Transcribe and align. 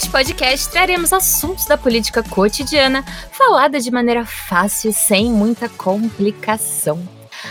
Neste 0.00 0.12
podcast 0.12 0.70
traremos 0.70 1.12
assuntos 1.12 1.66
da 1.66 1.76
política 1.76 2.22
cotidiana 2.22 3.04
falada 3.32 3.78
de 3.78 3.90
maneira 3.90 4.24
fácil, 4.24 4.94
sem 4.94 5.30
muita 5.30 5.68
complicação. 5.68 7.06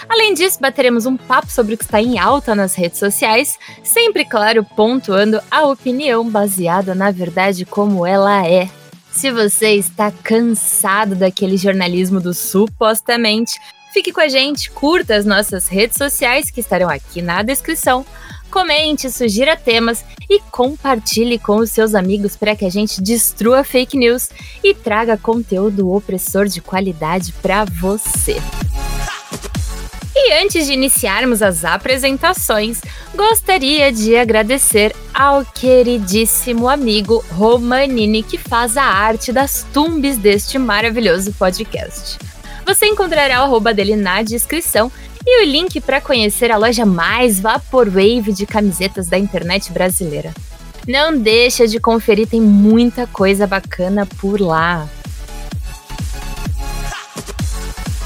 Além 0.09 0.33
disso, 0.33 0.57
bateremos 0.59 1.05
um 1.05 1.15
papo 1.15 1.51
sobre 1.51 1.75
o 1.75 1.77
que 1.77 1.83
está 1.83 2.01
em 2.01 2.17
alta 2.17 2.55
nas 2.55 2.73
redes 2.73 2.97
sociais, 2.97 3.55
sempre, 3.83 4.25
claro, 4.25 4.63
pontuando 4.63 5.39
a 5.51 5.67
opinião 5.67 6.27
baseada 6.27 6.95
na 6.95 7.11
verdade 7.11 7.65
como 7.67 8.03
ela 8.03 8.43
é. 8.47 8.67
Se 9.11 9.29
você 9.29 9.75
está 9.75 10.11
cansado 10.11 11.13
daquele 11.13 11.55
jornalismo 11.55 12.19
do 12.19 12.33
supostamente, 12.33 13.59
fique 13.93 14.11
com 14.11 14.21
a 14.21 14.27
gente, 14.27 14.71
curta 14.71 15.13
as 15.13 15.23
nossas 15.23 15.67
redes 15.67 15.97
sociais 15.97 16.49
que 16.49 16.61
estarão 16.61 16.89
aqui 16.89 17.21
na 17.21 17.43
descrição 17.43 18.03
comente, 18.49 19.09
sugira 19.11 19.55
temas 19.55 20.03
e 20.29 20.39
compartilhe 20.51 21.39
com 21.39 21.57
os 21.57 21.71
seus 21.71 21.95
amigos 21.95 22.35
para 22.35 22.55
que 22.55 22.65
a 22.65 22.69
gente 22.69 23.01
destrua 23.01 23.63
fake 23.63 23.97
news 23.97 24.29
e 24.63 24.73
traga 24.73 25.17
conteúdo 25.17 25.91
opressor 25.91 26.45
de 26.45 26.61
qualidade 26.61 27.33
para 27.41 27.65
você. 27.65 28.37
E 30.15 30.33
antes 30.33 30.67
de 30.67 30.73
iniciarmos 30.73 31.41
as 31.41 31.65
apresentações, 31.65 32.81
gostaria 33.15 33.91
de 33.91 34.15
agradecer 34.15 34.95
ao 35.13 35.43
queridíssimo 35.45 36.69
amigo 36.69 37.23
Romanini 37.31 38.21
que 38.21 38.37
faz 38.37 38.77
a 38.77 38.83
arte 38.83 39.31
das 39.31 39.65
tumbes 39.73 40.17
deste 40.17 40.59
maravilhoso 40.59 41.33
podcast. 41.33 42.19
Você 42.65 42.85
encontrará 42.85 43.41
o 43.41 43.45
arroba 43.45 43.73
dele 43.73 43.95
na 43.95 44.21
descrição 44.21 44.91
e 45.31 45.43
o 45.43 45.45
link 45.45 45.79
para 45.79 46.01
conhecer 46.01 46.51
a 46.51 46.57
loja 46.57 46.87
mais 46.87 47.39
vaporwave 47.39 48.33
de 48.33 48.47
camisetas 48.47 49.07
da 49.07 49.17
internet 49.17 49.71
brasileira. 49.71 50.33
Não 50.87 51.15
deixa 51.15 51.67
de 51.67 51.79
conferir, 51.79 52.27
tem 52.27 52.41
muita 52.41 53.05
coisa 53.05 53.45
bacana 53.45 54.07
por 54.19 54.41
lá. 54.41 54.89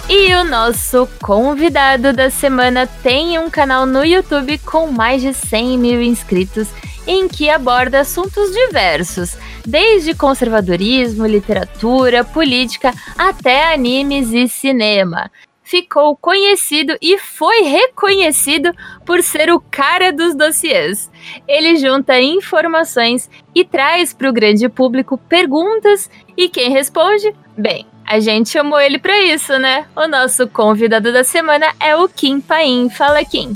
E 0.10 0.36
o 0.36 0.44
nosso 0.44 1.08
convidado 1.22 2.12
da 2.12 2.30
semana 2.30 2.86
tem 2.86 3.40
um 3.40 3.50
canal 3.50 3.86
no 3.86 4.04
YouTube 4.04 4.58
com 4.58 4.88
mais 4.88 5.22
de 5.22 5.34
100 5.34 5.78
mil 5.78 6.02
inscritos 6.02 6.68
em 7.08 7.30
que 7.30 7.50
aborda 7.50 8.02
assuntos 8.02 8.52
diversos, 8.52 9.38
desde 9.66 10.14
conservadorismo, 10.14 11.26
literatura, 11.26 12.24
política 12.26 12.94
até 13.18 13.74
animes 13.74 14.34
e 14.34 14.46
cinema 14.50 15.32
ficou 15.74 16.16
conhecido 16.16 16.96
e 17.02 17.18
foi 17.18 17.64
reconhecido 17.64 18.72
por 19.04 19.24
ser 19.24 19.50
o 19.50 19.60
cara 19.60 20.14
dos 20.14 20.36
dossiês. 20.36 21.10
Ele 21.48 21.78
junta 21.78 22.22
informações 22.22 23.28
e 23.56 23.66
traz 23.66 24.14
para 24.14 24.30
o 24.30 24.34
grande 24.34 24.70
público 24.70 25.18
perguntas 25.18 26.12
e 26.38 26.48
quem 26.48 26.70
responde? 26.70 27.34
Bem, 27.58 27.88
a 28.06 28.20
gente 28.20 28.50
chamou 28.50 28.80
ele 28.80 29.00
para 29.00 29.20
isso, 29.20 29.58
né? 29.58 29.88
O 29.96 30.08
nosso 30.08 30.48
convidado 30.48 31.12
da 31.12 31.24
semana 31.24 31.66
é 31.80 31.96
o 31.96 32.08
Kim 32.08 32.40
Paim. 32.40 32.88
Fala, 32.92 33.26
Kim. 33.26 33.54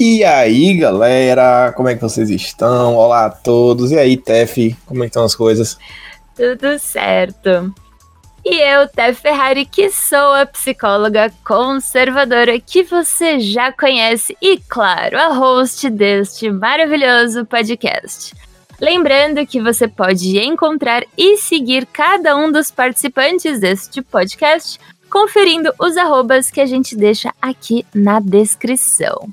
E 0.00 0.24
aí, 0.24 0.76
galera, 0.76 1.72
como 1.76 1.88
é 1.88 1.94
que 1.94 2.02
vocês 2.02 2.28
estão? 2.28 2.96
Olá 2.96 3.26
a 3.26 3.30
todos. 3.30 3.92
E 3.92 3.98
aí, 4.00 4.16
Tef, 4.16 4.76
como 4.84 5.04
é 5.04 5.06
estão 5.06 5.22
as 5.22 5.36
coisas? 5.36 5.78
Tudo 6.34 6.76
certo. 6.80 7.72
E 8.44 8.60
eu, 8.60 8.86
Té 8.86 9.14
Ferrari, 9.14 9.64
que 9.64 9.90
sou 9.90 10.34
a 10.34 10.44
psicóloga 10.44 11.32
conservadora 11.42 12.60
que 12.60 12.82
você 12.82 13.40
já 13.40 13.72
conhece 13.72 14.36
e, 14.40 14.58
claro, 14.68 15.18
a 15.18 15.28
host 15.28 15.88
deste 15.88 16.50
maravilhoso 16.50 17.46
podcast. 17.46 18.34
Lembrando 18.78 19.46
que 19.46 19.62
você 19.62 19.88
pode 19.88 20.38
encontrar 20.38 21.04
e 21.16 21.38
seguir 21.38 21.86
cada 21.86 22.36
um 22.36 22.52
dos 22.52 22.70
participantes 22.70 23.60
deste 23.60 24.02
podcast 24.02 24.78
conferindo 25.10 25.72
os 25.78 25.96
arrobas 25.96 26.50
que 26.50 26.60
a 26.60 26.66
gente 26.66 26.94
deixa 26.94 27.32
aqui 27.40 27.86
na 27.94 28.20
descrição. 28.20 29.30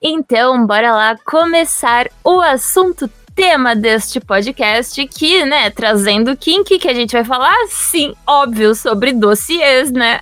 Então, 0.00 0.66
bora 0.66 0.92
lá 0.92 1.18
começar 1.26 2.08
o 2.24 2.40
assunto 2.40 3.06
tema 3.34 3.74
deste 3.74 4.20
podcast, 4.20 5.06
que, 5.06 5.44
né, 5.44 5.70
trazendo 5.70 6.32
o 6.32 6.36
Kink, 6.36 6.78
que 6.78 6.88
a 6.88 6.94
gente 6.94 7.12
vai 7.12 7.24
falar, 7.24 7.54
sim, 7.68 8.14
óbvio, 8.26 8.74
sobre 8.74 9.12
dossiês, 9.12 9.90
né? 9.90 10.20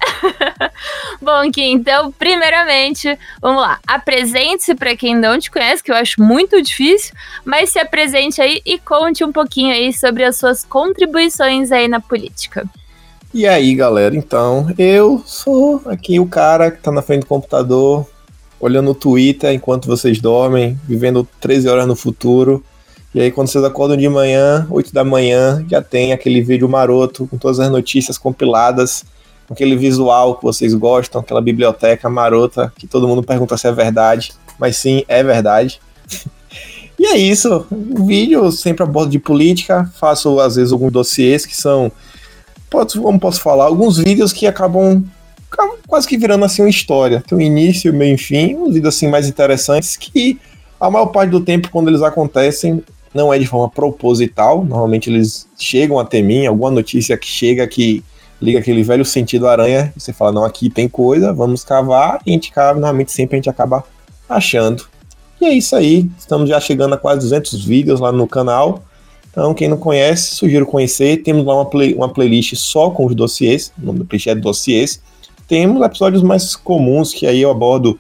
Bom, 1.21 1.51
Kim, 1.51 1.73
então, 1.73 2.13
primeiramente, 2.13 3.19
vamos 3.41 3.63
lá, 3.63 3.79
apresente-se 3.87 4.75
para 4.75 4.97
quem 4.97 5.17
não 5.17 5.39
te 5.39 5.51
conhece, 5.51 5.83
que 5.83 5.91
eu 5.91 5.97
acho 5.97 6.23
muito 6.23 6.61
difícil, 6.63 7.15
mas 7.45 7.71
se 7.71 7.79
apresente 7.79 8.41
aí 8.41 8.61
e 8.65 8.79
conte 8.79 9.25
um 9.25 9.33
pouquinho 9.33 9.73
aí 9.73 9.93
sobre 9.93 10.25
as 10.25 10.37
suas 10.37 10.65
contribuições 10.65 11.73
aí 11.73 11.89
na 11.89 12.01
política. 12.01 12.65
E 13.33 13.47
aí, 13.47 13.75
galera, 13.75 14.17
então, 14.17 14.73
eu 14.79 15.23
sou 15.27 15.83
aqui 15.87 16.19
o 16.19 16.27
cara 16.27 16.71
que 16.71 16.81
tá 16.81 16.91
na 16.91 17.03
frente 17.03 17.21
do 17.21 17.27
computador, 17.27 18.07
olhando 18.59 18.91
o 18.91 18.95
Twitter 18.95 19.53
enquanto 19.53 19.87
vocês 19.87 20.21
dormem, 20.21 20.79
vivendo 20.87 21.29
13 21.41 21.69
horas 21.69 21.87
no 21.87 21.95
futuro, 21.95 22.65
e 23.15 23.21
aí, 23.21 23.31
quando 23.31 23.49
vocês 23.49 23.65
acordam 23.65 23.97
de 23.97 24.09
manhã, 24.09 24.67
8 24.71 24.93
da 24.93 25.03
manhã, 25.03 25.65
já 25.69 25.81
tem 25.81 26.13
aquele 26.13 26.43
vídeo 26.43 26.69
maroto 26.69 27.27
com 27.27 27.39
todas 27.39 27.59
as 27.59 27.71
notícias 27.71 28.19
compiladas, 28.19 29.03
com 29.47 29.55
aquele 29.55 29.77
visual 29.77 30.37
que 30.37 30.43
vocês 30.43 30.75
gostam, 30.75 31.23
aquela 31.23 31.41
biblioteca 31.41 32.09
marota 32.11 32.71
que 32.77 32.87
todo 32.87 33.09
mundo 33.09 33.23
pergunta 33.23 33.57
se 33.57 33.67
é 33.67 33.73
verdade, 33.73 34.35
mas 34.59 34.77
sim, 34.77 35.05
é 35.09 35.23
verdade. 35.23 35.81
e 36.99 37.07
é 37.07 37.17
isso. 37.17 37.67
O 37.71 38.05
vídeo 38.05 38.53
sempre 38.53 38.83
abordo 38.83 39.11
de 39.11 39.19
política, 39.19 39.91
faço 39.99 40.39
às 40.39 40.57
vezes 40.57 40.71
alguns 40.71 40.93
dossiês 40.93 41.47
que 41.47 41.57
são, 41.57 41.91
como 42.71 43.19
posso 43.19 43.41
falar, 43.41 43.65
alguns 43.65 43.97
vídeos 43.97 44.35
que 44.35 44.47
acabam 44.47 45.03
quase 45.87 46.07
que 46.07 46.19
virando 46.19 46.45
assim 46.45 46.61
uma 46.61 46.69
história. 46.69 47.25
Tem 47.27 47.39
um 47.39 47.41
início, 47.41 47.91
meio 47.95 48.17
e 48.17 48.19
fim, 48.19 48.55
uns 48.55 48.75
vídeos 48.75 48.95
assim 48.95 49.09
mais 49.09 49.27
interessantes 49.27 49.97
que 49.97 50.39
a 50.79 50.91
maior 50.91 51.07
parte 51.07 51.31
do 51.31 51.41
tempo, 51.41 51.71
quando 51.71 51.89
eles 51.89 52.03
acontecem, 52.03 52.85
não 53.15 53.33
é 53.33 53.39
de 53.39 53.47
forma 53.47 53.69
proposital, 53.69 54.65
normalmente 54.65 55.11
eles 55.11 55.49
chegam 55.59 55.99
até 55.99 56.23
mim, 56.23 56.47
alguma 56.47 56.71
notícia 56.71 57.17
que 57.17 57.27
chega 57.27 57.67
que 57.67 58.05
liga 58.41 58.59
aquele 58.59 58.83
velho 58.83 59.05
sentido 59.05 59.49
aranha, 59.49 59.93
você 59.97 60.13
fala, 60.13 60.33
não, 60.33 60.45
aqui 60.45 60.71
tem 60.71 60.89
coisa, 60.89 61.33
vamos 61.33 61.65
cavar, 61.65 62.21
e 62.25 62.31
a 62.31 62.33
gente 62.33 62.53
cava, 62.53 62.79
normalmente 62.79 63.11
sempre 63.11 63.37
a 63.37 63.39
gente 63.39 63.51
acaba 63.51 63.85
achando. 64.29 64.87
E 65.41 65.47
é 65.47 65.53
isso 65.53 65.75
aí, 65.75 66.09
estamos 66.19 66.49
já 66.49 66.61
chegando 66.61 66.95
a 66.95 66.99
quase 66.99 67.21
200 67.21 67.65
vídeos 67.65 68.01
lá 68.01 68.13
no 68.13 68.27
canal, 68.27 68.83
então 69.31 69.55
quem 69.55 69.69
não 69.69 69.77
conhece, 69.77 70.37
sugiro 70.37 70.67
conhecer, 70.67 71.23
temos 71.23 71.45
lá 71.45 71.55
uma, 71.55 71.67
play, 71.67 71.95
uma 71.95 72.09
playlist 72.09 72.55
só 72.55 72.91
com 72.91 73.07
os 73.07 73.15
dossiês, 73.15 73.73
o 73.81 73.87
nome 73.87 74.01
da 74.01 74.05
playlist 74.05 74.27
é 74.29 74.35
dossiês, 74.35 75.03
temos 75.47 75.83
episódios 75.83 76.23
mais 76.23 76.55
comuns 76.55 77.13
que 77.13 77.27
aí 77.27 77.41
eu 77.41 77.51
abordo 77.51 77.99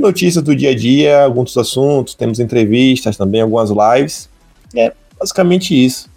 notícias 0.00 0.42
do 0.42 0.54
dia 0.54 0.70
a 0.70 0.74
dia, 0.74 1.24
alguns 1.24 1.56
assuntos, 1.56 2.14
temos 2.14 2.40
entrevistas 2.40 3.16
também, 3.16 3.40
algumas 3.40 3.70
lives, 3.70 4.28
é 4.76 4.92
basicamente 5.18 5.74
isso. 5.74 6.08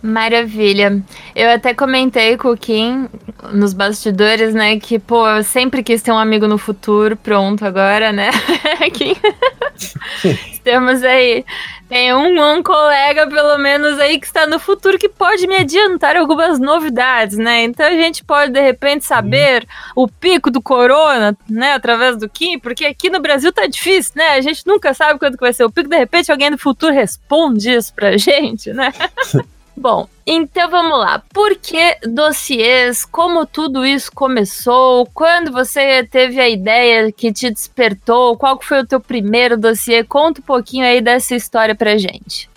Maravilha. 0.00 1.02
Eu 1.34 1.50
até 1.50 1.74
comentei 1.74 2.36
com 2.36 2.50
o 2.50 2.56
Kim 2.56 3.08
nos 3.52 3.72
bastidores, 3.72 4.54
né, 4.54 4.78
que, 4.78 4.98
pô, 4.98 5.28
eu 5.28 5.42
sempre 5.42 5.82
quis 5.82 6.00
ter 6.00 6.12
um 6.12 6.18
amigo 6.18 6.46
no 6.46 6.56
futuro, 6.56 7.16
pronto 7.16 7.64
agora, 7.64 8.12
né? 8.12 8.30
Kim. 8.94 9.16
Temos 10.62 11.02
aí, 11.02 11.44
tem 11.88 12.14
um, 12.14 12.58
um 12.58 12.62
colega, 12.62 13.26
pelo 13.26 13.58
menos, 13.58 13.98
aí 13.98 14.20
que 14.20 14.26
está 14.26 14.46
no 14.46 14.58
futuro 14.58 14.98
que 14.98 15.08
pode 15.08 15.46
me 15.46 15.56
adiantar 15.56 16.16
algumas 16.16 16.60
novidades, 16.60 17.36
né? 17.36 17.64
Então 17.64 17.86
a 17.86 17.92
gente 17.92 18.22
pode, 18.22 18.52
de 18.52 18.60
repente, 18.60 19.04
saber 19.04 19.66
uhum. 19.96 20.04
o 20.04 20.08
pico 20.08 20.50
do 20.50 20.62
corona, 20.62 21.36
né, 21.48 21.72
através 21.72 22.16
do 22.16 22.28
Kim, 22.28 22.58
porque 22.58 22.84
aqui 22.84 23.10
no 23.10 23.20
Brasil 23.20 23.52
tá 23.52 23.66
difícil, 23.66 24.12
né? 24.16 24.30
A 24.30 24.40
gente 24.40 24.64
nunca 24.66 24.94
sabe 24.94 25.18
quando 25.18 25.36
que 25.36 25.44
vai 25.44 25.52
ser 25.52 25.64
o 25.64 25.72
pico, 25.72 25.88
de 25.88 25.96
repente 25.96 26.30
alguém 26.30 26.50
do 26.50 26.58
futuro 26.58 26.92
responde 26.92 27.72
isso 27.72 27.92
pra 27.94 28.16
gente, 28.16 28.72
né? 28.72 28.92
Bom, 29.78 30.08
então 30.26 30.68
vamos 30.68 30.98
lá. 30.98 31.22
Por 31.32 31.54
que 31.54 31.98
dossiês? 32.02 33.04
Como 33.04 33.46
tudo 33.46 33.86
isso 33.86 34.10
começou? 34.12 35.06
Quando 35.14 35.52
você 35.52 36.02
teve 36.02 36.40
a 36.40 36.48
ideia 36.48 37.12
que 37.12 37.32
te 37.32 37.48
despertou? 37.48 38.36
Qual 38.36 38.58
foi 38.60 38.80
o 38.80 38.86
teu 38.86 38.98
primeiro 38.98 39.56
dossiê? 39.56 40.02
Conta 40.02 40.40
um 40.40 40.44
pouquinho 40.44 40.84
aí 40.84 41.00
dessa 41.00 41.36
história 41.36 41.76
pra 41.76 41.96
gente. 41.96 42.50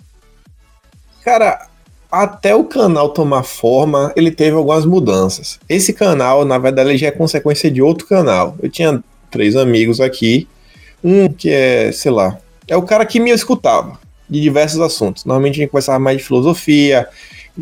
Cara, 1.23 1.67
até 2.11 2.55
o 2.55 2.63
canal 2.63 3.09
tomar 3.09 3.43
forma, 3.43 4.11
ele 4.15 4.31
teve 4.31 4.55
algumas 4.57 4.83
mudanças. 4.83 5.59
Esse 5.69 5.93
canal, 5.93 6.43
na 6.43 6.57
verdade, 6.57 6.97
já 6.97 7.09
é 7.09 7.11
consequência 7.11 7.69
de 7.69 7.83
outro 7.83 8.07
canal. 8.07 8.55
Eu 8.63 8.69
tinha 8.69 9.01
três 9.29 9.55
amigos 9.55 10.01
aqui. 10.01 10.47
Um 11.03 11.31
que 11.31 11.51
é, 11.51 11.91
sei 11.91 12.11
lá, 12.11 12.39
é 12.67 12.75
o 12.75 12.81
cara 12.81 13.05
que 13.05 13.19
me 13.19 13.29
escutava 13.29 14.00
de 14.31 14.39
diversos 14.39 14.79
assuntos. 14.79 15.25
Normalmente 15.25 15.55
a 15.55 15.57
gente 15.57 15.69
conversava 15.69 15.99
mais 15.99 16.17
de 16.17 16.23
filosofia, 16.23 17.05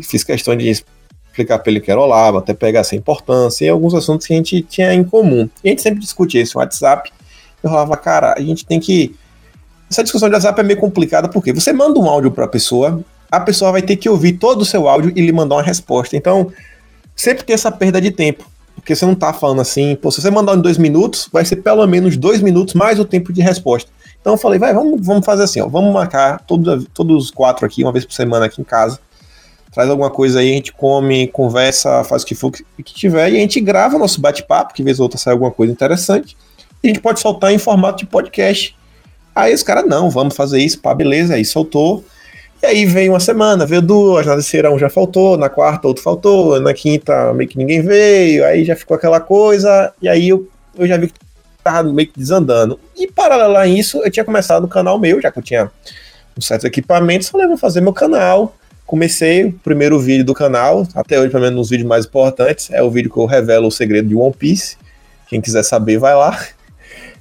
fiz 0.00 0.22
questão 0.22 0.56
de 0.56 0.70
explicar 0.70 1.58
para 1.58 1.70
ele 1.70 1.80
que 1.80 1.90
era 1.90 2.00
Olavo, 2.00 2.38
até 2.38 2.54
pegar 2.54 2.80
essa 2.80 2.94
importância, 2.94 3.64
e 3.64 3.68
alguns 3.68 3.92
assuntos 3.92 4.24
que 4.24 4.32
a 4.32 4.36
gente 4.36 4.62
tinha 4.62 4.94
em 4.94 5.02
comum. 5.02 5.50
E 5.64 5.68
a 5.68 5.70
gente 5.70 5.82
sempre 5.82 5.98
discutia 5.98 6.40
isso 6.40 6.56
no 6.56 6.60
WhatsApp. 6.60 7.10
Eu 7.60 7.68
falava, 7.68 7.96
cara, 7.96 8.34
a 8.38 8.40
gente 8.40 8.64
tem 8.64 8.78
que. 8.78 9.16
Essa 9.90 10.04
discussão 10.04 10.28
de 10.28 10.34
WhatsApp 10.36 10.60
é 10.60 10.62
meio 10.62 10.78
complicada, 10.78 11.28
porque 11.28 11.52
você 11.52 11.72
manda 11.72 11.98
um 11.98 12.08
áudio 12.08 12.30
para 12.30 12.44
a 12.44 12.48
pessoa, 12.48 13.04
a 13.28 13.40
pessoa 13.40 13.72
vai 13.72 13.82
ter 13.82 13.96
que 13.96 14.08
ouvir 14.08 14.34
todo 14.34 14.62
o 14.62 14.64
seu 14.64 14.88
áudio 14.88 15.12
e 15.16 15.20
lhe 15.20 15.32
mandar 15.32 15.56
uma 15.56 15.62
resposta. 15.62 16.16
Então, 16.16 16.52
sempre 17.16 17.42
tem 17.42 17.54
essa 17.54 17.72
perda 17.72 18.00
de 18.00 18.12
tempo. 18.12 18.48
Porque 18.76 18.94
você 18.94 19.04
não 19.04 19.16
tá 19.16 19.32
falando 19.32 19.60
assim, 19.60 19.96
pô, 19.96 20.10
se 20.10 20.22
você 20.22 20.30
mandar 20.30 20.56
em 20.56 20.60
dois 20.60 20.78
minutos, 20.78 21.28
vai 21.32 21.44
ser 21.44 21.56
pelo 21.56 21.84
menos 21.86 22.16
dois 22.16 22.40
minutos 22.40 22.74
mais 22.74 22.98
o 23.00 23.04
tempo 23.04 23.32
de 23.32 23.42
resposta. 23.42 23.90
Então 24.20 24.34
eu 24.34 24.36
falei, 24.36 24.58
vai, 24.58 24.74
vamos, 24.74 25.04
vamos 25.04 25.24
fazer 25.24 25.44
assim, 25.44 25.60
ó, 25.60 25.68
vamos 25.68 25.92
marcar 25.92 26.40
todos, 26.40 26.86
todos 26.92 27.24
os 27.24 27.30
quatro 27.30 27.64
aqui, 27.64 27.82
uma 27.82 27.92
vez 27.92 28.04
por 28.04 28.12
semana 28.12 28.46
aqui 28.46 28.60
em 28.60 28.64
casa. 28.64 29.00
Traz 29.72 29.88
alguma 29.88 30.10
coisa 30.10 30.40
aí, 30.40 30.50
a 30.50 30.54
gente 30.54 30.72
come, 30.72 31.28
conversa, 31.28 32.04
faz 32.04 32.22
o 32.22 32.26
que 32.26 32.34
for 32.34 32.50
que, 32.50 32.64
tiver, 32.84 33.30
e 33.30 33.36
a 33.36 33.40
gente 33.40 33.60
grava 33.60 33.98
nosso 33.98 34.20
bate-papo, 34.20 34.74
que 34.74 34.82
vez 34.82 34.98
ou 34.98 35.04
outra 35.04 35.18
sai 35.18 35.32
alguma 35.32 35.50
coisa 35.50 35.72
interessante, 35.72 36.36
e 36.82 36.88
a 36.88 36.92
gente 36.92 37.00
pode 37.00 37.20
soltar 37.20 37.52
em 37.52 37.58
formato 37.58 37.98
de 37.98 38.06
podcast. 38.06 38.76
Aí 39.34 39.54
os 39.54 39.62
caras, 39.62 39.86
não, 39.86 40.10
vamos 40.10 40.34
fazer 40.34 40.58
isso, 40.58 40.80
pá, 40.80 40.92
beleza, 40.92 41.34
aí 41.34 41.44
soltou. 41.44 42.04
E 42.62 42.66
aí 42.66 42.84
veio 42.84 43.12
uma 43.12 43.20
semana, 43.20 43.64
veio 43.64 43.80
duas, 43.80 44.26
na 44.26 44.34
terceira 44.34 44.70
um 44.70 44.78
já 44.78 44.90
faltou, 44.90 45.38
na 45.38 45.48
quarta 45.48 45.88
outro 45.88 46.02
faltou, 46.02 46.60
na 46.60 46.74
quinta 46.74 47.32
meio 47.32 47.48
que 47.48 47.56
ninguém 47.56 47.80
veio, 47.80 48.44
aí 48.44 48.64
já 48.64 48.76
ficou 48.76 48.96
aquela 48.96 49.18
coisa, 49.18 49.94
e 50.02 50.08
aí 50.08 50.28
eu, 50.28 50.46
eu 50.76 50.86
já 50.86 50.98
vi 50.98 51.06
que 51.06 51.18
tava 51.62 51.92
meio 51.92 52.08
que 52.08 52.18
desandando. 52.18 52.78
E 52.96 53.06
paralelo 53.06 53.56
a 53.56 53.66
isso, 53.66 54.02
eu 54.02 54.10
tinha 54.10 54.24
começado 54.24 54.64
o 54.64 54.68
canal 54.68 54.98
meu, 54.98 55.20
já 55.20 55.30
que 55.30 55.38
eu 55.38 55.42
tinha 55.42 55.70
um 56.36 56.40
certos 56.40 56.64
equipamentos, 56.64 57.28
falei, 57.28 57.46
vou 57.46 57.56
fazer 57.56 57.80
meu 57.80 57.92
canal. 57.92 58.54
Comecei 58.86 59.44
o 59.44 59.52
primeiro 59.52 60.00
vídeo 60.00 60.24
do 60.24 60.34
canal, 60.34 60.86
até 60.94 61.18
hoje, 61.18 61.30
pelo 61.30 61.42
menos 61.42 61.56
nos 61.56 61.70
vídeos 61.70 61.88
mais 61.88 62.06
importantes, 62.06 62.70
é 62.72 62.82
o 62.82 62.90
vídeo 62.90 63.10
que 63.10 63.18
eu 63.18 63.24
revelo 63.24 63.68
o 63.68 63.70
segredo 63.70 64.08
de 64.08 64.16
One 64.16 64.34
Piece. 64.34 64.76
Quem 65.28 65.40
quiser 65.40 65.62
saber, 65.62 65.98
vai 65.98 66.14
lá. 66.14 66.38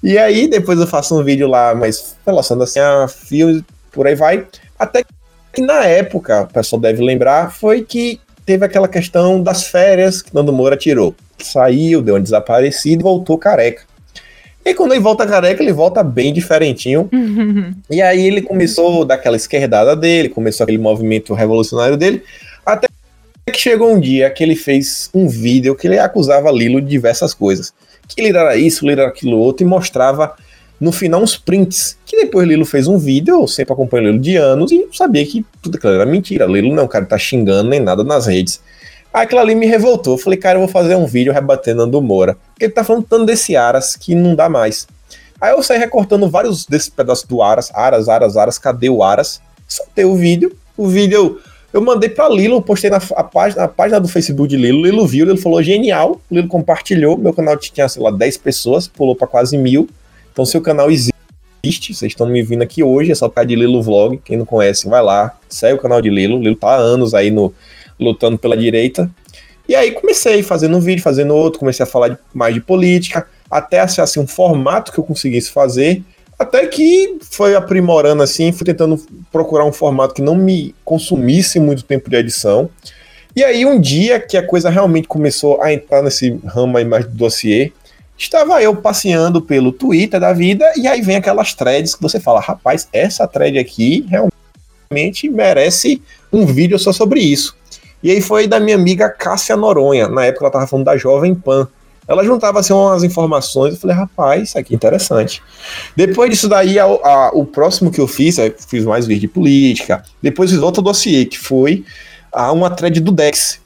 E 0.02 0.18
aí, 0.18 0.48
depois 0.48 0.80
eu 0.80 0.88
faço 0.88 1.20
um 1.20 1.22
vídeo 1.22 1.46
lá, 1.46 1.76
mas 1.76 2.16
relacionando 2.26 2.64
assim 2.64 2.80
a 2.80 3.06
filmes, 3.10 3.62
por 3.92 4.08
aí 4.08 4.16
vai. 4.16 4.48
Até 4.80 5.04
que 5.52 5.62
na 5.62 5.84
época, 5.84 6.44
o 6.44 6.48
pessoal 6.48 6.82
deve 6.82 7.04
lembrar, 7.04 7.52
foi 7.52 7.84
que 7.84 8.20
teve 8.46 8.66
aquela 8.66 8.88
questão 8.88 9.44
das 9.44 9.68
férias 9.68 10.22
que 10.22 10.34
Nando 10.34 10.54
Moura 10.54 10.78
tirou. 10.78 11.14
Saiu, 11.38 12.02
deu 12.02 12.16
uma 12.16 12.22
desaparecida 12.22 13.02
e 13.02 13.04
voltou 13.04 13.38
careca. 13.38 13.84
E 14.66 14.74
quando 14.74 14.92
ele 14.92 15.02
volta 15.02 15.26
careca, 15.26 15.64
ele 15.64 15.74
volta 15.74 16.04
bem 16.04 16.34
diferentinho. 16.34 17.10
E 17.90 18.02
aí 18.02 18.26
ele 18.26 18.42
começou 18.42 19.06
daquela 19.06 19.36
esquerdada 19.36 19.96
dele, 19.96 20.30
começou 20.30 20.64
aquele 20.64 20.78
movimento 20.78 21.34
revolucionário 21.34 21.98
dele, 21.98 22.22
até 22.66 22.88
que 23.52 23.60
chegou 23.60 23.92
um 23.92 24.00
dia 24.00 24.30
que 24.30 24.44
ele 24.44 24.56
fez 24.56 25.10
um 25.14 25.28
vídeo 25.28 25.76
que 25.76 25.88
ele 25.88 25.98
acusava 25.98 26.52
Lilo 26.52 26.80
de 26.80 26.88
diversas 26.88 27.34
coisas. 27.34 27.74
Que 28.08 28.22
ele 28.22 28.38
era 28.38 28.56
isso, 28.56 28.86
ele 28.86 29.00
era 29.02 29.08
aquilo 29.08 29.38
outro, 29.38 29.66
e 29.66 29.70
mostrava 29.70 30.36
no 30.80 30.92
final 30.92 31.22
uns 31.22 31.36
prints. 31.36 31.98
Que 32.06 32.18
depois 32.18 32.48
Lilo 32.48 32.66
fez 32.66 32.88
um 32.88 32.98
vídeo, 32.98 33.42
eu 33.42 33.48
sempre 33.48 33.74
acompanho 33.74 34.08
Lilo 34.08 34.20
de 34.20 34.36
anos, 34.36 34.72
e 34.72 34.88
sabia 34.94 35.26
que 35.26 35.44
tudo 35.62 35.78
aquilo 35.78 35.94
era 35.94 36.06
mentira. 36.06 36.46
Lilo 36.46 36.76
não, 36.76 36.84
o 36.84 36.88
cara 36.88 37.06
tá 37.06 37.18
xingando 37.18 37.70
nem 37.70 37.80
nada 37.80 38.04
nas 38.04 38.28
redes. 38.28 38.62
Aquilo 39.12 39.42
ali 39.42 39.56
me 39.56 39.66
revoltou. 39.66 40.18
Falei, 40.18 40.38
cara, 40.38 40.58
eu 40.58 40.62
vou 40.62 40.70
fazer 40.70 40.96
um 40.96 41.06
vídeo 41.06 41.34
rebatendo 41.34 41.86
Nando 41.86 42.02
Moura. 42.02 42.38
Porque 42.54 42.66
ele 42.66 42.74
tá 42.74 42.84
falando 42.84 43.06
tanto 43.10 43.26
desse 43.26 43.56
Aras 43.56 43.96
que 43.96 44.14
não 44.14 44.36
dá 44.36 44.48
mais. 44.48 44.88
Aí 45.42 45.52
eu 45.52 45.64
saí 45.64 45.80
recortando 45.80 46.30
vários 46.30 46.66
desses 46.66 46.90
pedaços 46.90 47.26
do 47.26 47.42
Aras. 47.42 47.72
Aras, 47.74 48.08
Aras, 48.08 48.38
Aras, 48.38 48.58
cadê 48.58 48.90
o 48.90 49.02
Aras? 49.02 49.42
Soltei 49.68 50.06
o 50.06 50.16
vídeo. 50.16 50.56
O 50.78 50.88
vídeo 50.88 51.40
eu 51.72 51.82
mandei 51.82 52.10
pra 52.10 52.28
Lilo, 52.28 52.62
postei 52.62 52.90
na 52.90 53.00
página, 53.00 53.64
a 53.64 53.68
página 53.68 54.00
do 54.00 54.08
Facebook 54.08 54.50
de 54.50 54.58
Lilo. 54.58 54.84
Lilo 54.84 55.06
viu, 55.06 55.26
Lilo 55.26 55.38
falou 55.38 55.62
genial. 55.62 56.20
Lilo 56.30 56.48
compartilhou. 56.48 57.18
Meu 57.18 57.34
canal 57.34 57.58
tinha, 57.58 57.88
sei 57.88 58.02
lá, 58.02 58.12
10 58.12 58.38
pessoas, 58.38 58.88
pulou 58.88 59.16
para 59.16 59.28
quase 59.28 59.58
mil. 59.58 59.88
Então, 60.32 60.46
seu 60.46 60.62
canal 60.62 60.90
existe. 60.90 61.14
Vocês 61.64 62.04
estão 62.04 62.26
me 62.26 62.42
vindo 62.42 62.62
aqui 62.62 62.82
hoje, 62.82 63.12
é 63.12 63.16
só 63.16 63.28
por 63.28 63.36
causa 63.36 63.48
de 63.48 63.56
Lilo 63.56 63.84
Vlog. 63.84 64.20
Quem 64.24 64.38
não 64.38 64.46
conhece, 64.46 64.88
vai 64.88 65.04
lá, 65.04 65.38
segue 65.48 65.76
o 65.76 65.82
canal 65.82 66.02
de 66.02 66.10
Lilo. 66.10 66.40
Lilo 66.40 66.56
tá 66.56 66.70
há 66.70 66.76
anos 66.76 67.14
aí 67.14 67.30
no, 67.30 67.54
lutando 68.00 68.38
pela 68.38 68.56
direita. 68.56 69.10
E 69.68 69.76
aí 69.76 69.92
comecei 69.92 70.42
fazendo 70.42 70.78
um 70.78 70.80
vídeo, 70.80 71.04
fazendo 71.04 71.36
outro, 71.36 71.60
comecei 71.60 71.84
a 71.84 71.88
falar 71.88 72.10
de, 72.10 72.18
mais 72.34 72.56
de 72.56 72.62
política, 72.62 73.28
até 73.50 73.80
achar 73.80 74.04
assim, 74.04 74.20
um 74.20 74.28
formato 74.28 74.92
que 74.92 75.00
eu 75.00 75.04
conseguisse 75.04 75.52
fazer, 75.52 76.02
até 76.40 76.66
que 76.66 77.20
foi 77.30 77.54
aprimorando 77.54 78.24
assim, 78.24 78.52
fui 78.52 78.66
tentando 78.66 78.98
procurar 79.32 79.66
um 79.66 79.74
formato 79.74 80.16
que 80.16 80.22
não 80.22 80.36
me 80.36 80.74
consumisse 80.84 81.60
muito 81.60 81.84
tempo 81.84 82.10
de 82.10 82.16
edição. 82.16 82.70
E 83.36 83.44
aí 83.44 83.66
um 83.66 83.80
dia 83.80 84.20
que 84.20 84.38
a 84.38 84.46
coisa 84.46 84.70
realmente 84.70 85.08
começou 85.08 85.62
a 85.62 85.72
entrar 85.72 86.02
nesse 86.02 86.40
ramo 86.46 86.78
aí 86.78 86.86
mais 86.86 87.06
do 87.06 87.12
dossiê, 87.12 87.72
estava 88.18 88.62
eu 88.64 88.76
passeando 88.76 89.42
pelo 89.42 89.72
Twitter 89.72 90.20
da 90.20 90.34
vida 90.34 90.66
e 90.76 90.88
aí 90.88 91.02
vem 91.02 91.18
aquelas 91.18 91.54
threads 91.54 91.94
que 91.94 92.02
você 92.02 92.20
fala, 92.20 92.40
rapaz, 92.40 92.88
essa 92.92 93.28
thread 93.28 93.60
aqui 93.60 94.06
realmente 94.10 95.30
merece 95.30 96.02
um 96.34 96.46
vídeo 96.46 96.80
só 96.80 96.92
sobre 96.92 97.20
isso. 97.20 97.56
E 98.02 98.12
aí 98.12 98.22
foi 98.22 98.48
da 98.48 98.60
minha 98.60 98.76
amiga 98.76 99.10
Cássia 99.10 99.56
Noronha, 99.58 100.08
na 100.08 100.26
época 100.26 100.46
ela 100.46 100.52
tava 100.52 100.68
falando 100.68 100.86
da 100.86 100.98
Jovem 100.98 101.36
Pan. 101.36 101.68
Ela 102.08 102.24
juntava 102.24 102.60
assim 102.60 102.74
umas 102.74 103.04
informações, 103.04 103.76
eu 103.76 103.80
falei, 103.80 103.96
rapaz, 103.96 104.50
isso 104.50 104.58
aqui 104.58 104.74
é 104.74 104.76
interessante. 104.76 105.44
Depois 105.96 106.32
disso 106.32 106.50
daí, 106.50 106.80
a, 106.80 106.86
a, 106.86 107.30
o 107.34 107.46
próximo 107.46 107.92
que 107.92 108.02
eu 108.02 108.08
fiz, 108.08 108.40
eu 108.40 108.52
fiz 108.68 108.84
mais 108.84 109.06
vídeo 109.06 109.22
de 109.22 109.28
política, 109.28 110.04
depois 110.20 110.50
fiz 110.50 110.60
outro 110.60 110.82
dossiê, 110.82 111.26
que 111.26 111.38
foi 111.38 111.86
a, 112.32 112.52
uma 112.52 112.70
thread 112.72 113.00
do 113.00 113.12
Dex, 113.12 113.60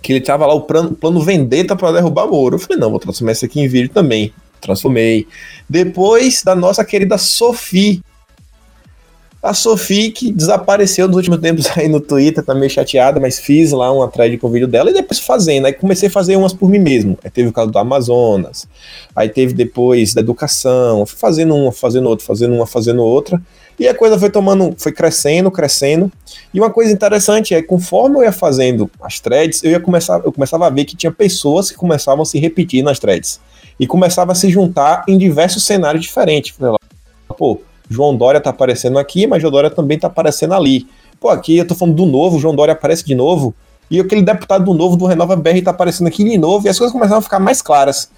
que 0.00 0.12
ele 0.12 0.20
tava 0.20 0.46
lá 0.46 0.54
o 0.54 0.60
plano, 0.60 0.92
plano 0.92 1.20
Vendetta 1.22 1.74
para 1.74 1.92
derrubar 1.92 2.28
Moro. 2.28 2.54
Eu 2.54 2.58
falei, 2.60 2.78
não, 2.78 2.90
vou 2.90 3.00
transformar 3.00 3.32
isso 3.32 3.44
aqui 3.44 3.60
em 3.60 3.68
vídeo 3.68 3.88
também. 3.88 4.32
Transformei. 4.60 5.26
Depois 5.68 6.42
da 6.44 6.54
nossa 6.54 6.84
querida 6.84 7.18
Sophie, 7.18 8.00
a 9.42 9.52
Sophie, 9.52 10.12
que 10.12 10.30
desapareceu 10.30 11.08
nos 11.08 11.16
últimos 11.16 11.40
tempos 11.40 11.66
aí 11.76 11.88
no 11.88 12.00
Twitter, 12.00 12.44
tá 12.44 12.54
meio 12.54 12.70
chateada, 12.70 13.18
mas 13.18 13.40
fiz 13.40 13.72
lá 13.72 13.90
uma 13.90 14.06
thread 14.06 14.38
com 14.38 14.46
o 14.46 14.50
vídeo 14.50 14.68
dela 14.68 14.90
e 14.90 14.94
depois 14.94 15.18
fazendo. 15.18 15.66
Aí 15.66 15.72
comecei 15.72 16.08
a 16.08 16.12
fazer 16.12 16.36
umas 16.36 16.52
por 16.52 16.70
mim 16.70 16.78
mesmo. 16.78 17.18
Aí 17.24 17.30
teve 17.30 17.48
o 17.48 17.52
caso 17.52 17.70
do 17.70 17.78
Amazonas, 17.78 18.68
aí 19.16 19.28
teve 19.28 19.52
depois 19.52 20.14
da 20.14 20.20
educação, 20.20 21.04
fui 21.04 21.18
fazendo 21.18 21.56
uma, 21.56 21.72
fazendo 21.72 22.08
outra, 22.08 22.24
fazendo 22.24 22.54
uma, 22.54 22.66
fazendo 22.66 23.02
outra. 23.02 23.42
E 23.80 23.88
a 23.88 23.94
coisa 23.94 24.16
foi 24.16 24.30
tomando, 24.30 24.76
foi 24.78 24.92
crescendo, 24.92 25.50
crescendo. 25.50 26.12
E 26.54 26.60
uma 26.60 26.70
coisa 26.70 26.92
interessante 26.92 27.52
é 27.52 27.60
que 27.60 27.66
conforme 27.66 28.18
eu 28.18 28.22
ia 28.22 28.30
fazendo 28.30 28.88
as 29.02 29.18
threads, 29.18 29.64
eu 29.64 29.72
ia 29.72 29.80
começar, 29.80 30.20
eu 30.24 30.30
começava 30.30 30.68
a 30.68 30.70
ver 30.70 30.84
que 30.84 30.94
tinha 30.94 31.10
pessoas 31.10 31.68
que 31.68 31.76
começavam 31.76 32.22
a 32.22 32.26
se 32.26 32.38
repetir 32.38 32.84
nas 32.84 33.00
threads. 33.00 33.40
E 33.80 33.88
começava 33.88 34.30
a 34.30 34.34
se 34.36 34.48
juntar 34.48 35.02
em 35.08 35.18
diversos 35.18 35.64
cenários 35.64 36.04
diferentes. 36.04 36.54
Pô, 37.36 37.60
João 37.88 38.16
Dória 38.16 38.40
tá 38.40 38.50
aparecendo 38.50 38.98
aqui, 38.98 39.26
mas 39.26 39.40
João 39.40 39.52
Dória 39.52 39.70
também 39.70 39.98
tá 39.98 40.06
aparecendo 40.06 40.54
ali. 40.54 40.86
Pô, 41.20 41.28
aqui 41.28 41.58
eu 41.58 41.66
tô 41.66 41.74
falando 41.74 41.94
do 41.94 42.06
novo, 42.06 42.38
João 42.38 42.54
Dória 42.54 42.72
aparece 42.72 43.04
de 43.04 43.14
novo, 43.14 43.54
e 43.90 44.00
aquele 44.00 44.22
deputado 44.22 44.64
do 44.64 44.74
novo 44.74 44.96
do 44.96 45.06
Renova 45.06 45.36
BR 45.36 45.62
tá 45.62 45.70
aparecendo 45.70 46.06
aqui 46.06 46.24
de 46.24 46.38
novo, 46.38 46.66
e 46.66 46.70
as 46.70 46.78
coisas 46.78 46.92
começaram 46.92 47.18
a 47.18 47.22
ficar 47.22 47.38
mais 47.38 47.60
claras. 47.60 48.10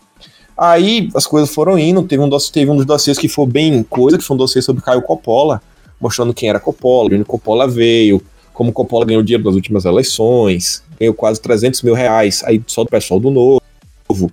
Aí 0.57 1.11
as 1.15 1.27
coisas 1.27 1.53
foram 1.53 1.79
indo, 1.79 2.03
teve 2.05 2.23
um, 2.23 2.29
dossiê, 2.29 2.53
teve 2.53 2.71
um 2.71 2.77
dos 2.77 2.87
dossiês 2.87 3.19
que 3.19 3.29
foi 3.29 3.47
bem 3.47 3.83
coisa, 3.83 4.17
que 4.17 4.25
foi 4.25 4.35
um 4.35 4.39
dossiê 4.39 4.63
sobre 4.63 4.83
Caio 4.83 5.03
Coppola, 5.03 5.61
mostrando 6.01 6.33
quem 6.33 6.49
era 6.49 6.61
Coppola, 6.61 7.11
onde 7.13 7.25
Coppola 7.25 7.67
veio, 7.67 8.23
como 8.53 8.73
Coppola 8.73 9.05
ganhou 9.05 9.23
dinheiro 9.23 9.45
nas 9.45 9.55
últimas 9.55 9.85
eleições, 9.85 10.83
ganhou 10.99 11.13
quase 11.13 11.41
300 11.41 11.83
mil 11.83 11.95
reais, 11.95 12.43
aí 12.45 12.63
só 12.67 12.85
do 12.85 12.91
pessoal 12.91 13.19
do 13.19 13.31
Novo, 13.31 14.31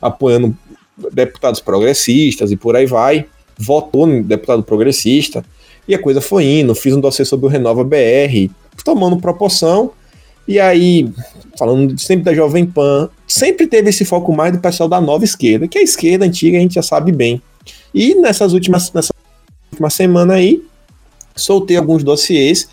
apoiando 0.00 0.56
deputados 1.12 1.60
progressistas 1.60 2.50
e 2.50 2.56
por 2.56 2.74
aí 2.74 2.86
vai 2.86 3.26
votou 3.60 4.06
no 4.06 4.22
deputado 4.22 4.62
progressista, 4.62 5.44
e 5.86 5.94
a 5.94 5.98
coisa 5.98 6.20
foi 6.20 6.44
indo. 6.44 6.74
Fiz 6.74 6.94
um 6.94 7.00
dossiê 7.00 7.24
sobre 7.24 7.46
o 7.46 7.48
Renova 7.48 7.84
BR, 7.84 8.50
tomando 8.84 9.16
proporção, 9.18 9.92
e 10.48 10.58
aí, 10.58 11.08
falando 11.58 11.96
sempre 12.00 12.24
da 12.24 12.34
Jovem 12.34 12.66
Pan, 12.66 13.08
sempre 13.26 13.66
teve 13.66 13.90
esse 13.90 14.04
foco 14.04 14.32
mais 14.32 14.52
do 14.52 14.58
pessoal 14.58 14.88
da 14.88 15.00
nova 15.00 15.24
esquerda, 15.24 15.68
que 15.68 15.78
a 15.78 15.82
esquerda 15.82 16.24
antiga 16.24 16.58
a 16.58 16.60
gente 16.60 16.74
já 16.74 16.82
sabe 16.82 17.12
bem. 17.12 17.40
E 17.94 18.14
nessas 18.16 18.52
últimas, 18.52 18.92
nessa 18.92 19.12
última 19.70 19.90
semana 19.90 20.34
aí, 20.34 20.62
soltei 21.36 21.76
alguns 21.76 22.02
dossiês 22.02 22.68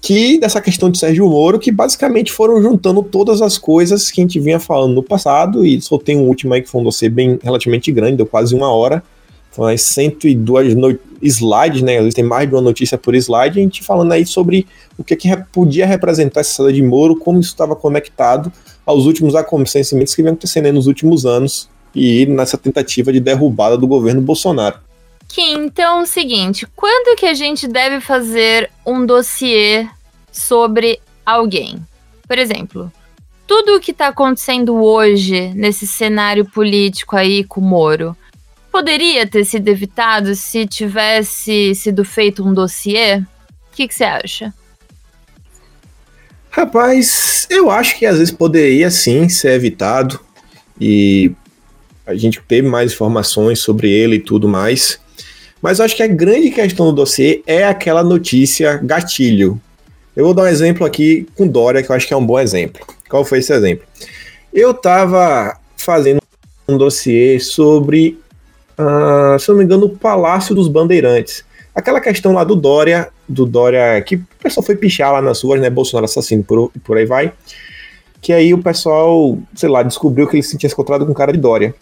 que 0.00 0.38
dessa 0.38 0.60
questão 0.60 0.90
de 0.90 0.98
Sérgio 0.98 1.28
Moro, 1.28 1.58
que 1.58 1.72
basicamente 1.72 2.30
foram 2.30 2.62
juntando 2.62 3.02
todas 3.02 3.42
as 3.42 3.58
coisas 3.58 4.10
que 4.10 4.20
a 4.20 4.24
gente 4.24 4.38
vinha 4.38 4.60
falando 4.60 4.94
no 4.94 5.02
passado, 5.02 5.66
e 5.66 5.80
soltei 5.80 6.16
um 6.16 6.22
último 6.22 6.54
aí 6.54 6.62
que 6.62 6.68
foi 6.68 6.80
um 6.80 6.84
dossiê 6.84 7.08
bem 7.08 7.38
relativamente 7.42 7.90
grande, 7.90 8.16
deu 8.16 8.26
quase 8.26 8.54
uma 8.54 8.70
hora, 8.70 9.02
Então, 9.58 9.66
as 9.66 9.82
102 9.82 10.76
no... 10.76 10.96
slides, 11.20 11.82
né? 11.82 11.98
Às 11.98 12.14
tem 12.14 12.22
mais 12.22 12.48
de 12.48 12.54
uma 12.54 12.62
notícia 12.62 12.96
por 12.96 13.16
slide, 13.16 13.58
a 13.58 13.62
gente 13.62 13.82
falando 13.82 14.12
aí 14.12 14.24
sobre 14.24 14.68
o 14.96 15.02
que, 15.02 15.16
que 15.16 15.36
podia 15.52 15.84
representar 15.84 16.40
essa 16.40 16.62
saída 16.62 16.74
de 16.74 16.82
Moro, 16.82 17.16
como 17.16 17.40
isso 17.40 17.50
estava 17.50 17.74
conectado 17.74 18.52
aos 18.86 19.04
últimos 19.04 19.34
acontecimentos 19.34 20.14
que 20.14 20.22
vem 20.22 20.30
acontecendo 20.30 20.72
nos 20.72 20.86
últimos 20.86 21.26
anos 21.26 21.68
e 21.92 22.24
nessa 22.26 22.56
tentativa 22.56 23.12
de 23.12 23.18
derrubada 23.18 23.76
do 23.76 23.88
governo 23.88 24.22
Bolsonaro. 24.22 24.78
Que 25.26 25.42
então 25.42 25.98
é 25.98 26.02
o 26.02 26.06
seguinte, 26.06 26.64
quando 26.76 27.18
que 27.18 27.26
a 27.26 27.34
gente 27.34 27.66
deve 27.66 28.00
fazer 28.00 28.70
um 28.86 29.04
dossiê 29.04 29.88
sobre 30.30 31.00
alguém? 31.26 31.84
Por 32.28 32.38
exemplo, 32.38 32.92
tudo 33.44 33.74
o 33.74 33.80
que 33.80 33.90
está 33.90 34.06
acontecendo 34.06 34.76
hoje 34.76 35.52
nesse 35.54 35.84
cenário 35.84 36.44
político 36.44 37.16
aí 37.16 37.42
com 37.42 37.60
o 37.60 37.64
Moro 37.64 38.16
poderia 38.70 39.26
ter 39.26 39.44
sido 39.44 39.68
evitado 39.68 40.34
se 40.34 40.66
tivesse 40.66 41.74
sido 41.74 42.04
feito 42.04 42.46
um 42.46 42.52
dossiê? 42.52 43.18
O 43.18 43.26
que 43.72 43.88
você 43.92 44.04
acha? 44.04 44.52
Rapaz, 46.50 47.46
eu 47.50 47.70
acho 47.70 47.98
que 47.98 48.06
às 48.06 48.18
vezes 48.18 48.32
poderia 48.32 48.90
sim 48.90 49.28
ser 49.28 49.52
evitado 49.52 50.18
e 50.80 51.32
a 52.06 52.14
gente 52.14 52.40
teve 52.40 52.66
mais 52.66 52.92
informações 52.92 53.60
sobre 53.60 53.90
ele 53.90 54.16
e 54.16 54.20
tudo 54.20 54.48
mais. 54.48 54.98
Mas 55.60 55.78
eu 55.78 55.84
acho 55.84 55.96
que 55.96 56.02
a 56.02 56.06
grande 56.06 56.50
questão 56.50 56.86
do 56.86 56.92
dossiê 56.92 57.42
é 57.46 57.64
aquela 57.64 58.02
notícia 58.02 58.76
gatilho. 58.76 59.60
Eu 60.16 60.24
vou 60.24 60.34
dar 60.34 60.42
um 60.42 60.46
exemplo 60.46 60.86
aqui 60.86 61.26
com 61.36 61.46
Dória, 61.46 61.82
que 61.82 61.90
eu 61.90 61.96
acho 61.96 62.06
que 62.06 62.14
é 62.14 62.16
um 62.16 62.24
bom 62.24 62.38
exemplo. 62.38 62.84
Qual 63.08 63.24
foi 63.24 63.38
esse 63.38 63.52
exemplo? 63.52 63.86
Eu 64.52 64.70
estava 64.70 65.56
fazendo 65.76 66.20
um 66.68 66.76
dossiê 66.76 67.38
sobre, 67.38 68.18
uh, 68.78 69.38
se 69.38 69.48
não 69.48 69.56
me 69.56 69.64
engano, 69.64 69.86
o 69.86 69.96
Palácio 69.96 70.54
dos 70.54 70.68
Bandeirantes. 70.68 71.44
Aquela 71.74 72.00
questão 72.00 72.32
lá 72.32 72.44
do 72.44 72.56
Dória, 72.56 73.08
do 73.28 73.46
Dória, 73.46 74.00
que 74.02 74.16
o 74.16 74.26
pessoal 74.42 74.64
foi 74.64 74.76
pichar 74.76 75.12
lá 75.12 75.22
nas 75.22 75.42
ruas, 75.42 75.60
né? 75.60 75.70
Bolsonaro 75.70 76.06
assassino, 76.06 76.42
por, 76.42 76.72
por 76.84 76.96
aí 76.96 77.06
vai. 77.06 77.32
Que 78.20 78.32
aí 78.32 78.52
o 78.52 78.62
pessoal, 78.62 79.38
sei 79.54 79.68
lá, 79.68 79.82
descobriu 79.82 80.26
que 80.26 80.36
ele 80.36 80.42
se 80.42 80.56
tinha 80.58 80.70
encontrado 80.70 81.06
com 81.06 81.12
o 81.12 81.14
cara 81.14 81.32
de 81.32 81.38
Dória. 81.38 81.74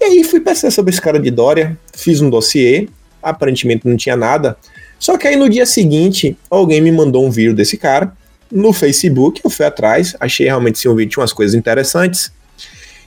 E 0.00 0.04
aí 0.04 0.24
fui 0.24 0.40
pensar 0.40 0.70
sobre 0.70 0.92
esse 0.92 1.00
cara 1.00 1.18
de 1.18 1.30
Dória, 1.30 1.78
fiz 1.94 2.20
um 2.20 2.28
dossiê, 2.28 2.88
aparentemente 3.22 3.88
não 3.88 3.96
tinha 3.96 4.16
nada. 4.16 4.56
Só 4.98 5.16
que 5.16 5.26
aí 5.26 5.36
no 5.36 5.48
dia 5.48 5.64
seguinte, 5.64 6.36
alguém 6.50 6.80
me 6.80 6.92
mandou 6.92 7.24
um 7.24 7.30
vídeo 7.30 7.54
desse 7.54 7.76
cara 7.76 8.12
no 8.50 8.72
Facebook, 8.72 9.40
eu 9.44 9.50
fui 9.50 9.66
atrás, 9.66 10.16
achei 10.18 10.46
realmente 10.46 10.78
sim 10.78 10.88
um 10.88 10.94
vídeo 10.94 11.12
tinha 11.12 11.22
umas 11.22 11.32
coisas 11.32 11.54
interessantes. 11.54 12.32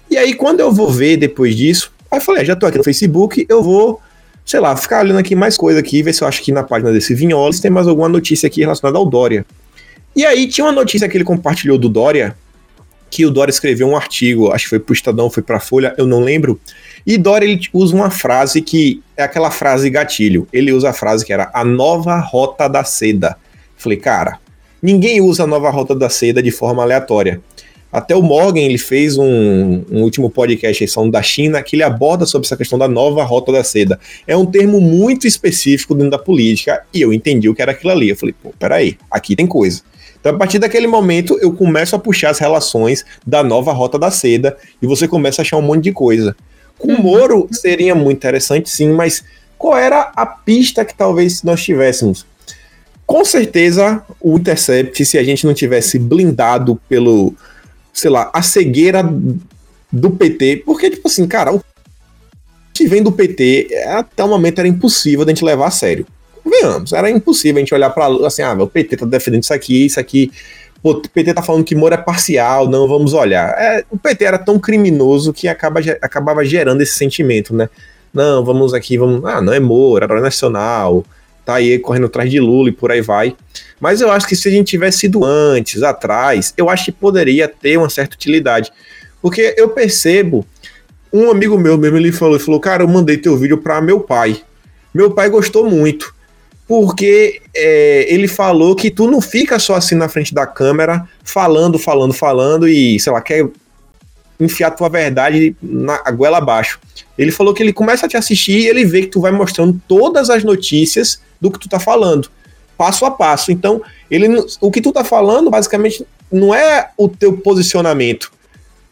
E 0.10 0.17
aí 0.17 0.33
quando 0.33 0.60
eu 0.60 0.71
vou 0.71 0.89
ver 0.89 1.17
depois 1.17 1.55
disso, 1.55 1.91
aí 2.11 2.19
eu 2.19 2.21
falei, 2.21 2.41
ah, 2.41 2.45
já 2.45 2.55
tô 2.55 2.65
aqui 2.65 2.77
no 2.77 2.83
Facebook, 2.83 3.45
eu 3.47 3.63
vou, 3.63 4.01
sei 4.45 4.59
lá, 4.59 4.75
ficar 4.75 5.03
olhando 5.03 5.19
aqui 5.19 5.35
mais 5.35 5.55
coisa 5.55 5.79
aqui, 5.79 6.03
ver 6.03 6.13
se 6.13 6.23
eu 6.23 6.27
acho 6.27 6.41
que 6.41 6.51
na 6.51 6.63
página 6.63 6.91
desse 6.91 7.15
Vinholas 7.15 7.59
tem 7.59 7.71
mais 7.71 7.87
alguma 7.87 8.09
notícia 8.09 8.47
aqui 8.47 8.61
relacionada 8.61 8.97
ao 8.97 9.05
Dória. 9.05 9.45
E 10.15 10.25
aí 10.25 10.47
tinha 10.47 10.65
uma 10.65 10.73
notícia 10.73 11.07
que 11.07 11.15
ele 11.15 11.23
compartilhou 11.23 11.77
do 11.77 11.87
Dória, 11.87 12.35
que 13.09 13.25
o 13.25 13.31
Dória 13.31 13.51
escreveu 13.51 13.87
um 13.87 13.95
artigo, 13.95 14.51
acho 14.51 14.65
que 14.65 14.69
foi 14.69 14.79
pro 14.79 14.93
Estadão, 14.93 15.29
foi 15.29 15.43
pra 15.43 15.59
Folha, 15.59 15.93
eu 15.97 16.07
não 16.07 16.21
lembro. 16.21 16.59
E 17.05 17.17
Dória 17.17 17.45
ele 17.45 17.59
usa 17.73 17.93
uma 17.93 18.09
frase 18.09 18.61
que 18.61 19.03
é 19.17 19.23
aquela 19.23 19.51
frase 19.51 19.89
gatilho. 19.89 20.47
Ele 20.51 20.71
usa 20.71 20.89
a 20.89 20.93
frase 20.93 21.25
que 21.25 21.33
era 21.33 21.51
a 21.53 21.63
nova 21.63 22.17
rota 22.19 22.69
da 22.69 22.83
seda. 22.85 23.37
Falei, 23.75 23.97
cara, 23.97 24.39
ninguém 24.81 25.19
usa 25.19 25.43
a 25.43 25.47
nova 25.47 25.69
rota 25.69 25.93
da 25.93 26.09
seda 26.09 26.41
de 26.41 26.51
forma 26.51 26.81
aleatória. 26.83 27.41
Até 27.91 28.15
o 28.15 28.21
Morgan 28.21 28.62
ele 28.62 28.77
fez 28.77 29.17
um, 29.17 29.83
um 29.91 30.01
último 30.01 30.29
podcast 30.29 30.88
falando 30.88 31.12
da 31.12 31.21
China 31.21 31.62
que 31.62 31.75
ele 31.75 31.83
aborda 31.83 32.25
sobre 32.25 32.45
essa 32.45 32.55
questão 32.55 32.79
da 32.79 32.88
nova 32.88 33.24
rota 33.24 33.51
da 33.51 33.63
seda. 33.63 34.00
É 34.25 34.36
um 34.36 34.45
termo 34.45 34.79
muito 34.79 35.27
específico 35.27 35.93
dentro 35.93 36.12
da 36.12 36.19
política 36.19 36.83
e 36.93 37.01
eu 37.01 37.12
entendi 37.12 37.50
o 37.50 37.55
que 37.55 37.62
era 37.62 37.71
aquilo 37.71 37.91
ali. 37.91 38.10
Eu 38.10 38.15
falei, 38.15 38.33
pô, 38.41 38.53
peraí, 38.57 38.98
aqui 39.10 39.36
tem 39.36 39.45
coisa. 39.45 39.81
Então, 40.19 40.33
a 40.33 40.38
partir 40.38 40.60
daquele 40.60 40.88
momento, 40.88 41.38
eu 41.41 41.51
começo 41.51 41.95
a 41.95 42.00
puxar 42.00 42.29
as 42.29 42.39
relações 42.39 43.03
da 43.25 43.43
nova 43.43 43.74
rota 43.74 43.98
da 43.98 44.12
seda 44.12 44.55
e 44.81 44.86
você 44.86 45.07
começa 45.07 45.41
a 45.41 45.43
achar 45.43 45.57
um 45.57 45.63
monte 45.63 45.83
de 45.83 45.91
coisa. 45.91 46.36
Com 46.77 46.93
o 46.93 46.95
uhum. 46.95 47.01
Moro 47.01 47.48
seria 47.51 47.95
muito 47.95 48.17
interessante, 48.17 48.69
sim, 48.69 48.89
mas 48.89 49.24
qual 49.57 49.77
era 49.77 50.12
a 50.15 50.25
pista 50.25 50.86
que 50.86 50.95
talvez 50.95 51.43
nós 51.43 51.63
tivéssemos? 51.63 52.25
Com 53.05 53.25
certeza, 53.25 54.01
o 54.21 54.38
Intercept, 54.38 55.03
se 55.03 55.17
a 55.17 55.24
gente 55.24 55.45
não 55.45 55.53
tivesse 55.53 56.00
blindado 56.00 56.79
pelo, 56.88 57.36
sei 57.93 58.10
lá, 58.10 58.29
a 58.33 58.41
cegueira 58.41 59.03
do 59.91 60.12
PT, 60.12 60.63
porque, 60.65 60.89
tipo 60.89 61.07
assim, 61.07 61.27
cara, 61.27 61.53
o 61.53 61.63
que 62.74 62.88
vem 62.88 63.03
do 63.03 63.12
PT, 63.12 63.69
até 63.88 64.24
o 64.24 64.27
momento 64.27 64.60
era 64.60 64.67
impossível 64.67 65.25
da 65.25 65.31
gente 65.31 65.43
levar 65.43 65.67
a 65.67 65.71
sério 65.71 66.05
venhamos, 66.45 66.93
era 66.93 67.10
impossível 67.10 67.57
a 67.57 67.60
gente 67.60 67.74
olhar 67.74 67.89
para 67.89 68.07
assim, 68.25 68.41
ah, 68.41 68.53
o 68.53 68.67
PT 68.67 68.98
tá 68.98 69.05
defendendo 69.05 69.43
isso 69.43 69.53
aqui, 69.53 69.86
isso 69.86 70.00
aqui. 70.00 70.31
O 70.83 70.95
PT 70.95 71.33
tá 71.33 71.43
falando 71.43 71.63
que 71.63 71.75
Moro 71.75 71.93
é 71.93 71.98
parcial, 71.98 72.67
não 72.67 72.88
vamos 72.88 73.13
olhar. 73.13 73.50
É, 73.57 73.86
o 73.89 73.98
PT 73.98 74.25
era 74.25 74.39
tão 74.39 74.57
criminoso 74.60 75.31
que 75.31 75.48
acaba, 75.48 75.79
acabava 76.01 76.43
gerando 76.43 76.81
esse 76.81 76.93
sentimento, 76.93 77.55
né? 77.55 77.69
Não, 78.12 78.43
vamos 78.43 78.74
aqui, 78.74 78.98
vamos. 78.98 79.24
Ah, 79.25 79.41
não 79.41 79.53
é 79.53 79.60
Moro, 79.60 80.03
é 80.03 80.21
nacional, 80.21 81.05
tá 81.51 81.58
aí 81.58 81.79
correndo 81.79 82.05
atrás 82.05 82.29
de 82.29 82.39
Lula 82.39 82.70
e 82.70 82.72
por 82.72 82.91
aí 82.91 83.01
vai. 83.01 83.36
Mas 83.79 84.01
eu 84.01 84.12
acho 84.12 84.27
que 84.27 84.36
se 84.36 84.48
a 84.48 84.51
gente 84.51 84.67
tivesse 84.67 85.05
ido 85.05 85.24
antes, 85.24 85.84
atrás, 85.84 86.53
eu 86.58 86.70
acho 86.70 86.86
que 86.86 86.91
poderia 86.91 87.48
ter 87.48 87.77
uma 87.77 87.89
certa 87.89 88.15
utilidade. 88.15 88.72
Porque 89.22 89.53
eu 89.58 89.70
percebo, 89.70 90.46
um 91.12 91.29
amigo 91.29 91.58
meu 91.58 91.77
mesmo, 91.77 91.98
ele 91.98 92.12
falou, 92.12 92.36
ele 92.36 92.43
falou, 92.43 92.60
cara, 92.60 92.84
eu 92.84 92.88
mandei 92.88 93.17
teu 93.17 93.38
vídeo 93.38 93.58
para 93.58 93.81
meu 93.81 94.00
pai. 94.00 94.41
Meu 94.93 95.12
pai 95.12 95.29
gostou 95.29 95.70
muito 95.70 96.13
porque 96.72 97.41
é, 97.53 98.05
ele 98.08 98.29
falou 98.29 98.74
que 98.77 98.89
tu 98.89 99.12
não 99.12 99.20
fica 99.20 99.60
só 99.60 99.75
assim 99.75 99.93
na 99.93 100.08
frente 100.08 100.34
da 100.34 100.48
câmera, 100.48 101.05
falando, 101.22 101.77
falando, 101.77 102.13
falando 102.13 102.65
e, 102.65 102.98
sei 102.98 103.12
lá, 103.12 103.20
quer 103.20 103.46
enfiar 104.43 104.71
tua 104.71 104.89
verdade 104.89 105.55
na 105.62 105.98
goela 106.12 106.38
abaixo. 106.38 106.79
Ele 107.17 107.31
falou 107.31 107.53
que 107.53 107.62
ele 107.62 107.71
começa 107.71 108.05
a 108.05 108.10
te 108.10 108.17
assistir 108.17 108.60
e 108.60 108.67
ele 108.67 108.83
vê 108.83 109.01
que 109.01 109.07
tu 109.07 109.21
vai 109.21 109.31
mostrando 109.31 109.79
todas 109.88 110.29
as 110.29 110.43
notícias 110.43 111.21
do 111.39 111.51
que 111.51 111.60
tu 111.60 111.69
tá 111.69 111.79
falando, 111.79 112.29
passo 112.77 113.05
a 113.05 113.12
passo. 113.12 113.51
Então, 113.51 113.81
ele, 114.10 114.27
o 114.60 114.71
que 114.71 114.81
tu 114.81 114.91
tá 114.91 115.03
falando, 115.03 115.50
basicamente, 115.50 116.05
não 116.31 116.53
é 116.53 116.89
o 116.98 117.07
teu 117.07 117.38
posicionamento, 117.38 118.31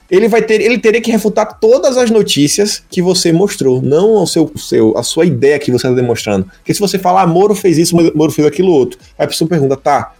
ele 0.09 0.27
vai 0.27 0.41
ter, 0.41 0.59
ele 0.59 0.79
teria 0.79 1.01
que 1.01 1.11
refutar 1.11 1.59
todas 1.59 1.95
as 1.95 2.09
notícias 2.09 2.83
que 2.89 3.01
você 3.01 3.31
mostrou, 3.31 3.81
não 3.81 4.15
o 4.15 4.25
seu, 4.25 4.51
seu, 4.57 4.97
a 4.97 5.03
sua 5.03 5.25
ideia 5.25 5.59
que 5.59 5.71
você 5.71 5.87
está 5.87 5.91
demonstrando. 5.91 6.45
Porque 6.45 6.73
se 6.73 6.79
você 6.79 6.97
falar, 6.97 7.21
ah, 7.21 7.27
Moro 7.27 7.53
fez 7.53 7.77
isso, 7.77 7.95
Moro 8.15 8.31
fez 8.31 8.47
aquilo 8.47 8.71
outro, 8.71 8.99
aí 9.17 9.25
a 9.25 9.27
pessoa 9.27 9.47
pergunta, 9.47 9.77
tá, 9.77 10.13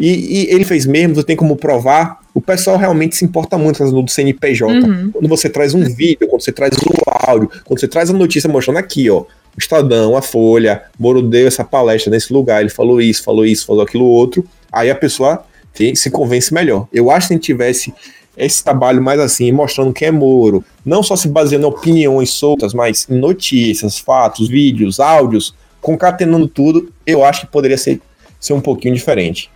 e, 0.00 0.46
e 0.48 0.54
ele 0.54 0.64
fez 0.64 0.86
mesmo, 0.86 1.14
você 1.14 1.22
tem 1.22 1.36
como 1.36 1.56
provar? 1.56 2.20
O 2.32 2.40
pessoal 2.40 2.78
realmente 2.78 3.14
se 3.14 3.24
importa 3.24 3.58
muito 3.58 3.78
com 3.78 4.02
do 4.02 4.10
CNPJ. 4.10 4.72
Uhum. 4.72 5.10
Quando 5.12 5.28
você 5.28 5.50
traz 5.50 5.74
um 5.74 5.84
vídeo, 5.84 6.26
quando 6.26 6.40
você 6.40 6.50
traz 6.50 6.74
o 6.74 7.28
áudio, 7.28 7.50
quando 7.64 7.78
você 7.78 7.86
traz 7.86 8.08
a 8.08 8.14
notícia 8.14 8.48
mostrando 8.48 8.78
aqui, 8.78 9.10
ó, 9.10 9.20
o 9.20 9.26
Estadão, 9.58 10.16
a 10.16 10.22
Folha, 10.22 10.84
Moro 10.98 11.20
deu 11.20 11.46
essa 11.46 11.62
palestra 11.62 12.10
nesse 12.10 12.32
lugar, 12.32 12.62
ele 12.62 12.70
falou 12.70 12.98
isso, 12.98 13.22
falou 13.22 13.44
isso, 13.44 13.66
falou 13.66 13.82
aquilo 13.82 14.06
outro, 14.06 14.42
aí 14.72 14.90
a 14.90 14.94
pessoa 14.94 15.44
tem, 15.74 15.94
se 15.94 16.10
convence 16.10 16.54
melhor. 16.54 16.88
Eu 16.90 17.10
acho 17.10 17.26
que 17.26 17.26
se 17.28 17.32
a 17.34 17.36
gente 17.36 17.44
tivesse 17.44 17.92
esse 18.38 18.64
trabalho 18.64 19.02
mais 19.02 19.20
assim, 19.20 19.52
mostrando 19.52 19.92
quem 19.92 20.08
é 20.08 20.10
Moro, 20.10 20.64
não 20.82 21.02
só 21.02 21.14
se 21.14 21.28
baseando 21.28 21.66
em 21.66 21.68
opiniões 21.68 22.30
soltas, 22.30 22.72
mas 22.72 23.06
em 23.10 23.18
notícias, 23.18 23.98
fatos, 23.98 24.48
vídeos, 24.48 24.98
áudios, 24.98 25.54
concatenando 25.78 26.48
tudo, 26.48 26.90
eu 27.06 27.22
acho 27.22 27.42
que 27.42 27.48
poderia 27.48 27.76
ser, 27.76 28.00
ser 28.38 28.54
um 28.54 28.60
pouquinho 28.62 28.94
diferente. 28.94 29.50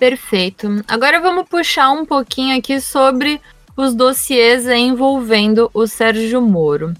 Perfeito. 0.00 0.82
Agora 0.88 1.20
vamos 1.20 1.46
puxar 1.46 1.90
um 1.90 2.06
pouquinho 2.06 2.56
aqui 2.56 2.80
sobre 2.80 3.38
os 3.76 3.94
dossiês 3.94 4.66
envolvendo 4.66 5.70
o 5.74 5.86
Sérgio 5.86 6.40
Moro. 6.40 6.94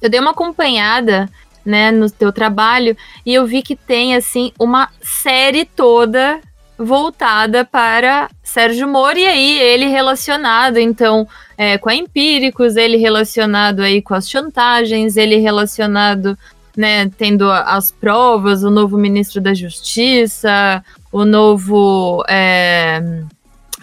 Eu 0.00 0.10
dei 0.10 0.20
uma 0.20 0.32
acompanhada 0.32 1.26
né, 1.64 1.90
no 1.90 2.10
teu 2.10 2.30
trabalho 2.30 2.94
e 3.24 3.32
eu 3.32 3.46
vi 3.46 3.62
que 3.62 3.74
tem 3.74 4.14
assim 4.14 4.52
uma 4.58 4.90
série 5.00 5.64
toda 5.64 6.38
voltada 6.76 7.64
para 7.64 8.28
Sérgio 8.42 8.86
Moro, 8.86 9.16
e 9.16 9.26
aí 9.26 9.58
ele 9.60 9.86
relacionado, 9.86 10.76
então, 10.76 11.26
é, 11.56 11.78
com 11.78 11.88
a 11.88 11.94
Empíricos, 11.94 12.76
ele 12.76 12.98
relacionado 12.98 13.80
aí 13.80 14.02
com 14.02 14.12
as 14.12 14.28
chantagens, 14.28 15.16
ele 15.16 15.36
relacionado, 15.36 16.36
né, 16.76 17.10
tendo 17.16 17.50
as 17.50 17.90
provas, 17.90 18.62
o 18.62 18.70
novo 18.70 18.96
ministro 18.98 19.40
da 19.40 19.54
Justiça, 19.54 20.84
o 21.12 21.24
novo 21.24 22.24
é, 22.28 23.00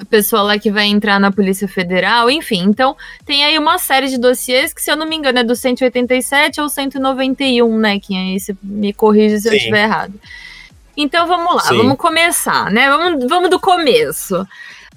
pessoa 0.10 0.42
lá 0.42 0.60
que 0.60 0.72
vai 0.72 0.88
entrar 0.88 1.20
na 1.20 1.32
Polícia 1.32 1.68
Federal, 1.68 2.30
enfim. 2.30 2.64
Então, 2.64 2.96
tem 3.26 3.44
aí 3.46 3.58
uma 3.58 3.78
série 3.78 4.08
de 4.08 4.18
dossiês 4.18 4.74
que, 4.74 4.82
se 4.82 4.92
eu 4.92 4.96
não 4.96 5.08
me 5.08 5.16
engano, 5.16 5.40
é 5.40 5.44
do 5.44 5.56
187 5.56 6.60
ou 6.62 6.70
191, 6.70 7.78
né, 7.78 8.00
que 8.00 8.16
aí 8.16 8.40
você 8.40 8.56
me 8.62 8.94
corrige 8.94 9.38
se 9.38 9.44
Sim. 9.44 9.50
eu 9.50 9.56
estiver 9.56 9.84
errado. 9.84 10.14
Então 10.96 11.26
vamos 11.26 11.56
lá, 11.56 11.62
Sim. 11.62 11.78
vamos 11.78 11.98
começar, 11.98 12.70
né? 12.70 12.90
Vamos, 12.90 13.26
vamos 13.28 13.50
do 13.50 13.60
começo. 13.60 14.46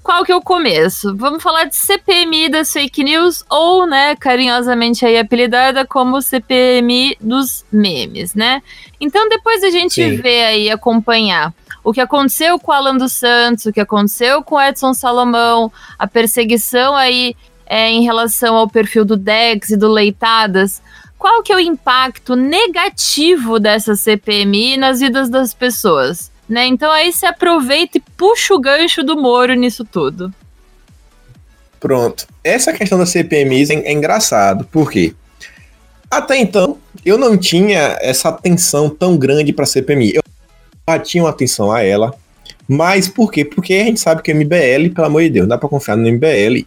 Qual 0.05 0.23
que 0.23 0.31
é 0.31 0.37
o 0.37 0.43
começo? 0.43 1.17
Vamos 1.17 1.43
falar 1.43 1.65
de 1.65 1.75
CPMI 1.75 2.51
das 2.51 2.71
fake 2.71 3.03
news 3.03 3.43
ou, 3.49 3.87
né, 3.87 4.15
carinhosamente 4.15 5.05
aí 5.07 5.19
apelidada 5.19 5.87
como 5.87 6.21
CPMI 6.21 7.17
dos 7.19 7.65
memes, 7.73 8.35
né? 8.35 8.63
Então 9.01 9.27
depois 9.31 9.65
a 9.65 9.71
gente 9.71 9.95
Sim. 9.95 10.17
vê 10.19 10.45
aí 10.45 10.71
acompanhar 10.71 11.55
o 11.83 11.91
que 11.91 12.03
aconteceu 12.03 12.59
com 12.59 12.71
o 12.71 12.75
Alan 12.75 12.99
dos 12.99 13.15
Santos, 13.15 13.65
o 13.65 13.73
que 13.73 13.81
aconteceu 13.81 14.43
com 14.43 14.57
o 14.57 14.61
Edson 14.61 14.93
Salomão, 14.93 15.73
a 15.99 16.07
perseguição 16.07 16.95
aí 16.95 17.35
é, 17.65 17.89
em 17.89 18.03
relação 18.03 18.57
ao 18.57 18.69
perfil 18.69 19.07
do 19.07 19.17
Dex 19.17 19.71
e 19.71 19.77
do 19.77 19.89
Leitadas, 19.89 20.83
qual 21.19 21.43
que 21.43 21.51
é 21.51 21.57
o 21.57 21.61
impacto 21.61 22.37
negativo 22.37 23.59
dessa 23.59 23.97
CPMI 23.97 24.77
nas 24.77 25.01
vidas 25.01 25.31
das 25.31 25.55
pessoas? 25.55 26.31
Né? 26.49 26.67
Então 26.67 26.91
aí 26.93 27.13
se 27.13 27.27
aproveita 27.27 27.99
e 27.99 28.03
puxa 28.17 28.55
o 28.55 28.61
gancho 28.61 29.03
do 29.03 29.17
Moro 29.17 29.55
nisso 29.55 29.85
tudo. 29.85 30.33
Pronto. 31.81 32.27
Essa 32.43 32.73
questão 32.73 32.99
da 32.99 33.07
CPMI 33.07 33.67
é, 33.71 33.93
engraçado, 33.93 34.65
por 34.65 34.91
quê? 34.91 35.15
Até 36.11 36.39
então, 36.39 36.79
eu 37.05 37.19
não 37.19 37.37
tinha 37.37 37.99
essa 38.01 38.29
atenção 38.29 38.89
tão 38.89 39.17
grande 39.17 39.53
para 39.53 39.67
CPMI. 39.67 40.15
Eu 40.15 40.23
batiam 40.87 41.27
atenção 41.27 41.73
a 41.73 41.83
ela. 41.83 42.15
Mas 42.69 43.09
por 43.09 43.31
quê? 43.31 43.45
Porque 43.45 43.75
a 43.75 43.85
gente 43.85 44.01
sabe 44.01 44.23
que 44.23 44.33
o 44.33 44.37
MBL, 44.37 44.95
pelo 44.95 45.07
amor 45.07 45.23
de 45.23 45.31
Deus, 45.31 45.49
dá 45.49 45.59
para 45.59 45.69
confiar 45.69 45.97
no 45.97 46.11
MBL. 46.11 46.67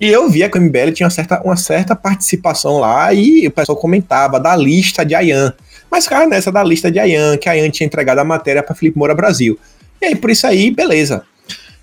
E 0.00 0.08
eu 0.08 0.28
via 0.28 0.48
que 0.48 0.58
o 0.58 0.60
MBL 0.60 0.92
tinha 0.92 1.06
uma 1.06 1.10
certa, 1.10 1.40
uma 1.42 1.56
certa 1.56 1.96
participação 1.96 2.78
lá 2.78 3.12
e 3.12 3.46
o 3.46 3.50
pessoal 3.50 3.76
comentava 3.76 4.38
da 4.38 4.54
lista 4.54 5.04
de 5.04 5.14
Ayan. 5.14 5.52
Mas, 5.94 6.08
cara, 6.08 6.26
nessa 6.26 6.50
da 6.50 6.64
lista 6.64 6.90
de 6.90 6.98
Ayan, 6.98 7.36
que 7.36 7.48
a 7.48 7.52
Ayan 7.52 7.70
tinha 7.70 7.86
entregado 7.86 8.18
a 8.18 8.24
matéria 8.24 8.64
para 8.64 8.74
Felipe 8.74 8.98
Moura 8.98 9.14
Brasil. 9.14 9.56
E 10.02 10.06
aí, 10.06 10.16
por 10.16 10.28
isso 10.28 10.44
aí, 10.44 10.72
beleza. 10.72 11.22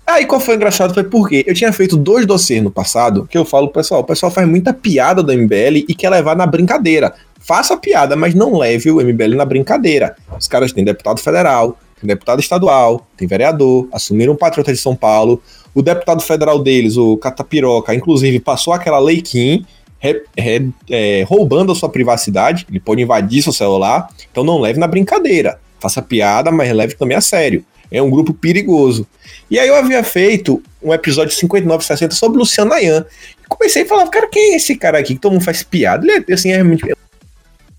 Aí, 0.06 0.26
qual 0.26 0.38
foi 0.38 0.54
engraçado 0.54 0.92
foi 0.92 1.04
porque 1.04 1.42
eu 1.46 1.54
tinha 1.54 1.72
feito 1.72 1.96
dois 1.96 2.26
dossiês 2.26 2.62
no 2.62 2.70
passado, 2.70 3.26
que 3.26 3.38
eu 3.38 3.44
falo 3.46 3.68
pessoal, 3.68 4.02
o 4.02 4.04
pessoal 4.04 4.30
faz 4.30 4.46
muita 4.46 4.74
piada 4.74 5.22
do 5.22 5.32
MBL 5.32 5.86
e 5.88 5.94
quer 5.94 6.10
levar 6.10 6.36
na 6.36 6.44
brincadeira. 6.44 7.14
Faça 7.40 7.74
piada, 7.74 8.14
mas 8.14 8.34
não 8.34 8.58
leve 8.58 8.90
o 8.90 9.00
MBL 9.00 9.34
na 9.34 9.46
brincadeira. 9.46 10.14
Os 10.38 10.46
caras 10.46 10.74
têm 10.74 10.84
deputado 10.84 11.18
federal, 11.18 11.78
deputado 12.02 12.40
estadual, 12.40 13.06
tem 13.16 13.26
vereador, 13.26 13.88
assumiram 13.90 14.36
patriota 14.36 14.74
de 14.74 14.78
São 14.78 14.94
Paulo. 14.94 15.42
O 15.74 15.80
deputado 15.80 16.20
federal 16.20 16.58
deles, 16.58 16.98
o 16.98 17.16
Catapiroca, 17.16 17.94
inclusive 17.94 18.38
passou 18.40 18.74
aquela 18.74 18.98
lei 18.98 19.22
Kim, 19.22 19.64
re, 20.02 20.24
re, 20.36 20.68
é, 20.90 21.24
roubando 21.28 21.70
a 21.70 21.74
sua 21.74 21.88
privacidade. 21.88 22.66
Ele 22.68 22.80
pode 22.80 23.00
invadir 23.00 23.42
seu 23.42 23.52
celular, 23.52 24.08
então 24.30 24.42
não 24.42 24.60
leve 24.60 24.80
na 24.80 24.88
brincadeira. 24.88 25.60
Faça 25.78 26.02
piada, 26.02 26.50
mas 26.50 26.72
leve 26.72 26.94
também 26.94 27.16
a 27.16 27.20
sério. 27.20 27.64
É 27.90 28.02
um 28.02 28.10
grupo 28.10 28.34
perigoso. 28.34 29.06
E 29.48 29.58
aí 29.58 29.68
eu 29.68 29.76
havia 29.76 30.02
feito 30.02 30.62
um 30.82 30.92
episódio 30.92 31.34
5960 31.34 32.14
sobre 32.14 32.38
Luciano 32.38 32.72
Ayan. 32.72 33.06
Comecei 33.48 33.82
a 33.82 33.86
falar, 33.86 34.08
cara, 34.08 34.28
quem 34.28 34.54
é 34.54 34.56
esse 34.56 34.74
cara 34.74 34.98
aqui 34.98 35.14
que 35.14 35.20
todo 35.20 35.32
mundo 35.32 35.44
faz 35.44 35.62
piada? 35.62 36.04
Ele 36.04 36.24
é, 36.26 36.32
assim, 36.32 36.50
é 36.50 36.54
realmente 36.54 36.84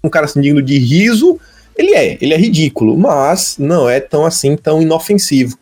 um 0.04 0.10
cara 0.10 0.26
assim, 0.26 0.40
digno 0.40 0.62
de 0.62 0.78
riso, 0.78 1.40
ele 1.76 1.96
é, 1.96 2.18
ele 2.22 2.34
é 2.34 2.38
ridículo, 2.38 2.98
mas 2.98 3.56
não 3.58 3.90
é 3.90 4.00
tão 4.00 4.26
assim, 4.26 4.56
tão 4.56 4.82
inofensivo. 4.82 5.58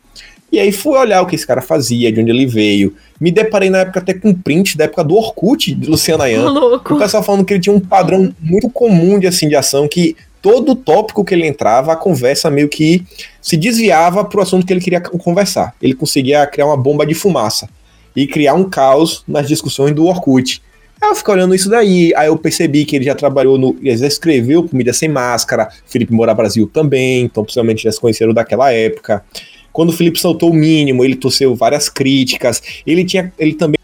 E 0.52 0.60
aí 0.60 0.72
fui 0.72 0.98
olhar 0.98 1.22
o 1.22 1.26
que 1.26 1.36
esse 1.36 1.48
cara 1.48 1.62
fazia, 1.62 2.12
de 2.12 2.20
onde 2.20 2.30
ele 2.30 2.46
veio. 2.46 2.94
Me 3.20 3.32
deparei 3.32 3.70
na 3.70 3.80
época 3.80 4.00
até 4.00 4.14
com 4.14 4.30
um 4.30 4.34
print 4.34 4.78
da 4.78 4.84
época 4.84 5.04
do 5.04 5.16
Orkut, 5.16 5.74
de 5.74 5.90
Luciano 5.90 6.24
Ayan. 6.24 6.44
Louco. 6.52 6.96
O 6.96 7.00
pessoal 7.00 7.24
falando 7.24 7.46
que 7.46 7.54
ele 7.54 7.62
tinha 7.62 7.76
um 7.76 7.80
padrão 7.80 8.34
muito 8.40 8.70
comum 8.70 9.18
de 9.18 9.28
assim 9.28 9.48
de 9.48 9.56
ação, 9.56 9.88
que 9.88 10.16
todo 10.42 10.76
tópico 10.76 11.24
que 11.24 11.34
ele 11.34 11.48
entrava, 11.48 11.94
a 11.94 11.96
conversa 11.96 12.50
meio 12.50 12.68
que 12.68 13.06
se 13.42 13.56
desviava 13.56 14.26
para 14.26 14.40
o 14.40 14.44
assunto 14.44 14.66
que 14.66 14.74
ele 14.74 14.82
queria 14.82 15.00
conversar. 15.00 15.74
Ele 15.82 15.94
conseguia 15.94 16.46
criar 16.48 16.66
uma 16.66 16.78
bomba 16.78 17.06
de 17.06 17.14
fumaça 17.14 17.70
e 18.16 18.28
criar 18.28 18.56
um 18.56 18.70
caos 18.70 19.24
nas 19.28 19.48
discussões 19.48 19.94
do 19.94 20.06
Orkut. 20.06 20.62
Aí 21.02 21.10
eu 21.10 21.16
fiquei 21.16 21.34
olhando 21.34 21.56
isso 21.56 21.70
daí, 21.70 22.14
aí 22.16 22.28
eu 22.28 22.38
percebi 22.38 22.86
que 22.86 22.96
ele 22.96 23.06
já 23.06 23.16
trabalhou 23.16 23.58
no. 23.58 23.76
Ele 23.82 23.98
já 23.98 24.06
escreveu 24.06 24.68
Comida 24.68 24.94
Sem 24.94 25.10
Máscara, 25.10 25.70
Felipe 25.88 26.14
Moura 26.14 26.34
Brasil 26.34 26.70
também, 26.72 27.24
então 27.24 27.44
possivelmente 27.44 27.84
já 27.84 27.92
se 27.92 28.00
conheceram 28.00 28.34
daquela 28.34 28.72
época. 28.72 29.24
Quando 29.72 29.90
o 29.90 29.94
Felipe 29.94 30.20
soltou 30.20 30.52
o 30.52 30.54
mínimo, 30.54 31.04
ele 31.04 31.16
torceu 31.16 31.56
várias 31.56 31.90
críticas. 31.90 32.62
Ele 32.86 33.06
tinha. 33.06 33.32
Ele 33.38 33.54
também 33.54 33.80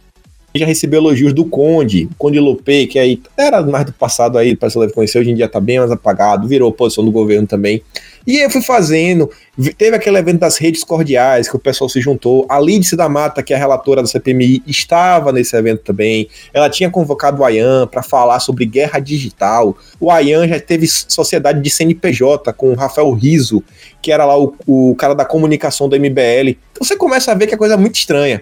já 0.56 0.66
recebeu 0.66 1.00
elogios 1.00 1.34
do 1.34 1.46
Conde, 1.46 2.10
Conde 2.18 2.40
Lopé, 2.40 2.88
que 2.88 2.98
aí 2.98 3.22
era 3.38 3.62
mais 3.62 3.86
do 3.86 3.94
passado 3.94 4.38
aí, 4.38 4.56
pessoal 4.56 4.86
deve 4.86 4.96
conhecer, 4.96 5.20
hoje 5.20 5.30
em 5.30 5.36
dia 5.36 5.48
tá 5.48 5.60
bem 5.60 5.78
mais 5.78 5.92
apagado, 5.92 6.48
virou 6.48 6.70
oposição 6.70 7.06
do 7.06 7.12
governo 7.12 7.46
também. 7.46 7.84
E 8.28 8.40
eu 8.40 8.50
fui 8.50 8.62
fazendo, 8.62 9.32
teve 9.78 9.96
aquele 9.96 10.18
evento 10.18 10.40
das 10.40 10.58
redes 10.58 10.84
cordiais, 10.84 11.48
que 11.48 11.56
o 11.56 11.60
pessoal 11.60 11.90
se 11.90 12.02
juntou, 12.02 12.46
a 12.50 12.60
Lídice 12.60 12.98
da 12.98 13.08
Mata, 13.08 13.42
que 13.42 13.54
é 13.54 13.56
a 13.56 13.60
relatora 13.60 14.02
da 14.02 14.08
CPMI, 14.08 14.62
estava 14.68 15.32
nesse 15.32 15.56
evento 15.56 15.82
também, 15.82 16.28
ela 16.54 16.70
tinha 16.70 16.90
convocado 16.90 17.42
o 17.42 17.46
Ayan 17.46 17.88
para 17.88 18.04
falar 18.04 18.42
sobre 18.42 18.66
guerra 18.66 19.00
digital, 19.00 19.78
o 19.98 20.12
Ayan 20.12 20.46
já 20.46 20.60
teve 20.60 20.86
sociedade 20.88 21.62
de 21.62 21.70
CNPJ 21.70 22.52
com 22.52 22.74
o 22.74 22.76
Rafael 22.76 23.10
Riso, 23.14 23.64
que 24.02 24.12
era 24.12 24.26
lá 24.26 24.38
o, 24.38 24.54
o 24.68 24.94
cara 24.96 25.16
da 25.16 25.24
comunicação 25.24 25.88
do 25.88 25.98
MBL, 25.98 26.58
então 26.72 26.86
você 26.86 26.98
começa 26.98 27.32
a 27.32 27.36
ver 27.36 27.48
que 27.48 27.56
a 27.56 27.58
coisa 27.58 27.76
é 27.76 27.78
muito 27.78 27.96
estranha. 27.96 28.42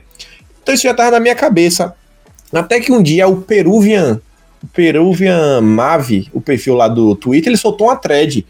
Então 0.63 0.74
isso 0.74 0.84
já 0.84 0.91
estava 0.91 1.12
na 1.12 1.19
minha 1.19 1.36
cabeça. 1.36 1.93
Até 2.52 2.80
que 2.80 2.91
um 2.91 3.04
dia 3.04 3.28
o 3.28 3.43
Peruvian, 3.43 4.19
o 4.63 4.67
Peruvian 4.67 5.62
Mave, 5.62 6.28
o 6.34 6.41
perfil 6.41 6.74
lá 6.74 6.88
do 6.88 7.15
Twitter, 7.15 7.50
ele 7.50 7.58
soltou 7.58 7.86
uma 7.86 7.95
thread. 7.95 8.43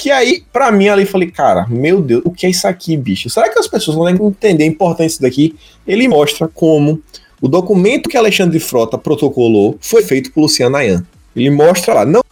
Que 0.00 0.10
aí, 0.10 0.42
para 0.50 0.72
mim, 0.72 0.88
ali 0.88 1.04
falei, 1.04 1.30
cara, 1.30 1.66
meu 1.68 2.00
Deus, 2.00 2.22
o 2.24 2.30
que 2.30 2.46
é 2.46 2.48
isso 2.48 2.66
aqui, 2.66 2.96
bicho? 2.96 3.28
Será 3.28 3.50
que 3.50 3.58
as 3.58 3.68
pessoas 3.68 3.98
vão 3.98 4.08
entender 4.08 4.64
a 4.64 4.66
importância 4.66 5.20
daqui? 5.20 5.54
Ele 5.86 6.08
mostra 6.08 6.48
como 6.48 7.02
o 7.38 7.46
documento 7.46 8.08
que 8.08 8.16
Alexandre 8.16 8.58
Frota 8.58 8.96
protocolou 8.96 9.76
foi 9.78 10.02
feito 10.02 10.32
por 10.32 10.40
Luciano 10.40 10.74
Ayan. 10.74 11.04
Ele 11.36 11.50
mostra 11.50 11.92
lá, 11.92 12.06
não 12.06 12.22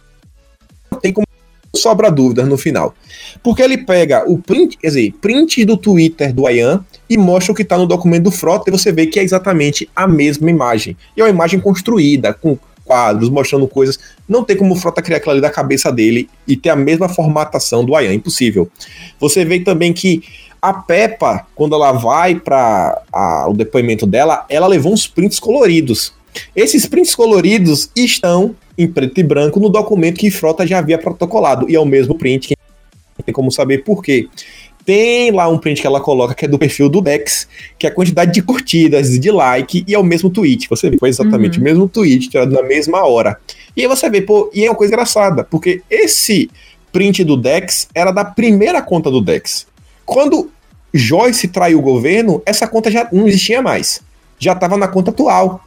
tem 0.99 1.13
como 1.13 1.27
sobra 1.75 2.09
dúvidas 2.09 2.47
no 2.47 2.57
final. 2.57 2.95
Porque 3.43 3.61
ele 3.61 3.77
pega 3.77 4.27
o 4.27 4.39
print, 4.39 4.75
quer 4.75 4.87
dizer, 4.87 5.13
print 5.21 5.63
do 5.63 5.77
Twitter 5.77 6.33
do 6.33 6.47
Ayan 6.47 6.83
e 7.07 7.19
mostra 7.19 7.51
o 7.51 7.55
que 7.55 7.61
está 7.61 7.77
no 7.77 7.85
documento 7.85 8.23
do 8.23 8.31
Frota 8.31 8.67
e 8.67 8.71
você 8.71 8.91
vê 8.91 9.05
que 9.05 9.19
é 9.19 9.23
exatamente 9.23 9.87
a 9.95 10.07
mesma 10.07 10.49
imagem. 10.49 10.97
E 11.15 11.21
é 11.21 11.23
uma 11.23 11.29
imagem 11.29 11.59
construída, 11.59 12.33
com 12.33 12.57
quadros, 12.89 13.29
mostrando 13.29 13.67
coisas. 13.67 13.99
Não 14.27 14.43
tem 14.43 14.57
como 14.57 14.73
o 14.73 14.75
Frota 14.75 14.99
criar 14.99 15.17
aquilo 15.17 15.33
ali 15.33 15.41
da 15.41 15.51
cabeça 15.51 15.91
dele 15.91 16.27
e 16.47 16.57
ter 16.57 16.71
a 16.71 16.75
mesma 16.75 17.07
formatação 17.07 17.85
do 17.85 17.95
Ayan, 17.95 18.15
impossível. 18.15 18.67
Você 19.19 19.45
vê 19.45 19.59
também 19.59 19.93
que 19.93 20.23
a 20.59 20.73
Peppa, 20.73 21.45
quando 21.53 21.75
ela 21.75 21.91
vai 21.91 22.33
para 22.35 22.99
o 23.47 23.53
depoimento 23.53 24.07
dela, 24.07 24.43
ela 24.49 24.65
levou 24.65 24.91
uns 24.91 25.05
prints 25.05 25.39
coloridos. 25.39 26.11
Esses 26.55 26.87
prints 26.87 27.13
coloridos 27.13 27.91
estão 27.95 28.55
em 28.75 28.87
preto 28.87 29.19
e 29.19 29.23
branco 29.23 29.59
no 29.59 29.69
documento 29.69 30.17
que 30.17 30.31
Frota 30.31 30.65
já 30.65 30.79
havia 30.79 30.97
protocolado, 30.97 31.69
e 31.69 31.75
é 31.75 31.79
o 31.79 31.85
mesmo 31.85 32.15
print 32.15 32.47
que 32.47 32.55
tem 33.23 33.33
como 33.33 33.51
saber 33.51 33.83
por 33.83 34.01
quê. 34.01 34.27
Tem 34.89 35.29
lá 35.29 35.47
um 35.47 35.59
print 35.59 35.81
que 35.81 35.85
ela 35.85 36.01
coloca 36.01 36.33
que 36.33 36.45
é 36.45 36.47
do 36.47 36.57
perfil 36.57 36.89
do 36.89 36.99
Dex, 36.99 37.47
que 37.77 37.85
é 37.85 37.91
a 37.91 37.93
quantidade 37.93 38.33
de 38.33 38.41
curtidas, 38.41 39.19
de 39.19 39.29
like, 39.29 39.83
e 39.87 39.93
é 39.93 39.99
o 39.99 40.03
mesmo 40.03 40.31
tweet. 40.31 40.67
Você 40.67 40.89
vê, 40.89 40.97
foi 40.97 41.09
exatamente 41.09 41.59
uhum. 41.59 41.61
o 41.61 41.63
mesmo 41.63 41.87
tweet, 41.87 42.27
tirado 42.27 42.51
na 42.51 42.63
mesma 42.63 43.05
hora. 43.05 43.39
E 43.77 43.81
aí 43.83 43.87
você 43.87 44.09
vê, 44.09 44.19
pô, 44.19 44.49
e 44.51 44.65
é 44.65 44.67
uma 44.67 44.75
coisa 44.75 44.91
engraçada, 44.91 45.43
porque 45.43 45.83
esse 45.91 46.49
print 46.91 47.23
do 47.23 47.37
Dex 47.37 47.87
era 47.93 48.09
da 48.09 48.25
primeira 48.25 48.81
conta 48.81 49.11
do 49.11 49.21
Dex. 49.21 49.67
Quando 50.07 50.49
Joyce 50.91 51.47
traiu 51.49 51.77
o 51.77 51.83
governo, 51.83 52.41
essa 52.43 52.67
conta 52.67 52.89
já 52.89 53.07
não 53.11 53.27
existia 53.27 53.61
mais. 53.61 54.01
Já 54.39 54.53
estava 54.53 54.75
na 54.75 54.87
conta 54.87 55.11
atual. 55.11 55.63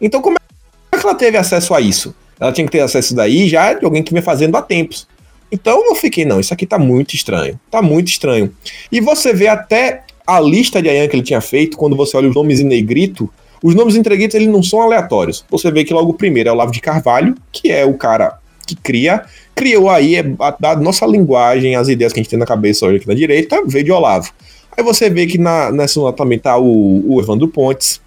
Então, 0.00 0.20
como 0.20 0.36
é 0.36 0.98
que 0.98 1.06
ela 1.06 1.14
teve 1.14 1.38
acesso 1.38 1.74
a 1.74 1.80
isso? 1.80 2.12
Ela 2.40 2.50
tinha 2.50 2.66
que 2.66 2.72
ter 2.72 2.80
acesso 2.80 3.14
daí 3.14 3.48
já 3.48 3.74
de 3.74 3.84
alguém 3.84 4.02
que 4.02 4.12
vem 4.12 4.20
fazendo 4.20 4.56
há 4.56 4.62
tempos. 4.62 5.06
Então 5.50 5.86
eu 5.86 5.94
fiquei, 5.94 6.24
não, 6.24 6.38
isso 6.38 6.52
aqui 6.52 6.66
tá 6.66 6.78
muito 6.78 7.14
estranho. 7.14 7.58
Tá 7.70 7.80
muito 7.80 8.08
estranho. 8.08 8.52
E 8.92 9.00
você 9.00 9.32
vê 9.32 9.48
até 9.48 10.02
a 10.26 10.40
lista 10.40 10.82
de 10.82 10.88
Ayan 10.88 11.08
que 11.08 11.16
ele 11.16 11.22
tinha 11.22 11.40
feito, 11.40 11.76
quando 11.76 11.96
você 11.96 12.16
olha 12.16 12.28
os 12.28 12.34
nomes 12.34 12.60
em 12.60 12.64
negrito, 12.64 13.30
os 13.62 13.74
nomes 13.74 13.96
em 13.96 14.02
negrito 14.02 14.36
eles 14.36 14.48
não 14.48 14.62
são 14.62 14.82
aleatórios. 14.82 15.44
Você 15.50 15.70
vê 15.70 15.84
que 15.84 15.94
logo 15.94 16.10
o 16.10 16.14
primeiro 16.14 16.48
é 16.48 16.52
o 16.52 16.54
Lavo 16.54 16.70
de 16.70 16.80
Carvalho, 16.80 17.34
que 17.50 17.70
é 17.72 17.84
o 17.84 17.94
cara 17.94 18.38
que 18.66 18.76
cria, 18.76 19.24
criou 19.54 19.88
aí, 19.88 20.16
é, 20.16 20.22
da 20.60 20.76
nossa 20.76 21.06
linguagem, 21.06 21.74
as 21.74 21.88
ideias 21.88 22.12
que 22.12 22.20
a 22.20 22.22
gente 22.22 22.30
tem 22.30 22.38
na 22.38 22.44
cabeça 22.44 22.84
hoje 22.84 22.98
aqui 22.98 23.08
na 23.08 23.14
direita, 23.14 23.62
veio 23.66 23.84
de 23.84 23.90
Olavo. 23.90 24.30
Aí 24.76 24.84
você 24.84 25.08
vê 25.08 25.26
que 25.26 25.38
na, 25.38 25.72
nessa 25.72 26.12
também 26.12 26.38
tá 26.38 26.58
o, 26.58 27.14
o 27.14 27.20
Evandro 27.20 27.48
Pontes, 27.48 28.00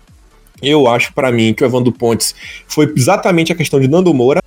eu 0.62 0.88
acho 0.88 1.12
para 1.14 1.32
mim 1.32 1.54
que 1.54 1.64
o 1.64 1.66
Evandro 1.66 1.92
Pontes 1.92 2.36
foi 2.68 2.94
exatamente 2.96 3.52
a 3.52 3.56
questão 3.56 3.80
de 3.80 3.88
Nando 3.88 4.14
Moura. 4.14 4.42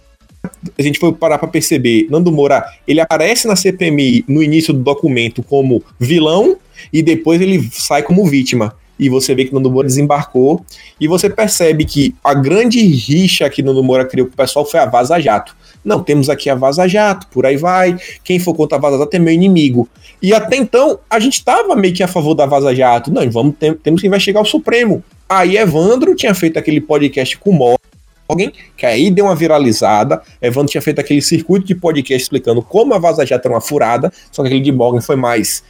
A 0.78 0.82
gente 0.82 0.98
foi 0.98 1.12
parar 1.12 1.38
para 1.38 1.48
perceber, 1.48 2.06
Nando 2.10 2.32
Moura, 2.32 2.64
ele 2.86 3.00
aparece 3.00 3.46
na 3.46 3.56
CPMI 3.56 4.24
no 4.28 4.42
início 4.42 4.72
do 4.72 4.80
documento 4.80 5.42
como 5.42 5.82
vilão 5.98 6.56
e 6.92 7.02
depois 7.02 7.40
ele 7.40 7.68
sai 7.72 8.02
como 8.02 8.24
vítima. 8.26 8.74
E 8.98 9.08
você 9.08 9.34
vê 9.34 9.44
que 9.44 9.52
Nando 9.52 9.70
Moura 9.70 9.88
desembarcou 9.88 10.64
e 11.00 11.08
você 11.08 11.28
percebe 11.28 11.84
que 11.84 12.14
a 12.22 12.32
grande 12.32 12.80
rixa 12.80 13.48
que 13.50 13.62
Nando 13.62 13.82
Moura 13.82 14.04
criou 14.04 14.26
com 14.28 14.34
o 14.34 14.36
pessoal 14.36 14.64
foi 14.64 14.78
a 14.78 14.86
Vaza 14.86 15.18
Jato. 15.20 15.56
Não, 15.84 16.02
temos 16.02 16.30
aqui 16.30 16.48
a 16.48 16.54
Vaza 16.54 16.86
Jato, 16.86 17.26
por 17.28 17.44
aí 17.44 17.56
vai. 17.56 17.96
Quem 18.22 18.38
for 18.38 18.54
contra 18.54 18.78
a 18.78 18.80
Vaza 18.80 18.98
Jato 18.98 19.16
é 19.16 19.18
meu 19.18 19.34
inimigo. 19.34 19.88
E 20.22 20.32
até 20.32 20.56
então, 20.56 20.98
a 21.10 21.18
gente 21.18 21.34
estava 21.34 21.74
meio 21.74 21.92
que 21.92 22.02
a 22.02 22.08
favor 22.08 22.34
da 22.34 22.46
Vaza 22.46 22.74
Jato. 22.74 23.12
Não, 23.12 23.28
vamos, 23.30 23.56
tem, 23.58 23.74
temos 23.74 24.00
que 24.00 24.06
investigar 24.06 24.42
o 24.42 24.46
Supremo. 24.46 25.02
Aí 25.28 25.56
Evandro 25.56 26.14
tinha 26.14 26.34
feito 26.34 26.58
aquele 26.58 26.80
podcast 26.80 27.36
com 27.38 27.50
o 27.50 27.54
Morgan, 28.28 28.52
que 28.76 28.86
aí 28.86 29.10
deu 29.10 29.26
uma 29.26 29.34
viralizada. 29.34 30.22
Evandro 30.40 30.70
tinha 30.70 30.82
feito 30.82 31.00
aquele 31.00 31.20
circuito 31.20 31.66
de 31.66 31.74
podcast 31.74 32.22
explicando 32.22 32.62
como 32.62 32.94
a 32.94 32.98
Vaza 32.98 33.24
Jato 33.24 33.46
era 33.46 33.54
uma 33.54 33.60
furada, 33.60 34.12
só 34.32 34.42
que 34.42 34.48
aquele 34.48 34.62
de 34.62 34.72
Morgan 34.72 35.00
foi 35.00 35.16
mais 35.16 35.62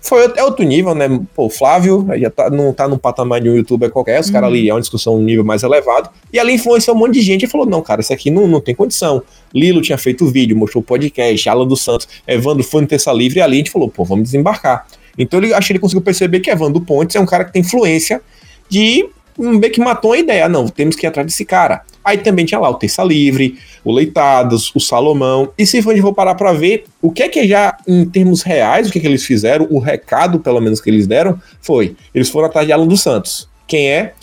foi 0.00 0.24
até 0.24 0.42
outro 0.44 0.64
nível, 0.64 0.94
né? 0.94 1.08
Pô, 1.34 1.46
o 1.46 1.50
Flávio 1.50 2.06
já 2.18 2.30
tá, 2.30 2.48
não 2.48 2.72
tá 2.72 2.86
no 2.86 2.98
patamar 2.98 3.40
de 3.40 3.50
um 3.50 3.56
youtuber 3.56 3.90
qualquer, 3.90 4.20
os 4.20 4.28
uhum. 4.28 4.32
caras 4.32 4.48
ali 4.48 4.68
é 4.68 4.72
uma 4.72 4.80
discussão 4.80 5.16
um 5.16 5.22
nível 5.22 5.44
mais 5.44 5.62
elevado. 5.62 6.08
E 6.32 6.38
ali 6.38 6.54
influenciou 6.54 6.96
um 6.96 6.98
monte 6.98 7.14
de 7.14 7.20
gente 7.20 7.44
e 7.44 7.48
falou: 7.48 7.66
não, 7.66 7.82
cara, 7.82 8.00
isso 8.00 8.12
aqui 8.12 8.30
não, 8.30 8.46
não 8.46 8.60
tem 8.60 8.74
condição. 8.74 9.22
Lilo 9.52 9.82
tinha 9.82 9.98
feito 9.98 10.24
o 10.24 10.28
vídeo, 10.28 10.56
mostrou 10.56 10.82
o 10.82 10.84
podcast, 10.84 11.48
Alan 11.48 11.66
dos 11.66 11.82
Santos, 11.82 12.08
Evandro 12.26 12.62
foi 12.62 12.82
no 12.82 12.86
Terça 12.86 13.12
Livre, 13.12 13.40
e 13.40 13.42
ali 13.42 13.54
a 13.54 13.58
gente 13.58 13.70
falou: 13.70 13.88
pô, 13.88 14.04
vamos 14.04 14.24
desembarcar. 14.24 14.86
Então 15.18 15.40
ele, 15.40 15.52
acho 15.52 15.66
que 15.66 15.72
ele 15.72 15.80
conseguiu 15.80 16.02
perceber 16.02 16.40
que 16.40 16.50
Evandro 16.50 16.80
Pontes 16.80 17.16
é 17.16 17.20
um 17.20 17.26
cara 17.26 17.44
que 17.44 17.52
tem 17.52 17.60
influência 17.60 18.22
de 18.68 19.08
meio 19.38 19.72
que 19.72 19.80
matou 19.80 20.12
a 20.12 20.18
ideia. 20.18 20.48
Não, 20.48 20.66
temos 20.68 20.96
que 20.96 21.06
ir 21.06 21.08
atrás 21.08 21.26
desse 21.26 21.44
cara. 21.44 21.82
Aí 22.04 22.18
também 22.18 22.44
tinha 22.44 22.58
lá 22.58 22.68
o 22.70 22.74
Terça 22.74 23.04
Livre, 23.04 23.58
o 23.84 23.92
Leitados, 23.92 24.74
o 24.74 24.80
Salomão. 24.80 25.50
E 25.56 25.66
se 25.66 25.78
a 25.78 25.80
gente 25.80 26.00
for 26.00 26.14
parar 26.14 26.34
para 26.34 26.52
ver 26.52 26.84
o 27.00 27.10
que 27.10 27.22
é 27.22 27.28
que 27.28 27.46
já, 27.46 27.76
em 27.86 28.04
termos 28.04 28.42
reais, 28.42 28.88
o 28.88 28.92
que, 28.92 28.98
é 28.98 29.00
que 29.00 29.06
eles 29.06 29.24
fizeram, 29.24 29.66
o 29.70 29.78
recado, 29.78 30.40
pelo 30.40 30.60
menos, 30.60 30.80
que 30.80 30.90
eles 30.90 31.06
deram, 31.06 31.40
foi: 31.60 31.96
eles 32.14 32.28
foram 32.28 32.46
atrás 32.46 32.66
de 32.66 32.72
Alan 32.72 32.86
dos 32.86 33.00
Santos. 33.00 33.48
Quem 33.66 33.88
é 33.88 34.14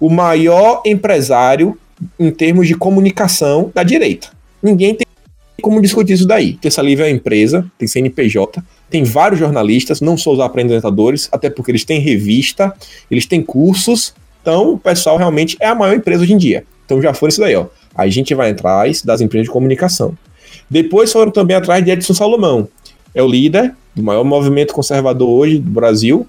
o 0.00 0.08
maior 0.08 0.82
empresário 0.84 1.78
em 2.18 2.30
termos 2.30 2.66
de 2.66 2.74
comunicação 2.74 3.70
da 3.74 3.82
direita. 3.82 4.28
Ninguém 4.62 4.94
tem 4.94 5.06
como 5.60 5.80
discutir 5.80 6.12
isso 6.12 6.26
daí. 6.26 6.54
Terça 6.54 6.80
Livre 6.80 7.04
é 7.04 7.08
uma 7.08 7.16
empresa, 7.16 7.70
tem 7.76 7.88
CNPJ, 7.88 8.62
tem 8.88 9.04
vários 9.04 9.40
jornalistas, 9.40 10.00
não 10.00 10.16
só 10.16 10.32
os 10.32 10.40
apresentadores, 10.40 11.28
até 11.32 11.50
porque 11.50 11.70
eles 11.70 11.84
têm 11.84 12.00
revista, 12.00 12.72
eles 13.10 13.26
têm 13.26 13.42
cursos. 13.42 14.14
Então, 14.48 14.72
o 14.72 14.78
pessoal 14.78 15.18
realmente 15.18 15.58
é 15.60 15.66
a 15.66 15.74
maior 15.74 15.94
empresa 15.94 16.22
hoje 16.22 16.32
em 16.32 16.38
dia. 16.38 16.64
Então 16.86 17.02
já 17.02 17.12
foi 17.12 17.28
isso 17.28 17.38
daí, 17.38 17.54
ó. 17.54 17.66
Aí 17.94 18.08
a 18.08 18.12
gente 18.12 18.34
vai 18.34 18.50
atrás 18.50 19.02
das 19.02 19.20
empresas 19.20 19.46
de 19.46 19.52
comunicação. 19.52 20.16
Depois 20.70 21.12
foram 21.12 21.30
também 21.30 21.54
atrás 21.54 21.84
de 21.84 21.90
Edson 21.90 22.14
Salomão. 22.14 22.66
É 23.14 23.22
o 23.22 23.28
líder 23.28 23.74
do 23.94 24.02
maior 24.02 24.24
movimento 24.24 24.72
conservador 24.72 25.28
hoje 25.28 25.58
do 25.58 25.70
Brasil. 25.70 26.26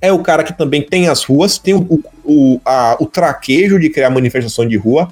É 0.00 0.12
o 0.12 0.24
cara 0.24 0.42
que 0.42 0.52
também 0.58 0.82
tem 0.82 1.06
as 1.06 1.22
ruas, 1.22 1.56
tem 1.56 1.74
o, 1.74 2.02
o, 2.24 2.60
a, 2.64 2.96
o 2.98 3.06
traquejo 3.06 3.78
de 3.78 3.90
criar 3.90 4.10
manifestação 4.10 4.66
de 4.66 4.76
rua. 4.76 5.08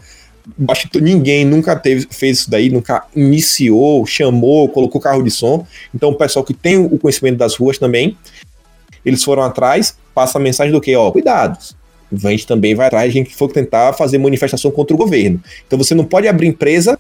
Ninguém 1.01 1.45
nunca 1.45 1.77
teve, 1.77 2.09
fez 2.11 2.41
isso 2.41 2.51
daí, 2.51 2.69
nunca 2.69 3.05
iniciou, 3.15 4.05
chamou, 4.07 4.69
colocou 4.69 5.01
carro 5.01 5.23
de 5.23 5.31
som. 5.31 5.65
Então 5.95 6.09
o 6.09 6.17
pessoal 6.17 6.45
que 6.45 6.53
tem 6.53 6.79
o 6.79 6.99
conhecimento 6.99 7.37
das 7.37 7.55
ruas 7.55 7.79
também, 7.79 8.19
eles 9.05 9.23
foram 9.23 9.45
atrás, 9.45 9.97
passa 10.13 10.39
a 10.39 10.41
mensagem 10.41 10.73
do 10.73 10.81
que, 10.81 10.97
ó, 10.97 11.09
cuidados 11.13 11.81
a 12.23 12.31
gente 12.31 12.47
também 12.47 12.75
vai 12.75 12.87
atrás, 12.87 13.09
a 13.09 13.13
gente 13.13 13.35
for 13.35 13.51
tentar 13.51 13.93
fazer 13.93 14.19
manifestação 14.19 14.71
contra 14.71 14.95
o 14.95 14.99
governo. 14.99 15.43
Então 15.67 15.79
você 15.79 15.95
não 15.95 16.05
pode 16.05 16.29
abrir 16.29 16.47
empresa, 16.47 16.99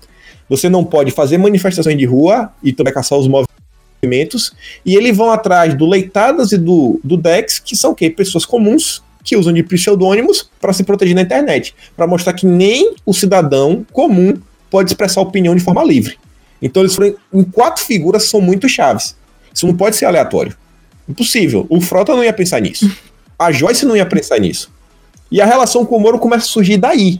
você 0.48 0.68
não 0.68 0.84
pode 0.84 1.10
fazer 1.10 1.38
manifestações 1.38 1.96
de 1.96 2.04
rua 2.04 2.52
e 2.62 2.72
também 2.72 2.92
caçar 2.92 3.18
os 3.18 3.28
movimentos, 3.28 4.52
e 4.84 4.96
eles 4.96 5.16
vão 5.16 5.30
atrás 5.30 5.74
do 5.74 5.86
Leitadas 5.86 6.52
e 6.52 6.58
do, 6.58 7.00
do 7.04 7.16
Dex, 7.16 7.58
que 7.58 7.76
são 7.76 7.92
o 7.92 7.94
quê? 7.94 8.10
Pessoas 8.10 8.44
comuns 8.44 9.02
que 9.22 9.36
usam 9.36 9.52
de 9.52 9.62
pseudônimos 9.62 10.50
para 10.60 10.72
se 10.72 10.82
proteger 10.82 11.14
na 11.14 11.22
internet, 11.22 11.74
para 11.96 12.06
mostrar 12.06 12.32
que 12.32 12.44
nem 12.44 12.94
o 13.06 13.14
cidadão 13.14 13.86
comum 13.92 14.34
pode 14.70 14.90
expressar 14.90 15.20
opinião 15.20 15.54
de 15.54 15.62
forma 15.62 15.84
livre. 15.84 16.18
Então 16.60 16.82
eles 16.82 16.94
foram 16.94 17.14
em 17.32 17.44
quatro 17.44 17.84
figuras 17.84 18.24
que 18.24 18.30
são 18.30 18.40
muito 18.40 18.68
chaves. 18.68 19.16
Isso 19.52 19.66
não 19.66 19.76
pode 19.76 19.96
ser 19.96 20.06
aleatório. 20.06 20.56
Impossível. 21.08 21.66
O 21.68 21.80
Frota 21.80 22.14
não 22.14 22.24
ia 22.24 22.32
pensar 22.32 22.60
nisso. 22.60 22.90
A 23.38 23.50
Joyce 23.50 23.84
não 23.84 23.96
ia 23.96 24.06
pensar 24.06 24.38
nisso. 24.38 24.70
E 25.32 25.40
a 25.40 25.46
relação 25.46 25.86
com 25.86 25.96
o 25.96 26.00
Moro 26.00 26.18
começa 26.18 26.44
a 26.44 26.48
surgir 26.48 26.76
daí. 26.76 27.18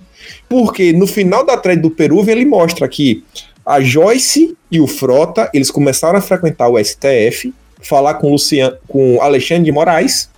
Porque 0.48 0.92
no 0.92 1.06
final 1.06 1.46
da 1.46 1.56
thread 1.56 1.80
do 1.80 1.90
Peru, 1.90 2.22
ele 2.28 2.44
mostra 2.44 2.86
que 2.86 3.24
a 3.64 3.80
Joyce 3.80 4.54
e 4.70 4.78
o 4.78 4.86
Frota, 4.86 5.50
eles 5.54 5.70
começaram 5.70 6.18
a 6.18 6.22
frequentar 6.22 6.68
o 6.68 6.78
STF, 6.78 7.54
falar 7.80 8.14
com 8.14 8.30
Luciano, 8.30 8.76
com 8.86 9.20
Alexandre 9.22 9.64
de 9.64 9.72
Moraes, 9.72 10.28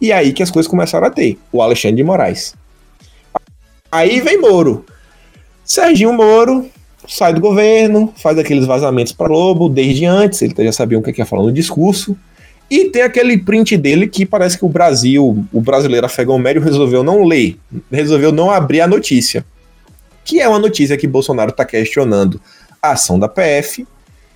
e 0.00 0.12
aí 0.12 0.32
que 0.32 0.42
as 0.42 0.52
coisas 0.52 0.70
começaram 0.70 1.08
a 1.08 1.10
ter, 1.10 1.36
o 1.50 1.60
Alexandre 1.60 1.96
de 1.96 2.04
Moraes. 2.04 2.54
Aí 3.90 4.20
vem 4.20 4.40
Moro. 4.40 4.84
Serginho 5.64 6.12
Moro 6.12 6.70
sai 7.08 7.34
do 7.34 7.40
governo, 7.40 8.12
faz 8.16 8.38
aqueles 8.38 8.66
vazamentos 8.66 9.12
para 9.12 9.28
Globo 9.28 9.68
desde 9.68 10.04
antes, 10.04 10.42
ele 10.42 10.54
já 10.58 10.72
sabia 10.72 10.98
o 10.98 11.02
que 11.02 11.18
ia 11.18 11.26
falar 11.26 11.42
no 11.42 11.52
discurso. 11.52 12.16
E 12.70 12.86
tem 12.86 13.02
aquele 13.02 13.38
print 13.38 13.76
dele 13.76 14.08
que 14.08 14.26
parece 14.26 14.58
que 14.58 14.64
o 14.64 14.68
Brasil, 14.68 15.46
o 15.52 15.60
brasileiro 15.60 16.06
afegão 16.06 16.38
médio, 16.38 16.60
resolveu 16.60 17.02
não 17.02 17.24
ler, 17.24 17.56
resolveu 17.90 18.32
não 18.32 18.50
abrir 18.50 18.80
a 18.80 18.86
notícia. 18.86 19.44
Que 20.24 20.40
é 20.40 20.48
uma 20.48 20.58
notícia 20.58 20.96
que 20.96 21.06
Bolsonaro 21.06 21.50
está 21.50 21.64
questionando 21.64 22.40
a 22.82 22.92
ação 22.92 23.18
da 23.18 23.28
PF, 23.28 23.86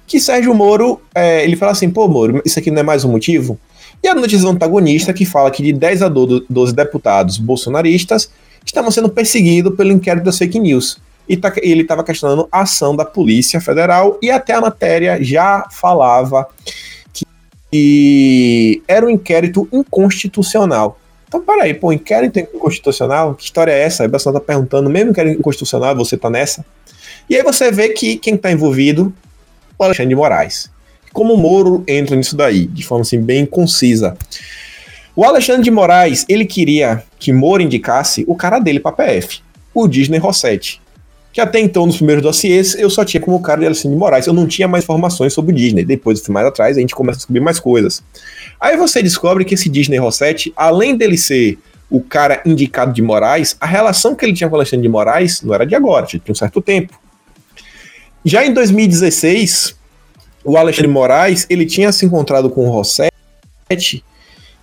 que 0.07 0.21
Sérgio 0.21 0.55
Moro, 0.55 1.01
é, 1.14 1.45
ele 1.45 1.57
fala 1.57 1.73
assim, 1.73 1.90
pô, 1.90 2.07
Moro, 2.09 2.40
isso 2.45 2.59
aqui 2.59 2.71
não 2.71 2.81
é 2.81 2.83
mais 2.83 3.05
um 3.05 3.11
motivo? 3.11 3.59
E 4.03 4.09
a 4.09 4.14
notícia 4.14 4.49
antagonista 4.49 5.12
que 5.12 5.25
fala 5.25 5.51
que 5.51 5.62
de 5.62 5.73
10 5.73 6.03
a 6.03 6.09
12 6.09 6.75
deputados 6.75 7.37
bolsonaristas 7.37 8.31
estavam 8.64 8.90
sendo 8.90 9.09
perseguidos 9.09 9.75
pelo 9.77 9.93
inquérito 9.93 10.25
das 10.25 10.38
fake 10.38 10.59
news. 10.59 10.99
E 11.29 11.37
tá, 11.37 11.53
ele 11.59 11.83
estava 11.83 12.03
questionando 12.03 12.49
a 12.51 12.62
ação 12.62 12.97
da 12.97 13.05
Polícia 13.05 13.61
Federal 13.61 14.19
e 14.23 14.31
até 14.31 14.55
a 14.55 14.61
matéria 14.61 15.23
já 15.23 15.69
falava 15.71 16.49
e 17.72 18.83
era 18.88 19.06
um 19.06 19.11
inquérito 19.11 19.68
inconstitucional. 19.72 20.98
Então, 21.28 21.40
peraí, 21.40 21.74
pô, 21.74 21.92
inquérito 21.92 22.40
inconstitucional? 22.40 23.35
Que 23.35 23.44
história 23.44 23.70
é 23.70 23.83
essa? 23.83 24.02
Aí 24.02 24.09
o 24.09 24.12
pessoal 24.12 24.33
tá 24.33 24.40
perguntando, 24.40 24.90
mesmo 24.90 25.11
inquérito 25.11 25.38
inconstitucional, 25.38 25.94
você 25.94 26.16
tá 26.16 26.28
nessa? 26.28 26.64
E 27.28 27.37
aí 27.37 27.42
você 27.42 27.70
vê 27.70 27.90
que 27.90 28.16
quem 28.16 28.37
tá 28.37 28.50
envolvido, 28.50 29.12
o 29.78 29.85
Alexandre 29.85 30.09
de 30.09 30.16
Moraes. 30.16 30.68
Como 31.12 31.35
o 31.35 31.37
Moro 31.37 31.85
entra 31.87 32.16
nisso 32.16 32.37
daí, 32.37 32.66
de 32.66 32.85
forma 32.85 33.02
assim 33.02 33.20
bem 33.20 33.46
concisa. 33.46 34.16
O 35.14 35.24
Alexandre 35.24 35.62
de 35.62 35.70
Moraes, 35.70 36.24
ele 36.28 36.44
queria 36.44 37.04
que 37.18 37.33
Moro 37.33 37.62
indicasse 37.62 38.24
o 38.26 38.35
cara 38.35 38.59
dele 38.59 38.80
pra 38.80 38.92
PF, 38.92 39.40
o 39.72 39.87
Disney 39.87 40.18
Rossetti 40.18 40.80
que 41.33 41.40
até 41.40 41.61
então, 41.61 41.87
nos 41.87 41.97
primeiros 41.97 42.23
dossiês, 42.23 42.75
eu 42.75 42.90
só 42.90 43.05
tinha 43.05 43.21
como 43.21 43.40
cara 43.40 43.61
de 43.61 43.66
Alexandre 43.66 43.90
de 43.90 44.01
Moraes, 44.01 44.27
eu 44.27 44.33
não 44.33 44.47
tinha 44.47 44.66
mais 44.66 44.85
informações 44.85 45.33
sobre 45.33 45.53
o 45.53 45.55
Disney. 45.55 45.85
Depois, 45.85 46.27
mais 46.29 46.47
atrás, 46.47 46.77
a 46.77 46.81
gente 46.81 46.95
começa 46.95 47.16
a 47.16 47.21
descobrir 47.21 47.40
mais 47.40 47.61
coisas. 47.61 48.03
Aí 48.61 48.77
você 48.77 49.03
descobre 49.03 49.45
que 49.45 49.55
esse 49.55 49.69
Disney 49.69 49.99
Rossetti, 49.99 50.53
além 50.57 50.97
dele 50.97 51.16
ser 51.16 51.59
o 51.88 52.01
cara 52.01 52.43
indicado 52.45 52.93
de 52.93 53.03
Moraes, 53.03 53.57
a 53.61 53.66
relação 53.66 54.14
que 54.14 54.25
ele 54.25 54.33
tinha 54.33 54.49
com 54.49 54.55
o 54.55 54.59
Alexandre 54.59 54.83
de 54.83 54.88
Moraes 54.88 55.43
não 55.43 55.55
era 55.55 55.64
de 55.64 55.75
agora, 55.75 56.07
tinha 56.07 56.23
um 56.29 56.35
certo 56.35 56.61
tempo. 56.61 56.99
Já 58.25 58.45
em 58.45 58.53
2016, 58.53 59.77
o 60.45 60.57
Alexandre 60.57 60.88
de 60.88 60.93
Moraes, 60.93 61.47
ele 61.49 61.64
tinha 61.64 61.90
se 61.93 62.05
encontrado 62.05 62.51
com 62.51 62.66
o 62.66 62.71
Rossetti 62.71 64.05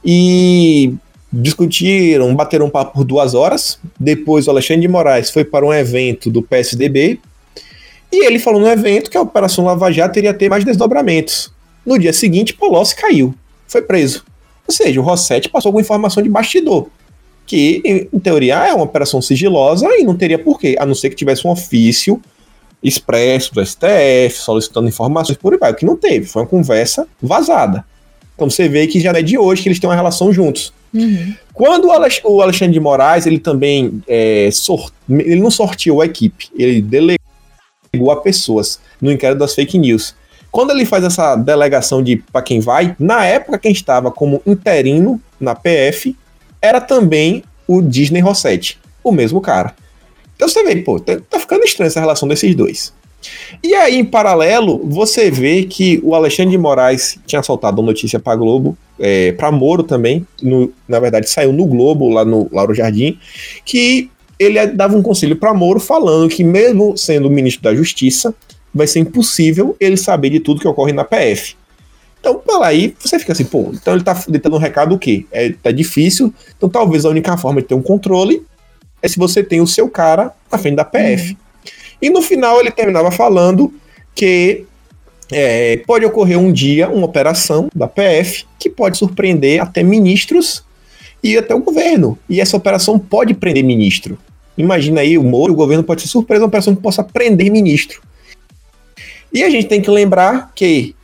e 0.03 0.93
discutiram, 1.31 2.33
bateram 2.35 2.67
um 2.67 2.69
papo 2.69 2.93
por 2.93 3.03
duas 3.03 3.33
horas. 3.33 3.79
Depois 3.99 4.47
o 4.47 4.51
Alexandre 4.51 4.81
de 4.81 4.87
Moraes 4.87 5.29
foi 5.29 5.43
para 5.43 5.65
um 5.65 5.73
evento 5.73 6.29
do 6.29 6.41
PSDB 6.41 7.19
e 8.11 8.25
ele 8.25 8.39
falou 8.39 8.61
no 8.61 8.67
evento 8.67 9.09
que 9.09 9.17
a 9.17 9.21
Operação 9.21 9.65
Lava 9.65 9.91
Jato 9.91 10.13
teria 10.13 10.33
ter 10.33 10.49
mais 10.49 10.63
desdobramentos. 10.63 11.51
No 11.85 11.97
dia 11.99 12.13
seguinte, 12.13 12.53
Polossi 12.53 12.95
caiu, 12.95 13.33
foi 13.67 13.81
preso. 13.81 14.25
Ou 14.67 14.73
seja, 14.73 14.99
o 14.99 15.03
Rossetti 15.03 15.49
passou 15.49 15.71
com 15.71 15.79
informação 15.79 16.21
de 16.21 16.29
bastidor, 16.29 16.87
que 17.45 17.81
em 17.85 18.19
teoria 18.19 18.67
é 18.67 18.73
uma 18.73 18.83
operação 18.83 19.21
sigilosa 19.21 19.87
e 19.97 20.03
não 20.03 20.15
teria 20.15 20.39
porquê, 20.39 20.75
a 20.79 20.85
não 20.85 20.95
ser 20.95 21.09
que 21.09 21.15
tivesse 21.15 21.45
um 21.47 21.51
ofício 21.51 22.21
expresso 22.83 23.53
do 23.53 23.65
STF 23.65 24.37
solicitando 24.37 24.87
informações 24.87 25.37
por 25.37 25.53
aí 25.53 25.59
vai, 25.59 25.71
o 25.71 25.75
que 25.75 25.85
não 25.85 25.95
teve, 25.95 26.27
foi 26.27 26.43
uma 26.43 26.47
conversa 26.47 27.07
vazada. 27.21 27.83
Então 28.35 28.49
você 28.49 28.69
vê 28.69 28.85
que 28.85 28.99
já 28.99 29.11
é 29.11 29.21
de 29.21 29.37
hoje 29.37 29.63
que 29.63 29.69
eles 29.69 29.79
têm 29.79 29.89
uma 29.89 29.95
relação 29.95 30.31
juntos. 30.31 30.73
Uhum. 30.93 31.33
Quando 31.53 31.87
o, 31.87 32.41
Alexandre 32.41 32.73
de 32.73 32.79
Moraes, 32.79 33.25
ele 33.25 33.39
também 33.39 34.01
é, 34.07 34.49
sort, 34.51 34.93
ele 35.09 35.41
não 35.41 35.51
sorteou 35.51 36.01
a 36.01 36.05
equipe, 36.05 36.49
ele 36.55 36.81
delegou 36.81 38.11
a 38.11 38.15
pessoas 38.17 38.79
no 39.01 39.11
inquérito 39.11 39.39
das 39.39 39.53
fake 39.53 39.77
news. 39.77 40.15
Quando 40.51 40.71
ele 40.71 40.85
faz 40.85 41.03
essa 41.03 41.35
delegação 41.35 42.01
de 42.01 42.17
para 42.17 42.41
quem 42.41 42.59
vai, 42.59 42.95
na 42.97 43.25
época 43.25 43.59
quem 43.59 43.71
estava 43.71 44.11
como 44.11 44.41
interino 44.45 45.21
na 45.39 45.53
PF 45.53 46.15
era 46.61 46.79
também 46.79 47.43
o 47.67 47.81
Disney 47.81 48.21
Rossetti, 48.21 48.79
o 49.03 49.11
mesmo 49.11 49.41
cara. 49.41 49.75
Então 50.35 50.47
você 50.47 50.63
vê, 50.63 50.75
pô, 50.77 50.99
tá, 50.99 51.19
tá 51.29 51.39
ficando 51.39 51.63
estranha 51.63 51.87
essa 51.87 51.99
relação 51.99 52.27
desses 52.27 52.55
dois. 52.55 52.93
E 53.63 53.73
aí, 53.73 53.97
em 53.97 54.05
paralelo, 54.05 54.79
você 54.83 55.31
vê 55.31 55.63
que 55.63 55.99
o 56.03 56.13
Alexandre 56.13 56.51
de 56.51 56.57
Moraes 56.57 57.17
tinha 57.25 57.41
soltado 57.41 57.81
uma 57.81 57.87
notícia 57.87 58.19
para 58.19 58.35
Globo, 58.35 58.77
é, 58.99 59.31
para 59.31 59.51
Moro 59.51 59.83
também, 59.83 60.25
no, 60.41 60.71
na 60.87 60.99
verdade 60.99 61.29
saiu 61.29 61.53
no 61.53 61.65
Globo, 61.65 62.09
lá 62.09 62.25
no 62.25 62.49
Lauro 62.51 62.73
Jardim, 62.73 63.17
que 63.63 64.09
ele 64.39 64.65
dava 64.67 64.95
um 64.95 65.01
conselho 65.01 65.35
para 65.35 65.53
Moro 65.53 65.79
falando 65.79 66.29
que, 66.29 66.43
mesmo 66.43 66.95
sendo 66.97 67.29
ministro 67.29 67.63
da 67.63 67.75
Justiça, 67.75 68.33
vai 68.73 68.87
ser 68.87 68.99
impossível 68.99 69.75
ele 69.79 69.97
saber 69.97 70.29
de 70.29 70.39
tudo 70.39 70.61
que 70.61 70.67
ocorre 70.67 70.93
na 70.93 71.03
PF. 71.03 71.55
Então, 72.19 72.39
pela 72.39 72.67
aí, 72.67 72.95
você 72.99 73.17
fica 73.19 73.31
assim, 73.31 73.45
pô, 73.45 73.71
então 73.73 73.93
ele 73.93 74.03
tá 74.03 74.13
dando 74.27 74.55
um 74.55 74.59
recado 74.59 74.95
o 74.95 74.99
quê? 74.99 75.25
É, 75.31 75.51
tá 75.51 75.71
difícil, 75.71 76.33
então 76.55 76.67
talvez 76.67 77.05
a 77.05 77.09
única 77.09 77.37
forma 77.37 77.61
de 77.61 77.67
ter 77.67 77.75
um 77.75 77.81
controle 77.81 78.43
é 79.01 79.07
se 79.07 79.17
você 79.17 79.43
tem 79.43 79.61
o 79.61 79.67
seu 79.67 79.89
cara 79.89 80.33
na 80.51 80.57
frente 80.57 80.75
da 80.75 80.85
PF. 80.85 81.31
Uhum. 81.31 81.37
E 82.01 82.09
no 82.09 82.21
final 82.21 82.59
ele 82.59 82.71
terminava 82.71 83.11
falando 83.11 83.73
que 84.13 84.65
é, 85.31 85.77
pode 85.85 86.05
ocorrer 86.05 86.39
um 86.39 86.51
dia 86.51 86.89
uma 86.89 87.05
operação 87.05 87.69
da 87.75 87.87
PF 87.87 88.45
que 88.57 88.69
pode 88.69 88.97
surpreender 88.97 89.61
até 89.61 89.83
ministros 89.83 90.63
e 91.23 91.37
até 91.37 91.53
o 91.53 91.59
governo. 91.59 92.17
E 92.29 92.39
essa 92.39 92.57
operação 92.57 92.97
pode 92.97 93.33
prender 93.33 93.63
ministro. 93.63 94.17
Imagina 94.57 95.01
aí, 95.01 95.17
o 95.17 95.23
Moro, 95.23 95.53
o 95.53 95.55
governo 95.55 95.83
pode 95.83 96.01
ser 96.01 96.07
surpresa 96.07 96.43
uma 96.43 96.47
operação 96.47 96.75
que 96.75 96.81
possa 96.81 97.03
prender 97.03 97.51
ministro. 97.51 98.01
E 99.31 99.43
a 99.43 99.49
gente 99.49 99.67
tem 99.67 99.81
que 99.81 99.91
lembrar 99.91 100.51
que 100.55 100.95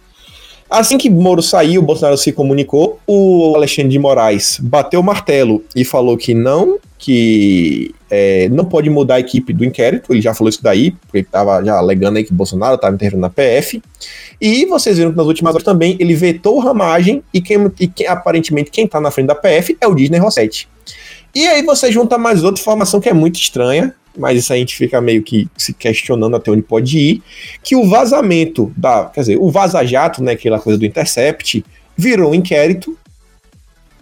Assim 0.73 0.97
que 0.97 1.07
Moro 1.07 1.39
saiu, 1.43 1.83
Bolsonaro 1.83 2.17
se 2.17 2.31
comunicou, 2.31 2.99
o 3.05 3.53
Alexandre 3.55 3.91
de 3.91 3.99
Moraes 3.99 4.57
bateu 4.59 5.01
o 5.01 5.03
martelo 5.03 5.63
e 5.75 5.85
falou 5.85 6.17
que 6.17 6.33
não, 6.33 6.79
que 6.97 7.93
é, 8.09 8.49
não 8.49 8.65
pode 8.65 8.89
mudar 8.89 9.15
a 9.15 9.19
equipe 9.19 9.53
do 9.53 9.63
inquérito, 9.63 10.11
ele 10.11 10.19
já 10.19 10.33
falou 10.33 10.49
isso 10.49 10.63
daí, 10.63 10.89
porque 10.89 11.19
ele 11.19 11.25
estava 11.27 11.63
já 11.63 11.77
alegando 11.77 12.17
aí 12.17 12.23
que 12.23 12.33
Bolsonaro 12.33 12.73
estava 12.73 12.95
interferindo 12.95 13.21
na 13.21 13.29
PF. 13.29 13.83
E 14.41 14.65
vocês 14.65 14.97
viram 14.97 15.11
que 15.11 15.17
nas 15.17 15.27
últimas 15.27 15.53
horas 15.53 15.63
também 15.63 15.95
ele 15.99 16.15
vetou 16.15 16.57
ramagem 16.57 17.21
e 17.31 17.39
quem, 17.39 17.71
e 17.79 17.87
quem 17.87 18.07
aparentemente 18.07 18.71
quem 18.71 18.85
está 18.85 18.99
na 18.99 19.11
frente 19.11 19.27
da 19.27 19.35
PF 19.35 19.77
é 19.79 19.85
o 19.85 19.93
Disney 19.93 20.17
Rossetti. 20.17 20.67
E 21.35 21.47
aí 21.47 21.61
você 21.61 21.91
junta 21.91 22.17
mais 22.17 22.43
outra 22.43 22.59
informação 22.59 22.99
que 22.99 23.09
é 23.09 23.13
muito 23.13 23.35
estranha, 23.35 23.93
mas 24.17 24.37
isso 24.37 24.53
a 24.53 24.55
gente 24.55 24.75
fica 24.75 25.01
meio 25.01 25.23
que 25.23 25.47
se 25.57 25.73
questionando 25.73 26.35
até 26.35 26.51
onde 26.51 26.61
pode 26.61 26.97
ir, 26.97 27.23
que 27.63 27.75
o 27.75 27.87
vazamento 27.87 28.71
da, 28.77 29.05
quer 29.05 29.21
dizer, 29.21 29.37
o 29.37 29.49
vaza-jato, 29.49 30.23
né, 30.23 30.33
aquela 30.33 30.59
coisa 30.59 30.77
do 30.77 30.85
Intercept, 30.85 31.63
virou 31.97 32.31
um 32.31 32.35
inquérito, 32.35 32.97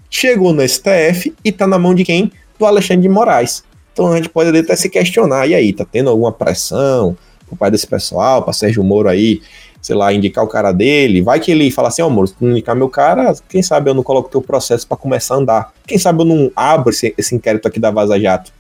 chegou 0.10 0.54
no 0.54 0.67
STF 0.67 1.34
e 1.43 1.52
tá 1.52 1.65
na 1.65 1.80
mão 1.80 1.95
de 1.95 2.04
quem? 2.04 2.32
Do 2.60 2.65
Alexandre 2.65 3.04
de 3.04 3.10
Moraes. 3.10 3.63
Então 3.93 4.12
a 4.12 4.15
gente 4.17 4.30
pode 4.30 4.58
até 4.58 4.76
se 4.76 4.89
questionar, 4.89 5.47
e 5.47 5.56
aí, 5.56 5.74
tá 5.74 5.86
tendo 5.89 6.10
alguma 6.10 6.32
pressão 6.32 7.17
por 7.47 7.58
parte 7.58 7.74
desse 7.74 7.88
pessoal, 7.88 8.41
para 8.43 8.54
Sérgio 8.54 8.84
Moro 8.84 9.10
aí, 9.10 9.41
sei 9.82 9.95
lá, 9.95 10.13
indicar 10.13 10.43
o 10.43 10.47
cara 10.47 10.71
dele, 10.71 11.21
vai 11.21 11.39
que 11.39 11.52
ele 11.52 11.69
fala 11.71 11.88
assim, 11.89 12.02
ó, 12.02 12.08
oh, 12.08 12.10
Moro, 12.10 12.28
se 12.28 12.36
tu 12.36 12.45
não 12.45 12.52
indicar 12.52 12.76
meu 12.76 12.88
cara, 12.88 13.34
quem 13.50 13.62
sabe 13.62 13.89
eu 13.89 13.93
não 13.93 14.04
coloco 14.04 14.30
teu 14.30 14.41
processo 14.41 14.88
para 14.88 14.95
começar 14.95 15.36
a 15.36 15.38
andar. 15.38 15.74
Quem 15.86 15.97
sabe 15.97 16.21
eu 16.21 16.26
não 16.26 16.52
abro 16.56 16.91
esse, 16.91 17.13
esse 17.17 17.36
inquérito 17.36 17.67
aqui 17.67 17.80
da 17.80 17.91
Vaza 17.91 18.19
Jato. 18.19 18.54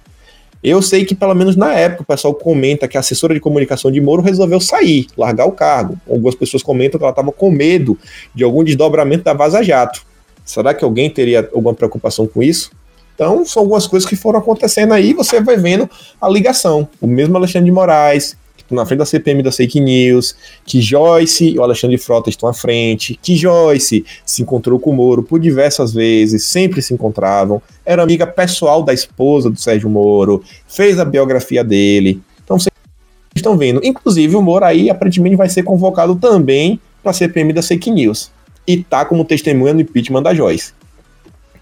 Eu 0.63 0.81
sei 0.81 1.05
que, 1.05 1.15
pelo 1.15 1.33
menos 1.33 1.55
na 1.55 1.73
época, 1.73 2.03
o 2.03 2.05
pessoal 2.05 2.35
comenta 2.35 2.87
que 2.87 2.95
a 2.95 2.99
assessora 2.99 3.33
de 3.33 3.39
comunicação 3.39 3.91
de 3.91 3.99
Moro 3.99 4.21
resolveu 4.21 4.59
sair, 4.59 5.07
largar 5.17 5.45
o 5.45 5.51
cargo. 5.51 5.97
Algumas 6.07 6.35
pessoas 6.35 6.61
comentam 6.61 6.99
que 6.99 7.03
ela 7.03 7.11
estava 7.11 7.31
com 7.31 7.49
medo 7.49 7.97
de 8.33 8.43
algum 8.43 8.63
desdobramento 8.63 9.23
da 9.23 9.33
Vaza 9.33 9.63
Jato. 9.63 10.03
Será 10.45 10.73
que 10.73 10.83
alguém 10.83 11.09
teria 11.09 11.49
alguma 11.53 11.73
preocupação 11.73 12.27
com 12.27 12.43
isso? 12.43 12.71
Então, 13.15 13.43
são 13.45 13.63
algumas 13.63 13.87
coisas 13.87 14.07
que 14.07 14.15
foram 14.15 14.39
acontecendo 14.39 14.93
aí, 14.93 15.13
você 15.13 15.41
vai 15.41 15.57
vendo 15.57 15.89
a 16.19 16.29
ligação. 16.29 16.87
O 16.99 17.07
mesmo 17.07 17.37
Alexandre 17.37 17.65
de 17.65 17.71
Moraes, 17.71 18.35
na 18.75 18.85
frente 18.85 18.99
da 18.99 19.05
CPM 19.05 19.43
das 19.43 19.55
fake 19.55 19.79
news, 19.79 20.35
que 20.65 20.81
Joyce 20.81 21.49
e 21.49 21.59
o 21.59 21.63
Alexandre 21.63 21.97
Frota 21.97 22.29
estão 22.29 22.47
à 22.47 22.53
frente, 22.53 23.17
que 23.21 23.35
Joyce 23.35 24.05
se 24.25 24.41
encontrou 24.41 24.79
com 24.79 24.91
o 24.91 24.93
Moro 24.93 25.23
por 25.23 25.39
diversas 25.39 25.93
vezes, 25.93 26.45
sempre 26.45 26.81
se 26.81 26.93
encontravam, 26.93 27.61
era 27.85 28.03
amiga 28.03 28.25
pessoal 28.27 28.83
da 28.83 28.93
esposa 28.93 29.49
do 29.49 29.59
Sérgio 29.59 29.89
Moro, 29.89 30.43
fez 30.67 30.99
a 30.99 31.05
biografia 31.05 31.63
dele. 31.63 32.21
Então 32.43 32.59
vocês 32.59 32.71
estão 33.35 33.57
vendo. 33.57 33.81
Inclusive, 33.83 34.35
o 34.35 34.41
Moro 34.41 34.65
aí 34.65 34.89
aparentemente 34.89 35.35
vai 35.35 35.49
ser 35.49 35.63
convocado 35.63 36.15
também 36.15 36.79
para 37.01 37.11
a 37.11 37.13
CPM 37.13 37.53
das 37.53 37.67
fake 37.67 37.91
news. 37.91 38.31
E 38.67 38.83
tá 38.83 39.03
como 39.05 39.25
testemunha 39.25 39.73
no 39.73 39.81
impeachment 39.81 40.21
da 40.21 40.33
Joyce. 40.33 40.73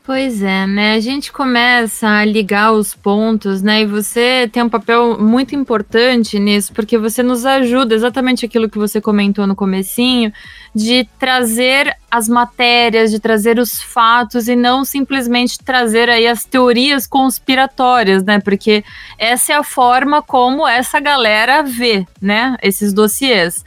Pois 0.09 0.41
é, 0.41 0.65
né? 0.65 0.93
A 0.93 0.99
gente 0.99 1.31
começa 1.31 2.07
a 2.07 2.25
ligar 2.25 2.71
os 2.71 2.95
pontos, 2.95 3.61
né? 3.61 3.81
E 3.81 3.85
você 3.85 4.49
tem 4.51 4.63
um 4.63 4.67
papel 4.67 5.19
muito 5.19 5.53
importante 5.53 6.39
nisso, 6.39 6.73
porque 6.73 6.97
você 6.97 7.21
nos 7.21 7.45
ajuda, 7.45 7.93
exatamente 7.93 8.43
aquilo 8.43 8.67
que 8.67 8.79
você 8.79 8.99
comentou 8.99 9.45
no 9.45 9.55
comecinho, 9.55 10.33
de 10.73 11.07
trazer 11.19 11.95
as 12.09 12.27
matérias, 12.27 13.11
de 13.11 13.19
trazer 13.19 13.59
os 13.59 13.83
fatos 13.83 14.47
e 14.47 14.55
não 14.55 14.83
simplesmente 14.83 15.59
trazer 15.59 16.09
aí 16.09 16.25
as 16.25 16.43
teorias 16.43 17.05
conspiratórias, 17.05 18.23
né? 18.23 18.39
Porque 18.39 18.83
essa 19.15 19.53
é 19.53 19.55
a 19.57 19.63
forma 19.63 20.23
como 20.23 20.67
essa 20.67 20.99
galera 20.99 21.61
vê, 21.61 22.03
né? 22.19 22.57
Esses 22.63 22.93
dossiês. 22.93 23.63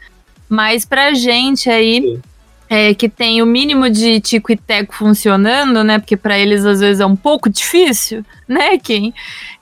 Mas 0.49 0.85
pra 0.85 1.15
gente 1.15 1.71
aí. 1.71 2.01
Sim 2.01 2.32
é, 2.75 2.95
que 2.95 3.07
tem 3.07 3.43
o 3.43 3.47
mínimo 3.47 3.91
de 3.91 4.19
tico 4.19 4.51
e 4.51 4.57
teco 4.57 4.95
funcionando, 4.95 5.85
né? 5.85 5.99
Porque 5.99 6.17
para 6.17 6.39
eles 6.39 6.65
às 6.65 6.81
vezes 6.81 7.01
é 7.01 7.05
um 7.05 7.15
pouco 7.15 7.51
difícil, 7.51 8.25
né, 8.49 8.79
Kim? 8.79 9.13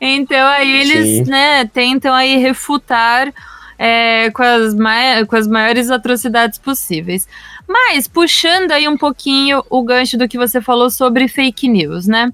Então 0.00 0.46
aí 0.46 0.80
eles, 0.80 1.26
Sim. 1.26 1.28
né, 1.28 1.64
tentam 1.64 2.14
aí 2.14 2.36
refutar 2.36 3.34
é, 3.76 4.30
com, 4.30 4.44
as 4.44 4.76
com 5.26 5.34
as 5.34 5.48
maiores 5.48 5.90
atrocidades 5.90 6.56
possíveis. 6.56 7.26
Mas 7.66 8.06
puxando 8.06 8.70
aí 8.70 8.86
um 8.86 8.96
pouquinho 8.96 9.64
o 9.68 9.82
gancho 9.82 10.16
do 10.16 10.28
que 10.28 10.38
você 10.38 10.60
falou 10.60 10.88
sobre 10.88 11.26
fake 11.26 11.66
news, 11.66 12.06
né? 12.06 12.32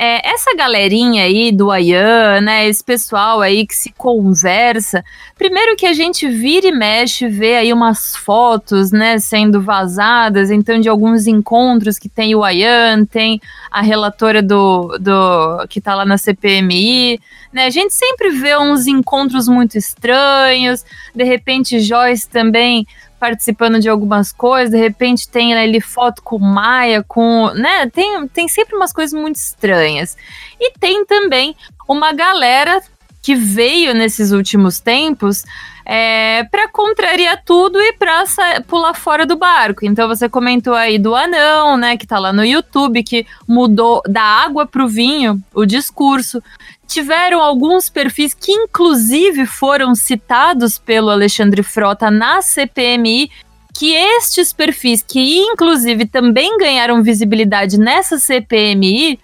É, 0.00 0.30
essa 0.30 0.54
galerinha 0.54 1.24
aí 1.24 1.50
do 1.50 1.72
Ayan, 1.72 2.40
né, 2.40 2.68
esse 2.68 2.84
pessoal 2.84 3.40
aí 3.40 3.66
que 3.66 3.74
se 3.74 3.92
conversa, 3.98 5.04
primeiro 5.36 5.74
que 5.74 5.84
a 5.84 5.92
gente 5.92 6.28
vira 6.28 6.68
e 6.68 6.72
mexe, 6.72 7.26
vê 7.26 7.56
aí 7.56 7.72
umas 7.72 8.14
fotos, 8.14 8.92
né, 8.92 9.18
sendo 9.18 9.60
vazadas, 9.60 10.52
então 10.52 10.78
de 10.78 10.88
alguns 10.88 11.26
encontros 11.26 11.98
que 11.98 12.08
tem 12.08 12.36
o 12.36 12.44
Ayan, 12.44 13.04
tem 13.06 13.40
a 13.72 13.82
relatora 13.82 14.40
do, 14.40 14.96
do 15.00 15.66
que 15.68 15.80
tá 15.80 15.96
lá 15.96 16.04
na 16.04 16.16
CPMI, 16.16 17.18
né, 17.52 17.66
a 17.66 17.70
gente 17.70 17.92
sempre 17.92 18.30
vê 18.30 18.56
uns 18.56 18.86
encontros 18.86 19.48
muito 19.48 19.76
estranhos, 19.76 20.84
de 21.12 21.24
repente 21.24 21.80
Joyce 21.80 22.28
também 22.28 22.86
participando 23.18 23.80
de 23.80 23.88
algumas 23.88 24.32
coisas, 24.32 24.70
de 24.70 24.78
repente 24.78 25.28
tem 25.28 25.54
ali 25.54 25.80
foto 25.80 26.22
com 26.22 26.38
Maia, 26.38 27.04
com. 27.06 27.50
né? 27.54 27.88
Tem, 27.90 28.26
tem 28.28 28.48
sempre 28.48 28.76
umas 28.76 28.92
coisas 28.92 29.18
muito 29.18 29.36
estranhas. 29.36 30.16
E 30.60 30.72
tem 30.78 31.04
também 31.04 31.56
uma 31.88 32.12
galera 32.12 32.80
que 33.22 33.34
veio 33.34 33.94
nesses 33.94 34.32
últimos 34.32 34.80
tempos 34.80 35.44
é, 35.84 36.44
para 36.44 36.68
contrariar 36.68 37.42
tudo 37.44 37.80
e 37.80 37.94
para 37.94 38.24
pular 38.66 38.92
fora 38.92 39.24
do 39.24 39.36
barco. 39.36 39.86
Então 39.86 40.06
você 40.06 40.28
comentou 40.28 40.74
aí 40.74 40.98
do 40.98 41.14
anão, 41.14 41.78
né, 41.78 41.96
que 41.96 42.06
tá 42.06 42.18
lá 42.18 42.30
no 42.30 42.44
YouTube, 42.44 43.02
que 43.02 43.26
mudou 43.46 44.02
da 44.06 44.22
água 44.22 44.66
pro 44.66 44.86
vinho 44.86 45.42
o 45.54 45.64
discurso 45.64 46.42
tiveram 46.88 47.40
alguns 47.40 47.90
perfis 47.90 48.32
que, 48.34 48.50
inclusive, 48.50 49.46
foram 49.46 49.94
citados 49.94 50.78
pelo 50.78 51.10
Alexandre 51.10 51.62
Frota 51.62 52.10
na 52.10 52.40
CPMI, 52.40 53.30
que 53.74 53.94
estes 53.94 54.52
perfis, 54.52 55.02
que 55.02 55.38
inclusive 55.38 56.06
também 56.06 56.56
ganharam 56.58 57.02
visibilidade 57.02 57.78
nessa 57.78 58.18
CPMI, 58.18 59.20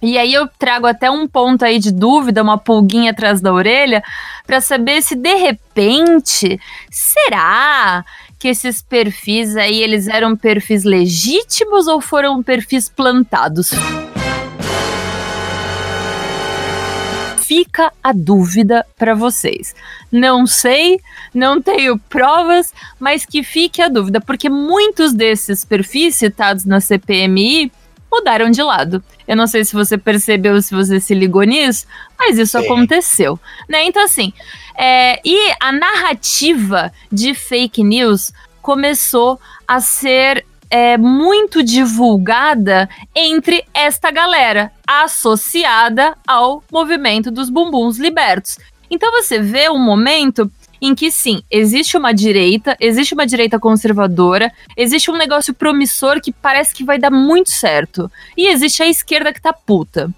e 0.00 0.16
aí 0.16 0.32
eu 0.32 0.46
trago 0.46 0.86
até 0.86 1.10
um 1.10 1.26
ponto 1.26 1.64
aí 1.64 1.78
de 1.78 1.90
dúvida, 1.90 2.42
uma 2.42 2.58
pulguinha 2.58 3.10
atrás 3.10 3.40
da 3.40 3.52
orelha, 3.52 4.02
para 4.46 4.60
saber 4.60 5.02
se 5.02 5.16
de 5.16 5.34
repente 5.34 6.60
será 6.90 8.04
que 8.38 8.48
esses 8.48 8.82
perfis 8.82 9.56
aí 9.56 9.82
eles 9.82 10.06
eram 10.06 10.36
perfis 10.36 10.84
legítimos 10.84 11.86
ou 11.86 12.00
foram 12.00 12.42
perfis 12.42 12.88
plantados? 12.88 13.70
Fica 17.46 17.92
a 18.02 18.12
dúvida 18.12 18.84
para 18.96 19.14
vocês. 19.14 19.74
Não 20.10 20.46
sei, 20.46 21.00
não 21.34 21.60
tenho 21.60 21.98
provas, 21.98 22.72
mas 22.98 23.26
que 23.26 23.42
fique 23.42 23.82
a 23.82 23.88
dúvida, 23.88 24.20
porque 24.20 24.48
muitos 24.48 25.12
desses 25.12 25.64
perfis 25.64 26.16
citados 26.16 26.64
na 26.64 26.80
CPMI 26.80 27.70
mudaram 28.10 28.50
de 28.50 28.62
lado. 28.62 29.02
Eu 29.26 29.36
não 29.36 29.46
sei 29.46 29.64
se 29.64 29.74
você 29.74 29.98
percebeu, 29.98 30.60
se 30.62 30.74
você 30.74 31.00
se 31.00 31.14
ligou 31.14 31.42
nisso, 31.42 31.86
mas 32.18 32.38
isso 32.38 32.58
Sim. 32.58 32.64
aconteceu, 32.64 33.38
né? 33.68 33.84
Então 33.84 34.02
assim, 34.04 34.32
é, 34.76 35.20
e 35.24 35.52
a 35.60 35.72
narrativa 35.72 36.92
de 37.10 37.34
fake 37.34 37.82
news 37.82 38.32
começou 38.62 39.38
a 39.68 39.80
ser 39.80 40.46
é, 40.74 40.98
muito 40.98 41.62
divulgada 41.62 42.88
entre 43.14 43.64
esta 43.72 44.10
galera, 44.10 44.72
associada 44.84 46.18
ao 46.26 46.64
movimento 46.68 47.30
dos 47.30 47.48
bumbuns 47.48 47.96
libertos. 47.96 48.58
Então 48.90 49.12
você 49.12 49.38
vê 49.38 49.70
um 49.70 49.78
momento 49.78 50.50
em 50.82 50.92
que 50.92 51.12
sim, 51.12 51.44
existe 51.48 51.96
uma 51.96 52.12
direita, 52.12 52.76
existe 52.80 53.14
uma 53.14 53.24
direita 53.24 53.56
conservadora, 53.56 54.52
existe 54.76 55.12
um 55.12 55.16
negócio 55.16 55.54
promissor 55.54 56.20
que 56.20 56.32
parece 56.32 56.74
que 56.74 56.82
vai 56.82 56.98
dar 56.98 57.12
muito 57.12 57.50
certo. 57.50 58.10
E 58.36 58.48
existe 58.48 58.82
a 58.82 58.88
esquerda 58.88 59.32
que 59.32 59.40
tá 59.40 59.52
puta. 59.52 60.10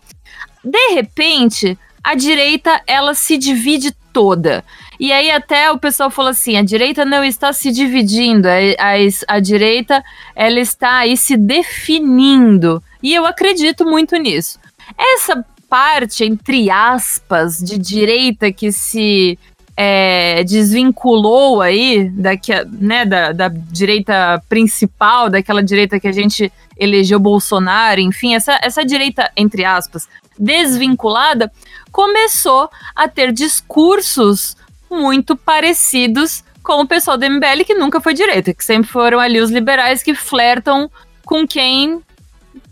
De 0.65 0.95
repente, 0.95 1.79
a 2.03 2.15
direita 2.15 2.81
ela 2.87 3.13
se 3.13 3.37
divide 3.37 3.93
toda. 4.11 4.65
E 4.99 5.13
aí 5.13 5.31
até 5.31 5.71
o 5.71 5.79
pessoal 5.79 6.11
falou 6.11 6.31
assim, 6.31 6.57
a 6.57 6.63
direita 6.63 7.05
não 7.05 7.23
está 7.23 7.53
se 7.53 7.71
dividindo, 7.71 8.49
a, 8.49 8.53
a, 8.53 9.37
a 9.37 9.41
direita 9.41 10.03
ela 10.35 10.61
está 10.61 10.99
aí 10.99 11.17
se 11.17 11.37
definindo. 11.37 12.83
E 13.03 13.15
eu 13.15 13.27
acredito 13.27 13.85
muito 13.85 14.17
nisso. 14.17 14.59
Essa 14.99 15.45
parte, 15.69 16.25
entre 16.25 16.71
aspas, 16.71 17.59
de 17.59 17.77
direita 17.79 18.53
que 18.53 18.71
se 18.73 19.39
é, 19.77 20.43
desvinculou 20.45 21.61
aí 21.61 22.09
daqui, 22.09 22.53
né, 22.81 23.05
da, 23.05 23.33
da 23.33 23.49
direita 23.49 24.43
principal, 24.49 25.29
daquela 25.29 25.63
direita 25.63 26.01
que 26.01 26.09
a 26.09 26.13
gente 26.13 26.51
elegeu 26.79 27.19
Bolsonaro, 27.19 28.01
enfim, 28.01 28.35
essa, 28.35 28.59
essa 28.63 28.85
direita, 28.85 29.31
entre 29.37 29.65
aspas, 29.65 30.09
desvinculada, 30.39 31.53
começou 31.93 32.71
a 32.95 33.09
ter 33.09 33.33
discursos 33.33 34.57
muito 34.91 35.37
parecidos 35.37 36.45
com 36.63 36.81
o 36.81 36.87
pessoal 36.87 37.17
do 37.17 37.29
MBL, 37.29 37.65
que 37.65 37.75
nunca 37.75 38.01
foi 38.01 38.13
direita, 38.13 38.53
que 38.53 38.65
sempre 38.65 38.91
foram 38.91 39.21
ali 39.21 39.41
os 39.41 39.51
liberais 39.51 40.03
que 40.03 40.15
flertam 40.15 40.91
com 41.25 41.47
quem 41.47 42.03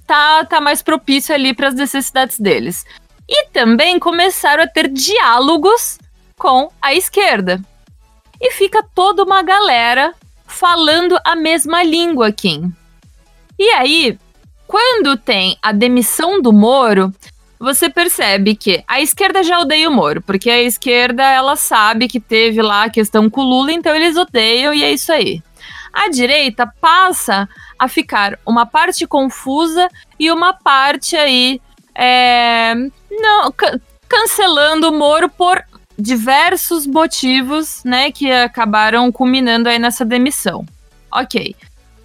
tá, 0.06 0.44
tá 0.44 0.60
mais 0.60 0.82
propício 0.82 1.34
ali 1.34 1.54
para 1.54 1.68
as 1.68 1.74
necessidades 1.74 2.38
deles. 2.38 2.84
E 3.28 3.46
também 3.48 3.98
começaram 3.98 4.64
a 4.64 4.66
ter 4.66 4.88
diálogos 4.88 5.98
com 6.36 6.70
a 6.82 6.94
esquerda. 6.94 7.60
E 8.40 8.50
fica 8.50 8.84
toda 8.94 9.22
uma 9.22 9.42
galera 9.42 10.12
falando 10.46 11.18
a 11.24 11.34
mesma 11.34 11.82
língua 11.82 12.28
aqui. 12.28 12.62
E 13.58 13.70
aí, 13.70 14.18
quando 14.66 15.16
tem 15.16 15.56
a 15.62 15.72
demissão 15.72 16.42
do 16.42 16.52
Moro, 16.52 17.12
você 17.64 17.88
percebe 17.88 18.54
que 18.54 18.84
a 18.86 19.00
esquerda 19.00 19.42
já 19.42 19.58
odeia 19.58 19.88
o 19.88 19.92
Moro, 19.92 20.20
porque 20.22 20.50
a 20.50 20.62
esquerda 20.62 21.22
ela 21.24 21.56
sabe 21.56 22.06
que 22.06 22.20
teve 22.20 22.60
lá 22.62 22.84
a 22.84 22.90
questão 22.90 23.28
com 23.30 23.40
o 23.40 23.44
Lula, 23.44 23.72
então 23.72 23.94
eles 23.94 24.16
odeiam 24.16 24.74
e 24.74 24.84
é 24.84 24.92
isso 24.92 25.10
aí. 25.12 25.42
A 25.92 26.08
direita 26.08 26.66
passa 26.80 27.48
a 27.78 27.88
ficar 27.88 28.38
uma 28.44 28.66
parte 28.66 29.06
confusa 29.06 29.88
e 30.18 30.30
uma 30.30 30.52
parte 30.52 31.16
aí 31.16 31.60
é, 31.94 32.74
não 33.10 33.52
cancelando 34.08 34.90
o 34.90 34.92
Moro 34.92 35.28
por 35.28 35.62
diversos 35.98 36.86
motivos, 36.86 37.82
né, 37.84 38.10
que 38.10 38.30
acabaram 38.30 39.10
culminando 39.10 39.68
aí 39.68 39.78
nessa 39.78 40.04
demissão. 40.04 40.66
Ok. 41.10 41.54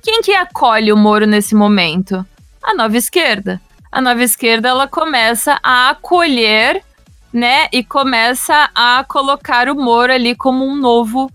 Quem 0.02 0.22
que 0.22 0.32
acolhe 0.32 0.94
o 0.94 0.98
Moro 0.98 1.26
nesse 1.26 1.56
momento? 1.56 2.26
A 2.64 2.74
nova 2.74 2.96
esquerda. 2.96 3.60
A 3.92 4.02
nova 4.02 4.24
esquerda 4.24 4.70
ela 4.70 4.88
começa 4.88 5.60
a 5.64 5.90
acolher, 5.90 6.84
né, 7.32 7.68
e 7.72 7.84
começa 7.84 8.70
a 8.74 9.04
colocar 9.08 9.70
o 9.70 9.76
Moro 9.76 10.12
ali 10.12 10.36
como 10.36 10.66
um 10.66 10.76
novo 10.76 11.32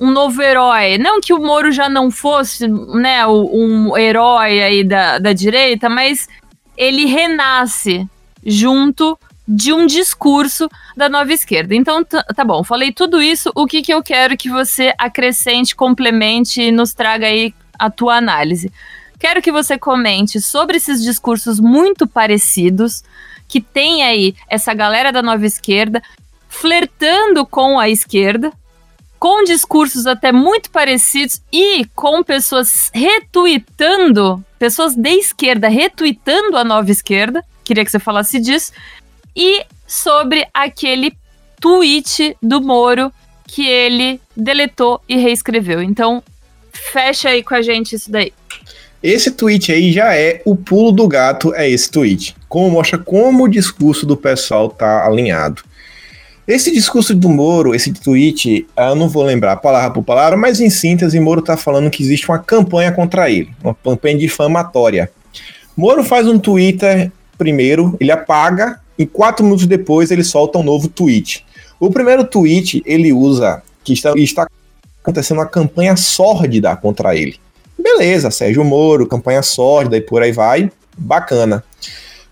um 0.00 0.10
novo 0.10 0.42
herói. 0.42 0.98
Não 0.98 1.20
que 1.20 1.32
o 1.32 1.40
Moro 1.40 1.70
já 1.70 1.88
não 1.88 2.10
fosse, 2.10 2.66
né, 2.66 3.24
um 3.26 3.96
herói 3.96 4.60
aí 4.60 4.82
da, 4.82 5.18
da 5.18 5.32
direita, 5.32 5.88
mas 5.88 6.28
ele 6.76 7.04
renasce 7.06 8.08
junto 8.44 9.16
de 9.46 9.72
um 9.72 9.86
discurso 9.86 10.68
da 10.96 11.08
nova 11.08 11.32
esquerda. 11.32 11.74
Então, 11.74 12.04
tá 12.04 12.44
bom, 12.44 12.64
falei 12.64 12.92
tudo 12.92 13.22
isso. 13.22 13.52
O 13.54 13.66
que, 13.66 13.82
que 13.82 13.94
eu 13.94 14.02
quero 14.02 14.36
que 14.36 14.48
você 14.48 14.92
acrescente, 14.98 15.76
complemente 15.76 16.62
e 16.62 16.72
nos 16.72 16.94
traga 16.94 17.26
aí 17.26 17.54
a 17.78 17.88
tua 17.88 18.16
análise? 18.16 18.72
Quero 19.22 19.40
que 19.40 19.52
você 19.52 19.78
comente 19.78 20.40
sobre 20.40 20.78
esses 20.78 21.00
discursos 21.00 21.60
muito 21.60 22.08
parecidos 22.08 23.04
que 23.46 23.60
tem 23.60 24.02
aí 24.02 24.34
essa 24.48 24.74
galera 24.74 25.12
da 25.12 25.22
nova 25.22 25.46
esquerda 25.46 26.02
flertando 26.48 27.46
com 27.46 27.78
a 27.78 27.88
esquerda, 27.88 28.52
com 29.20 29.44
discursos 29.44 30.08
até 30.08 30.32
muito 30.32 30.72
parecidos 30.72 31.40
e 31.52 31.84
com 31.94 32.24
pessoas 32.24 32.90
retweetando, 32.92 34.44
pessoas 34.58 34.96
de 34.96 35.10
esquerda 35.10 35.68
retweetando 35.68 36.56
a 36.56 36.64
nova 36.64 36.90
esquerda. 36.90 37.44
Queria 37.62 37.84
que 37.84 37.92
você 37.92 38.00
falasse 38.00 38.40
disso 38.40 38.72
e 39.36 39.64
sobre 39.86 40.48
aquele 40.52 41.16
tweet 41.60 42.36
do 42.42 42.60
Moro 42.60 43.12
que 43.46 43.68
ele 43.68 44.20
deletou 44.36 45.00
e 45.08 45.16
reescreveu. 45.16 45.80
Então, 45.80 46.24
fecha 46.72 47.28
aí 47.28 47.44
com 47.44 47.54
a 47.54 47.62
gente 47.62 47.94
isso 47.94 48.10
daí. 48.10 48.32
Esse 49.02 49.32
tweet 49.32 49.72
aí 49.72 49.92
já 49.92 50.14
é 50.14 50.40
o 50.44 50.54
pulo 50.54 50.92
do 50.92 51.08
gato, 51.08 51.52
é 51.54 51.68
esse 51.68 51.90
tweet. 51.90 52.36
Como 52.48 52.70
mostra 52.70 52.96
como 52.98 53.44
o 53.44 53.48
discurso 53.48 54.06
do 54.06 54.16
pessoal 54.16 54.68
tá 54.68 55.04
alinhado. 55.04 55.62
Esse 56.46 56.72
discurso 56.72 57.14
do 57.14 57.28
Moro, 57.28 57.74
esse 57.74 57.92
tweet, 57.92 58.66
eu 58.76 58.94
não 58.94 59.08
vou 59.08 59.24
lembrar 59.24 59.56
palavra 59.56 59.90
por 59.90 60.02
palavra, 60.04 60.36
mas 60.36 60.60
em 60.60 60.70
síntese, 60.70 61.18
Moro 61.18 61.42
tá 61.42 61.56
falando 61.56 61.90
que 61.90 62.02
existe 62.02 62.28
uma 62.28 62.38
campanha 62.38 62.92
contra 62.92 63.30
ele, 63.30 63.50
uma 63.62 63.74
campanha 63.74 64.18
difamatória. 64.18 65.10
Moro 65.76 66.04
faz 66.04 66.28
um 66.28 66.38
Twitter 66.38 67.10
primeiro, 67.36 67.96
ele 67.98 68.12
apaga 68.12 68.80
e 68.98 69.06
quatro 69.06 69.44
minutos 69.44 69.66
depois 69.66 70.10
ele 70.10 70.22
solta 70.22 70.58
um 70.58 70.62
novo 70.62 70.88
tweet. 70.88 71.44
O 71.80 71.90
primeiro 71.90 72.24
tweet 72.24 72.82
ele 72.86 73.12
usa 73.12 73.62
que 73.82 73.92
está, 73.92 74.12
está 74.16 74.46
acontecendo 75.02 75.38
uma 75.38 75.46
campanha 75.46 75.96
sórdida 75.96 76.76
contra 76.76 77.16
ele. 77.16 77.40
Beleza, 77.92 78.30
Sérgio 78.30 78.64
Moro, 78.64 79.06
campanha 79.06 79.42
sórdida 79.42 79.98
e 79.98 80.00
por 80.00 80.22
aí 80.22 80.32
vai, 80.32 80.70
bacana. 80.96 81.62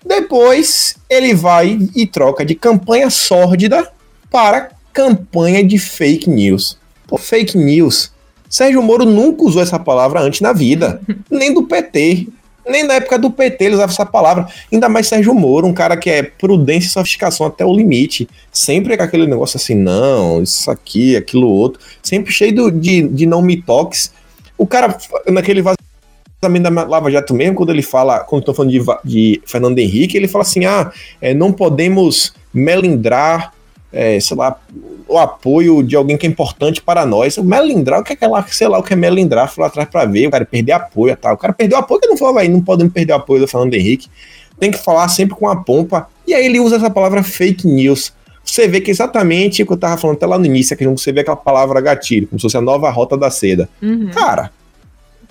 Depois 0.05 0.97
ele 1.09 1.35
vai 1.35 1.79
e 1.95 2.07
troca 2.07 2.45
de 2.45 2.55
campanha 2.55 3.11
sórdida 3.11 3.93
para 4.31 4.71
campanha 4.93 5.63
de 5.63 5.79
fake 5.79 6.31
news. 6.31 6.79
Pô, 7.07 7.19
fake 7.19 7.59
news. 7.59 8.11
Sérgio 8.49 8.83
Moro 8.83 9.05
nunca 9.05 9.45
usou 9.45 9.63
essa 9.63 9.79
palavra 9.79 10.21
antes 10.21 10.41
na 10.41 10.53
vida, 10.53 11.01
nem 11.31 11.53
do 11.53 11.65
PT. 11.65 12.29
Nem 12.67 12.85
na 12.85 12.95
época 12.95 13.19
do 13.19 13.31
PT 13.31 13.65
ele 13.65 13.75
usava 13.75 13.93
essa 13.93 14.07
palavra. 14.07 14.47
Ainda 14.73 14.89
mais 14.89 15.09
Sérgio 15.09 15.35
Moro, 15.35 15.67
um 15.67 15.75
cara 15.75 15.97
que 15.97 16.09
é 16.09 16.23
prudência 16.23 16.89
e 16.89 16.91
sofisticação 16.91 17.47
até 17.47 17.67
o 17.67 17.75
limite. 17.75 18.29
Sempre 18.51 18.97
com 18.97 19.03
aquele 19.03 19.27
negócio 19.27 19.59
assim, 19.59 19.75
não, 19.75 20.43
isso 20.43 20.71
aqui, 20.71 21.17
aquilo 21.17 21.49
outro. 21.49 21.81
Sempre 22.03 22.33
cheio 22.33 22.71
de, 22.71 23.03
de 23.03 23.27
não 23.27 23.43
me 23.43 23.61
toques. 23.61 24.13
O 24.61 24.67
cara, 24.67 24.95
naquele 25.27 25.63
vazamento 25.63 26.71
da 26.71 26.85
Lava 26.85 27.11
Jato 27.11 27.33
mesmo, 27.33 27.55
quando 27.55 27.71
ele 27.71 27.81
fala, 27.81 28.21
quando 28.21 28.43
estou 28.43 28.55
falando 28.55 28.71
de, 28.71 28.83
de, 29.03 29.43
Fernando 29.47 29.79
Henrique, 29.79 30.19
ele 30.19 30.29
fala 30.29 30.43
assim: 30.43 30.67
ah, 30.67 30.93
é, 31.19 31.33
não 31.33 31.51
podemos 31.51 32.35
melindrar, 32.53 33.55
é, 33.91 34.21
sei 34.21 34.37
lá, 34.37 34.61
o 35.09 35.17
apoio 35.17 35.83
de 35.83 35.97
alguém 35.97 36.19
que 36.19 36.27
é 36.27 36.29
importante 36.29 36.83
para 36.83 37.07
nós. 37.07 37.39
O 37.39 37.43
melindrar, 37.43 38.01
o 38.01 38.05
que 38.05 38.13
é 38.13 38.15
aquela, 38.15 38.47
sei 38.49 38.69
lá, 38.69 38.79
o 38.79 38.83
que 38.83 38.93
é 38.93 38.97
melindrar, 38.97 39.51
foi 39.51 39.63
lá 39.63 39.69
atrás 39.69 39.89
para 39.89 40.05
ver, 40.05 40.27
o 40.27 40.31
cara 40.31 40.45
perder 40.45 40.73
apoio 40.73 41.15
e 41.15 41.17
tal. 41.17 41.37
O 41.37 41.39
cara 41.39 41.55
perdeu 41.55 41.79
apoio, 41.79 41.99
que 41.99 42.09
não 42.09 42.37
aí, 42.37 42.49
não 42.51 42.61
podemos 42.61 42.93
perder 42.93 43.15
apoio 43.15 43.41
do 43.41 43.49
Fernando 43.49 43.73
Henrique. 43.73 44.11
Tem 44.59 44.71
que 44.71 44.77
falar 44.77 45.09
sempre 45.09 45.37
com 45.37 45.49
a 45.49 45.57
pompa. 45.57 46.07
E 46.27 46.35
aí 46.35 46.45
ele 46.45 46.61
usa 46.61 46.77
essa 46.77 46.91
palavra 46.91 47.23
fake 47.23 47.67
news. 47.67 48.13
Você 48.45 48.67
vê 48.67 48.81
que 48.81 48.91
exatamente 48.91 49.63
o 49.63 49.67
que 49.67 49.73
eu 49.73 49.77
tava 49.77 49.97
falando 49.97 50.17
até 50.17 50.27
lá 50.27 50.39
no 50.39 50.47
início, 50.47 50.77
que 50.77 50.87
você 50.87 51.13
vê 51.13 51.21
aquela 51.21 51.37
palavra 51.37 51.81
gatilho, 51.81 52.27
como 52.27 52.39
se 52.39 52.43
fosse 52.43 52.57
a 52.57 52.61
nova 52.61 52.91
rota 52.91 53.17
da 53.17 53.31
seda. 53.31 53.69
Uhum. 53.81 54.11
Cara, 54.11 54.51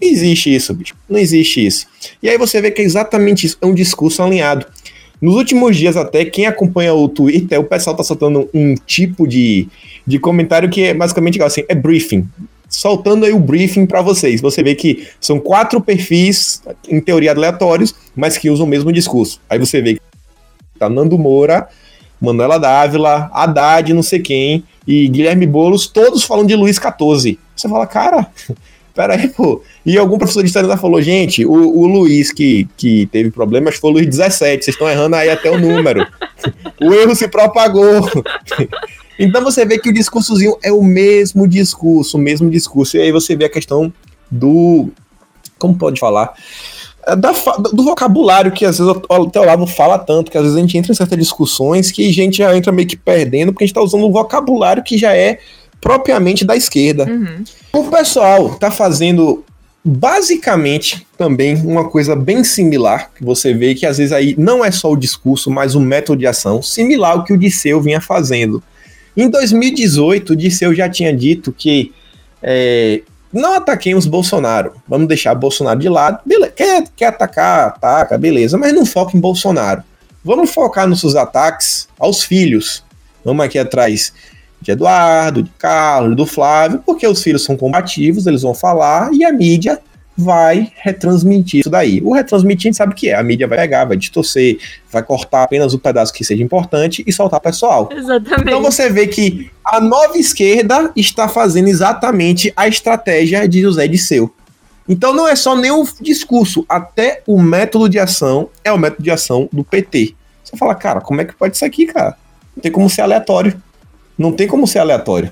não 0.01 0.09
existe 0.09 0.53
isso, 0.53 0.73
bicho. 0.73 0.95
Não 1.09 1.19
existe 1.19 1.65
isso. 1.65 1.85
E 2.23 2.29
aí 2.29 2.37
você 2.37 2.61
vê 2.61 2.71
que 2.71 2.81
é 2.81 2.85
exatamente 2.85 3.45
isso. 3.45 3.57
É 3.61 3.65
um 3.65 3.73
discurso 3.73 4.23
alinhado. 4.23 4.65
Nos 5.21 5.35
últimos 5.35 5.75
dias, 5.75 5.97
até, 5.97 6.23
quem 6.23 6.45
acompanha 6.45 6.93
o 6.93 7.09
Twitter, 7.09 7.59
o 7.59 7.65
pessoal 7.65 7.95
tá 7.95 8.03
soltando 8.03 8.49
um 8.53 8.73
tipo 8.73 9.27
de, 9.27 9.67
de 10.07 10.17
comentário 10.17 10.69
que 10.69 10.83
é 10.83 10.93
basicamente 10.93 11.41
assim, 11.43 11.63
é 11.67 11.75
briefing. 11.75 12.25
Soltando 12.69 13.25
aí 13.25 13.33
o 13.33 13.39
briefing 13.39 13.85
para 13.85 14.01
vocês. 14.01 14.39
Você 14.39 14.63
vê 14.63 14.75
que 14.75 15.07
são 15.19 15.39
quatro 15.39 15.81
perfis, 15.81 16.61
em 16.87 17.01
teoria 17.01 17.31
aleatórios, 17.31 17.93
mas 18.15 18.37
que 18.37 18.49
usam 18.49 18.65
o 18.65 18.69
mesmo 18.69 18.93
discurso. 18.93 19.41
Aí 19.49 19.59
você 19.59 19.81
vê 19.81 19.95
que 19.95 20.01
tá 20.77 20.89
Nando 20.89 21.17
Moura, 21.17 21.67
Manuela 22.19 22.57
Dávila, 22.57 23.29
Haddad, 23.33 23.93
não 23.93 24.03
sei 24.03 24.19
quem, 24.19 24.63
e 24.87 25.07
Guilherme 25.07 25.45
Boulos, 25.45 25.87
todos 25.87 26.23
falando 26.23 26.47
de 26.47 26.55
Luiz 26.55 26.77
XIV. 26.77 27.39
Você 27.55 27.69
fala, 27.69 27.87
cara, 27.87 28.27
Pera 28.99 29.15
aí, 29.15 29.29
pô. 29.29 29.61
E 29.85 29.97
algum 29.97 30.17
professor 30.17 30.41
de 30.41 30.47
história 30.47 30.75
falou, 30.75 31.01
gente, 31.01 31.45
o, 31.45 31.53
o 31.53 31.87
Luiz 31.87 32.33
que, 32.33 32.67
que 32.75 33.05
teve 33.05 33.31
problemas 33.31 33.77
foi 33.77 33.91
o 33.91 33.93
Luiz 33.93 34.05
17, 34.05 34.65
vocês 34.65 34.75
estão 34.75 34.89
errando 34.89 35.15
aí 35.15 35.29
até 35.29 35.49
o 35.49 35.57
número. 35.57 36.05
o 36.81 36.93
erro 36.93 37.15
se 37.15 37.25
propagou. 37.29 38.09
então 39.17 39.41
você 39.41 39.65
vê 39.65 39.79
que 39.79 39.89
o 39.89 39.93
discursozinho 39.93 40.57
é 40.61 40.73
o 40.73 40.83
mesmo 40.83 41.47
discurso, 41.47 42.17
o 42.17 42.19
mesmo 42.19 42.49
discurso. 42.49 42.97
E 42.97 43.01
aí 43.01 43.11
você 43.11 43.37
vê 43.37 43.45
a 43.45 43.49
questão 43.49 43.93
do. 44.29 44.89
Como 45.57 45.77
pode 45.77 45.97
falar? 45.97 46.33
É 47.09 47.15
da, 47.15 47.31
do 47.73 47.83
vocabulário 47.83 48.51
que 48.51 48.65
às 48.65 48.77
vezes 48.77 48.93
o 49.09 49.29
Teolavo 49.29 49.65
fala 49.65 49.97
tanto, 49.97 50.31
que 50.31 50.37
às 50.37 50.43
vezes 50.43 50.57
a 50.57 50.61
gente 50.61 50.77
entra 50.77 50.91
em 50.91 50.95
certas 50.95 51.17
discussões 51.17 51.91
que 51.91 52.07
a 52.07 52.13
gente 52.13 52.37
já 52.37 52.55
entra 52.55 52.71
meio 52.71 52.87
que 52.87 52.95
perdendo, 52.95 53.51
porque 53.51 53.63
a 53.63 53.67
gente 53.67 53.73
está 53.73 53.81
usando 53.81 54.05
um 54.05 54.11
vocabulário 54.11 54.83
que 54.83 54.97
já 54.97 55.15
é 55.15 55.39
propriamente 55.81 56.45
da 56.45 56.55
esquerda. 56.55 57.05
Uhum. 57.05 57.43
O 57.73 57.83
pessoal 57.85 58.55
tá 58.55 58.69
fazendo 58.69 59.43
basicamente 59.83 61.07
também 61.17 61.55
uma 61.55 61.89
coisa 61.89 62.15
bem 62.15 62.43
similar, 62.43 63.11
que 63.15 63.23
você 63.23 63.53
vê 63.53 63.73
que 63.73 63.85
às 63.85 63.97
vezes 63.97 64.11
aí 64.11 64.35
não 64.37 64.63
é 64.63 64.71
só 64.71 64.91
o 64.91 64.97
discurso, 64.97 65.49
mas 65.49 65.73
o 65.73 65.79
método 65.79 66.19
de 66.19 66.27
ação, 66.27 66.61
similar 66.61 67.13
ao 67.13 67.23
que 67.23 67.33
o 67.33 67.37
Disseu 67.37 67.81
vinha 67.81 68.01
fazendo. 68.01 68.61
Em 69.15 69.29
2018, 69.29 70.33
o 70.33 70.35
Disseu 70.35 70.73
já 70.73 70.89
tinha 70.89 71.15
dito 71.15 71.51
que 71.51 71.93
é, 72.41 73.01
não 73.31 73.55
ataquemos 73.55 74.05
Bolsonaro, 74.05 74.73
vamos 74.87 75.07
deixar 75.07 75.35
Bolsonaro 75.35 75.79
de 75.79 75.87
lado, 75.87 76.19
beleza, 76.25 76.51
quer, 76.51 76.83
quer 76.95 77.05
atacar, 77.07 77.67
ataca, 77.67 78.17
beleza, 78.17 78.57
mas 78.57 78.73
não 78.73 78.85
foca 78.85 79.15
em 79.15 79.19
Bolsonaro. 79.19 79.83
Vamos 80.23 80.51
focar 80.51 80.87
nos 80.87 80.99
seus 80.99 81.15
ataques 81.15 81.87
aos 81.97 82.23
filhos. 82.23 82.83
Vamos 83.23 83.45
aqui 83.45 83.57
atrás 83.57 84.11
de 84.61 84.71
Eduardo, 84.71 85.43
de 85.43 85.51
Carlos, 85.57 86.15
do 86.15 86.25
Flávio, 86.25 86.83
porque 86.85 87.07
os 87.07 87.23
filhos 87.23 87.43
são 87.43 87.55
combativos, 87.55 88.27
eles 88.27 88.41
vão 88.41 88.53
falar 88.53 89.13
e 89.13 89.23
a 89.23 89.31
mídia 89.31 89.79
vai 90.19 90.69
retransmitir 90.75 91.61
isso 91.61 91.69
daí. 91.69 92.01
O 92.03 92.11
retransmitir 92.11 92.67
a 92.67 92.69
gente 92.69 92.77
sabe 92.77 92.91
o 92.91 92.95
que 92.95 93.09
é, 93.09 93.15
a 93.15 93.23
mídia 93.23 93.47
vai 93.47 93.57
pegar, 93.57 93.85
vai 93.85 93.95
distorcer, 93.95 94.57
vai 94.91 95.01
cortar 95.01 95.43
apenas 95.43 95.73
o 95.73 95.79
pedaço 95.79 96.13
que 96.13 96.25
seja 96.25 96.43
importante 96.43 97.03
e 97.07 97.13
soltar 97.13 97.39
pessoal. 97.39 97.89
Exatamente. 97.89 98.41
Então 98.41 98.61
você 98.61 98.89
vê 98.89 99.07
que 99.07 99.49
a 99.63 99.79
nova 99.79 100.17
esquerda 100.17 100.91
está 100.93 101.29
fazendo 101.29 101.69
exatamente 101.69 102.51
a 102.55 102.67
estratégia 102.67 103.47
de 103.47 103.61
José 103.61 103.87
Disseu. 103.87 104.33
Então 104.87 105.13
não 105.13 105.27
é 105.27 105.35
só 105.35 105.55
nem 105.55 105.71
o 105.71 105.87
discurso, 106.01 106.65
até 106.67 107.21
o 107.25 107.41
método 107.41 107.87
de 107.87 107.97
ação 107.97 108.49
é 108.63 108.71
o 108.71 108.77
método 108.77 109.03
de 109.03 109.11
ação 109.11 109.47
do 109.53 109.63
PT. 109.63 110.15
Você 110.43 110.57
fala, 110.57 110.75
cara, 110.75 110.99
como 110.99 111.21
é 111.21 111.25
que 111.25 111.33
pode 111.33 111.57
ser 111.57 111.65
aqui, 111.65 111.85
cara? 111.85 112.17
Não 112.55 112.61
tem 112.61 112.71
como 112.71 112.89
ser 112.89 113.03
aleatório. 113.03 113.61
Não 114.17 114.33
tem 114.33 114.47
como 114.47 114.67
ser 114.67 114.79
aleatório. 114.79 115.31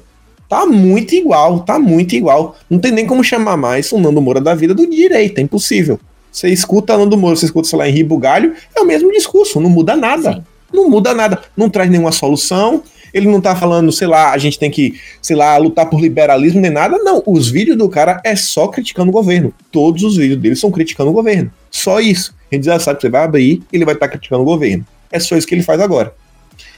Tá 0.50 0.66
muito 0.66 1.14
igual, 1.14 1.60
tá 1.60 1.78
muito 1.78 2.16
igual. 2.16 2.56
Não 2.70 2.80
tem 2.80 2.92
nem 2.92 3.06
como 3.06 3.24
chamar 3.24 3.58
mais 3.58 3.92
o 3.92 4.00
Nando 4.00 4.22
Moura 4.22 4.40
da 4.40 4.56
vida 4.56 4.74
do 4.74 4.90
direito, 4.90 5.40
é 5.40 5.42
impossível. 5.42 6.00
Você 6.32 6.50
escuta 6.50 6.98
Nando 6.98 7.18
Moura, 7.18 7.36
você 7.36 7.46
escuta, 7.46 7.68
sei 7.68 7.80
lá, 7.80 7.90
Henri 7.90 8.04
Bugalho, 8.04 8.54
é 8.76 8.80
o 8.80 8.86
mesmo 8.86 9.12
discurso, 9.12 9.60
não 9.60 9.70
muda 9.70 9.96
nada. 9.96 10.34
Sim. 10.34 10.44
Não 10.72 10.90
muda 10.90 11.14
nada, 11.14 11.42
não 11.56 11.70
traz 11.70 11.90
nenhuma 11.90 12.12
solução. 12.12 12.84
Ele 13.14 13.28
não 13.28 13.40
tá 13.40 13.56
falando, 13.56 13.92
sei 13.92 14.08
lá, 14.08 14.32
a 14.32 14.38
gente 14.38 14.60
tem 14.60 14.70
que, 14.70 15.00
sei 15.22 15.36
lá, 15.36 15.58
lutar 15.58 15.90
por 15.90 16.00
liberalismo 16.00 16.60
nem 16.60 16.70
nada. 16.70 16.98
Não, 17.00 17.24
os 17.26 17.50
vídeos 17.50 17.78
do 17.78 17.88
cara 17.88 18.22
é 18.24 18.36
só 18.36 18.68
criticando 18.68 19.10
o 19.10 19.14
governo. 19.14 19.54
Todos 19.72 20.04
os 20.04 20.18
vídeos 20.18 20.40
dele 20.40 20.56
são 20.56 20.70
criticando 20.70 21.10
o 21.10 21.14
governo. 21.14 21.52
Só 21.72 22.00
isso. 22.02 22.36
A 22.52 22.56
gente 22.56 22.66
já 22.66 22.80
sabe 22.80 22.98
que 22.98 23.04
você 23.04 23.10
vai 23.10 23.24
abrir, 23.24 23.64
ele 23.72 23.86
vai 23.86 23.94
estar 23.94 24.08
tá 24.08 24.12
criticando 24.12 24.42
o 24.42 24.46
governo. 24.46 24.86
É 25.12 25.20
só 25.20 25.38
isso 25.38 25.48
que 25.48 25.56
ele 25.56 25.64
faz 25.64 25.80
agora. 25.80 26.14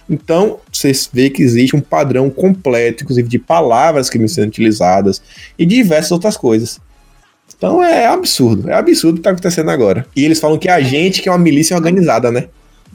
Então, 0.09 0.59
você 0.71 0.91
vê 1.13 1.29
que 1.29 1.43
existe 1.43 1.75
um 1.75 1.81
padrão 1.81 2.29
completo, 2.29 3.03
inclusive 3.03 3.27
de 3.27 3.37
palavras 3.37 4.09
que 4.09 4.17
me 4.17 4.27
sendo 4.27 4.47
utilizadas 4.47 5.21
e 5.57 5.65
diversas 5.65 6.11
outras 6.11 6.35
coisas. 6.35 6.79
Então 7.55 7.83
é 7.83 8.05
absurdo, 8.05 8.69
é 8.69 8.73
absurdo 8.73 9.15
o 9.15 9.15
que 9.15 9.19
está 9.19 9.31
acontecendo 9.31 9.69
agora. 9.69 10.05
E 10.15 10.23
eles 10.23 10.39
falam 10.39 10.57
que 10.57 10.69
a 10.69 10.79
gente 10.79 11.21
que 11.21 11.27
é 11.27 11.31
uma 11.31 11.37
milícia 11.37 11.75
organizada, 11.75 12.31
né? 12.31 12.47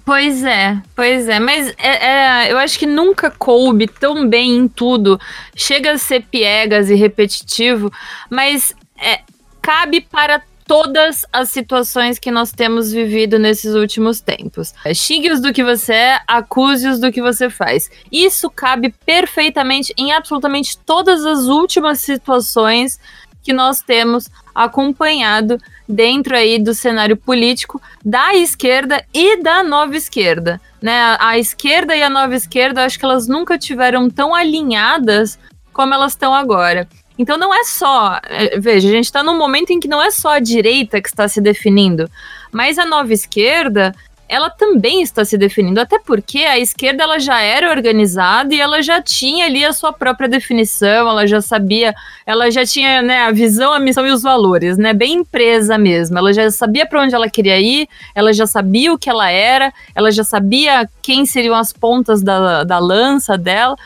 Pois 0.07 0.43
é, 0.43 0.77
pois 0.95 1.29
é, 1.29 1.39
mas 1.39 1.69
é, 1.79 2.07
é, 2.47 2.53
eu 2.53 2.59
acho 2.59 2.79
que 2.79 2.87
nunca 2.87 3.31
coube 3.31 3.87
tão 3.87 4.29
bem 4.29 4.57
em 4.57 4.69
tudo. 4.69 5.19
Chega 5.55 5.93
a 5.93 5.99
ser 5.99 6.25
piegas 6.31 6.91
e 6.91 6.95
repetitivo, 6.95 7.91
mas 8.31 8.75
é, 8.99 9.21
cabe 9.63 10.01
para 10.01 10.43
todas 10.67 11.27
as 11.33 11.51
situações 11.51 12.19
que 12.19 12.31
nós 12.31 12.51
temos 12.53 12.93
vivido 12.93 13.39
nesses 13.39 13.75
últimos 13.75 14.21
tempos. 14.21 14.75
Xingue-os 14.95 15.41
do 15.41 15.53
que 15.53 15.63
você 15.63 15.93
é, 15.93 16.21
acuse-os 16.27 16.99
do 16.99 17.13
que 17.13 17.21
você 17.21 17.51
faz. 17.51 17.91
Isso 18.11 18.51
cabe 18.51 18.95
perfeitamente 19.05 19.93
em 19.97 20.13
absolutamente 20.13 20.79
todas 20.79 21.25
as 21.25 21.45
últimas 21.47 22.01
situações 22.01 22.99
que 23.43 23.53
nós 23.53 23.81
temos 23.83 24.31
acompanhado 24.55 25.59
dentro 25.87 26.35
aí 26.35 26.59
do 26.59 26.75
cenário 26.75 27.17
político 27.17 27.81
da 28.03 28.35
esquerda 28.35 29.05
e 29.13 29.43
da 29.43 29.63
nova 29.63 29.95
esquerda, 29.97 30.59
né? 30.81 31.17
A 31.21 31.39
esquerda 31.39 31.95
e 31.95 32.03
a 32.03 32.09
nova 32.09 32.35
esquerda, 32.35 32.85
acho 32.85 32.99
que 32.99 33.05
elas 33.05 33.29
nunca 33.29 33.59
tiveram 33.59 34.09
tão 34.09 34.35
alinhadas 34.35 35.39
como 35.75 35.93
elas 35.93 36.13
estão 36.13 36.35
agora. 36.35 36.89
Então 37.19 37.37
não 37.37 37.55
é 37.55 37.65
só. 37.65 38.21
É, 38.25 38.59
veja, 38.59 38.89
a 38.89 38.93
gente 38.93 39.05
está 39.05 39.23
num 39.23 39.39
momento 39.39 39.71
em 39.71 39.81
que 39.81 39.89
não 39.89 40.03
é 40.03 40.11
só 40.11 40.31
a 40.31 40.41
direita 40.41 41.01
que 41.01 41.09
está 41.09 41.29
se 41.29 41.41
definindo, 41.41 42.11
mas 42.53 42.79
a 42.79 42.85
nova 42.85 43.13
esquerda 43.13 43.95
ela 44.29 44.49
também 44.49 45.03
está 45.03 45.25
se 45.25 45.37
definindo, 45.37 45.81
até 45.81 45.99
porque 45.99 46.39
a 46.39 46.59
esquerda 46.59 47.03
ela 47.03 47.19
já 47.19 47.41
era 47.41 47.71
organizada 47.71 48.55
e 48.55 48.61
ela 48.61 48.83
já 48.83 49.01
tinha 49.03 49.45
ali 49.45 49.65
a 49.65 49.73
sua 49.73 49.93
própria 49.93 50.29
definição, 50.29 51.09
ela 51.09 51.27
já 51.27 51.41
sabia, 51.41 51.95
ela 52.25 52.51
já 52.51 52.65
tinha 52.65 53.03
né, 53.03 53.21
a 53.21 53.31
visão, 53.31 53.73
a 53.73 53.79
missão 53.79 54.07
e 54.07 54.11
os 54.11 54.23
valores, 54.23 54.79
né, 54.79 54.95
bem 54.95 55.15
empresa 55.15 55.77
mesmo. 55.77 56.19
Ela 56.19 56.33
já 56.33 56.51
sabia 56.51 56.87
para 56.87 57.03
onde 57.03 57.15
ela 57.15 57.29
queria 57.29 57.61
ir, 57.61 57.87
ela 58.15 58.33
já 58.33 58.47
sabia 58.47 58.93
o 58.93 58.99
que 58.99 59.11
ela 59.11 59.31
era, 59.31 59.73
ela 59.95 60.11
já 60.11 60.25
sabia 60.25 60.89
quem 61.03 61.27
seriam 61.27 61.55
as 61.55 61.73
pontas 61.73 62.23
da, 62.23 62.65
da 62.65 62.79
lança 62.79 63.37
dela. 63.37 63.77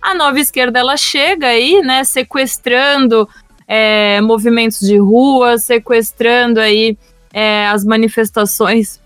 A 0.00 0.14
nova 0.14 0.38
esquerda 0.38 0.78
ela 0.78 0.96
chega 0.96 1.48
aí, 1.48 1.80
né, 1.82 2.04
sequestrando 2.04 3.28
é, 3.66 4.20
movimentos 4.20 4.80
de 4.80 4.96
rua, 4.96 5.58
sequestrando 5.58 6.60
aí 6.60 6.96
é, 7.32 7.66
as 7.68 7.84
manifestações 7.84 9.00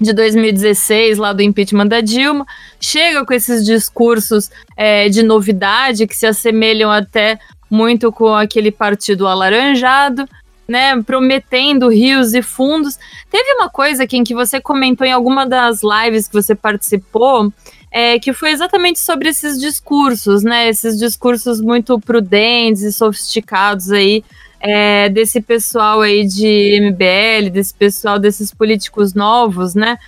de 0.00 0.12
2016, 0.12 1.18
lá 1.18 1.32
do 1.32 1.42
impeachment 1.42 1.86
da 1.86 2.00
Dilma, 2.00 2.44
chega 2.80 3.24
com 3.24 3.32
esses 3.32 3.64
discursos 3.64 4.50
é, 4.76 5.08
de 5.08 5.22
novidade 5.22 6.06
que 6.06 6.16
se 6.16 6.26
assemelham 6.26 6.90
até 6.90 7.38
muito 7.70 8.10
com 8.10 8.34
aquele 8.34 8.70
partido 8.70 9.26
alaranjado, 9.26 10.28
né, 10.66 11.00
prometendo 11.02 11.88
rios 11.88 12.34
e 12.34 12.42
fundos. 12.42 12.98
Teve 13.30 13.54
uma 13.54 13.70
coisa 13.70 14.06
em 14.10 14.24
que 14.24 14.34
você 14.34 14.60
comentou 14.60 15.06
em 15.06 15.12
alguma 15.12 15.46
das 15.46 15.80
lives 15.82 16.26
que 16.26 16.34
você 16.34 16.54
participou, 16.54 17.52
é, 17.92 18.18
que 18.18 18.32
foi 18.32 18.52
exatamente 18.52 18.98
sobre 18.98 19.28
esses 19.28 19.60
discursos, 19.60 20.42
né? 20.42 20.66
Esses 20.66 20.98
discursos 20.98 21.60
muito 21.60 22.00
prudentes 22.00 22.82
e 22.82 22.90
sofisticados 22.90 23.92
aí 23.92 24.24
é, 24.58 25.10
desse 25.10 25.42
pessoal 25.42 26.00
aí 26.00 26.26
de 26.26 26.80
MBL, 26.80 27.50
desse 27.50 27.74
pessoal 27.74 28.18
desses 28.18 28.52
políticos 28.54 29.12
novos, 29.12 29.74
né? 29.74 29.98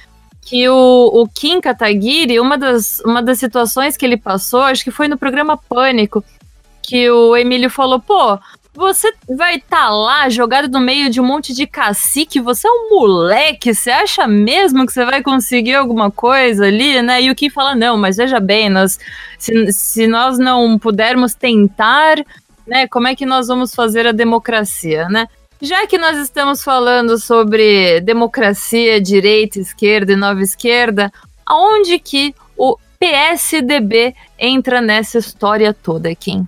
Que 0.41 0.67
o, 0.67 1.11
o 1.13 1.29
Kim 1.29 1.61
Kataguiri, 1.61 2.41
uma 2.41 2.57
das, 2.57 3.01
uma 3.01 3.23
das 3.23 3.39
situações 3.39 3.99
que 3.99 4.07
ele 4.07 4.17
passou, 4.17 4.63
acho 4.63 4.83
que 4.83 4.91
foi 4.91 5.07
no 5.07 5.19
programa 5.19 5.57
Pânico, 5.57 6.25
que 6.83 7.11
o 7.11 7.37
Emílio 7.37 7.69
falou, 7.69 8.01
pô, 8.01 8.39
você 8.75 9.13
vai 9.29 9.57
estar 9.57 9.87
tá 9.87 9.89
lá 9.89 10.29
jogado 10.29 10.69
no 10.69 10.81
meio 10.81 11.09
de 11.09 11.21
um 11.21 11.25
monte 11.25 11.55
de 11.55 11.67
cacique, 11.67 12.41
você 12.41 12.67
é 12.67 12.71
um 12.71 12.91
moleque, 12.91 13.73
você 13.73 13.91
acha 13.91 14.27
mesmo 14.27 14.85
que 14.85 14.93
você 14.93 15.05
vai 15.05 15.23
conseguir 15.23 15.75
alguma 15.75 16.11
coisa 16.11 16.67
ali, 16.67 17.01
né? 17.01 17.23
E 17.23 17.31
o 17.31 17.35
que 17.37 17.49
fala, 17.49 17.75
não, 17.75 17.97
mas 17.97 18.17
veja 18.17 18.41
bem, 18.41 18.69
nós, 18.69 18.99
se, 19.39 19.73
se 19.73 20.07
nós 20.09 20.39
não 20.39 20.77
pudermos 20.77 21.35
tentar, 21.35 22.17
né, 22.67 22.89
como 22.89 23.07
é 23.07 23.15
que 23.15 23.25
nós 23.25 23.47
vamos 23.47 23.73
fazer 23.73 24.09
a 24.09 24.13
democracia, 24.13 25.09
né? 25.09 25.29
Já 25.63 25.87
que 25.87 25.97
nós 25.97 26.19
estamos 26.19 26.63
falando 26.65 27.17
sobre 27.17 28.01
democracia, 28.01 29.01
direita, 29.01 29.61
esquerda 29.61 30.13
e 30.13 30.17
nova 30.17 30.43
esquerda, 30.43 31.13
aonde 31.47 31.99
que 32.01 32.35
o 32.57 32.77
PSDB 32.99 34.15
entra 34.37 34.81
nessa 34.81 35.19
história 35.19 35.73
toda, 35.73 36.13
Kim? 36.15 36.47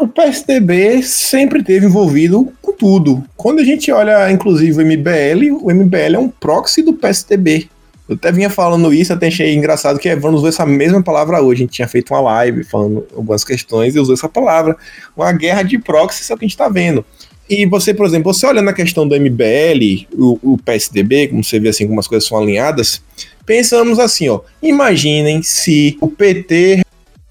O 0.00 0.08
PSDB 0.08 1.02
sempre 1.02 1.62
teve 1.62 1.86
envolvido 1.86 2.52
com 2.60 2.72
tudo. 2.72 3.22
Quando 3.36 3.60
a 3.60 3.64
gente 3.64 3.90
olha, 3.92 4.30
inclusive, 4.30 4.82
o 4.82 4.86
MBL, 4.86 5.62
o 5.62 5.72
MBL 5.72 6.16
é 6.16 6.18
um 6.18 6.28
proxy 6.28 6.82
do 6.82 6.92
PSDB. 6.92 7.68
Eu 8.08 8.16
até 8.16 8.32
vinha 8.32 8.50
falando 8.50 8.92
isso, 8.92 9.12
até 9.12 9.28
achei 9.28 9.54
engraçado 9.54 9.98
que 9.98 10.08
Evandro 10.08 10.36
usou 10.36 10.48
essa 10.48 10.66
mesma 10.66 11.02
palavra 11.02 11.40
hoje. 11.40 11.62
A 11.62 11.64
gente 11.64 11.74
tinha 11.74 11.88
feito 11.88 12.12
uma 12.12 12.20
live 12.20 12.64
falando 12.64 13.06
algumas 13.14 13.44
questões 13.44 13.94
e 13.94 14.00
usou 14.00 14.14
essa 14.14 14.28
palavra. 14.28 14.76
Uma 15.16 15.32
guerra 15.32 15.62
de 15.62 15.78
proxy, 15.78 16.22
isso 16.22 16.32
é 16.32 16.34
o 16.34 16.38
que 16.38 16.44
a 16.44 16.48
gente 16.48 16.54
está 16.54 16.68
vendo. 16.68 17.04
E 17.48 17.64
você, 17.66 17.94
por 17.94 18.06
exemplo, 18.06 18.32
você 18.32 18.46
olha 18.46 18.62
na 18.62 18.72
questão 18.72 19.06
do 19.06 19.14
MBL, 19.14 20.06
o, 20.14 20.54
o 20.54 20.58
PSDB, 20.58 21.28
como 21.28 21.44
você 21.44 21.60
vê 21.60 21.68
assim, 21.68 21.86
como 21.86 22.00
as 22.00 22.08
coisas 22.08 22.28
são 22.28 22.38
alinhadas, 22.38 23.02
pensamos 23.46 23.98
assim, 23.98 24.28
ó. 24.28 24.40
Imaginem 24.62 25.42
se 25.42 25.96
o 26.00 26.08
PT 26.08 26.82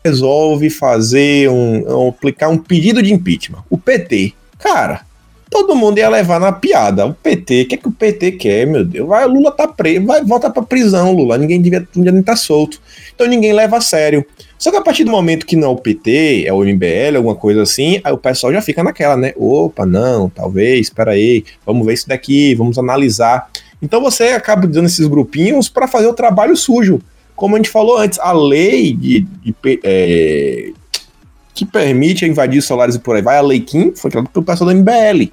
resolve 0.04 0.70
fazer 0.70 1.50
um, 1.50 2.10
aplicar 2.10 2.50
um 2.50 2.58
pedido 2.58 3.02
de 3.02 3.14
impeachment. 3.14 3.64
O 3.70 3.78
PT, 3.78 4.34
cara, 4.60 5.02
todo 5.50 5.76
mundo 5.76 5.98
ia 5.98 6.10
levar 6.10 6.40
na 6.40 6.52
piada. 6.52 7.06
O 7.06 7.14
PT, 7.14 7.62
o 7.62 7.68
que 7.68 7.76
é 7.76 7.78
que 7.78 7.88
o 7.88 7.92
PT 7.92 8.32
quer, 8.34 8.66
meu 8.66 8.84
Deus? 8.84 9.08
Vai, 9.08 9.26
Lula 9.28 9.52
tá 9.52 9.68
preso, 9.68 10.06
vai 10.06 10.24
voltar 10.24 10.50
pra 10.50 10.64
prisão, 10.64 11.14
Lula. 11.14 11.38
Ninguém 11.38 11.62
devia, 11.62 11.88
nem 11.96 12.24
tá 12.24 12.36
solto. 12.36 12.82
Então 13.14 13.28
ninguém 13.28 13.54
leva 13.54 13.78
a 13.78 13.82
sério. 13.82 14.26
Só 14.58 14.72
que 14.72 14.78
a 14.78 14.82
partir 14.82 15.04
do 15.04 15.12
momento 15.12 15.46
que 15.46 15.56
não 15.56 15.70
é 15.70 15.72
o 15.72 15.76
PT, 15.76 16.46
é 16.46 16.54
o 16.54 16.64
MBL, 16.64 17.18
alguma 17.18 17.36
coisa 17.36 17.64
assim, 17.64 18.00
aí 18.04 18.14
o 18.14 18.18
pessoal 18.18 18.54
já 18.54 18.62
fica 18.62 18.84
naquela, 18.84 19.18
né? 19.18 19.34
Opa, 19.36 19.88
não, 19.88 20.30
talvez, 20.30 20.82
espera 20.82 21.12
aí, 21.12 21.44
vamos 21.66 21.86
ver 21.86 21.94
isso 21.94 22.08
daqui, 22.08 22.54
vamos 22.54 22.78
analisar. 22.78 23.50
Então 23.82 24.00
você 24.00 24.26
acaba 24.26 24.68
dando 24.68 24.86
esses 24.86 25.08
grupinhos 25.08 25.68
para 25.68 25.88
fazer 25.88 26.06
o 26.06 26.14
trabalho 26.14 26.56
sujo 26.56 27.02
como 27.42 27.56
a 27.56 27.58
gente 27.58 27.72
falou 27.72 27.98
antes, 27.98 28.20
a 28.20 28.32
lei 28.34 28.94
de, 28.94 29.22
de 29.22 29.56
é, 29.84 30.70
que 31.56 31.66
permite 31.66 32.24
invadir 32.24 32.62
solares 32.62 32.94
e 32.94 33.00
por 33.00 33.16
aí 33.16 33.24
vai, 33.24 33.36
a 33.36 33.42
Lei 33.42 33.60
Kim, 33.60 33.94
foi 33.96 34.12
criada 34.12 34.30
pelo 34.32 34.46
pessoal 34.46 34.70
do 34.70 34.76
MBL. 34.76 35.32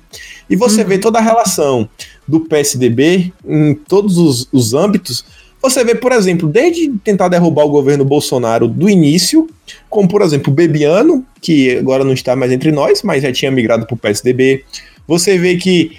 E 0.49 0.57
você 0.57 0.81
uhum. 0.81 0.89
vê 0.89 0.97
toda 0.97 1.19
a 1.19 1.21
relação 1.21 1.87
do 2.27 2.41
PSDB 2.41 3.31
em 3.47 3.75
todos 3.75 4.17
os, 4.17 4.49
os 4.51 4.73
âmbitos. 4.73 5.23
Você 5.61 5.85
vê, 5.85 5.95
por 5.95 6.13
exemplo, 6.13 6.49
desde 6.49 6.89
tentar 7.05 7.29
derrubar 7.29 7.67
o 7.67 7.71
governo 7.71 8.07
Bolsonaro 8.07 8.67
do 8.67 8.89
início, 8.89 9.47
como 9.91 10.09
por 10.09 10.23
exemplo 10.23 10.51
o 10.51 10.57
Bebiano, 10.57 11.23
que 11.43 11.77
agora 11.77 12.05
não 12.05 12.15
está 12.15 12.35
mais 12.35 12.51
entre 12.51 12.73
nós, 12.73 13.03
mas 13.03 13.23
já 13.23 13.31
tinha 13.31 13.51
migrado 13.51 13.87
para 13.87 13.95
o 13.95 13.99
PSDB. 13.99 14.65
Você 15.07 15.37
vê 15.37 15.59
que 15.59 15.93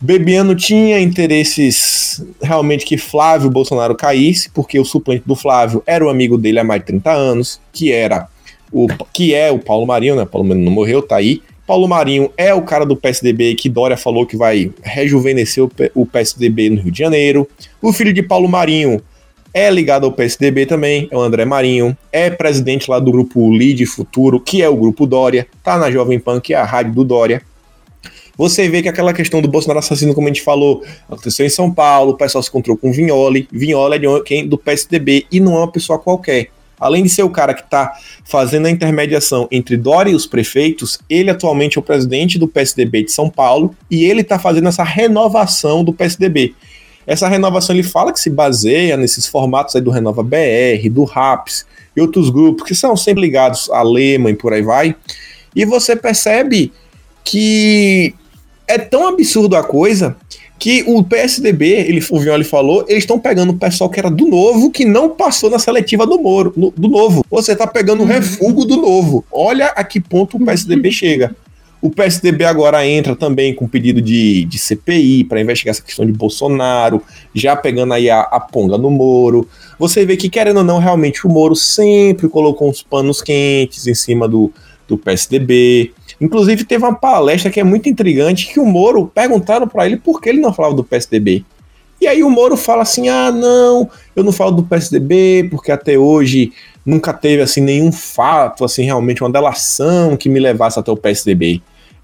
Bebiano 0.00 0.54
tinha 0.54 1.00
interesses 1.00 2.24
realmente 2.40 2.86
que 2.86 2.96
Flávio 2.96 3.50
Bolsonaro 3.50 3.96
caísse, 3.96 4.48
porque 4.50 4.78
o 4.78 4.84
suplente 4.84 5.24
do 5.26 5.34
Flávio 5.34 5.82
era 5.84 6.04
o 6.04 6.08
amigo 6.08 6.38
dele 6.38 6.60
há 6.60 6.64
mais 6.64 6.80
de 6.80 6.86
30 6.86 7.12
anos, 7.12 7.60
que 7.72 7.90
era 7.90 8.28
o 8.70 8.86
que 9.12 9.34
é 9.34 9.50
o 9.50 9.58
Paulo 9.58 9.86
Marinho, 9.86 10.14
né? 10.14 10.24
Paulo 10.24 10.46
Marinho 10.46 10.66
não 10.66 10.72
morreu, 10.72 11.02
tá 11.02 11.16
aí. 11.16 11.42
Paulo 11.66 11.88
Marinho 11.88 12.30
é 12.36 12.54
o 12.54 12.62
cara 12.62 12.86
do 12.86 12.96
PSDB 12.96 13.54
que 13.54 13.68
Dória 13.68 13.96
falou 13.96 14.24
que 14.24 14.36
vai 14.36 14.70
rejuvenescer 14.82 15.68
o 15.94 16.06
PSDB 16.06 16.70
no 16.70 16.80
Rio 16.80 16.92
de 16.92 16.98
Janeiro. 16.98 17.48
O 17.82 17.92
filho 17.92 18.12
de 18.12 18.22
Paulo 18.22 18.48
Marinho 18.48 19.02
é 19.52 19.68
ligado 19.68 20.06
ao 20.06 20.12
PSDB 20.12 20.64
também, 20.66 21.08
é 21.10 21.16
o 21.16 21.20
André 21.20 21.44
Marinho, 21.44 21.96
é 22.12 22.30
presidente 22.30 22.90
lá 22.90 22.98
do 22.98 23.10
grupo 23.10 23.50
Lead 23.50 23.84
Futuro, 23.86 24.38
que 24.38 24.62
é 24.62 24.68
o 24.68 24.76
grupo 24.76 25.06
Dória, 25.06 25.46
tá 25.62 25.76
na 25.76 25.90
Jovem 25.90 26.18
Pan, 26.20 26.40
que 26.40 26.54
é 26.54 26.56
a 26.56 26.64
rádio 26.64 26.92
do 26.92 27.04
Dória. 27.04 27.42
Você 28.38 28.68
vê 28.68 28.80
que 28.80 28.88
aquela 28.88 29.12
questão 29.12 29.42
do 29.42 29.48
Bolsonaro 29.48 29.80
assassino, 29.80 30.14
como 30.14 30.28
a 30.28 30.30
gente 30.30 30.42
falou, 30.42 30.84
aconteceu 31.08 31.44
em 31.44 31.48
São 31.48 31.74
Paulo, 31.74 32.12
o 32.12 32.16
pessoal 32.16 32.40
se 32.40 32.48
encontrou 32.48 32.76
com 32.76 32.92
Vignoli. 32.92 33.48
Vignoli 33.50 33.96
é 33.96 33.98
de 33.98 34.22
quem? 34.22 34.46
Do 34.46 34.56
PSDB 34.56 35.26
e 35.32 35.40
não 35.40 35.54
é 35.54 35.58
uma 35.58 35.72
pessoa 35.72 35.98
qualquer. 35.98 36.50
Além 36.78 37.02
de 37.02 37.08
ser 37.08 37.24
o 37.24 37.30
cara 37.30 37.52
que 37.52 37.62
está 37.62 37.92
fazendo 38.24 38.66
a 38.66 38.70
intermediação 38.70 39.48
entre 39.50 39.76
Dória 39.76 40.12
e 40.12 40.14
os 40.14 40.24
prefeitos, 40.24 41.00
ele 41.10 41.30
atualmente 41.30 41.76
é 41.76 41.80
o 41.80 41.82
presidente 41.82 42.38
do 42.38 42.46
PSDB 42.46 43.02
de 43.02 43.10
São 43.10 43.28
Paulo 43.28 43.74
e 43.90 44.04
ele 44.04 44.20
está 44.20 44.38
fazendo 44.38 44.68
essa 44.68 44.84
renovação 44.84 45.82
do 45.82 45.92
PSDB. 45.92 46.54
Essa 47.04 47.26
renovação 47.26 47.74
ele 47.74 47.82
fala 47.82 48.12
que 48.12 48.20
se 48.20 48.30
baseia 48.30 48.96
nesses 48.96 49.26
formatos 49.26 49.74
aí 49.74 49.82
do 49.82 49.90
Renova 49.90 50.22
BR, 50.22 50.88
do 50.88 51.02
RAPS 51.02 51.66
e 51.96 52.00
outros 52.00 52.30
grupos 52.30 52.68
que 52.68 52.74
são 52.76 52.96
sempre 52.96 53.22
ligados 53.22 53.68
a 53.70 53.82
Lema 53.82 54.30
e 54.30 54.34
por 54.34 54.52
aí 54.52 54.62
vai. 54.62 54.94
E 55.56 55.64
você 55.64 55.96
percebe 55.96 56.70
que 57.24 58.14
é 58.68 58.78
tão 58.78 59.08
absurdo 59.08 59.56
a 59.56 59.62
coisa 59.62 60.16
que 60.58 60.84
o 60.86 61.02
PSDB, 61.04 61.66
ele, 61.66 62.04
o 62.10 62.18
Violi 62.18 62.44
falou, 62.44 62.84
eles 62.88 63.04
estão 63.04 63.18
pegando 63.18 63.50
o 63.50 63.56
pessoal 63.56 63.88
que 63.88 64.00
era 64.00 64.10
do 64.10 64.26
novo, 64.26 64.70
que 64.70 64.84
não 64.84 65.10
passou 65.10 65.48
na 65.48 65.58
seletiva 65.58 66.04
do 66.04 66.20
Moro, 66.20 66.52
no, 66.56 66.72
do 66.72 66.88
novo. 66.88 67.24
Você 67.30 67.52
está 67.52 67.66
pegando 67.66 68.00
o 68.00 68.02
uhum. 68.02 68.08
refúgio 68.08 68.64
do 68.64 68.76
novo. 68.76 69.24
Olha 69.30 69.66
a 69.68 69.84
que 69.84 70.00
ponto 70.00 70.36
o 70.36 70.44
PSDB 70.44 70.90
chega. 70.90 71.34
O 71.80 71.90
PSDB 71.90 72.44
agora 72.44 72.84
entra 72.84 73.14
também 73.14 73.54
com 73.54 73.68
pedido 73.68 74.02
de, 74.02 74.44
de 74.46 74.58
CPI 74.58 75.22
para 75.22 75.40
investigar 75.40 75.70
essa 75.70 75.82
questão 75.82 76.04
de 76.04 76.10
Bolsonaro, 76.10 77.00
já 77.32 77.54
pegando 77.54 77.94
aí 77.94 78.10
a, 78.10 78.22
a 78.22 78.40
ponga 78.40 78.76
no 78.76 78.90
Moro. 78.90 79.48
Você 79.78 80.04
vê 80.04 80.16
que, 80.16 80.28
querendo 80.28 80.56
ou 80.56 80.64
não, 80.64 80.80
realmente 80.80 81.24
o 81.24 81.30
Moro 81.30 81.54
sempre 81.54 82.28
colocou 82.28 82.68
uns 82.68 82.82
panos 82.82 83.22
quentes 83.22 83.86
em 83.86 83.94
cima 83.94 84.26
do, 84.26 84.52
do 84.88 84.98
PSDB. 84.98 85.92
Inclusive, 86.20 86.64
teve 86.64 86.84
uma 86.84 86.94
palestra 86.94 87.50
que 87.50 87.60
é 87.60 87.64
muito 87.64 87.88
intrigante 87.88 88.48
que 88.48 88.58
o 88.58 88.66
Moro 88.66 89.10
perguntaram 89.14 89.68
para 89.68 89.86
ele 89.86 89.96
por 89.96 90.20
que 90.20 90.28
ele 90.28 90.40
não 90.40 90.52
falava 90.52 90.74
do 90.74 90.82
PSDB. 90.82 91.44
E 92.00 92.06
aí 92.06 92.22
o 92.22 92.30
Moro 92.30 92.56
fala 92.56 92.82
assim: 92.82 93.08
"Ah, 93.08 93.30
não, 93.30 93.88
eu 94.14 94.24
não 94.24 94.32
falo 94.32 94.50
do 94.52 94.62
PSDB 94.62 95.48
porque 95.50 95.70
até 95.70 95.98
hoje 95.98 96.52
nunca 96.84 97.12
teve 97.12 97.42
assim 97.42 97.60
nenhum 97.60 97.92
fato, 97.92 98.64
assim 98.64 98.84
realmente 98.84 99.22
uma 99.22 99.30
delação 99.30 100.16
que 100.16 100.28
me 100.28 100.40
levasse 100.40 100.78
até 100.78 100.90
o 100.90 100.96
PSDB". 100.96 101.62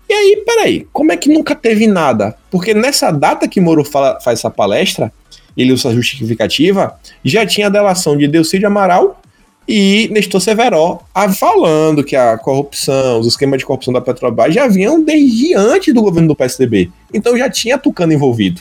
E 0.08 0.12
aí, 0.12 0.42
peraí, 0.44 0.86
como 0.92 1.12
é 1.12 1.16
que 1.16 1.32
nunca 1.32 1.54
teve 1.54 1.86
nada? 1.86 2.36
Porque 2.50 2.74
nessa 2.74 3.10
data 3.10 3.48
que 3.48 3.60
Moro 3.60 3.84
fala, 3.84 4.20
faz 4.20 4.40
essa 4.40 4.50
palestra, 4.50 5.12
ele 5.56 5.72
usa 5.72 5.94
justificativa, 5.94 6.98
já 7.24 7.46
tinha 7.46 7.68
a 7.68 7.70
delação 7.70 8.16
de 8.16 8.28
Delcídio 8.28 8.66
Amaral 8.66 9.20
e 9.66 10.08
Nestor 10.12 10.40
Severo 10.40 11.00
falando 11.38 12.04
que 12.04 12.14
a 12.14 12.36
corrupção, 12.36 13.20
os 13.20 13.26
esquemas 13.26 13.58
de 13.58 13.66
corrupção 13.66 13.92
da 13.92 14.00
Petrobras 14.00 14.54
já 14.54 14.68
vinham 14.68 15.02
desde 15.02 15.54
antes 15.54 15.94
do 15.94 16.02
governo 16.02 16.28
do 16.28 16.36
PSDB. 16.36 16.90
Então 17.12 17.36
já 17.36 17.48
tinha 17.48 17.78
Tucano 17.78 18.12
envolvido. 18.12 18.60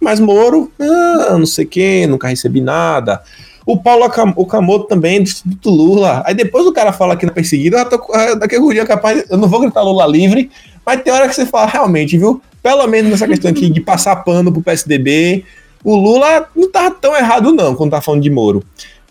Mas 0.00 0.20
Moro, 0.20 0.70
ah, 0.80 1.36
não 1.38 1.46
sei 1.46 1.64
o 1.64 1.68
que, 1.68 2.06
nunca 2.06 2.28
recebi 2.28 2.60
nada. 2.60 3.22
O 3.66 3.78
Paulo 3.78 4.04
Okamoto 4.36 4.86
também, 4.86 5.22
do 5.22 5.28
Instituto 5.28 5.70
Lula. 5.70 6.22
Aí 6.26 6.34
depois 6.34 6.66
o 6.66 6.72
cara 6.72 6.92
fala 6.92 7.16
que 7.16 7.24
não 7.24 7.32
é 7.32 7.34
perseguido, 7.34 7.76
eu 7.76 7.88
tô, 7.88 7.96
daqui 8.38 8.56
a 8.56 8.60
dia 8.60 8.86
capaz, 8.86 9.24
eu 9.28 9.38
não 9.38 9.48
vou 9.48 9.60
gritar 9.60 9.82
Lula 9.82 10.06
livre, 10.06 10.50
mas 10.84 11.02
tem 11.02 11.12
hora 11.12 11.28
que 11.28 11.34
você 11.34 11.46
fala, 11.46 11.66
realmente, 11.66 12.18
viu? 12.18 12.40
Pelo 12.62 12.86
menos 12.86 13.10
nessa 13.10 13.26
questão 13.26 13.50
aqui 13.50 13.70
de 13.70 13.80
passar 13.80 14.16
pano 14.16 14.52
pro 14.52 14.62
PSDB, 14.62 15.44
o 15.82 15.96
Lula 15.96 16.48
não 16.54 16.70
tava 16.70 16.90
tão 16.92 17.16
errado 17.16 17.52
não, 17.52 17.74
quando 17.74 17.90
tá 17.90 18.00
falando 18.00 18.22
de 18.22 18.30
Moro. 18.30 18.62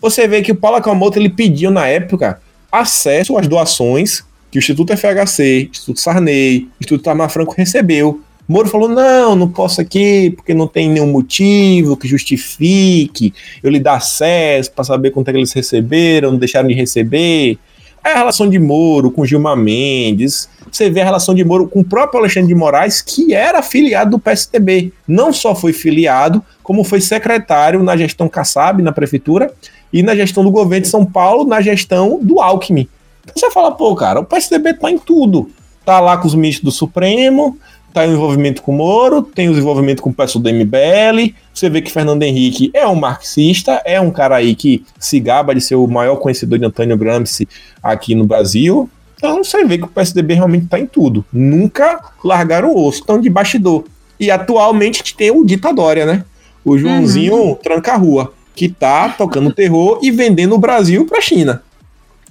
Você 0.04 0.28
vê 0.28 0.42
que 0.42 0.52
o 0.52 0.54
Paulo 0.54 0.76
Akamoto 0.76 1.18
ele 1.18 1.30
pediu 1.30 1.70
na 1.70 1.86
época 1.86 2.38
acesso 2.70 3.38
às 3.38 3.48
doações 3.48 4.22
que 4.50 4.58
o 4.58 4.60
Instituto 4.60 4.94
FHC, 4.94 5.70
Instituto 5.70 5.98
Sarney, 5.98 6.68
Instituto 6.78 7.02
Tamar 7.02 7.30
Franco 7.30 7.54
recebeu. 7.56 8.20
Moro 8.46 8.68
falou: 8.68 8.86
não, 8.86 9.34
não 9.34 9.48
posso 9.48 9.80
aqui, 9.80 10.30
porque 10.36 10.52
não 10.52 10.66
tem 10.66 10.90
nenhum 10.90 11.10
motivo 11.10 11.96
que 11.96 12.06
justifique 12.06 13.32
eu 13.62 13.70
lhe 13.70 13.80
dar 13.80 13.94
acesso 13.94 14.70
para 14.72 14.84
saber 14.84 15.10
quanto 15.10 15.28
é 15.28 15.32
que 15.32 15.38
eles 15.38 15.54
receberam, 15.54 16.32
não 16.32 16.38
deixaram 16.38 16.68
de 16.68 16.74
receber. 16.74 17.58
É 18.04 18.10
a 18.12 18.18
relação 18.18 18.50
de 18.50 18.58
Moro 18.58 19.10
com 19.10 19.24
Gilmar 19.24 19.56
Mendes, 19.56 20.50
você 20.70 20.90
vê 20.90 21.00
a 21.00 21.04
relação 21.04 21.34
de 21.34 21.42
Moro 21.42 21.66
com 21.66 21.80
o 21.80 21.84
próprio 21.84 22.20
Alexandre 22.20 22.48
de 22.48 22.54
Moraes, 22.54 23.00
que 23.00 23.32
era 23.32 23.62
filiado 23.62 24.10
do 24.10 24.18
PSDB. 24.18 24.92
Não 25.08 25.32
só 25.32 25.54
foi 25.54 25.72
filiado, 25.72 26.44
como 26.62 26.84
foi 26.84 27.00
secretário 27.00 27.82
na 27.82 27.96
gestão 27.96 28.28
Kassab, 28.28 28.82
na 28.82 28.92
prefeitura, 28.92 29.50
e 29.94 30.02
na 30.02 30.16
gestão 30.16 30.42
do 30.42 30.50
governo 30.50 30.82
de 30.82 30.88
São 30.88 31.06
Paulo, 31.06 31.44
na 31.44 31.60
gestão 31.60 32.18
do 32.20 32.40
Alckmin. 32.40 32.88
Então 33.22 33.34
você 33.36 33.48
fala, 33.52 33.70
pô, 33.70 33.94
cara, 33.94 34.18
o 34.18 34.24
PSDB 34.24 34.74
tá 34.74 34.90
em 34.90 34.98
tudo. 34.98 35.48
Tá 35.84 36.00
lá 36.00 36.16
com 36.16 36.26
os 36.26 36.34
ministros 36.34 36.64
do 36.64 36.76
Supremo, 36.76 37.56
tá 37.92 38.04
em 38.04 38.10
envolvimento 38.10 38.60
com 38.60 38.72
o 38.72 38.74
Moro, 38.74 39.22
tem 39.22 39.48
os 39.48 39.56
envolvimento 39.56 40.02
com 40.02 40.10
o 40.10 40.12
pessoal 40.12 40.42
do 40.42 40.52
MBL. 40.52 41.32
Você 41.54 41.70
vê 41.70 41.80
que 41.80 41.92
Fernando 41.92 42.24
Henrique 42.24 42.72
é 42.74 42.84
um 42.88 42.96
marxista, 42.96 43.80
é 43.84 44.00
um 44.00 44.10
cara 44.10 44.34
aí 44.34 44.56
que 44.56 44.84
se 44.98 45.20
gaba 45.20 45.54
de 45.54 45.60
ser 45.60 45.76
o 45.76 45.86
maior 45.86 46.16
conhecedor 46.16 46.58
de 46.58 46.64
Antônio 46.64 46.98
Gramsci 46.98 47.48
aqui 47.80 48.16
no 48.16 48.26
Brasil. 48.26 48.90
Então 49.16 49.44
você 49.44 49.64
vê 49.64 49.78
que 49.78 49.84
o 49.84 49.88
PSDB 49.88 50.34
realmente 50.34 50.66
tá 50.66 50.76
em 50.76 50.86
tudo. 50.86 51.24
Nunca 51.32 52.00
largaram 52.24 52.72
o 52.72 52.84
osso, 52.84 52.98
estão 52.98 53.20
de 53.20 53.30
bastidor. 53.30 53.84
E 54.18 54.28
atualmente 54.28 55.14
tem 55.14 55.30
o 55.30 55.44
Ditadória, 55.44 56.04
né? 56.04 56.24
O 56.64 56.76
Joãozinho 56.76 57.36
uhum. 57.36 57.54
tranca 57.54 57.92
a 57.92 57.96
rua 57.96 58.32
que 58.54 58.68
tá 58.68 59.08
tocando 59.08 59.52
terror 59.52 59.98
e 60.02 60.10
vendendo 60.10 60.54
o 60.54 60.58
Brasil 60.58 61.06
para 61.06 61.18
a 61.18 61.22
China. 61.22 61.62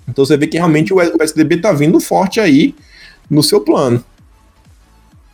Então 0.08 0.26
você 0.26 0.38
vê 0.38 0.48
que 0.48 0.58
realmente 0.58 0.94
o 0.94 1.18
PSDB 1.18 1.58
tá 1.58 1.72
vindo 1.72 2.00
forte 2.00 2.40
aí 2.40 2.76
no 3.30 3.42
seu 3.42 3.62
plano. 3.62 4.04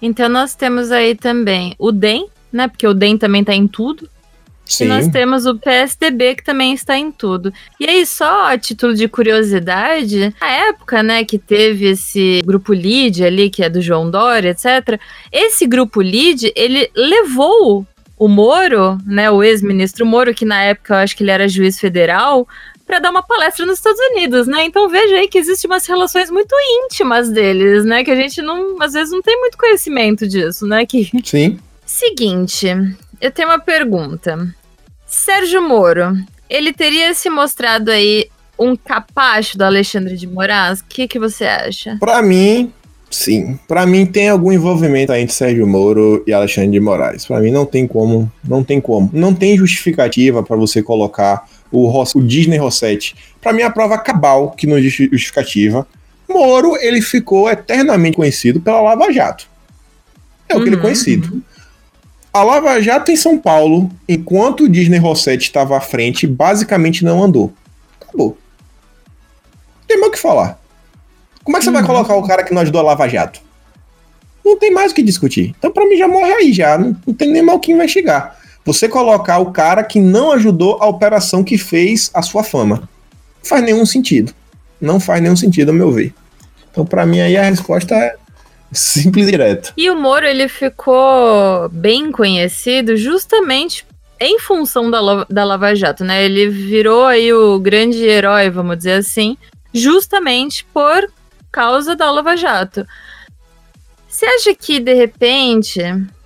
Então 0.01 0.29
nós 0.29 0.55
temos 0.55 0.91
aí 0.91 1.15
também 1.15 1.75
o 1.77 1.91
DEM, 1.91 2.27
né? 2.51 2.67
Porque 2.67 2.87
o 2.87 2.93
DEM 2.93 3.17
também 3.17 3.43
tá 3.43 3.53
em 3.53 3.67
tudo. 3.67 4.09
Sim. 4.69 4.85
E 4.85 4.87
nós 4.87 5.07
temos 5.07 5.47
o 5.47 5.57
PSDB 5.57 6.35
que 6.35 6.43
também 6.43 6.73
está 6.73 6.95
em 6.95 7.11
tudo. 7.11 7.51
E 7.79 7.87
aí, 7.87 8.05
só 8.05 8.51
a 8.51 8.57
título 8.57 8.93
de 8.93 9.07
curiosidade, 9.07 10.33
a 10.39 10.51
época, 10.69 11.01
né, 11.01 11.25
que 11.25 11.39
teve 11.39 11.87
esse 11.87 12.43
grupo 12.45 12.71
LID 12.71 13.25
ali, 13.25 13.49
que 13.49 13.63
é 13.63 13.69
do 13.69 13.81
João 13.81 14.11
Dória, 14.11 14.51
etc., 14.51 14.99
esse 15.31 15.65
grupo 15.65 16.03
LID, 16.03 16.53
ele 16.55 16.87
levou 16.95 17.83
o 18.20 18.28
Moro, 18.28 18.97
né, 19.05 19.32
o 19.32 19.41
ex-ministro 19.41 20.05
Moro, 20.05 20.34
que 20.34 20.43
na 20.43 20.61
época 20.61 20.93
eu 20.93 20.97
acho 20.97 21.15
que 21.15 21.24
ele 21.24 21.32
era 21.32 21.47
juiz 21.47 21.80
federal, 21.80 22.45
para 22.86 22.99
dar 22.99 23.11
uma 23.11 23.24
palestra 23.24 23.65
nos 23.65 23.78
Estados 23.78 23.99
Unidos, 24.11 24.45
né? 24.47 24.65
Então 24.65 24.89
veja 24.89 25.15
aí 25.15 25.28
que 25.28 25.38
existem 25.38 25.70
umas 25.70 25.86
relações 25.86 26.30
muito 26.30 26.53
íntimas 26.84 27.30
deles, 27.30 27.86
né? 27.86 28.03
Que 28.03 28.11
a 28.11 28.15
gente 28.15 28.41
não, 28.41 28.82
às 28.82 28.93
vezes 28.93 29.11
não 29.13 29.22
tem 29.22 29.39
muito 29.39 29.57
conhecimento 29.57 30.28
disso, 30.28 30.65
né? 30.65 30.86
Que... 30.86 31.09
Sim. 31.24 31.59
Seguinte, 31.86 32.67
eu 33.22 33.32
tenho 33.32 33.47
uma 33.47 33.59
pergunta. 33.59 34.53
Sérgio 35.05 35.61
Moro, 35.61 36.17
ele 36.49 36.74
teria 36.74 37.13
se 37.13 37.30
mostrado 37.30 37.89
aí 37.89 38.28
um 38.57 38.76
capacho 38.76 39.57
do 39.57 39.63
Alexandre 39.63 40.17
de 40.17 40.28
Moraes? 40.28 40.82
O 40.82 40.86
que, 40.86 41.07
que 41.07 41.17
você 41.17 41.45
acha? 41.45 41.95
Para 41.99 42.22
mim, 42.22 42.74
Sim, 43.10 43.57
para 43.68 43.88
mim 43.88 44.05
tem 44.05 44.30
algum 44.30 44.51
envolvimento 44.51 45.12
entre 45.14 45.34
Sérgio 45.34 45.66
Moro 45.66 46.24
e 46.28 46.34
Alexandre 46.34 46.72
de 46.72 46.80
Moraes. 46.80 47.26
Para 47.26 47.39
mim 47.39 47.49
não 47.49 47.66
tem 47.66 47.88
como, 47.88 48.32
não 48.47 48.64
tem 48.64 48.80
como. 48.80 49.10
Não 49.12 49.34
tem 49.34 49.57
justificativa 49.57 50.43
para 50.43 50.55
você 50.55 50.84
colocar 50.84 51.47
o, 51.72 51.89
o 51.89 52.22
Disney 52.22 52.57
Rossetti. 52.57 53.16
Para 53.41 53.51
mim 53.51 53.64
a 53.64 53.70
prova 53.72 53.97
cabal 53.97 54.51
que 54.51 54.68
não 54.68 54.78
existe 54.78 55.10
justificativa. 55.12 55.88
Moro, 56.30 56.78
ele 56.78 57.01
ficou 57.01 57.49
eternamente 57.49 58.16
conhecido 58.16 58.62
pela 58.62 58.82
Lava 58.82 59.12
Jato. 59.12 59.47
É 60.47 60.55
o 60.55 60.62
que 60.62 60.70
ele 60.70 60.76
é 60.76 60.78
uhum. 60.78 60.84
conhecido. 60.84 61.41
A 62.32 62.43
Lava 62.43 62.80
Jato 62.80 63.12
em 63.12 63.16
São 63.16 63.39
Paulo, 63.39 63.89
enquanto 64.07 64.66
o 64.66 64.70
Disney 64.70 64.99
Rossetti 64.99 65.45
estava 65.45 65.76
à 65.76 65.82
frente, 65.82 66.28
basicamente 66.28 67.03
não 67.03 67.24
andou. 67.24 67.51
Acabou. 67.99 68.38
Tem 69.88 69.97
mais 69.99 70.10
o 70.10 70.14
que 70.14 70.20
falar. 70.20 70.59
Como 71.43 71.57
é 71.57 71.59
que 71.59 71.65
você 71.65 71.71
vai 71.71 71.81
Uhum. 71.81 71.87
colocar 71.87 72.15
o 72.15 72.27
cara 72.27 72.43
que 72.43 72.53
não 72.53 72.61
ajudou 72.61 72.81
a 72.81 72.83
Lava 72.83 73.07
Jato? 73.07 73.41
Não 74.45 74.57
tem 74.57 74.71
mais 74.71 74.91
o 74.91 74.95
que 74.95 75.03
discutir. 75.03 75.53
Então, 75.57 75.71
pra 75.71 75.85
mim, 75.85 75.97
já 75.97 76.07
morre 76.07 76.31
aí, 76.31 76.53
já. 76.53 76.77
Não, 76.77 76.95
não 77.05 77.13
tem 77.13 77.29
nem 77.31 77.41
mal 77.41 77.59
que 77.59 77.71
investigar. 77.71 78.37
Você 78.65 78.87
colocar 78.89 79.37
o 79.39 79.51
cara 79.51 79.83
que 79.83 79.99
não 79.99 80.31
ajudou 80.31 80.77
a 80.81 80.87
operação 80.87 81.43
que 81.43 81.57
fez 81.57 82.09
a 82.13 82.21
sua 82.21 82.43
fama. 82.43 82.77
Não 83.41 83.45
faz 83.49 83.63
nenhum 83.63 83.85
sentido. 83.85 84.33
Não 84.79 84.99
faz 84.99 85.21
nenhum 85.21 85.35
sentido, 85.35 85.69
ao 85.69 85.75
meu 85.75 85.91
ver. 85.91 86.13
Então, 86.71 86.85
pra 86.85 87.05
mim, 87.05 87.19
aí 87.19 87.35
a 87.37 87.43
resposta 87.43 87.95
é 87.95 88.15
simples 88.71 89.27
e 89.27 89.31
direta. 89.31 89.73
E 89.75 89.89
o 89.89 89.95
Moro, 89.95 90.25
ele 90.25 90.47
ficou 90.47 91.67
bem 91.69 92.11
conhecido 92.11 92.95
justamente 92.95 93.85
em 94.19 94.39
função 94.39 94.89
da, 94.91 94.99
da 95.29 95.43
Lava 95.43 95.73
Jato, 95.75 96.03
né? 96.03 96.23
Ele 96.23 96.49
virou 96.49 97.05
aí 97.05 97.31
o 97.33 97.57
grande 97.59 98.03
herói, 98.03 98.49
vamos 98.49 98.77
dizer 98.77 98.93
assim, 98.93 99.37
justamente 99.73 100.65
por 100.73 101.09
causa 101.52 101.95
da 101.95 102.12
Lava 102.12 102.36
Jato. 102.36 102.86
Você 104.08 104.26
acha 104.26 104.56
que, 104.56 104.80
de 104.80 104.93
repente, 104.93 105.80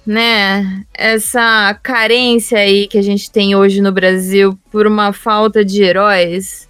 né, 0.06 0.84
essa 0.94 1.78
carência 1.84 2.58
aí 2.58 2.88
que 2.88 2.98
a 2.98 3.02
gente 3.02 3.30
tem 3.30 3.56
hoje 3.56 3.82
no 3.82 3.92
Brasil 3.92 4.58
por 4.72 4.88
uma 4.88 5.12
falta 5.12 5.64
de 5.66 5.84
heróis, 5.84 6.68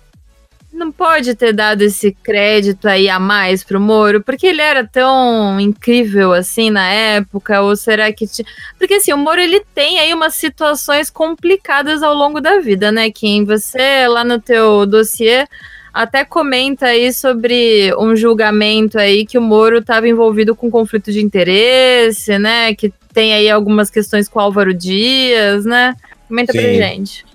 não 0.74 0.91
pode 0.91 1.36
ter 1.36 1.54
dado 1.54 1.84
esse 1.84 2.12
crédito 2.12 2.88
aí 2.88 3.08
a 3.08 3.20
mais 3.20 3.64
pro 3.64 3.80
Moro, 3.80 4.24
porque 4.24 4.47
ele 4.47 4.62
era 4.62 4.86
tão 4.86 5.60
incrível 5.60 6.34
assim 6.34 6.72
na 6.72 6.88
época, 6.88 7.62
ou 7.62 7.76
será 7.76 8.12
que 8.12 8.26
ti- 8.26 8.45
porque 8.78 8.95
assim, 8.95 9.14
o 9.14 9.18
Moro 9.18 9.39
ele 9.39 9.64
tem 9.76 9.99
aí 9.99 10.12
umas 10.14 10.34
situações 10.34 11.12
complicadas 11.12 12.01
ao 12.01 12.16
longo 12.16 12.41
da 12.41 12.60
vida, 12.60 12.91
né, 12.91 13.12
Kim? 13.12 13.45
Você 13.45 14.08
lá 14.08 14.24
no 14.24 14.41
teu 14.41 14.86
dossiê 14.88 15.47
até 15.93 16.25
comenta 16.25 16.87
aí 16.87 17.13
sobre 17.13 17.93
um 17.99 18.15
julgamento 18.15 18.97
aí 18.97 19.25
que 19.25 19.37
o 19.37 19.41
Moro 19.41 19.77
estava 19.77 20.07
envolvido 20.07 20.55
com 20.55 20.71
conflito 20.71 21.11
de 21.11 21.21
interesse, 21.21 22.39
né, 22.39 22.73
que 22.73 22.91
tem 23.13 23.33
aí 23.33 23.49
algumas 23.49 23.91
questões 23.91 24.27
com 24.27 24.39
o 24.39 24.41
Álvaro 24.41 24.73
Dias, 24.73 25.65
né? 25.65 25.95
Comenta 26.27 26.51
pra 26.51 26.61
Sim. 26.61 26.75
gente. 26.75 27.25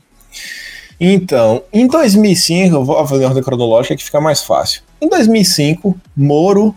Então, 1.00 1.62
em 1.72 1.86
2005, 1.86 2.74
eu 2.74 2.84
vou 2.84 3.06
fazer 3.06 3.22
uma 3.22 3.28
ordem 3.28 3.44
cronológica 3.44 3.94
que 3.94 4.02
fica 4.02 4.20
mais 4.20 4.42
fácil. 4.42 4.82
Em 5.00 5.08
2005, 5.08 5.96
Moro 6.16 6.74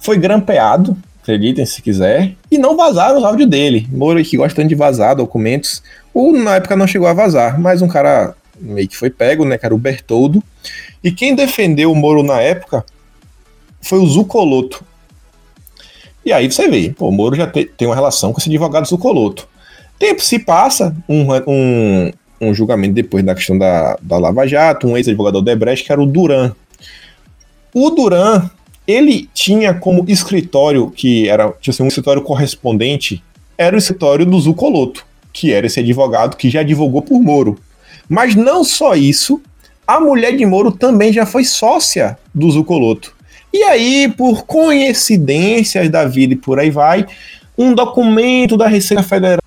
foi 0.00 0.18
grampeado, 0.18 0.96
acreditem 1.22 1.64
se 1.64 1.80
quiser, 1.80 2.34
e 2.50 2.58
não 2.58 2.76
vazaram 2.76 3.18
os 3.18 3.24
áudios 3.24 3.48
dele. 3.48 3.86
Moro 3.92 4.22
que 4.24 4.36
gosta 4.36 4.56
tanto 4.56 4.68
de 4.68 4.74
vazar 4.74 5.14
documentos, 5.14 5.80
o 6.12 6.32
na 6.32 6.56
época 6.56 6.74
não 6.74 6.88
chegou 6.88 7.06
a 7.06 7.12
vazar, 7.12 7.60
mas 7.60 7.80
um 7.80 7.86
cara 7.88 8.34
meio 8.60 8.88
que 8.88 8.96
foi 8.96 9.10
pego, 9.10 9.44
né, 9.44 9.56
que 9.56 9.64
era 9.64 9.74
o 9.74 9.78
Bertoldo. 9.78 10.42
E 11.02 11.10
quem 11.10 11.34
defendeu 11.34 11.90
o 11.90 11.96
Moro 11.96 12.22
na 12.22 12.40
época 12.40 12.84
foi 13.80 13.98
o 13.98 14.06
Zucoloto. 14.06 14.84
E 16.24 16.32
aí 16.32 16.50
você 16.50 16.68
vê, 16.68 16.90
pô, 16.90 17.08
o 17.08 17.12
Moro 17.12 17.34
já 17.34 17.46
te- 17.46 17.64
tem 17.64 17.88
uma 17.88 17.94
relação 17.94 18.32
com 18.32 18.38
esse 18.40 18.48
advogado 18.48 18.86
Zucoloto. 18.86 19.48
Tempo 19.98 20.22
se 20.22 20.38
passa, 20.38 20.96
um, 21.08 21.26
um, 21.46 22.12
um 22.40 22.54
julgamento 22.54 22.94
depois 22.94 23.24
da 23.24 23.34
questão 23.34 23.58
da, 23.58 23.98
da 24.00 24.18
Lava 24.18 24.46
Jato, 24.46 24.86
um 24.86 24.96
ex-advogado 24.96 25.40
do 25.40 25.42
Debrecht, 25.44 25.84
que 25.84 25.92
era 25.92 26.00
o 26.02 26.06
Duran. 26.06 26.52
O 27.74 27.90
Duran, 27.90 28.48
ele 28.86 29.28
tinha 29.34 29.74
como 29.74 30.04
escritório, 30.08 30.90
que 30.90 31.28
era 31.28 31.52
tinha 31.60 31.74
um 31.80 31.88
escritório 31.88 32.22
correspondente, 32.22 33.22
era 33.58 33.74
o 33.74 33.78
escritório 33.78 34.26
do 34.26 34.38
Zucoloto, 34.38 35.04
que 35.32 35.52
era 35.52 35.66
esse 35.66 35.80
advogado 35.80 36.36
que 36.36 36.50
já 36.50 36.60
advogou 36.60 37.02
por 37.02 37.20
Moro. 37.20 37.58
Mas 38.08 38.34
não 38.34 38.62
só 38.62 38.94
isso, 38.94 39.40
a 39.86 40.00
mulher 40.00 40.36
de 40.36 40.46
Moro 40.46 40.70
também 40.70 41.12
já 41.12 41.26
foi 41.26 41.44
sócia 41.44 42.18
do 42.34 42.50
Zucoloto. 42.50 43.14
E 43.52 43.62
aí, 43.64 44.12
por 44.16 44.44
coincidências 44.44 45.90
da 45.90 46.06
vida 46.06 46.32
e 46.32 46.36
por 46.36 46.58
aí 46.58 46.70
vai, 46.70 47.06
um 47.56 47.74
documento 47.74 48.56
da 48.56 48.66
Receita 48.66 49.02
Federal 49.02 49.42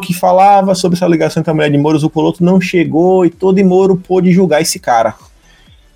que 0.00 0.14
falava 0.14 0.74
sobre 0.74 0.96
essa 0.96 1.06
ligação 1.06 1.40
entre 1.40 1.50
a 1.50 1.54
mulher 1.54 1.70
de 1.70 1.76
Moro 1.76 1.96
e 1.96 1.98
o 1.98 2.00
Zucoloto 2.00 2.42
não 2.42 2.58
chegou 2.58 3.26
e 3.26 3.30
todo 3.30 3.62
Moro 3.62 3.96
pôde 3.96 4.32
julgar 4.32 4.62
esse 4.62 4.78
cara. 4.78 5.14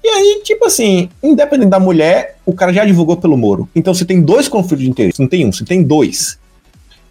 E 0.02 0.08
aí, 0.08 0.42
tipo 0.44 0.66
assim, 0.66 1.08
independente 1.22 1.70
da 1.70 1.80
mulher, 1.80 2.36
o 2.44 2.52
cara 2.52 2.74
já 2.74 2.82
advogou 2.82 3.16
pelo 3.16 3.38
Moro. 3.38 3.66
Então 3.74 3.94
você 3.94 4.04
tem 4.04 4.20
dois 4.20 4.48
conflitos 4.48 4.84
de 4.84 4.90
interesse, 4.90 5.18
não 5.18 5.28
tem 5.28 5.46
um, 5.46 5.50
você 5.52 5.64
tem 5.64 5.82
dois. 5.82 6.38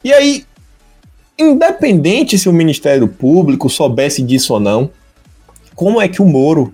E 0.03 0.13
aí, 0.13 0.45
independente 1.39 2.37
se 2.37 2.47
o 2.47 2.53
Ministério 2.53 3.07
Público 3.07 3.67
soubesse 3.67 4.21
disso 4.21 4.53
ou 4.53 4.59
não, 4.59 4.91
como 5.75 6.01
é 6.01 6.07
que 6.07 6.21
o 6.21 6.25
Moro, 6.25 6.73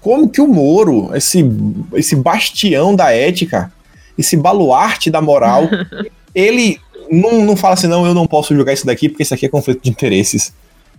como 0.00 0.28
que 0.28 0.40
o 0.40 0.48
Moro, 0.48 1.10
esse, 1.14 1.44
esse 1.94 2.16
bastião 2.16 2.94
da 2.94 3.12
ética, 3.12 3.72
esse 4.18 4.36
baluarte 4.36 5.10
da 5.10 5.20
moral, 5.20 5.68
ele 6.34 6.80
não, 7.10 7.44
não 7.44 7.56
fala 7.56 7.74
assim, 7.74 7.86
não, 7.86 8.06
eu 8.06 8.14
não 8.14 8.26
posso 8.26 8.54
julgar 8.54 8.72
isso 8.72 8.86
daqui 8.86 9.08
porque 9.08 9.22
isso 9.22 9.34
aqui 9.34 9.46
é 9.46 9.48
conflito 9.48 9.82
de 9.82 9.90
interesses. 9.90 10.52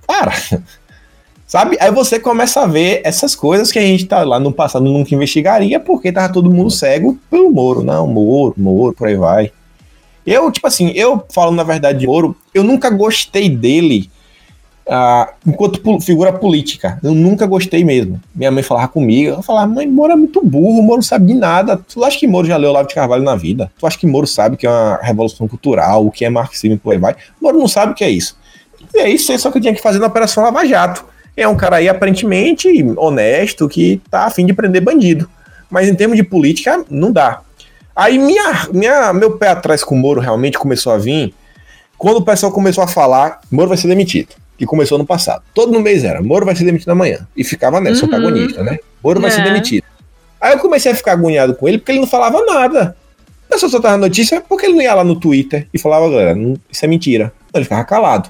Cara, 0.08 0.34
sabe? 1.48 1.78
Aí 1.80 1.92
você 1.92 2.20
começa 2.20 2.62
a 2.62 2.68
ver 2.68 3.02
essas 3.04 3.36
coisas 3.36 3.72
que 3.72 3.80
a 3.80 3.82
gente 3.82 4.06
tá 4.06 4.24
lá 4.24 4.40
no 4.40 4.52
passado 4.52 4.86
nunca 4.86 5.14
investigaria 5.14 5.80
porque 5.80 6.12
tava 6.12 6.32
todo 6.32 6.52
mundo 6.52 6.70
cego 6.70 7.18
pelo 7.30 7.52
Moro. 7.52 7.84
Não, 7.84 8.08
Moro, 8.08 8.54
Moro, 8.58 8.94
por 8.94 9.08
aí 9.08 9.16
vai. 9.16 9.52
Eu, 10.26 10.50
tipo 10.52 10.66
assim, 10.68 10.92
eu 10.96 11.24
falando 11.30 11.58
na 11.58 11.64
verdade 11.64 12.00
de 12.00 12.08
Moro, 12.08 12.36
eu 12.54 12.64
nunca 12.64 12.90
gostei 12.90 13.50
dele 13.50 14.10
ah, 14.88 15.34
enquanto 15.46 16.00
figura 16.02 16.34
política. 16.34 17.00
Eu 17.04 17.14
nunca 17.14 17.46
gostei 17.46 17.84
mesmo. 17.84 18.20
Minha 18.36 18.52
mãe 18.52 18.64
falava 18.64 18.88
comigo, 18.88 19.36
eu 19.38 19.42
falava, 19.42 19.68
mãe, 19.68 19.88
Moro 19.88 20.14
é 20.14 20.16
muito 20.16 20.44
burro, 20.44 20.82
Moro 20.82 20.98
não 20.98 21.04
sabe 21.04 21.28
de 21.28 21.34
nada. 21.34 21.78
Tu 21.78 22.04
acha 22.04 22.20
que 22.20 22.28
Moro 22.28 22.46
já 22.46 22.58
leu 22.58 22.70
Olavo 22.70 22.88
de 22.88 22.96
Carvalho 22.96 23.24
na 23.24 23.36
vida? 23.36 23.72
Tu 23.80 23.88
acha 23.88 23.98
que 23.98 24.08
Moro 24.08 24.28
sabe 24.28 24.58
que 24.58 24.68
é 24.68 24.70
uma 24.70 25.00
revolução 25.02 25.48
cultural, 25.48 26.06
o 26.06 26.12
que 26.12 26.26
é 26.26 26.30
marxismo 26.30 26.76
e 26.76 26.80
por 26.80 26.94
aí 26.94 27.00
vai? 27.00 27.16
Moro 27.42 27.58
não 27.58 27.68
sabe 27.68 27.94
o 27.94 27.96
que 27.96 28.04
é 28.04 28.10
isso. 28.10 28.38
E 28.94 29.00
é 29.00 29.10
isso 29.10 29.32
aí 29.32 29.40
só 29.40 29.50
que 29.50 29.58
eu 29.58 29.62
tinha 29.62 29.74
que 29.74 29.82
fazer 29.82 30.00
na 30.00 30.08
Operação 30.08 30.44
Lava 30.44 30.66
Jato. 30.66 31.06
É 31.36 31.48
um 31.48 31.56
cara 31.56 31.78
aí 31.78 31.90
aparentemente 31.90 32.68
honesto 32.98 33.68
que 33.68 34.02
tá 34.10 34.26
afim 34.26 34.46
de 34.46 34.54
prender 34.54 34.82
bandido. 34.82 35.28
Mas 35.70 35.88
em 35.88 35.96
termos 35.96 36.16
de 36.16 36.24
política, 36.24 36.86
não 36.90 37.12
dá. 37.12 37.42
Aí 37.96 38.20
minha, 38.20 38.68
minha, 38.72 39.14
meu 39.14 39.38
pé 39.38 39.50
atrás 39.50 39.84
com 39.84 39.96
o 39.96 39.98
Moro 39.98 40.20
realmente 40.20 40.60
começou 40.60 40.92
a 40.92 40.98
vir 40.98 41.34
quando 41.98 42.18
o 42.18 42.26
pessoal 42.26 42.52
começou 42.52 42.84
a 42.84 42.88
falar 42.88 43.40
Moro 43.50 43.70
vai 43.70 43.78
ser 43.78 43.88
demitido. 43.88 44.43
Que 44.58 44.66
começou 44.66 44.98
no 44.98 45.06
passado. 45.06 45.44
Todo 45.54 45.72
no 45.72 45.80
mês 45.82 46.04
era, 46.04 46.22
Moro 46.22 46.46
vai 46.46 46.56
ser 46.56 46.64
demitido 46.64 46.90
amanhã. 46.90 47.28
E 47.36 47.44
ficava 47.44 47.82
nessa, 47.82 48.04
Uhum. 48.04 48.10
protagonista, 48.10 48.64
né? 48.64 48.78
Moro 49.04 49.20
vai 49.20 49.32
ser 49.32 49.42
É. 49.42 49.44
demitido. 49.46 49.84
Aí 50.40 50.54
eu 50.54 50.60
comecei 50.60 50.92
a 50.92 50.96
ficar 50.96 51.14
agoniado 51.14 51.56
com 51.56 51.68
ele 51.68 51.78
porque 51.78 51.92
ele 51.92 52.00
não 52.00 52.08
falava 52.08 52.44
nada. 52.46 52.96
Pessoa 53.50 53.70
só 53.70 53.80
tava 53.80 53.98
notícia 53.98 54.42
porque 54.42 54.66
ele 54.66 54.76
não 54.76 54.82
ia 54.82 54.94
lá 54.94 55.04
no 55.04 55.16
Twitter 55.20 55.68
e 55.74 55.78
falava, 55.80 56.10
galera, 56.10 56.38
isso 56.72 56.84
é 56.84 56.88
mentira. 56.88 57.32
Então 57.50 57.60
ele 57.60 57.66
ficava 57.66 57.84
calado. 57.84 58.30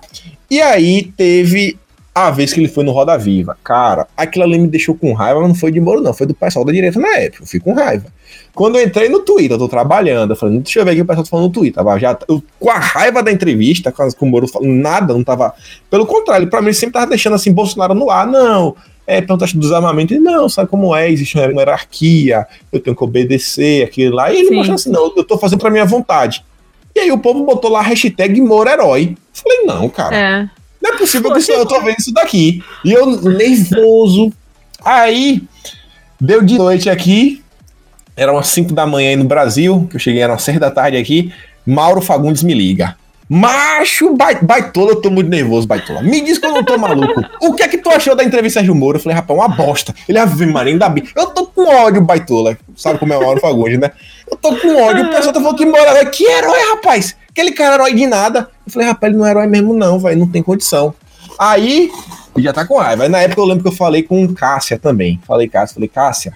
E 0.49 0.61
aí 0.61 1.11
teve 1.17 1.77
a 2.13 2.29
vez 2.29 2.53
que 2.53 2.59
ele 2.59 2.67
foi 2.67 2.83
no 2.83 2.91
Roda 2.91 3.17
Viva. 3.17 3.57
Cara, 3.63 4.07
aquilo 4.15 4.45
ali 4.45 4.59
me 4.59 4.67
deixou 4.67 4.93
com 4.95 5.13
raiva, 5.13 5.39
mas 5.39 5.49
não 5.49 5.55
foi 5.55 5.71
de 5.71 5.79
Moro, 5.79 6.01
não. 6.01 6.13
Foi 6.13 6.27
do 6.27 6.33
pessoal 6.33 6.63
da 6.63 6.71
direita 6.71 6.99
na 6.99 7.17
época. 7.17 7.43
Eu 7.43 7.47
fui 7.47 7.59
com 7.59 7.73
raiva. 7.73 8.05
Quando 8.53 8.77
eu 8.77 8.83
entrei 8.83 9.09
no 9.09 9.21
Twitter, 9.21 9.53
eu 9.53 9.57
tô 9.57 9.67
trabalhando, 9.67 10.31
eu 10.31 10.35
falei, 10.35 10.59
deixa 10.59 10.79
eu 10.79 10.85
ver 10.85 10.91
aqui 10.91 11.01
o 11.01 11.05
pessoal 11.05 11.23
tá 11.23 11.29
falando 11.29 11.45
no 11.47 11.51
Twitter. 11.51 11.73
Tava 11.73 11.97
já, 11.97 12.17
eu, 12.27 12.43
com 12.59 12.69
a 12.69 12.77
raiva 12.77 13.23
da 13.23 13.31
entrevista, 13.31 13.91
com, 13.91 14.07
com 14.11 14.25
o 14.27 14.29
Moro 14.29 14.47
falando 14.47 14.71
nada, 14.71 15.13
não 15.13 15.23
tava. 15.23 15.53
Pelo 15.89 16.05
contrário, 16.05 16.47
pra 16.47 16.61
mim 16.61 16.67
ele 16.67 16.75
sempre 16.75 16.93
tava 16.93 17.07
deixando 17.07 17.33
assim, 17.33 17.51
Bolsonaro 17.51 17.95
no 17.95 18.11
ar, 18.11 18.27
não. 18.27 18.75
É, 19.07 19.19
perguntar 19.19 19.47
do 19.47 19.59
desarmamento, 19.59 20.13
ele, 20.13 20.21
não, 20.21 20.47
sabe 20.47 20.69
como 20.69 20.95
é, 20.95 21.11
existe 21.11 21.37
uma 21.37 21.61
hierarquia, 21.61 22.47
eu 22.71 22.79
tenho 22.79 22.95
que 22.95 23.03
obedecer, 23.03 23.83
aquilo 23.83 24.15
lá. 24.15 24.31
E 24.31 24.37
ele 24.37 24.49
Sim. 24.49 24.55
mostrou 24.55 24.75
assim, 24.75 24.91
não, 24.91 25.11
eu 25.17 25.23
tô 25.23 25.37
fazendo 25.37 25.59
pra 25.59 25.71
minha 25.71 25.83
vontade. 25.83 26.45
E 26.95 26.99
aí 26.99 27.11
o 27.11 27.17
povo 27.17 27.43
botou 27.43 27.71
lá 27.71 27.79
a 27.79 27.83
hashtag 27.83 28.39
Moro 28.39 28.69
Herói. 28.69 29.17
Falei, 29.33 29.63
não, 29.65 29.89
cara. 29.89 30.15
É. 30.15 30.62
Não 30.83 30.93
é 30.93 30.97
possível 30.97 31.33
que 31.33 31.51
eu 31.51 31.65
tô 31.65 31.79
vendo 31.81 31.97
isso 31.99 32.13
daqui. 32.13 32.61
E 32.83 32.91
eu 32.91 33.05
nervoso. 33.21 34.31
Aí, 34.83 35.41
deu 36.19 36.41
de 36.41 36.57
noite 36.57 36.89
aqui. 36.89 37.41
Era 38.15 38.31
umas 38.33 38.47
5 38.47 38.73
da 38.73 38.85
manhã 38.85 39.09
aí 39.11 39.15
no 39.15 39.23
Brasil, 39.23 39.87
que 39.89 39.95
eu 39.95 39.99
cheguei, 39.99 40.21
era 40.21 40.33
umas 40.33 40.43
6 40.43 40.59
da 40.59 40.69
tarde 40.69 40.97
aqui. 40.97 41.31
Mauro 41.65 42.01
Fagundes 42.01 42.43
me 42.43 42.53
liga. 42.53 42.95
Macho, 43.29 44.13
bai- 44.15 44.39
baitola, 44.41 44.91
eu 44.91 45.01
tô 45.01 45.09
muito 45.09 45.29
nervoso, 45.29 45.65
baitola. 45.65 46.01
Me 46.03 46.21
diz 46.21 46.37
que 46.37 46.45
eu 46.45 46.51
não 46.51 46.63
tô 46.63 46.77
maluco. 46.77 47.23
O 47.41 47.53
que 47.53 47.63
é 47.63 47.67
que 47.67 47.77
tu 47.77 47.89
achou 47.89 48.15
da 48.15 48.23
entrevista 48.23 48.59
Sérgio 48.59 48.75
Moro? 48.75 48.97
Eu 48.97 49.01
falei, 49.01 49.15
rapaz, 49.15 49.39
uma 49.39 49.47
bosta. 49.47 49.95
Ele, 50.07 50.19
ave 50.19 50.45
Maria, 50.45 50.73
ainda 50.73 50.89
bem. 50.89 51.03
Eu 51.15 51.27
tô 51.27 51.47
com 51.47 51.63
ódio, 51.67 52.01
baitola. 52.01 52.55
Sabe 52.75 52.99
como 52.99 53.13
é 53.13 53.17
o 53.17 53.21
Mauro 53.21 53.39
Fagundes, 53.39 53.79
né? 53.79 53.91
Eu 54.33 54.37
tô 54.37 54.55
com 54.55 54.81
ódio. 54.81 55.05
O 55.05 55.09
pessoal 55.09 55.31
tá 55.31 55.39
falando 55.39 55.57
que 55.57 55.63
herói. 55.63 56.05
Que 56.07 56.25
herói, 56.25 56.59
rapaz? 56.71 57.15
Aquele 57.29 57.51
cara 57.51 57.75
herói 57.75 57.93
de 57.93 58.07
nada. 58.07 58.49
Eu 58.65 58.71
falei, 58.71 58.87
rapaz, 58.87 59.11
ele 59.11 59.19
não 59.19 59.27
é 59.27 59.29
herói 59.29 59.45
mesmo, 59.45 59.73
não, 59.75 59.99
velho. 59.99 60.19
Não 60.19 60.27
tem 60.27 60.41
condição. 60.41 60.93
Aí, 61.37 61.91
já 62.37 62.51
tá 62.51 62.65
com 62.65 62.77
raiva. 62.77 63.03
Aí 63.03 63.09
na 63.09 63.19
época 63.19 63.39
eu 63.39 63.45
lembro 63.45 63.61
que 63.63 63.69
eu 63.69 63.73
falei 63.73 64.01
com 64.01 64.33
Cássia 64.33 64.79
também. 64.79 65.19
Falei, 65.27 65.47
Cássia, 65.47 65.75
falei, 65.75 65.87
Cássia, 65.87 66.33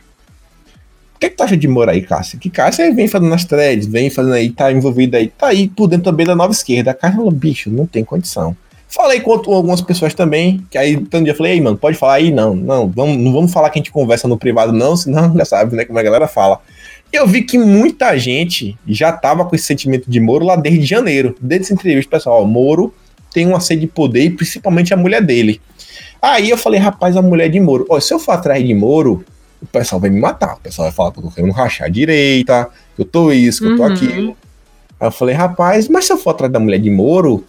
o 1.16 1.20
que, 1.20 1.32
que 1.32 1.36
tu 1.36 1.44
acha 1.44 1.58
de 1.58 1.68
Moro 1.68 1.90
aí, 1.90 2.04
Cássia? 2.04 2.38
Que 2.38 2.50
Cássia 2.50 2.94
vem 2.94 3.08
fazendo 3.08 3.34
as 3.34 3.44
threads, 3.44 3.88
vem 3.88 4.12
fazendo 4.12 4.36
aí, 4.36 4.52
tá 4.52 4.72
envolvida 4.72 5.18
aí, 5.18 5.28
tá 5.30 5.48
aí 5.48 5.68
por 5.68 5.88
dentro 5.88 6.12
também 6.12 6.28
da 6.28 6.36
nova 6.36 6.52
esquerda. 6.52 6.92
A 6.92 6.94
Cássia 6.94 7.18
falou, 7.18 7.32
bicho, 7.32 7.72
não 7.72 7.88
tem 7.88 8.04
condição. 8.04 8.56
Falei 8.88 9.20
com 9.20 9.32
algumas 9.32 9.82
pessoas 9.82 10.14
também, 10.14 10.64
que 10.70 10.78
aí 10.78 10.96
tanto 10.96 11.24
dia 11.24 11.34
eu 11.34 11.38
falei, 11.38 11.54
ei, 11.54 11.62
mano, 11.62 11.78
pode 11.78 11.98
falar 11.98 12.14
aí? 12.14 12.32
Não, 12.32 12.56
não, 12.56 12.88
vamos, 12.88 13.18
não 13.18 13.34
vamos 13.34 13.52
falar 13.52 13.70
que 13.70 13.80
a 13.80 13.82
gente 13.82 13.92
conversa 13.92 14.28
no 14.28 14.38
privado, 14.38 14.72
não, 14.72 14.96
senão 14.96 15.34
já 15.36 15.46
sabe, 15.46 15.76
né, 15.76 15.84
como 15.86 15.98
a 15.98 16.04
galera 16.04 16.28
fala. 16.28 16.62
Eu 17.12 17.26
vi 17.26 17.42
que 17.42 17.58
muita 17.58 18.18
gente 18.18 18.78
já 18.88 19.12
tava 19.12 19.46
com 19.46 19.56
esse 19.56 19.66
sentimento 19.66 20.10
de 20.10 20.20
Moro 20.20 20.46
lá 20.46 20.56
desde 20.56 20.86
janeiro. 20.86 21.36
Desde 21.42 21.66
essa 21.66 21.74
entrevista, 21.74 22.18
pessoal, 22.18 22.44
ó, 22.44 22.46
Moro 22.46 22.94
tem 23.34 23.46
uma 23.46 23.60
sede 23.60 23.82
de 23.82 23.88
poder 23.88 24.24
e 24.24 24.30
principalmente 24.30 24.94
a 24.94 24.98
mulher 24.98 25.22
dele. 25.22 25.62
Aí 26.22 26.50
eu 26.50 26.58
falei, 26.58 26.80
rapaz, 26.80 27.16
a 27.16 27.22
mulher 27.22 27.50
de 27.50 27.60
Moro. 27.60 27.86
Ó, 27.90 28.00
se 28.00 28.14
eu 28.14 28.20
for 28.20 28.32
atrás 28.32 28.66
de 28.66 28.74
Moro, 28.74 29.24
o 29.62 29.66
pessoal 29.66 30.02
vai 30.02 30.10
me 30.10 30.20
matar. 30.20 30.56
O 30.56 30.60
pessoal 30.60 30.88
vai 30.88 30.96
falar 30.96 31.12
que 31.12 31.20
eu 31.20 31.24
tô 31.24 31.32
querendo 31.32 31.54
rachar 31.54 31.88
a 31.88 31.90
direita, 31.90 32.70
que 32.96 33.02
eu 33.02 33.06
tô 33.06 33.32
isso, 33.32 33.62
que 33.62 33.66
uhum. 33.66 33.72
eu 33.72 33.78
tô 33.78 33.84
uhum. 33.84 33.94
aquilo. 33.94 34.38
Aí 35.00 35.08
eu 35.08 35.12
falei, 35.12 35.36
rapaz, 35.36 35.88
mas 35.88 36.06
se 36.06 36.14
eu 36.14 36.18
for 36.18 36.32
atrás 36.32 36.52
da 36.52 36.60
mulher 36.60 36.80
de 36.80 36.90
Moro, 36.90 37.46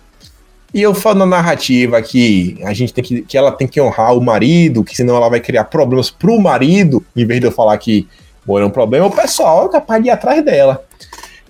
e 0.73 0.83
eu 0.83 0.95
falo 0.95 1.21
na 1.21 1.27
narrativa 1.27 2.01
que 2.03 2.59
a 2.63 2.75
gente 2.75 2.93
tem 2.93 3.03
que, 3.03 3.23
que 3.23 3.39
ela 3.39 3.51
tem 3.51 3.67
que 3.67 3.81
honrar 3.81 4.15
o 4.15 4.21
marido, 4.21 4.85
que 4.85 4.95
senão 4.95 5.17
ela 5.17 5.29
vai 5.29 5.41
criar 5.41 5.65
problemas 5.65 6.11
pro 6.11 6.39
marido, 6.39 7.05
em 7.17 7.25
vez 7.25 7.41
de 7.41 7.47
eu 7.47 7.53
falar 7.53 7.79
que 7.79 8.07
Moro 8.49 8.65
é 8.65 8.67
um 8.67 8.71
problema, 8.71 9.05
o 9.05 9.11
pessoal 9.11 9.67
é 9.67 9.69
capaz 9.69 10.03
de 10.03 10.09
ir 10.09 10.11
atrás 10.11 10.43
dela. 10.43 10.83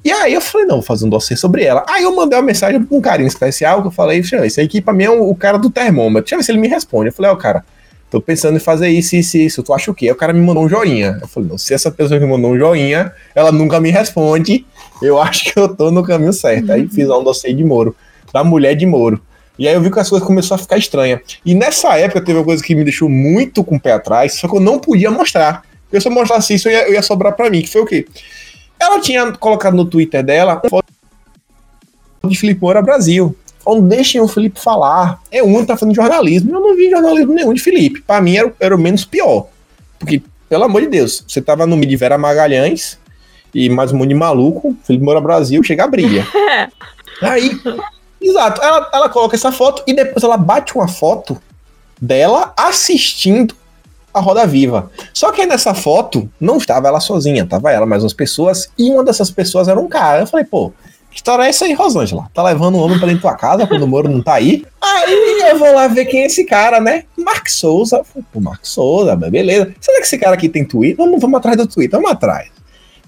E 0.04 0.10
aí 0.10 0.34
eu 0.34 0.40
falei, 0.40 0.66
não, 0.66 0.76
vou 0.76 0.82
fazer 0.82 1.04
um 1.04 1.08
dossiê 1.08 1.36
sobre 1.36 1.62
ela. 1.62 1.84
Aí 1.88 2.02
eu 2.02 2.14
mandei 2.14 2.36
uma 2.36 2.44
mensagem 2.44 2.82
com 2.84 2.98
um 2.98 3.00
carinho 3.00 3.28
especial, 3.28 3.82
que 3.82 3.86
eu 3.86 3.92
falei, 3.92 4.18
esse 4.18 4.60
aqui 4.60 4.80
pra 4.80 4.92
mim 4.92 5.04
é 5.04 5.10
o, 5.10 5.34
cara 5.34 5.58
do 5.58 5.70
termômetro. 5.70 6.22
Deixa 6.22 6.34
eu 6.34 6.38
ver 6.38 6.44
se 6.44 6.50
ele 6.50 6.58
me 6.58 6.66
responde. 6.66 7.08
Eu 7.08 7.12
falei, 7.12 7.30
ó, 7.30 7.34
oh, 7.34 7.36
cara, 7.36 7.64
tô 8.10 8.20
pensando 8.20 8.56
em 8.56 8.60
fazer 8.60 8.88
isso, 8.88 9.14
isso, 9.14 9.36
isso. 9.36 9.62
Tu 9.62 9.72
acha 9.72 9.90
o 9.90 9.94
quê? 9.94 10.06
Aí 10.06 10.12
o 10.12 10.16
cara 10.16 10.32
me 10.32 10.40
mandou 10.40 10.64
um 10.64 10.68
joinha. 10.68 11.18
Eu 11.20 11.28
falei, 11.28 11.48
não, 11.48 11.58
se 11.58 11.72
essa 11.72 11.90
pessoa 11.90 12.18
me 12.18 12.26
mandou 12.26 12.52
um 12.52 12.58
joinha, 12.58 13.12
ela 13.32 13.52
nunca 13.52 13.80
me 13.80 13.90
responde, 13.90 14.66
eu 15.00 15.20
acho 15.22 15.52
que 15.52 15.58
eu 15.58 15.68
tô 15.68 15.90
no 15.92 16.02
caminho 16.02 16.32
certo. 16.32 16.72
Aí 16.72 16.88
fiz 16.88 17.08
um 17.08 17.22
dossiê 17.22 17.52
de 17.52 17.62
Moro, 17.62 17.94
da 18.32 18.42
mulher 18.42 18.74
de 18.74 18.86
Moro. 18.86 19.20
E 19.58 19.68
aí 19.68 19.74
eu 19.74 19.80
vi 19.80 19.90
que 19.90 19.98
as 19.98 20.08
coisas 20.08 20.26
começaram 20.26 20.56
a 20.56 20.62
ficar 20.62 20.78
estranhas. 20.78 21.20
E 21.44 21.54
nessa 21.54 21.98
época 21.98 22.20
teve 22.20 22.38
uma 22.38 22.44
coisa 22.44 22.62
que 22.62 22.74
me 22.74 22.84
deixou 22.84 23.08
muito 23.08 23.64
com 23.64 23.76
o 23.76 23.80
pé 23.80 23.92
atrás, 23.92 24.34
só 24.34 24.48
que 24.48 24.56
eu 24.56 24.60
não 24.60 24.78
podia 24.78 25.10
mostrar. 25.10 25.67
Porque 25.88 26.00
se 26.00 26.08
eu 26.08 26.12
mostrasse 26.12 26.54
isso, 26.54 26.68
eu 26.68 26.72
ia, 26.72 26.88
eu 26.88 26.92
ia 26.94 27.02
sobrar 27.02 27.34
para 27.34 27.48
mim, 27.48 27.62
que 27.62 27.68
foi 27.68 27.80
o 27.80 27.86
quê? 27.86 28.06
Ela 28.78 29.00
tinha 29.00 29.32
colocado 29.32 29.74
no 29.74 29.84
Twitter 29.84 30.22
dela 30.22 30.60
uma 30.62 30.70
foto 30.70 30.86
de 32.24 32.38
Felipe 32.38 32.60
Moura 32.60 32.82
Brasil. 32.82 33.34
Falando, 33.64 33.88
deixem 33.88 34.20
o 34.20 34.28
Felipe 34.28 34.60
falar. 34.60 35.20
É 35.32 35.42
um 35.42 35.60
que 35.60 35.66
tá 35.66 35.76
fazendo 35.76 35.94
jornalismo. 35.94 36.54
Eu 36.54 36.60
não 36.60 36.76
vi 36.76 36.90
jornalismo 36.90 37.32
nenhum 37.32 37.52
de 37.52 37.60
Felipe. 37.60 38.02
Para 38.02 38.20
mim 38.20 38.36
era, 38.36 38.54
era 38.60 38.76
o 38.76 38.78
menos 38.78 39.04
pior. 39.04 39.48
Porque, 39.98 40.22
pelo 40.48 40.64
amor 40.64 40.82
de 40.82 40.88
Deus, 40.88 41.24
você 41.26 41.40
tava 41.40 41.66
no 41.66 41.76
meio 41.76 41.88
de 41.88 41.96
Vera 41.96 42.16
Magalhães 42.16 42.98
e 43.54 43.68
mais 43.68 43.92
um 43.92 43.96
monte 43.96 44.10
de 44.10 44.14
maluco, 44.14 44.76
Felipe 44.84 45.04
Moura 45.04 45.20
Brasil, 45.20 45.62
chega 45.62 45.84
a 45.84 45.88
brilha. 45.88 46.26
Aí, 47.22 47.50
exato, 48.20 48.62
ela, 48.62 48.88
ela 48.92 49.08
coloca 49.08 49.34
essa 49.34 49.50
foto 49.50 49.82
e 49.86 49.92
depois 49.92 50.22
ela 50.22 50.36
bate 50.36 50.74
uma 50.74 50.86
foto 50.86 51.40
dela 52.00 52.52
assistindo 52.56 53.54
a 54.18 54.22
Roda 54.22 54.46
Viva. 54.46 54.90
Só 55.14 55.32
que 55.32 55.46
nessa 55.46 55.74
foto 55.74 56.28
não 56.40 56.58
estava 56.58 56.88
ela 56.88 57.00
sozinha, 57.00 57.46
tava 57.46 57.72
ela 57.72 57.86
mais 57.86 58.02
umas 58.02 58.12
pessoas, 58.12 58.70
e 58.78 58.90
uma 58.90 59.04
dessas 59.04 59.30
pessoas 59.30 59.68
era 59.68 59.78
um 59.80 59.88
cara. 59.88 60.20
Eu 60.20 60.26
falei, 60.26 60.44
pô, 60.44 60.72
que 61.10 61.16
história 61.16 61.44
é 61.44 61.48
essa 61.48 61.64
aí, 61.64 61.72
Rosângela? 61.72 62.28
Tá 62.34 62.42
levando 62.42 62.76
um 62.76 62.80
homem 62.80 62.98
pra 62.98 63.06
dentro 63.06 63.22
da 63.22 63.30
tua 63.30 63.38
casa 63.38 63.66
quando 63.66 63.82
o 63.82 63.88
Moro 63.88 64.08
não 64.08 64.22
tá 64.22 64.34
aí? 64.34 64.64
Aí 64.80 65.40
eu 65.50 65.58
vou 65.58 65.72
lá 65.74 65.88
ver 65.88 66.04
quem 66.04 66.22
é 66.22 66.26
esse 66.26 66.44
cara, 66.44 66.80
né? 66.80 67.04
Mark 67.16 67.48
Souza. 67.48 68.02
Pô, 68.32 68.40
Mark 68.40 68.60
Souza, 68.64 69.16
beleza. 69.16 69.72
Será 69.80 69.98
que 69.98 70.04
esse 70.04 70.18
cara 70.18 70.34
aqui 70.34 70.48
tem 70.48 70.64
Twitter? 70.64 70.96
Vamos, 70.96 71.20
vamos 71.20 71.38
atrás 71.38 71.56
do 71.56 71.66
Twitter, 71.66 71.98
vamos 71.98 72.12
atrás. 72.12 72.48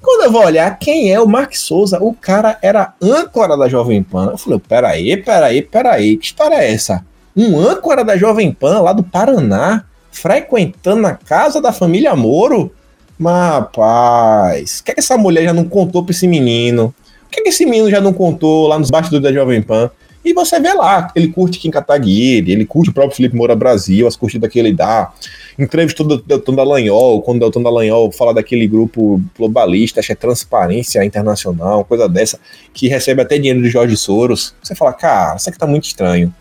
Quando 0.00 0.24
eu 0.24 0.32
vou 0.32 0.44
olhar 0.44 0.78
quem 0.78 1.12
é 1.12 1.20
o 1.20 1.28
Mark 1.28 1.54
Souza, 1.54 1.98
o 2.00 2.14
cara 2.14 2.58
era 2.62 2.94
âncora 3.02 3.54
da 3.54 3.68
Jovem 3.68 4.02
Pan. 4.02 4.30
Eu 4.32 4.38
falei, 4.38 4.58
peraí, 4.66 5.16
peraí, 5.18 5.62
peraí, 5.62 6.16
que 6.16 6.24
história 6.24 6.54
é 6.54 6.72
essa? 6.72 7.04
Um 7.36 7.58
âncora 7.58 8.02
da 8.02 8.16
Jovem 8.16 8.50
Pan 8.50 8.80
lá 8.80 8.94
do 8.94 9.02
Paraná 9.02 9.84
frequentando 10.10 11.06
a 11.06 11.14
casa 11.14 11.60
da 11.60 11.72
família 11.72 12.14
Moro? 12.16 12.72
Mas, 13.18 13.50
rapaz, 13.52 14.78
o 14.80 14.84
que, 14.84 14.90
é 14.92 14.94
que 14.94 15.00
essa 15.00 15.16
mulher 15.16 15.44
já 15.44 15.52
não 15.52 15.64
contou 15.64 16.02
pra 16.02 16.12
esse 16.12 16.26
menino? 16.26 16.94
O 17.26 17.30
que, 17.30 17.40
é 17.40 17.42
que 17.42 17.50
esse 17.50 17.66
menino 17.66 17.90
já 17.90 18.00
não 18.00 18.12
contou 18.12 18.66
lá 18.66 18.78
nos 18.78 18.90
bastidores 18.90 19.22
da 19.22 19.32
Jovem 19.32 19.62
Pan? 19.62 19.90
E 20.24 20.32
você 20.32 20.58
vê 20.60 20.72
lá, 20.72 21.10
ele 21.14 21.28
curte 21.28 21.58
Kim 21.58 21.70
Kataguiri, 21.70 22.52
ele 22.52 22.64
curte 22.64 22.90
o 22.90 22.92
próprio 22.92 23.16
Felipe 23.16 23.36
Moura 23.36 23.54
Brasil, 23.54 24.06
as 24.06 24.16
curtidas 24.16 24.50
que 24.50 24.58
ele 24.58 24.72
dá. 24.72 25.12
Entrevistou 25.58 26.06
o 26.06 26.16
Deltan 26.18 26.54
Dallagnol, 26.54 27.22
quando 27.22 27.38
o 27.38 27.40
Deltan 27.40 27.62
Dallagnol 27.62 28.10
fala 28.12 28.34
daquele 28.34 28.66
grupo 28.66 29.20
globalista, 29.36 30.02
que 30.02 30.12
é 30.12 30.14
Transparência 30.14 31.04
Internacional, 31.04 31.84
coisa 31.84 32.08
dessa, 32.08 32.38
que 32.72 32.88
recebe 32.88 33.22
até 33.22 33.36
dinheiro 33.36 33.62
de 33.62 33.68
Jorge 33.68 33.96
Soros. 33.96 34.54
Você 34.62 34.74
fala, 34.74 34.92
cara, 34.92 35.36
isso 35.36 35.48
aqui 35.48 35.58
tá 35.58 35.66
muito 35.66 35.84
estranho. 35.84 36.32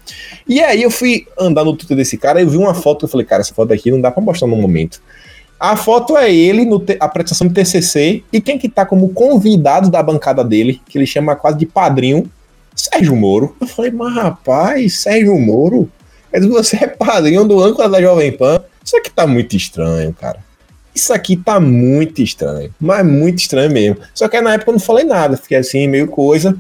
E 0.47 0.60
aí 0.62 0.82
eu 0.82 0.91
fui 0.91 1.28
andar 1.38 1.64
no 1.64 1.76
Twitter 1.76 1.97
desse 1.97 2.18
cara 2.18 2.41
e 2.41 2.45
vi 2.45 2.57
uma 2.57 2.74
foto, 2.74 3.05
eu 3.05 3.10
falei, 3.10 3.26
cara, 3.26 3.41
essa 3.41 3.53
foto 3.53 3.74
aqui 3.74 3.91
não 3.91 4.01
dá 4.01 4.12
pra 4.12 4.22
mostrar 4.22 4.47
no 4.47 4.55
momento. 4.55 5.01
A 5.60 5.76
foto 5.76 6.16
é 6.16 6.34
ele, 6.34 6.64
no 6.64 6.82
a 6.99 7.05
apresentação 7.05 7.47
do 7.47 7.53
TCC, 7.53 8.24
e 8.32 8.39
quem 8.39 8.57
que 8.57 8.70
tá 8.70 8.86
como 8.86 9.10
convidado 9.10 9.89
da 9.89 10.01
bancada 10.01 10.41
dele, 10.41 10.82
que 10.88 10.97
ele 10.97 11.05
chama 11.05 11.36
quase 11.36 11.57
de 11.57 11.66
padrinho, 11.66 12.30
Sérgio 12.74 13.14
Moro. 13.14 13.55
Eu 13.60 13.68
falei, 13.68 13.91
mas 13.91 14.16
rapaz, 14.16 14.99
Sérgio 14.99 15.38
Moro? 15.38 15.89
Mas 16.32 16.45
você 16.45 16.78
é 16.78 16.88
padrinho 16.88 17.43
do 17.43 17.62
âncora 17.62 17.89
da 17.89 18.01
Jovem 18.01 18.32
Pan. 18.32 18.64
Isso 18.89 18.97
aqui 18.97 19.11
tá 19.11 19.27
muito 19.27 19.55
estranho, 19.55 20.11
cara. 20.19 20.39
Isso 20.95 21.13
aqui 21.13 21.37
tá 21.37 21.59
muito 21.59 22.23
estranho. 22.23 22.73
Mas 22.79 23.05
muito 23.05 23.37
estranho 23.37 23.71
mesmo. 23.71 23.97
Só 24.15 24.27
que 24.27 24.41
na 24.41 24.55
época 24.55 24.71
eu 24.71 24.73
não 24.73 24.79
falei 24.79 25.05
nada. 25.05 25.37
Fiquei 25.37 25.59
assim, 25.59 25.87
meio 25.87 26.07
coisa. 26.07 26.57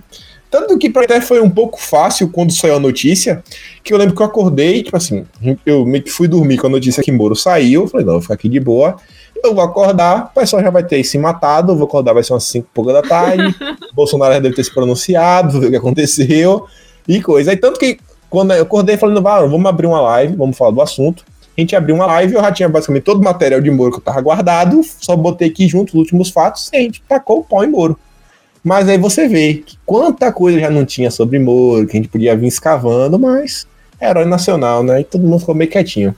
Tanto 0.51 0.77
que 0.77 0.91
pra 0.91 1.05
até 1.05 1.19
foi 1.21 1.41
um 1.41 1.49
pouco 1.49 1.81
fácil 1.81 2.29
quando 2.29 2.53
saiu 2.53 2.75
a 2.75 2.79
notícia, 2.79 3.43
que 3.83 3.91
eu 3.91 3.97
lembro 3.97 4.15
que 4.15 4.21
eu 4.21 4.27
acordei, 4.27 4.83
tipo 4.83 4.95
assim, 4.95 5.25
eu 5.65 5.83
meio 5.87 6.03
que 6.03 6.11
fui 6.11 6.27
dormir 6.27 6.57
com 6.57 6.67
a 6.67 6.69
notícia 6.69 7.01
que 7.01 7.11
Moro 7.11 7.35
saiu, 7.35 7.81
eu 7.81 7.87
falei, 7.87 8.05
não, 8.05 8.13
vou 8.13 8.21
ficar 8.21 8.33
aqui 8.33 8.49
de 8.49 8.59
boa, 8.59 8.95
eu 9.43 9.53
vou 9.53 9.63
acordar, 9.63 10.31
o 10.31 10.39
pessoal 10.39 10.63
já 10.63 10.71
vai 10.71 10.83
ter 10.83 11.03
se 11.03 11.19
matado, 11.19 11.71
eu 11.71 11.77
vou 11.77 11.85
acordar, 11.85 12.13
vai 12.13 12.23
ser 12.23 12.33
umas 12.33 12.45
5 12.45 12.67
e 12.67 12.73
pouca 12.73 12.93
da 12.93 13.03
tarde, 13.03 13.55
Bolsonaro 13.93 14.33
já 14.33 14.39
deve 14.39 14.55
ter 14.55 14.63
se 14.63 14.73
pronunciado, 14.73 15.59
ver 15.59 15.67
o 15.67 15.69
que 15.69 15.77
aconteceu, 15.77 16.65
e 17.07 17.21
coisa. 17.21 17.51
Aí 17.51 17.57
tanto 17.57 17.79
que 17.79 17.99
quando 18.27 18.51
eu 18.51 18.63
acordei 18.63 18.97
falando, 18.97 19.27
ah, 19.27 19.41
vamos 19.41 19.65
abrir 19.67 19.85
uma 19.85 20.01
live, 20.01 20.35
vamos 20.35 20.57
falar 20.57 20.71
do 20.71 20.81
assunto, 20.81 21.23
a 21.59 21.61
gente 21.61 21.75
abriu 21.75 21.95
uma 21.95 22.05
live, 22.05 22.33
eu 22.33 22.41
já 22.41 22.51
tinha 22.51 22.69
basicamente 22.69 23.03
todo 23.03 23.19
o 23.19 23.23
material 23.23 23.61
de 23.61 23.69
Moro 23.69 23.91
que 23.91 23.97
eu 23.97 24.03
tava 24.03 24.21
guardado, 24.21 24.81
só 24.83 25.15
botei 25.15 25.49
aqui 25.49 25.67
junto 25.67 25.89
os 25.89 25.95
últimos 25.95 26.29
fatos, 26.29 26.69
e 26.73 26.77
a 26.77 26.81
gente 26.81 27.01
tacou 27.07 27.39
o 27.39 27.43
pau 27.43 27.63
em 27.63 27.69
Moro. 27.69 27.97
Mas 28.63 28.89
aí 28.89 28.97
você 28.97 29.27
vê 29.27 29.55
que 29.55 29.77
quanta 29.85 30.31
coisa 30.31 30.59
já 30.59 30.69
não 30.69 30.85
tinha 30.85 31.09
sobre 31.11 31.39
Moro, 31.39 31.87
que 31.87 31.97
a 31.97 31.99
gente 31.99 32.09
podia 32.09 32.35
vir 32.35 32.47
escavando, 32.47 33.17
mas 33.17 33.67
é 33.99 34.09
herói 34.09 34.25
nacional, 34.25 34.83
né? 34.83 35.01
E 35.01 35.03
todo 35.03 35.23
mundo 35.23 35.39
ficou 35.39 35.55
meio 35.55 35.69
quietinho. 35.69 36.15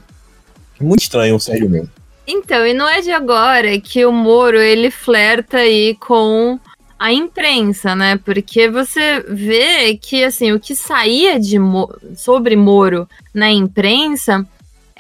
Muito 0.80 1.02
estranho 1.02 1.36
o 1.36 1.39
Sérgio 1.39 1.70
mesmo. 1.70 1.89
Então, 2.28 2.66
e 2.66 2.74
não 2.74 2.88
é 2.88 3.02
de 3.02 3.12
agora 3.12 3.80
que 3.80 4.06
o 4.06 4.12
Moro 4.12 4.60
ele 4.60 4.89
flerta 4.89 5.58
aí 5.58 5.96
com 5.96 6.60
a 6.98 7.12
imprensa, 7.12 7.96
né? 7.96 8.20
Porque 8.24 8.70
você 8.70 9.24
vê 9.28 9.96
que 9.96 10.24
assim 10.24 10.52
o 10.52 10.60
que 10.60 10.76
saía 10.76 11.39
de 11.39 11.58
sobre 12.16 12.56
Moro 12.56 13.08
na 13.34 13.52
imprensa 13.52 14.48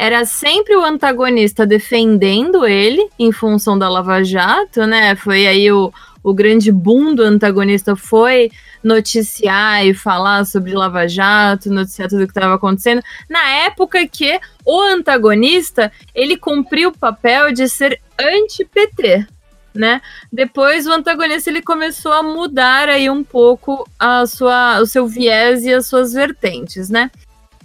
era 0.01 0.25
sempre 0.25 0.75
o 0.75 0.83
antagonista 0.83 1.63
defendendo 1.63 2.65
ele 2.65 3.07
em 3.19 3.31
função 3.31 3.77
da 3.77 3.87
Lava 3.87 4.23
Jato, 4.23 4.87
né? 4.87 5.15
Foi 5.15 5.45
aí 5.45 5.71
o, 5.71 5.93
o 6.23 6.33
grande 6.33 6.71
boom 6.71 7.13
do 7.13 7.21
antagonista 7.21 7.95
foi 7.95 8.49
noticiar 8.83 9.85
e 9.85 9.93
falar 9.93 10.43
sobre 10.47 10.73
Lava 10.73 11.07
Jato, 11.07 11.71
noticiar 11.71 12.09
tudo 12.09 12.23
o 12.23 12.25
que 12.25 12.31
estava 12.31 12.55
acontecendo, 12.55 12.99
na 13.29 13.47
época 13.47 14.07
que 14.07 14.39
o 14.65 14.81
antagonista 14.81 15.91
ele 16.15 16.35
cumpriu 16.35 16.89
o 16.89 16.97
papel 16.97 17.53
de 17.53 17.69
ser 17.69 18.01
anti-PT, 18.19 19.27
né? 19.71 20.01
Depois 20.33 20.87
o 20.87 20.93
antagonista 20.93 21.51
ele 21.51 21.61
começou 21.61 22.11
a 22.11 22.23
mudar 22.23 22.89
aí 22.89 23.07
um 23.07 23.23
pouco 23.23 23.87
a 23.99 24.25
sua, 24.25 24.79
o 24.81 24.85
seu 24.87 25.05
viés 25.05 25.63
e 25.63 25.71
as 25.71 25.85
suas 25.85 26.11
vertentes, 26.11 26.89
né? 26.89 27.11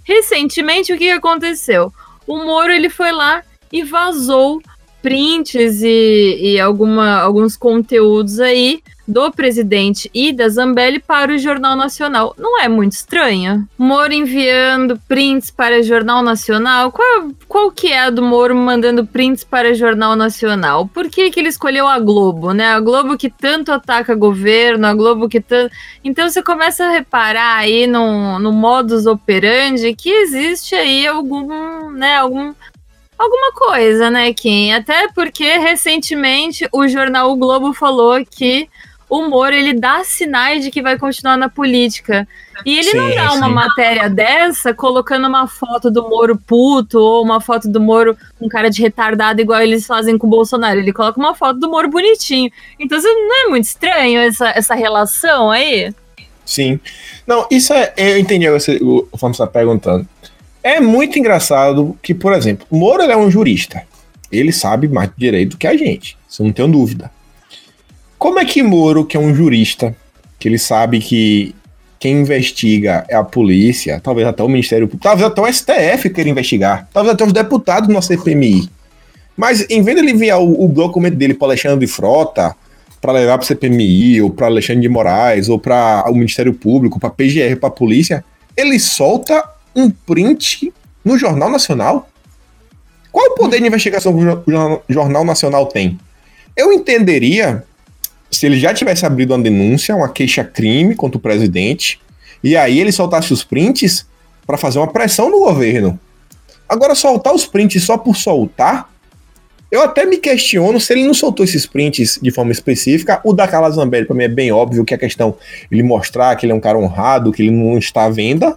Recentemente 0.05 0.93
o 0.93 0.99
que 0.99 1.11
aconteceu? 1.11 1.91
O 2.27 2.45
Moro 2.45 2.73
ele 2.73 2.89
foi 2.89 3.13
lá 3.13 3.43
e 3.73 3.83
vazou 3.83 4.61
prints 5.07 5.83
e, 5.85 6.37
e 6.41 6.61
alguma, 6.61 7.21
alguns 7.21 7.57
conteúdos 7.57 8.41
aí 8.41 8.83
do 9.07 9.31
presidente 9.31 10.11
e 10.13 10.33
da 10.33 10.49
Zambelli 10.49 10.99
para 10.99 11.33
o 11.33 11.39
Jornal 11.39 11.77
Nacional. 11.77 12.35
Não 12.37 12.61
é 12.61 12.67
muito 12.67 12.91
estranho? 12.91 13.69
Moro 13.79 14.13
enviando 14.13 15.01
prints 15.07 15.49
para 15.49 15.79
o 15.79 15.83
Jornal 15.85 16.25
Nacional. 16.25 16.91
Qual, 16.91 17.31
qual 17.47 17.71
que 17.71 17.93
é 17.93 18.01
a 18.01 18.11
do 18.11 18.21
Moro 18.21 18.57
mandando 18.57 19.07
prints 19.07 19.45
para 19.45 19.71
o 19.71 19.75
Jornal 19.75 20.17
Nacional? 20.17 20.89
Por 20.89 21.09
que, 21.09 21.31
que 21.31 21.39
ele 21.39 21.51
escolheu 21.51 21.87
a 21.87 22.01
Globo, 22.01 22.53
né? 22.53 22.73
A 22.73 22.81
Globo 22.81 23.17
que 23.17 23.31
tanto 23.31 23.71
ataca 23.71 24.13
governo, 24.13 24.89
a 24.89 24.95
Globo 24.95 25.29
que 25.29 25.41
tanto... 25.41 25.73
Então 26.03 26.29
você 26.29 26.43
começa 26.43 26.85
a 26.85 26.91
reparar 26.91 27.59
aí 27.59 27.87
no, 27.87 28.41
no 28.41 28.51
modus 28.51 29.07
operandi 29.07 29.95
que 29.95 30.11
existe 30.11 30.75
aí 30.75 31.07
algum, 31.07 31.93
né, 31.93 32.17
algum 32.17 32.53
alguma 33.19 33.53
coisa, 33.53 34.11
né, 34.11 34.33
Kim? 34.33 34.73
Até 34.73 35.09
porque 35.09 35.59
recentemente 35.59 36.69
o 36.73 36.87
jornal 36.89 37.31
o 37.31 37.37
Globo 37.37 37.73
falou 37.73 38.25
que 38.25 38.69
o 39.09 39.29
Moro 39.29 39.55
ele 39.55 39.73
dá 39.73 40.03
sinais 40.03 40.65
de 40.65 40.71
que 40.71 40.83
vai 40.83 40.99
continuar 40.99 41.37
na 41.37 41.49
política. 41.49 42.27
E 42.65 42.79
ele 42.79 42.91
sim, 42.91 42.97
não 42.97 43.15
dá 43.15 43.33
uma 43.35 43.49
matéria 43.49 44.09
dessa 44.11 44.75
colocando 44.75 45.29
uma 45.29 45.47
foto 45.47 45.91
do 45.91 46.09
Moro 46.09 46.37
puto 46.37 46.99
ou 46.99 47.23
uma 47.23 47.41
foto 47.41 47.69
do 47.69 47.81
Moro 47.81 48.17
com 48.39 48.49
cara 48.49 48.69
de 48.69 48.83
retardado, 48.83 49.41
igual 49.41 49.61
eles 49.61 49.87
fazem 49.87 50.19
com 50.19 50.27
o 50.27 50.31
Bolsonaro. 50.31 50.81
Ele 50.81 50.93
coloca 50.93 51.21
uma 51.21 51.35
foto 51.35 51.61
do 51.61 51.71
Moro 51.71 51.89
bonitinho. 51.89 52.51
Então 52.79 53.01
não 53.01 53.47
é 53.47 53.49
muito 53.49 53.65
estranho 53.65 54.21
essa, 54.21 54.49
essa 54.49 54.75
relação 54.75 55.51
aí? 55.51 55.95
Sim. 56.45 56.81
Não, 57.27 57.47
isso 57.51 57.73
é. 57.73 57.93
Eu 57.97 58.19
entendi 58.19 58.49
o 58.49 58.59
que 58.59 58.79
o 58.83 59.19
Fábio 59.19 59.33
está 59.33 59.47
perguntando. 59.47 60.09
É 60.67 60.81
muito 60.81 61.17
engraçado 61.17 61.97
que, 62.03 62.13
por 62.13 62.33
exemplo, 62.33 62.67
Moro 62.69 63.01
é 63.01 63.17
um 63.17 63.31
jurista. 63.31 63.85
Ele 64.33 64.51
sabe 64.51 64.89
mais 64.89 65.09
direito 65.17 65.51
do 65.51 65.57
que 65.57 65.67
a 65.69 65.77
gente. 65.77 66.19
Isso 66.29 66.43
não 66.43 66.51
tenho 66.51 66.67
dúvida. 66.67 67.09
Como 68.19 68.41
é 68.41 68.45
que 68.45 68.65
Moro, 68.65 69.05
que 69.05 69.17
é 69.17 69.21
um 69.21 69.33
jurista, 69.33 69.95
que 70.41 70.49
ele 70.49 70.59
sabe 70.59 70.99
que 70.99 71.55
quem 72.01 72.21
investiga 72.21 73.07
é 73.09 73.15
a 73.15 73.23
polícia, 73.23 74.01
talvez 74.03 74.27
até 74.27 74.43
o 74.43 74.49
Ministério 74.49 74.89
Público, 74.89 75.05
talvez 75.05 75.25
até 75.25 75.41
o 75.41 75.47
STF 75.47 76.11
queira 76.11 76.31
investigar, 76.31 76.89
talvez 76.93 77.15
até 77.15 77.25
os 77.25 77.33
deputados 77.33 77.87
do 77.87 77.95
nosso 77.95 78.09
CPMI. 78.09 78.69
Mas 79.37 79.65
em 79.71 79.83
vez 79.83 79.97
de 79.97 80.03
ele 80.03 80.11
enviar 80.11 80.41
o, 80.41 80.65
o 80.65 80.67
documento 80.67 81.15
dele 81.15 81.35
para 81.35 81.47
Alexandre 81.47 81.87
de 81.87 81.93
Frota, 81.93 82.57
para 83.01 83.13
levar 83.13 83.39
para 83.39 83.45
o 83.45 83.47
CPMI, 83.47 84.21
ou 84.21 84.31
para 84.31 84.49
Alexandre 84.49 84.83
de 84.83 84.89
Moraes, 84.89 85.49
ou 85.49 85.61
para 85.61 86.05
o 86.09 86.15
Ministério 86.15 86.53
Público, 86.53 86.99
para 86.99 87.11
PGR, 87.11 87.55
para 87.55 87.69
a 87.69 87.73
polícia, 87.73 88.25
ele 88.57 88.81
solta 88.81 89.55
um 89.77 89.91
print 89.91 90.73
no 91.05 91.19
Jornal 91.19 91.51
Nacional? 91.51 92.09
Qual 93.13 93.33
o 93.33 93.35
poder 93.35 93.61
de 93.61 93.67
investigação 93.67 94.13
que 94.13 94.53
o 94.53 94.81
Jornal 94.89 95.25
Nacional 95.25 95.67
tem? 95.67 95.99
Eu 96.57 96.73
entenderia 96.73 97.65
se 98.31 98.47
ele 98.47 98.59
já 98.59 98.75
tivesse 98.75 99.07
abrido 99.07 99.33
uma 99.33 99.43
denúncia, 99.43 99.95
uma 99.95 100.09
queixa-crime 100.09 100.95
contra 100.95 101.17
o 101.19 101.21
presidente, 101.21 102.01
e 102.43 102.57
aí 102.57 102.81
ele 102.81 102.93
soltasse 102.93 103.33
os 103.33 103.45
prints 103.45 104.07
para 104.47 104.57
fazer 104.57 104.79
uma 104.79 104.89
pressão 104.89 105.31
no 105.31 105.41
governo. 105.41 105.99
Agora, 106.69 106.95
soltar 106.95 107.35
os 107.35 107.47
prints 107.47 107.85
só 107.85 107.97
por 107.97 108.17
soltar, 108.17 108.91
eu 109.71 109.83
até 109.83 110.05
me 110.05 110.17
questiono 110.17 110.81
se 110.81 110.93
ele 110.93 111.05
não 111.05 111.15
soltou 111.15 111.45
esses 111.45 111.67
prints 111.67 112.19
de 112.21 112.31
forma 112.31 112.53
específica. 112.53 113.21
O 113.25 113.33
da 113.33 113.49
Carla 113.49 113.71
Zambelli, 113.71 114.07
para 114.07 114.17
mim, 114.17 114.25
é 114.25 114.29
bem 114.29 114.53
óbvio 114.53 114.85
que 114.85 114.95
a 114.95 114.99
questão 114.99 115.37
ele 115.71 115.83
mostrar 115.83 116.35
que 116.37 116.47
ele 116.47 116.53
é 116.53 116.55
um 116.55 116.61
cara 116.61 116.79
honrado, 116.79 117.33
que 117.33 117.43
ele 117.43 117.51
não 117.51 117.79
está 117.79 118.05
à 118.05 118.09
venda. 118.09 118.57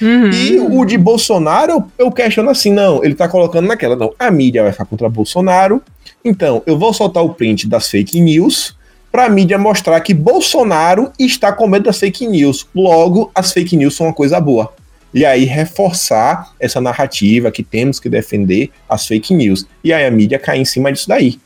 Uhum. 0.00 0.30
E 0.30 0.58
o 0.58 0.84
de 0.84 0.98
Bolsonaro, 0.98 1.84
eu 1.98 2.10
questiono 2.10 2.50
assim: 2.50 2.72
não, 2.72 3.04
ele 3.04 3.14
tá 3.14 3.28
colocando 3.28 3.66
naquela, 3.66 3.96
não, 3.96 4.12
a 4.18 4.30
mídia 4.30 4.62
vai 4.62 4.72
ficar 4.72 4.84
contra 4.84 5.08
Bolsonaro, 5.08 5.82
então 6.24 6.62
eu 6.66 6.78
vou 6.78 6.92
soltar 6.92 7.22
o 7.22 7.34
print 7.34 7.68
das 7.68 7.88
fake 7.88 8.20
news 8.20 8.76
para 9.14 9.26
a 9.26 9.28
mídia 9.28 9.56
mostrar 9.56 10.00
que 10.00 10.12
Bolsonaro 10.12 11.12
está 11.18 11.52
com 11.52 11.68
medo 11.68 11.84
das 11.84 12.00
fake 12.00 12.26
news. 12.26 12.66
Logo, 12.74 13.30
as 13.32 13.52
fake 13.52 13.76
news 13.76 13.94
são 13.94 14.08
uma 14.08 14.12
coisa 14.12 14.40
boa. 14.40 14.72
E 15.14 15.24
aí 15.24 15.44
reforçar 15.44 16.52
essa 16.58 16.80
narrativa 16.80 17.52
que 17.52 17.62
temos 17.62 18.00
que 18.00 18.08
defender 18.08 18.72
as 18.88 19.06
fake 19.06 19.32
news. 19.32 19.64
E 19.84 19.92
aí 19.92 20.04
a 20.04 20.10
mídia 20.10 20.36
cai 20.36 20.58
em 20.58 20.64
cima 20.64 20.92
disso 20.92 21.08
daí. 21.08 21.38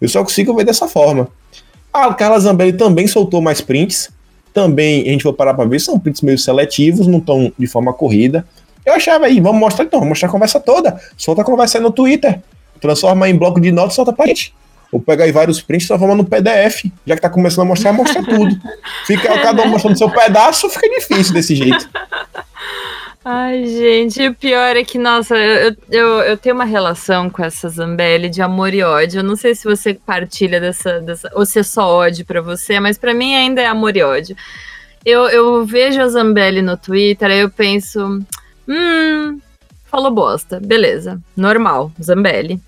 Eu 0.00 0.08
só 0.08 0.24
consigo 0.24 0.52
ver 0.52 0.64
dessa 0.64 0.88
forma. 0.88 1.28
A 1.92 2.12
Carla 2.12 2.40
Zambelli 2.40 2.72
também 2.72 3.06
soltou 3.06 3.40
mais 3.40 3.60
prints. 3.60 4.10
Também, 4.52 5.02
a 5.02 5.12
gente 5.12 5.24
vai 5.24 5.32
parar 5.32 5.54
para 5.54 5.64
ver, 5.64 5.80
são 5.80 5.98
prints 5.98 6.20
meio 6.20 6.38
seletivos, 6.38 7.06
não 7.06 7.18
estão 7.18 7.52
de 7.58 7.66
forma 7.66 7.92
corrida. 7.92 8.46
Eu 8.84 8.94
achava 8.94 9.26
aí, 9.26 9.40
vamos 9.40 9.60
mostrar 9.60 9.84
então, 9.84 10.00
vamos 10.00 10.10
mostrar 10.10 10.28
a 10.28 10.32
conversa 10.32 10.60
toda. 10.60 11.00
Solta 11.16 11.42
a 11.42 11.44
conversa 11.44 11.80
no 11.80 11.90
Twitter. 11.90 12.40
Transforma 12.80 13.28
em 13.28 13.36
bloco 13.36 13.60
de 13.60 13.70
notas 13.70 13.94
solta 13.94 14.12
pra 14.12 14.26
gente. 14.26 14.54
Ou 14.90 15.00
pegar 15.00 15.24
aí 15.24 15.32
vários 15.32 15.62
prints 15.62 15.84
e 15.84 15.88
transformar 15.88 16.16
no 16.16 16.24
PDF. 16.24 16.84
Já 17.06 17.14
que 17.14 17.22
tá 17.22 17.30
começando 17.30 17.64
a 17.64 17.68
mostrar, 17.68 17.92
mostra 17.92 18.22
tudo. 18.22 18.54
Fica 19.06 19.40
cada 19.40 19.62
um 19.62 19.68
mostrando 19.68 19.96
seu 19.96 20.10
pedaço, 20.10 20.68
fica 20.68 20.88
difícil 20.88 21.32
desse 21.32 21.54
jeito. 21.54 21.88
Ai, 23.24 23.66
gente, 23.66 24.26
o 24.26 24.34
pior 24.34 24.76
é 24.76 24.82
que, 24.82 24.98
nossa, 24.98 25.36
eu, 25.36 25.76
eu, 25.88 26.08
eu 26.22 26.36
tenho 26.36 26.56
uma 26.56 26.64
relação 26.64 27.30
com 27.30 27.44
essa 27.44 27.68
Zambelli 27.68 28.28
de 28.28 28.42
amor 28.42 28.74
e 28.74 28.82
ódio. 28.82 29.20
Eu 29.20 29.24
não 29.24 29.36
sei 29.36 29.54
se 29.54 29.64
você 29.64 29.94
partilha 29.94 30.60
dessa, 30.60 31.00
dessa 31.00 31.30
ou 31.34 31.46
se 31.46 31.60
é 31.60 31.62
só 31.62 31.86
ódio 31.88 32.26
para 32.26 32.40
você, 32.40 32.80
mas 32.80 32.98
para 32.98 33.14
mim 33.14 33.36
ainda 33.36 33.62
é 33.62 33.66
amor 33.66 33.96
e 33.96 34.02
ódio. 34.02 34.36
Eu, 35.04 35.28
eu 35.28 35.64
vejo 35.64 36.00
a 36.00 36.08
Zambelli 36.08 36.62
no 36.62 36.76
Twitter, 36.76 37.30
aí 37.30 37.40
eu 37.40 37.50
penso, 37.50 38.20
hum, 38.68 39.40
falou 39.84 40.10
bosta, 40.10 40.58
beleza, 40.60 41.20
normal, 41.36 41.92
Zambelli. 42.02 42.60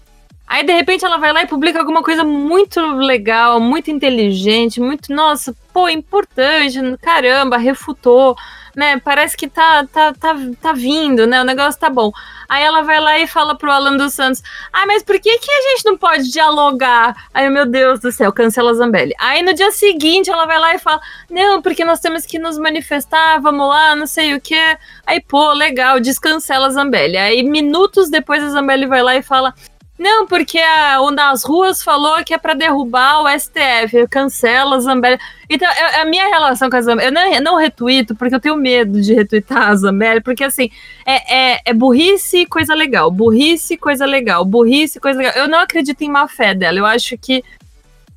Aí, 0.46 0.64
de 0.64 0.72
repente, 0.72 1.04
ela 1.04 1.16
vai 1.16 1.32
lá 1.32 1.42
e 1.42 1.48
publica 1.48 1.78
alguma 1.78 2.02
coisa 2.02 2.22
muito 2.22 2.80
legal, 2.98 3.58
muito 3.58 3.90
inteligente, 3.90 4.80
muito, 4.80 5.12
nossa, 5.12 5.54
pô, 5.72 5.88
importante, 5.88 6.78
caramba, 7.00 7.56
refutou, 7.56 8.36
né? 8.74 9.00
Parece 9.00 9.36
que 9.36 9.48
tá, 9.48 9.86
tá, 9.92 10.12
tá, 10.12 10.36
tá 10.60 10.72
vindo, 10.72 11.26
né? 11.26 11.40
O 11.40 11.44
negócio 11.44 11.78
tá 11.78 11.88
bom. 11.88 12.10
Aí 12.48 12.62
ela 12.62 12.82
vai 12.82 13.00
lá 13.00 13.18
e 13.18 13.26
fala 13.26 13.56
pro 13.56 13.70
Alan 13.70 13.96
dos 13.96 14.14
Santos: 14.14 14.42
Ah, 14.72 14.84
mas 14.86 15.02
por 15.02 15.18
que, 15.18 15.38
que 15.38 15.50
a 15.50 15.62
gente 15.70 15.84
não 15.84 15.96
pode 15.96 16.30
dialogar? 16.30 17.28
Aí, 17.32 17.48
meu 17.50 17.66
Deus 17.66 18.00
do 18.00 18.12
céu, 18.12 18.32
cancela 18.32 18.74
Zambelli. 18.74 19.14
Aí 19.18 19.42
no 19.42 19.54
dia 19.54 19.70
seguinte 19.70 20.30
ela 20.30 20.46
vai 20.46 20.58
lá 20.58 20.74
e 20.74 20.78
fala: 20.78 21.00
Não, 21.30 21.62
porque 21.62 21.84
nós 21.84 22.00
temos 22.00 22.26
que 22.26 22.38
nos 22.38 22.58
manifestar, 22.58 23.40
vamos 23.40 23.68
lá, 23.68 23.94
não 23.96 24.06
sei 24.06 24.34
o 24.34 24.40
que. 24.40 24.58
Aí, 25.06 25.20
pô, 25.20 25.52
legal, 25.52 26.00
descancela 26.00 26.70
Zambelli. 26.70 27.16
Aí, 27.16 27.42
minutos 27.42 28.10
depois, 28.10 28.42
a 28.42 28.50
Zambelli 28.50 28.86
vai 28.86 29.02
lá 29.02 29.16
e 29.16 29.22
fala: 29.22 29.54
não, 29.96 30.26
porque 30.26 30.58
a, 30.58 31.00
o 31.00 31.12
das 31.12 31.44
ruas 31.44 31.82
falou 31.82 32.22
que 32.24 32.34
é 32.34 32.38
para 32.38 32.54
derrubar 32.54 33.22
o 33.22 33.38
STF, 33.38 34.08
cancela 34.10 34.76
a 34.76 34.80
Zambelli. 34.80 35.18
Então, 35.48 35.70
é 35.70 36.00
a 36.00 36.04
minha 36.04 36.26
relação 36.26 36.68
com 36.68 36.76
a 36.76 36.82
Zambelli, 36.82 37.08
eu 37.08 37.12
não, 37.12 37.32
eu 37.32 37.42
não 37.42 37.56
retuito, 37.56 38.14
porque 38.16 38.34
eu 38.34 38.40
tenho 38.40 38.56
medo 38.56 39.00
de 39.00 39.14
retweetar 39.14 39.68
a 39.68 39.76
Zambelli, 39.76 40.20
porque 40.20 40.42
assim, 40.42 40.68
é, 41.06 41.52
é, 41.52 41.60
é 41.66 41.72
burrice 41.72 42.44
coisa 42.46 42.74
legal, 42.74 43.08
burrice 43.08 43.76
coisa 43.76 44.04
legal, 44.04 44.44
burrice 44.44 44.98
coisa 44.98 45.18
legal. 45.18 45.34
Eu 45.36 45.48
não 45.48 45.60
acredito 45.60 46.02
em 46.02 46.10
má 46.10 46.26
fé 46.26 46.54
dela, 46.54 46.78
eu 46.78 46.86
acho 46.86 47.16
que 47.16 47.44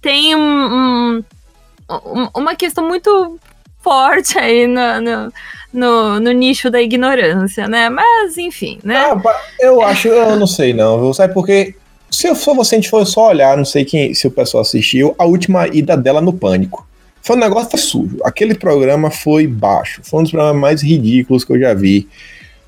tem 0.01 0.35
um, 0.35 1.23
um, 1.89 2.29
uma 2.35 2.55
questão 2.55 2.87
muito 2.87 3.39
forte 3.79 4.37
aí 4.39 4.65
no, 4.65 5.01
no 5.01 5.33
no, 5.73 6.19
no 6.19 6.31
nicho 6.31 6.69
da 6.69 6.81
ignorância, 6.81 7.67
né? 7.67 7.89
Mas, 7.89 8.37
enfim, 8.37 8.79
né? 8.83 8.97
Ah, 8.97 9.21
eu 9.59 9.81
acho, 9.81 10.07
eu 10.07 10.35
não 10.35 10.47
sei 10.47 10.73
não, 10.73 11.13
sabe? 11.13 11.33
Porque 11.33 11.75
se 12.09 12.27
eu 12.27 12.35
for 12.35 12.55
você, 12.55 12.75
a 12.75 12.77
gente 12.77 12.89
for 12.89 13.05
só 13.05 13.27
olhar, 13.27 13.57
não 13.57 13.65
sei 13.65 13.83
quem, 13.83 14.13
se 14.13 14.27
o 14.27 14.31
pessoal 14.31 14.61
assistiu, 14.61 15.13
a 15.17 15.25
última 15.25 15.67
ida 15.67 15.97
dela 15.97 16.21
no 16.21 16.33
Pânico. 16.33 16.87
Foi 17.21 17.35
um 17.35 17.39
negócio 17.39 17.77
sujo. 17.77 18.17
Aquele 18.23 18.55
programa 18.55 19.11
foi 19.11 19.45
baixo. 19.45 20.01
Foi 20.03 20.21
um 20.21 20.23
dos 20.23 20.31
programas 20.31 20.61
mais 20.61 20.81
ridículos 20.81 21.43
que 21.43 21.51
eu 21.51 21.59
já 21.59 21.73
vi. 21.73 22.07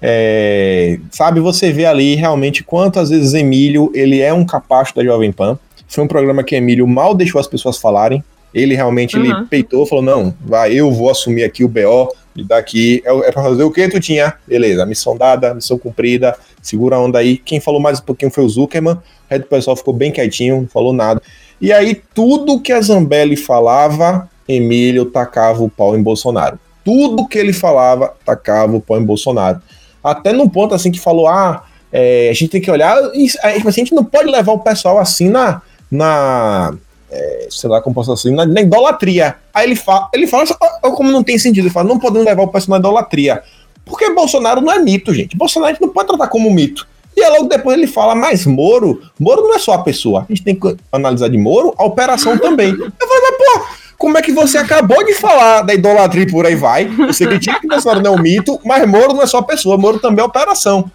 É, 0.01 0.99
sabe, 1.11 1.39
você 1.39 1.71
vê 1.71 1.85
ali 1.85 2.15
realmente 2.15 2.63
quantas 2.63 3.09
vezes 3.09 3.33
Emílio, 3.33 3.91
ele 3.93 4.19
é 4.19 4.33
um 4.33 4.45
capacho 4.45 4.93
da 4.95 5.03
Jovem 5.03 5.31
Pan. 5.31 5.57
Foi 5.87 6.03
um 6.03 6.07
programa 6.07 6.43
que 6.43 6.55
Emílio 6.55 6.87
mal 6.87 7.15
deixou 7.15 7.39
as 7.39 7.47
pessoas 7.47 7.77
falarem. 7.77 8.23
Ele 8.53 8.75
realmente 8.75 9.17
uhum. 9.17 9.25
ele 9.25 9.45
peitou, 9.45 9.85
falou: 9.85 10.03
não, 10.03 10.33
vai, 10.41 10.73
eu 10.73 10.91
vou 10.91 11.09
assumir 11.09 11.43
aqui 11.43 11.63
o 11.63 11.67
BO, 11.67 12.13
e 12.36 12.43
daqui 12.43 13.01
é, 13.05 13.30
é 13.30 13.32
para 13.32 13.43
fazer 13.43 13.63
o 13.63 13.71
que 13.71 13.88
tu 13.88 13.99
tinha? 13.99 14.34
Beleza, 14.47 14.86
missão 14.86 15.17
dada, 15.17 15.53
missão 15.53 15.77
cumprida, 15.77 16.36
segura 16.61 16.95
a 16.95 16.99
onda 16.99 17.19
aí. 17.19 17.38
Quem 17.38 17.59
falou 17.59 17.80
mais 17.80 17.99
um 17.99 18.03
pouquinho 18.03 18.32
foi 18.32 18.43
o 18.43 18.49
Zuckerman, 18.49 18.93
o 18.93 19.01
resto 19.30 19.43
do 19.43 19.49
pessoal 19.49 19.75
ficou 19.75 19.93
bem 19.93 20.11
quietinho, 20.11 20.61
não 20.61 20.67
falou 20.67 20.93
nada. 20.93 21.21
E 21.61 21.73
aí, 21.73 22.01
tudo 22.13 22.61
que 22.61 22.71
a 22.71 22.82
Zambelli 22.82 23.36
falava, 23.36 24.30
Emílio 24.47 25.05
tacava 25.05 25.61
o 25.63 25.69
pau 25.69 25.97
em 25.97 26.01
Bolsonaro. 26.01 26.57
Tudo 26.84 27.27
que 27.27 27.38
ele 27.38 27.53
falava, 27.53 28.13
tacava 28.25 28.75
o 28.77 28.82
pau 28.82 28.97
em 28.97 29.03
Bolsonaro. 29.03 29.61
Até 30.03 30.32
num 30.32 30.47
ponto 30.47 30.73
assim 30.73 30.91
que 30.91 30.99
falou: 30.99 31.27
ah, 31.27 31.63
é, 31.91 32.30
a 32.30 32.34
gente 32.34 32.49
tem 32.49 32.61
que 32.61 32.71
olhar. 32.71 32.97
Isso, 33.13 33.38
a 33.43 33.71
gente 33.71 33.93
não 33.93 34.03
pode 34.03 34.30
levar 34.30 34.53
o 34.53 34.59
pessoal 34.59 34.97
assim 34.97 35.30
na. 35.30 35.61
na 35.91 36.73
é, 37.12 37.47
sei 37.49 37.70
lá 37.70 37.82
como 37.82 37.93
posso 37.93 38.12
assim, 38.12 38.34
na, 38.34 38.45
na, 38.45 38.62
idolatria. 38.62 39.36
Aí 39.53 39.66
ele 39.68 39.76
fala, 39.76 40.10
ele 40.14 40.28
fala, 40.28 40.45
como 40.82 41.12
não 41.12 41.24
tem 41.24 41.38
sentido, 41.38 41.64
ele 41.64 41.74
fala, 41.74 41.88
não 41.88 41.99
podemos 41.99 42.26
levar 42.26 42.43
o 42.43 42.47
pessoal 42.47 42.80
na 42.80 42.88
idolatria. 42.88 43.41
Porque 43.86 44.12
Bolsonaro 44.12 44.62
não 44.62 44.72
é 44.72 44.80
mito, 44.80 45.14
gente. 45.14 45.36
Bolsonaro 45.36 45.72
a 45.72 45.74
gente 45.74 45.82
não 45.82 45.89
pode 45.89 46.07
tratar 46.07 46.28
como 46.28 46.51
mito. 46.51 46.88
E 47.18 47.24
aí 47.24 47.32
logo 47.32 47.49
depois 47.49 47.78
ele 47.78 47.88
fala, 47.88 48.16
mas 48.16 48.45
Moro, 48.45 49.01
Moro 49.20 49.41
não 49.41 49.55
é 49.55 49.60
só 49.60 49.74
a 49.74 49.80
pessoa. 49.80 50.26
A 50.30 50.34
gente 50.34 50.43
tem 50.43 50.55
que 50.55 50.78
analisar 50.91 51.28
de 51.28 51.38
Moro 51.38 51.74
a 51.78 51.84
operação 51.84 52.38
também. 52.38 52.70
Eu 52.70 52.78
falei, 53.07 53.24
mas 53.24 53.38
pô, 53.38 53.66
como 53.97 54.18
é 54.18 54.22
que 54.22 54.32
você 54.32 54.57
acabou 54.57 55.03
de 55.05 55.14
falar 55.16 55.64
da 55.64 55.74
idolatria 55.74 56.24
e 56.24 56.32
por 56.32 56.45
aí 56.45 56.55
vai? 56.55 56.86
Você 56.88 57.26
critica 57.28 57.60
que 57.60 57.68
Bolsonaro 57.68 58.01
não 58.01 58.14
é 58.14 58.18
um 58.18 58.22
mito, 58.22 58.60
mas 58.64 58.88
Moro 58.88 59.14
não 59.14 59.24
é 59.24 59.28
só 59.28 59.39
a 59.39 59.43
pessoa, 59.43 59.78
Moro 59.78 59.99
também 59.99 60.22
é 60.22 60.26
operação. 60.26 60.89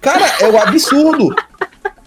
Cara, 0.00 0.26
é 0.40 0.48
um 0.48 0.58
absurdo. 0.58 1.34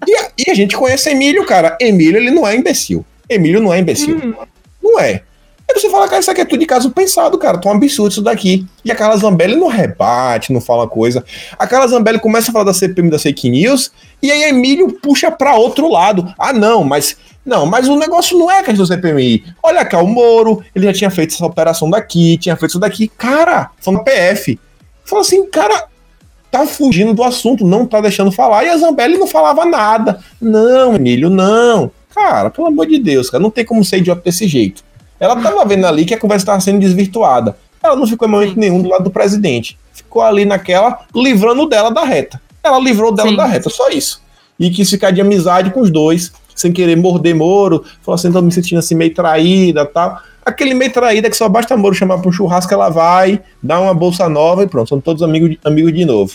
E 0.08 0.16
a, 0.16 0.30
e 0.38 0.52
a 0.52 0.54
gente 0.54 0.76
conhece 0.76 1.10
Emílio, 1.10 1.46
cara. 1.46 1.78
Emílio, 1.80 2.18
ele 2.18 2.32
não 2.32 2.46
é 2.48 2.56
imbecil. 2.56 3.06
Emílio 3.30 3.62
não 3.62 3.74
é 3.74 3.80
imbecil. 3.80 4.18
Hum. 4.18 4.34
Não 4.82 5.00
é. 5.00 5.24
Aí 5.70 5.80
você 5.80 5.90
fala, 5.90 6.08
cara, 6.08 6.20
isso 6.20 6.30
aqui 6.30 6.42
é 6.42 6.46
tudo 6.46 6.60
de 6.60 6.66
caso 6.66 6.92
pensado, 6.92 7.38
cara. 7.38 7.58
Tá 7.58 7.70
um 7.70 7.74
absurdo 7.74 8.12
isso 8.12 8.22
daqui. 8.22 8.66
E 8.84 8.92
a 8.92 8.96
Carla 8.96 9.16
Zambelli 9.16 9.56
não 9.56 9.68
rebate, 9.68 10.52
não 10.52 10.60
fala 10.60 10.88
coisa. 10.88 11.24
A 11.58 11.66
Carla 11.66 11.88
Zambelli 11.88 12.20
começa 12.20 12.50
a 12.50 12.54
falar 12.54 12.66
da 12.66 12.74
CPM 12.74 13.10
da 13.10 13.18
fake 13.18 13.50
news, 13.50 13.92
e 14.22 14.32
aí 14.32 14.44
Emílio 14.44 14.92
puxa 15.02 15.32
para 15.32 15.56
outro 15.56 15.90
lado. 15.90 16.34
Ah, 16.38 16.54
não, 16.54 16.84
mas. 16.84 17.18
Não, 17.46 17.66
mas 17.66 17.90
o 17.90 17.98
negócio 17.98 18.38
não 18.38 18.50
é 18.50 18.60
a 18.60 18.64
questão 18.64 18.86
do 18.86 18.88
CPMI. 18.88 19.44
Olha 19.62 19.84
cá, 19.84 20.02
o 20.02 20.08
Moro, 20.08 20.64
ele 20.74 20.86
já 20.86 20.94
tinha 20.94 21.10
feito 21.10 21.34
essa 21.34 21.46
operação 21.46 21.90
daqui, 21.90 22.38
tinha 22.38 22.56
feito 22.56 22.72
isso 22.72 22.80
daqui. 22.80 23.10
Cara, 23.10 23.72
foi 23.80 23.94
no 23.94 24.04
PF. 24.04 24.58
Fala 25.04 25.22
assim, 25.22 25.46
cara, 25.48 25.88
tá 26.50 26.66
fugindo 26.66 27.14
do 27.14 27.22
assunto, 27.22 27.66
não 27.66 27.86
tá 27.86 28.00
deixando 28.00 28.32
falar. 28.32 28.64
E 28.64 28.70
a 28.70 28.78
Zambelli 28.78 29.18
não 29.18 29.28
falava 29.28 29.66
nada. 29.66 30.20
Não, 30.40 30.96
Emílio, 30.96 31.30
não. 31.30 31.92
Cara, 32.14 32.50
pelo 32.50 32.68
amor 32.68 32.86
de 32.86 33.00
Deus, 33.00 33.30
cara, 33.30 33.42
não 33.42 33.50
tem 33.50 33.66
como 33.66 33.84
ser 33.84 33.98
idiota 33.98 34.22
desse 34.24 34.48
jeito. 34.48 34.84
Ela 35.20 35.36
tava 35.42 35.66
vendo 35.66 35.86
ali 35.86 36.06
que 36.06 36.14
a 36.14 36.20
conversa 36.20 36.44
estava 36.44 36.60
sendo 36.60 36.80
desvirtuada. 36.80 37.58
Ela 37.82 37.96
não 37.96 38.06
ficou 38.06 38.28
em 38.28 38.32
momento 38.32 38.60
nenhum 38.60 38.82
do 38.82 38.90
lado 38.90 39.04
do 39.04 39.10
presidente. 39.10 39.78
Ficou 39.92 40.22
ali 40.22 40.46
naquela, 40.46 41.00
livrando 41.14 41.68
dela 41.68 41.90
da 41.92 42.04
reta. 42.04 42.42
Ela 42.64 42.80
livrou 42.80 43.12
dela 43.12 43.30
Sim. 43.30 43.36
da 43.36 43.46
reta, 43.46 43.70
só 43.70 43.90
isso. 43.90 44.22
E 44.60 44.70
quis 44.70 44.90
ficar 44.90 45.12
de 45.12 45.20
amizade 45.20 45.72
com 45.72 45.82
os 45.82 45.90
dois, 45.90 46.32
sem 46.56 46.72
querer 46.72 46.96
morder 46.96 47.36
Moro. 47.36 47.84
Falou 48.02 48.16
assim, 48.16 48.32
tô 48.32 48.42
me 48.42 48.52
sentindo 48.52 48.80
assim 48.80 48.96
meio 48.96 49.14
traída 49.14 49.86
tal. 49.86 50.20
Aquele 50.46 50.74
meio 50.74 50.92
traída 50.92 51.30
que 51.30 51.36
só 51.36 51.50
basta 51.50 51.76
Moro 51.76 51.96
chamar 51.96 52.26
um 52.26 52.32
churrasco, 52.32 52.74
ela 52.74 52.90
vai, 52.90 53.42
dá 53.62 53.80
uma 53.80 53.94
bolsa 53.94 54.30
nova 54.30 54.64
e 54.64 54.68
pronto, 54.68 54.90
são 54.90 55.02
todos 55.02 55.24
amigos, 55.24 55.58
amigos 55.64 55.94
de 55.94 56.06
novo. 56.06 56.34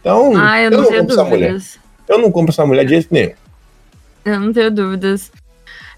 Então, 0.00 0.32
ah, 0.36 0.60
eu, 0.60 0.70
não, 0.70 0.78
eu 0.78 0.82
não 0.82 0.84
compro 0.84 1.02
dúvidas. 1.02 1.18
essa 1.18 1.24
mulher. 1.24 1.56
Eu 2.08 2.18
não 2.18 2.30
compro 2.32 2.50
essa 2.52 2.66
mulher 2.66 2.84
de 2.84 2.90
jeito 2.90 3.08
nenhum. 3.10 3.32
Eu 4.24 4.40
não 4.40 4.52
tenho 4.52 4.70
dúvidas. 4.70 5.30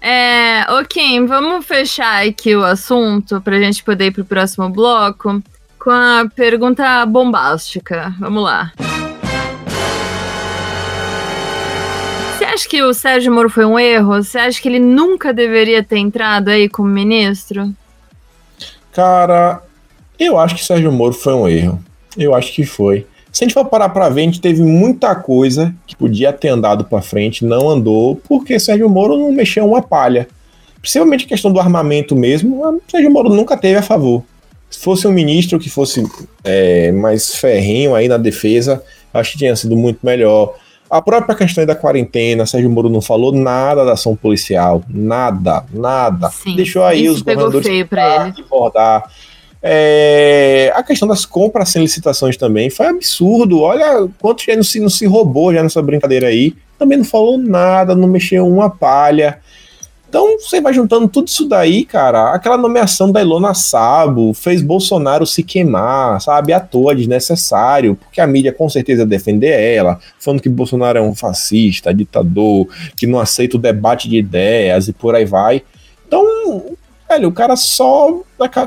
É, 0.01 0.65
ok, 0.69 1.25
vamos 1.25 1.65
fechar 1.65 2.27
aqui 2.27 2.55
o 2.55 2.63
assunto 2.63 3.39
para 3.39 3.55
a 3.55 3.59
gente 3.59 3.83
poder 3.83 4.07
ir 4.07 4.11
pro 4.11 4.25
próximo 4.25 4.69
bloco 4.69 5.41
com 5.79 5.91
a 5.91 6.25
pergunta 6.35 7.05
bombástica. 7.05 8.13
Vamos 8.19 8.43
lá. 8.43 8.73
Você 12.37 12.45
acha 12.45 12.69
que 12.69 12.83
o 12.83 12.93
Sérgio 12.93 13.33
Moro 13.33 13.49
foi 13.49 13.65
um 13.65 13.79
erro? 13.79 14.21
Você 14.21 14.37
acha 14.37 14.61
que 14.61 14.67
ele 14.67 14.79
nunca 14.79 15.33
deveria 15.33 15.81
ter 15.81 15.97
entrado 15.97 16.49
aí 16.49 16.67
como 16.67 16.89
ministro? 16.89 17.73
Cara, 18.91 19.61
eu 20.19 20.37
acho 20.37 20.55
que 20.55 20.65
Sérgio 20.65 20.91
Moro 20.91 21.13
foi 21.13 21.33
um 21.33 21.47
erro. 21.47 21.83
Eu 22.17 22.35
acho 22.35 22.53
que 22.53 22.65
foi. 22.65 23.07
Se 23.33 23.43
a 23.43 23.47
gente 23.47 23.55
for 23.55 23.65
parar 23.65 23.89
para 23.89 24.09
ver, 24.09 24.21
a 24.21 24.25
gente 24.25 24.39
teve 24.39 24.61
muita 24.61 25.15
coisa 25.15 25.73
que 25.87 25.95
podia 25.95 26.31
ter 26.31 26.49
andado 26.49 26.85
para 26.85 27.01
frente, 27.01 27.43
não 27.43 27.67
andou, 27.67 28.15
porque 28.27 28.59
Sérgio 28.59 28.87
Moro 28.87 29.17
não 29.17 29.31
mexeu 29.31 29.65
uma 29.65 29.81
palha. 29.81 30.27
Principalmente 30.79 31.25
a 31.25 31.29
questão 31.29 31.51
do 31.51 31.59
armamento 31.59 32.15
mesmo, 32.15 32.79
Sérgio 32.87 33.09
Moro 33.09 33.29
nunca 33.29 33.57
teve 33.57 33.79
a 33.79 33.81
favor. 33.81 34.23
Se 34.69 34.77
fosse 34.77 35.07
um 35.07 35.11
ministro 35.11 35.57
que 35.57 35.67
fosse 35.67 36.07
é, 36.43 36.91
mais 36.91 37.35
ferrinho 37.35 37.95
aí 37.95 38.07
na 38.07 38.17
defesa, 38.17 38.83
acho 39.11 39.31
que 39.31 39.39
tinha 39.39 39.55
sido 39.55 39.75
muito 39.75 39.97
melhor. 40.03 40.53
A 40.87 41.01
própria 41.01 41.33
questão 41.33 41.65
da 41.65 41.73
quarentena, 41.73 42.45
Sérgio 42.45 42.69
Moro 42.69 42.87
não 42.87 43.01
falou 43.01 43.31
nada 43.31 43.83
da 43.83 43.93
ação 43.93 44.15
policial, 44.15 44.83
nada, 44.87 45.65
nada. 45.73 46.29
Sim, 46.29 46.55
Deixou 46.55 46.83
aí 46.83 47.09
os 47.09 47.23
governadores 47.23 47.65
feio 47.65 47.87
pra 47.87 48.27
ele. 48.27 48.45
É, 49.65 50.73
a 50.75 50.83
questão 50.83 51.07
das 51.07 51.25
compras 51.25 51.69
sem 51.69 51.81
licitações 51.81 52.35
também 52.35 52.69
foi 52.69 52.87
absurdo. 52.87 53.61
Olha 53.61 54.09
quanto 54.19 54.43
já 54.43 54.55
não 54.57 54.63
se, 54.63 54.79
não 54.81 54.89
se 54.89 55.05
roubou 55.05 55.53
já 55.53 55.63
nessa 55.63 55.81
brincadeira 55.81 56.27
aí. 56.27 56.53
Também 56.77 56.97
não 56.97 57.05
falou 57.05 57.37
nada, 57.37 57.95
não 57.95 58.09
mexeu 58.09 58.45
uma 58.45 58.69
palha. 58.69 59.39
Então 60.09 60.37
você 60.37 60.61
vai 60.61 60.73
juntando 60.73 61.07
tudo 61.07 61.27
isso 61.27 61.47
daí, 61.47 61.85
cara. 61.85 62.33
Aquela 62.33 62.57
nomeação 62.57 63.11
da 63.11 63.21
Ilona 63.21 63.55
Sabo 63.55 64.31
fez 64.33 64.61
Bolsonaro 64.61 65.25
se 65.25 65.41
queimar, 65.41 66.21
sabe? 66.21 66.53
À 66.53 66.59
toa, 66.59 66.93
desnecessário, 66.93 67.95
porque 67.95 68.21
a 68.21 68.27
mídia 68.27 68.51
com 68.51 68.69
certeza 68.69 69.07
defender 69.07 69.59
ela, 69.59 69.97
falando 70.19 70.41
que 70.41 70.49
Bolsonaro 70.49 70.99
é 70.99 71.01
um 71.01 71.15
fascista, 71.15 71.91
ditador, 71.91 72.67
que 72.95 73.07
não 73.07 73.17
aceita 73.17 73.57
o 73.57 73.59
debate 73.59 74.07
de 74.07 74.17
ideias 74.17 74.87
e 74.87 74.93
por 74.93 75.15
aí 75.15 75.25
vai. 75.25 75.63
Então, 76.05 76.63
Velho, 77.13 77.29
o 77.29 77.31
cara 77.31 77.55
só 77.55 78.21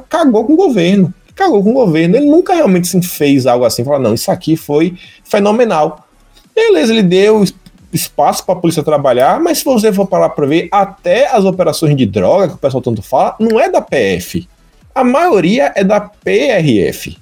cagou 0.09 0.45
com 0.45 0.53
o 0.53 0.57
governo. 0.57 1.13
Cagou 1.35 1.63
com 1.63 1.71
o 1.71 1.75
governo. 1.75 2.17
Ele 2.17 2.27
nunca 2.27 2.55
realmente 2.55 2.87
se 2.87 3.01
fez 3.03 3.47
algo 3.47 3.65
assim. 3.65 3.85
Falar, 3.85 3.99
não, 3.99 4.15
isso 4.15 4.31
aqui 4.31 4.57
foi 4.57 4.97
fenomenal. 5.25 6.07
Beleza, 6.55 6.93
ele 6.93 7.03
deu 7.03 7.45
espaço 7.93 8.45
para 8.45 8.55
a 8.55 8.59
polícia 8.59 8.83
trabalhar, 8.83 9.41
mas 9.41 9.59
se 9.59 9.65
você 9.65 9.93
for 9.93 10.07
parar 10.07 10.31
para 10.31 10.47
ver, 10.47 10.69
até 10.71 11.27
as 11.35 11.45
operações 11.45 11.97
de 11.97 12.07
droga, 12.07 12.49
que 12.49 12.55
o 12.55 12.59
pessoal 12.59 12.83
tanto 12.83 13.03
fala, 13.03 13.35
não 13.41 13.59
é 13.59 13.71
da 13.71 13.81
PF. 13.81 14.49
A 14.95 15.03
maioria 15.03 15.73
é 15.75 15.83
da 15.83 16.01
PRF. 16.01 17.17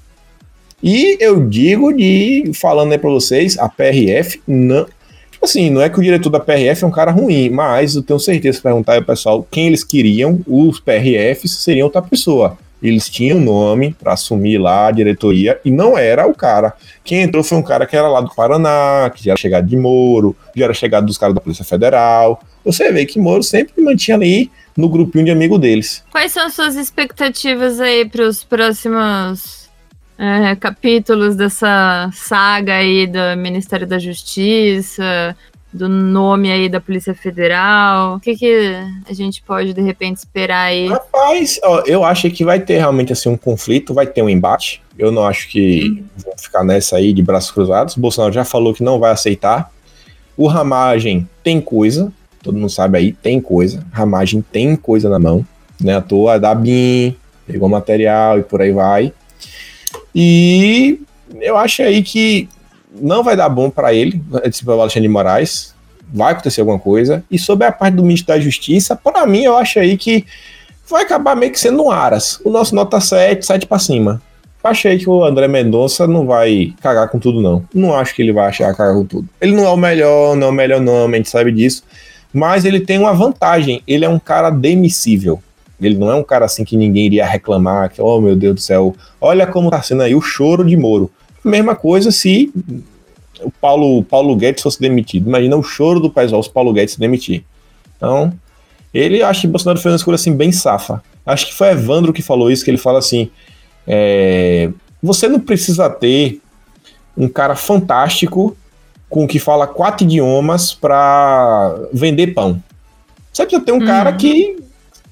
E 0.83 1.17
eu 1.21 1.49
digo 1.49 1.93
de, 1.93 2.51
falando 2.55 2.93
aí 2.93 2.99
para 2.99 3.11
vocês, 3.11 3.59
a 3.59 3.69
PRF 3.69 4.43
não, 4.47 4.87
Assim, 5.45 5.69
não 5.69 5.83
é 5.83 5.91
que 5.91 5.99
o 5.99 6.03
diretor 6.03 6.31
da 6.31 6.41
PRF 6.41 6.85
é 6.85 6.87
um 6.87 6.91
cara 6.91 7.11
ruim, 7.11 7.51
mas 7.51 7.95
eu 7.95 8.03
tenho 8.03 8.19
certeza 8.19 8.57
que 8.57 8.63
perguntar 8.63 8.97
ao 8.97 9.03
pessoal 9.03 9.47
quem 9.51 9.67
eles 9.67 9.85
queriam, 9.85 10.41
os 10.47 10.81
PRFs 10.81 11.59
seriam 11.59 11.85
outra 11.85 12.01
pessoa. 12.01 12.57
Eles 12.83 13.11
tinham 13.11 13.39
nome 13.39 13.93
para 13.93 14.15
assumir 14.15 14.57
lá 14.57 14.87
a 14.87 14.91
diretoria 14.91 15.61
e 15.63 15.71
não 15.71 15.99
era 15.99 16.27
o 16.27 16.35
cara. 16.35 16.73
Quem 17.05 17.21
entrou 17.21 17.45
foi 17.45 17.59
um 17.59 17.63
cara 17.63 17.85
que 17.85 17.95
era 17.95 18.09
lá 18.09 18.23
do 18.23 18.35
Paraná, 18.35 19.13
que 19.15 19.23
já 19.23 19.33
era 19.33 19.39
chegado 19.39 19.67
de 19.67 19.77
Moro, 19.77 20.35
já 20.57 20.65
era 20.65 20.73
chegado 20.73 21.05
dos 21.05 21.19
caras 21.19 21.35
da 21.35 21.43
Polícia 21.43 21.65
Federal. 21.65 22.43
Você 22.65 22.91
vê 22.91 23.05
que 23.05 23.19
Moro 23.19 23.43
sempre 23.43 23.83
mantinha 23.83 24.17
ali 24.17 24.51
no 24.75 24.89
grupinho 24.89 25.27
de 25.27 25.31
amigo 25.31 25.59
deles. 25.59 26.03
Quais 26.11 26.33
são 26.33 26.47
as 26.47 26.55
suas 26.55 26.75
expectativas 26.75 27.81
aí 27.81 28.09
para 28.09 28.27
os 28.27 28.43
próximos 28.43 29.64
é, 30.19 30.55
capítulos 30.57 31.37
dessa 31.37 32.11
saga 32.13 32.75
aí 32.75 33.07
do 33.07 33.19
Ministério 33.37 33.87
da 33.87 33.99
Justiça, 33.99 35.37
do 35.73 35.89
nome 35.89 36.53
aí 36.53 36.69
da 36.69 36.81
Polícia 36.81 37.15
Federal? 37.15 38.17
O 38.17 38.21
que, 38.21 38.37
que 38.37 38.75
a 39.09 39.13
gente 39.13 39.43
pode, 39.43 39.75
de 39.75 39.83
repente, 39.83 40.19
esperar 40.19 40.67
aí? 40.67 40.87
Rapaz, 40.87 41.59
ó, 41.65 41.83
eu 41.85 42.05
acho 42.05 42.31
que 42.31 42.45
vai 42.45 42.61
ter 42.61 42.79
realmente 42.79 43.13
assim, 43.13 43.29
um 43.29 43.37
conflito, 43.37 43.93
vai 43.93 44.07
ter 44.07 44.23
um 44.23 44.29
embate. 44.29 44.81
Eu 44.97 45.11
não 45.11 45.27
acho 45.27 45.49
que 45.49 46.05
vão 46.17 46.35
ficar 46.39 46.63
nessa 46.63 46.97
aí 46.97 47.13
de 47.13 47.23
braços 47.23 47.51
cruzados. 47.51 47.97
O 47.97 48.01
Bolsonaro 48.01 48.33
já 48.33 48.45
falou 48.45 48.73
que 48.73 48.85
não 48.85 49.01
vai 49.01 49.11
aceitar. 49.11 49.73
O 50.37 50.47
Ramagem 50.47 51.29
tem 51.43 51.61
coisa, 51.61 52.13
todo 52.41 52.57
mundo 52.57 52.71
sabe 52.71 52.99
aí, 52.99 53.13
tem 53.13 53.41
coisa. 53.41 53.85
Ramagem 53.93 54.43
tem 54.53 54.77
coisa 54.77 55.09
na 55.09 55.19
mão, 55.19 55.45
né? 55.81 55.97
À 55.97 56.01
toa, 56.01 56.39
da 56.39 56.55
BIM, 56.55 57.17
pegou 57.47 57.69
material 57.69 58.39
e 58.39 58.43
por 58.43 58.63
aí 58.63 58.71
vai. 58.71 59.13
E 60.15 61.01
eu 61.41 61.57
acho 61.57 61.83
aí 61.83 62.03
que 62.03 62.49
não 63.01 63.23
vai 63.23 63.37
dar 63.37 63.49
bom 63.49 63.69
para 63.69 63.93
ele, 63.93 64.23
esse 64.45 64.69
Alexandre 64.69 65.03
de 65.03 65.09
Moraes. 65.09 65.75
Vai 66.13 66.33
acontecer 66.33 66.61
alguma 66.61 66.79
coisa. 66.79 67.25
E 67.31 67.39
sobre 67.39 67.67
a 67.67 67.73
parte 67.73 67.95
do 67.95 68.03
ministro 68.03 68.29
da 68.29 68.39
Justiça, 68.39 68.95
para 68.95 69.27
mim, 69.27 69.43
eu 69.43 69.57
acho 69.57 69.79
aí 69.79 69.97
que 69.97 70.25
vai 70.89 71.03
acabar 71.03 71.35
meio 71.35 71.51
que 71.51 71.59
sendo 71.59 71.83
um 71.83 71.91
Aras. 71.91 72.41
O 72.45 72.51
nosso 72.51 72.75
nota 72.75 73.01
7, 73.01 73.45
7 73.45 73.67
para 73.67 73.79
cima. 73.79 74.23
Achei 74.63 74.97
que 74.97 75.11
o 75.11 75.23
André 75.23 75.47
Mendonça 75.47 76.07
não 76.07 76.25
vai 76.25 76.73
cagar 76.81 77.09
com 77.09 77.19
tudo, 77.19 77.43
não. 77.43 77.65
Não 77.75 77.95
acho 77.95 78.15
que 78.15 78.23
ele 78.23 78.33
vai 78.33 78.49
achar 78.49 78.75
cagar 78.75 78.95
com 78.95 79.05
tudo. 79.05 79.29
Ele 79.39 79.53
não 79.53 79.67
é 79.67 79.69
o 79.69 79.77
melhor, 79.77 80.35
não 80.37 80.47
é 80.47 80.51
o 80.51 80.55
melhor 80.55 80.81
nome, 80.81 81.15
a 81.15 81.17
gente 81.19 81.29
sabe 81.29 81.53
disso. 81.53 81.83
Mas 82.33 82.65
ele 82.65 82.81
tem 82.81 82.99
uma 82.99 83.13
vantagem. 83.13 83.83
Ele 83.87 84.07
é 84.07 84.09
um 84.09 84.19
cara 84.19 84.49
demissível. 84.49 85.43
Ele 85.87 85.99
não 85.99 86.11
é 86.11 86.15
um 86.15 86.23
cara 86.23 86.45
assim 86.45 86.65
que 86.65 86.77
ninguém 86.77 87.07
iria 87.07 87.27
reclamar, 87.27 87.91
que, 87.91 88.01
oh 88.01 88.21
meu 88.21 88.37
Deus 88.37 88.55
do 88.55 88.61
céu, 88.61 88.95
olha 89.21 89.47
como 89.47 89.71
tá 89.71 89.83
sendo 89.83 90.03
aí 90.03 90.15
o 90.15 90.21
choro 90.21 90.65
de 90.65 90.77
Moro. 90.77 91.11
Mesma 91.45 91.75
coisa 91.75 92.11
se 92.11 92.53
o 93.43 93.51
Paulo, 93.51 94.03
Paulo 94.03 94.35
Guedes 94.37 94.63
fosse 94.63 94.81
demitido. 94.81 95.29
Imagina 95.29 95.57
o 95.57 95.63
choro 95.63 96.01
do 96.01 96.11
pessoal 96.11 96.43
se 96.43 96.49
o 96.49 96.53
Paulo 96.53 96.73
Guedes 96.73 96.95
se 96.95 97.01
demitir. 97.01 97.45
Então, 97.97 98.33
ele 98.93 99.23
acho 99.23 99.43
que 99.43 99.47
Bolsonaro 99.47 99.81
fez 99.81 99.93
uma 99.93 99.97
escolha 99.97 100.15
assim 100.15 100.35
bem 100.35 100.53
safa. 100.53 101.03
Acho 101.27 101.47
que 101.47 101.55
foi 101.55 101.69
Evandro 101.69 102.13
que 102.13 102.23
falou 102.23 102.51
isso, 102.51 102.65
que 102.65 102.71
ele 102.71 102.79
fala 102.79 102.99
assim: 102.99 103.31
é, 103.87 104.71
você 105.03 105.29
não 105.29 105.41
precisa 105.41 105.89
ter 105.91 106.41
um 107.17 107.29
cara 107.29 107.57
fantástico 107.57 108.57
com 109.09 109.27
que 109.27 109.39
fala 109.39 109.67
quatro 109.67 110.05
idiomas 110.05 110.75
para 110.75 111.77
vender 111.93 112.29
pão. 112.29 112.63
Você 113.33 113.45
precisa 113.45 113.65
ter 113.65 113.73
um 113.73 113.81
uhum. 113.81 113.87
cara 113.87 114.13
que 114.13 114.57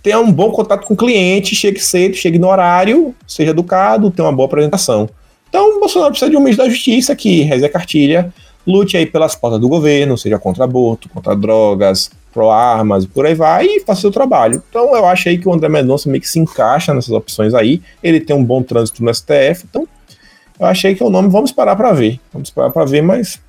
tenha 0.03 0.19
um 0.19 0.33
bom 0.33 0.51
contato 0.51 0.87
com 0.87 0.95
o 0.95 0.97
cliente, 0.97 1.55
chegue 1.55 1.79
cedo, 1.79 2.17
chegue 2.17 2.39
no 2.39 2.49
horário, 2.49 3.15
seja 3.27 3.51
educado, 3.51 4.11
tenha 4.11 4.27
uma 4.27 4.35
boa 4.35 4.47
apresentação. 4.47 5.09
Então, 5.49 5.77
o 5.77 5.81
Bolsonaro 5.81 6.11
precisa 6.11 6.31
de 6.31 6.37
um 6.37 6.41
ministro 6.41 6.65
da 6.65 6.71
Justiça 6.71 7.15
que 7.15 7.43
reze 7.43 7.65
a 7.65 7.69
cartilha, 7.69 8.33
lute 8.67 8.97
aí 8.97 9.07
pelas 9.07 9.35
portas 9.35 9.61
do 9.61 9.69
governo, 9.69 10.19
seja 10.19 10.39
contra 10.39 10.65
aborto, 10.65 11.09
contra 11.09 11.37
drogas, 11.37 12.11
pró-armas, 12.33 13.07
por 13.07 13.27
aí 13.27 13.35
vai, 13.35 13.67
e 13.67 13.81
faça 13.81 14.01
seu 14.01 14.11
trabalho. 14.11 14.63
Então, 14.69 14.97
eu 14.97 15.07
acho 15.07 15.29
aí 15.29 15.39
que 15.39 15.49
o 15.49 15.53
André 15.53 15.69
Mendonça 15.69 16.09
meio 16.09 16.21
que 16.21 16.29
se 16.29 16.39
encaixa 16.39 16.93
nessas 16.93 17.11
opções 17.11 17.55
aí, 17.55 17.81
ele 18.03 18.19
tem 18.19 18.35
um 18.35 18.45
bom 18.45 18.63
trânsito 18.63 19.05
no 19.05 19.15
STF, 19.15 19.67
então 19.69 19.87
eu 20.59 20.67
achei 20.67 20.95
que 20.95 21.03
é 21.03 21.07
o 21.07 21.11
nome, 21.11 21.29
vamos 21.29 21.51
esperar 21.51 21.77
para 21.77 21.93
ver. 21.93 22.19
Vamos 22.33 22.49
esperar 22.49 22.71
para 22.71 22.85
ver, 22.85 23.03
mas 23.03 23.41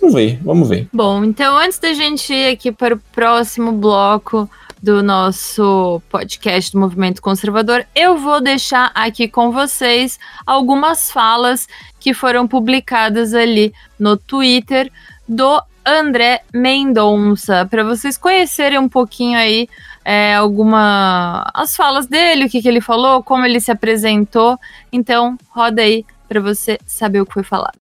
Vamos 0.00 0.14
ver, 0.14 0.38
vamos 0.42 0.68
ver. 0.68 0.88
Bom, 0.92 1.24
então 1.24 1.56
antes 1.56 1.78
da 1.78 1.92
gente 1.94 2.32
ir 2.32 2.52
aqui 2.52 2.70
para 2.70 2.94
o 2.94 3.00
próximo 3.12 3.72
bloco, 3.72 4.48
do 4.82 5.02
nosso 5.02 6.00
podcast 6.08 6.72
do 6.72 6.78
Movimento 6.78 7.22
Conservador, 7.22 7.86
eu 7.94 8.18
vou 8.18 8.40
deixar 8.40 8.90
aqui 8.94 9.28
com 9.28 9.50
vocês 9.50 10.18
algumas 10.44 11.10
falas 11.10 11.66
que 11.98 12.12
foram 12.14 12.46
publicadas 12.46 13.34
ali 13.34 13.72
no 13.98 14.16
Twitter 14.16 14.92
do 15.28 15.62
André 15.84 16.42
Mendonça, 16.52 17.66
para 17.66 17.84
vocês 17.84 18.18
conhecerem 18.18 18.78
um 18.78 18.88
pouquinho 18.88 19.38
aí 19.38 19.68
é, 20.04 20.34
alguma 20.34 21.48
as 21.54 21.76
falas 21.76 22.06
dele, 22.06 22.44
o 22.44 22.50
que, 22.50 22.60
que 22.60 22.68
ele 22.68 22.80
falou, 22.80 23.22
como 23.22 23.44
ele 23.44 23.60
se 23.60 23.70
apresentou. 23.70 24.58
Então, 24.92 25.36
roda 25.48 25.82
aí 25.82 26.04
para 26.28 26.40
você 26.40 26.78
saber 26.86 27.20
o 27.20 27.26
que 27.26 27.34
foi 27.34 27.42
falado. 27.42 27.78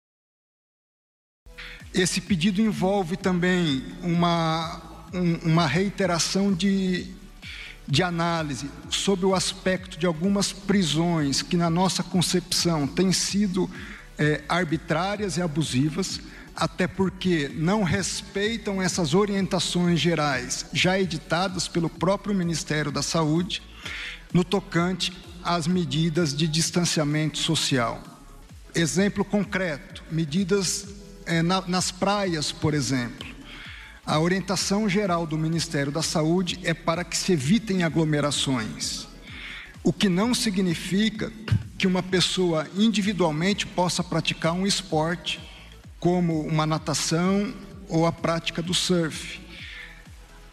Esse 1.94 2.20
pedido 2.20 2.62
envolve 2.62 3.16
também 3.16 3.84
uma, 4.04 4.82
um, 5.16 5.52
uma 5.52 5.66
reiteração 5.66 6.54
de, 6.54 7.08
de 7.88 8.04
análise 8.04 8.70
sobre 8.90 9.26
o 9.26 9.34
aspecto 9.34 9.98
de 9.98 10.06
algumas 10.06 10.52
prisões 10.52 11.42
que, 11.42 11.56
na 11.56 11.70
nossa 11.70 12.04
concepção, 12.04 12.86
têm 12.86 13.12
sido 13.12 13.70
é, 14.18 14.44
arbitrárias 14.48 15.38
e 15.38 15.42
abusivas, 15.42 16.20
até 16.56 16.88
porque 16.88 17.50
não 17.54 17.84
respeitam 17.84 18.82
essas 18.82 19.14
orientações 19.14 20.00
gerais 20.00 20.66
já 20.72 21.00
editadas 21.00 21.68
pelo 21.68 21.90
próprio 21.90 22.34
Ministério 22.34 22.92
da 22.92 23.02
Saúde 23.02 23.62
no 24.34 24.44
tocante 24.44 25.12
às 25.44 25.68
medidas 25.68 26.36
de 26.36 26.48
distanciamento 26.48 27.38
social. 27.38 28.02
Exemplo 28.74 29.24
concreto: 29.24 30.04
medidas 30.10 30.88
é, 31.26 31.42
na, 31.42 31.62
nas 31.68 31.92
praias, 31.92 32.52
por 32.52 32.74
exemplo. 32.74 33.25
A 34.06 34.20
orientação 34.20 34.88
geral 34.88 35.26
do 35.26 35.36
Ministério 35.36 35.92
da 35.92 36.04
Saúde 36.04 36.60
é 36.64 36.76
para 36.76 37.04
que 37.04 37.18
se 37.18 37.32
evitem 37.32 37.82
aglomerações, 37.82 39.08
o 39.84 39.92
que 39.92 40.08
não 40.08 40.32
significa 40.32 41.34
que 41.76 41.88
uma 41.88 42.04
pessoa 42.04 42.68
individualmente 42.78 43.66
possa 43.66 44.04
praticar 44.04 44.54
um 44.54 44.68
esporte, 44.68 45.40
como 46.00 46.42
uma 46.42 46.68
natação 46.68 47.52
ou 47.90 48.06
a 48.06 48.12
prática 48.12 48.62
do 48.62 48.76
surf. 48.76 49.42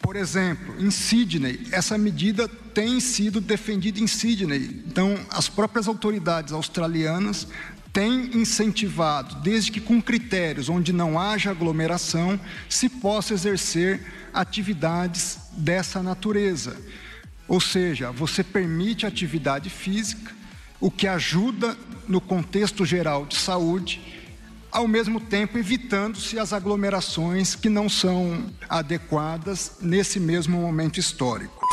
Por 0.01 0.15
exemplo, 0.15 0.75
em 0.83 0.89
Sydney, 0.89 1.67
essa 1.71 1.95
medida 1.95 2.47
tem 2.47 2.99
sido 2.99 3.39
defendida 3.39 3.99
em 3.99 4.07
Sydney. 4.07 4.83
Então, 4.87 5.15
as 5.29 5.47
próprias 5.47 5.87
autoridades 5.87 6.51
australianas 6.51 7.47
tem 7.93 8.35
incentivado, 8.35 9.35
desde 9.35 9.71
que 9.71 9.79
com 9.79 10.01
critérios 10.01 10.67
onde 10.67 10.91
não 10.91 11.19
haja 11.19 11.51
aglomeração, 11.51 12.39
se 12.67 12.89
possa 12.89 13.35
exercer 13.35 14.01
atividades 14.33 15.37
dessa 15.51 16.01
natureza. 16.01 16.75
Ou 17.47 17.61
seja, 17.61 18.11
você 18.11 18.43
permite 18.43 19.05
atividade 19.05 19.69
física, 19.69 20.33
o 20.81 20.89
que 20.89 21.07
ajuda 21.07 21.77
no 22.07 22.19
contexto 22.19 22.83
geral 22.83 23.27
de 23.27 23.37
saúde, 23.37 24.01
ao 24.71 24.87
mesmo 24.87 25.19
tempo 25.19 25.59
evitando-se 25.59 26.39
as 26.39 26.51
aglomerações 26.51 27.53
que 27.53 27.69
não 27.69 27.87
são 27.87 28.51
adequadas 28.67 29.73
nesse 29.79 30.19
mesmo 30.19 30.59
momento 30.59 30.99
histórico. 30.99 31.63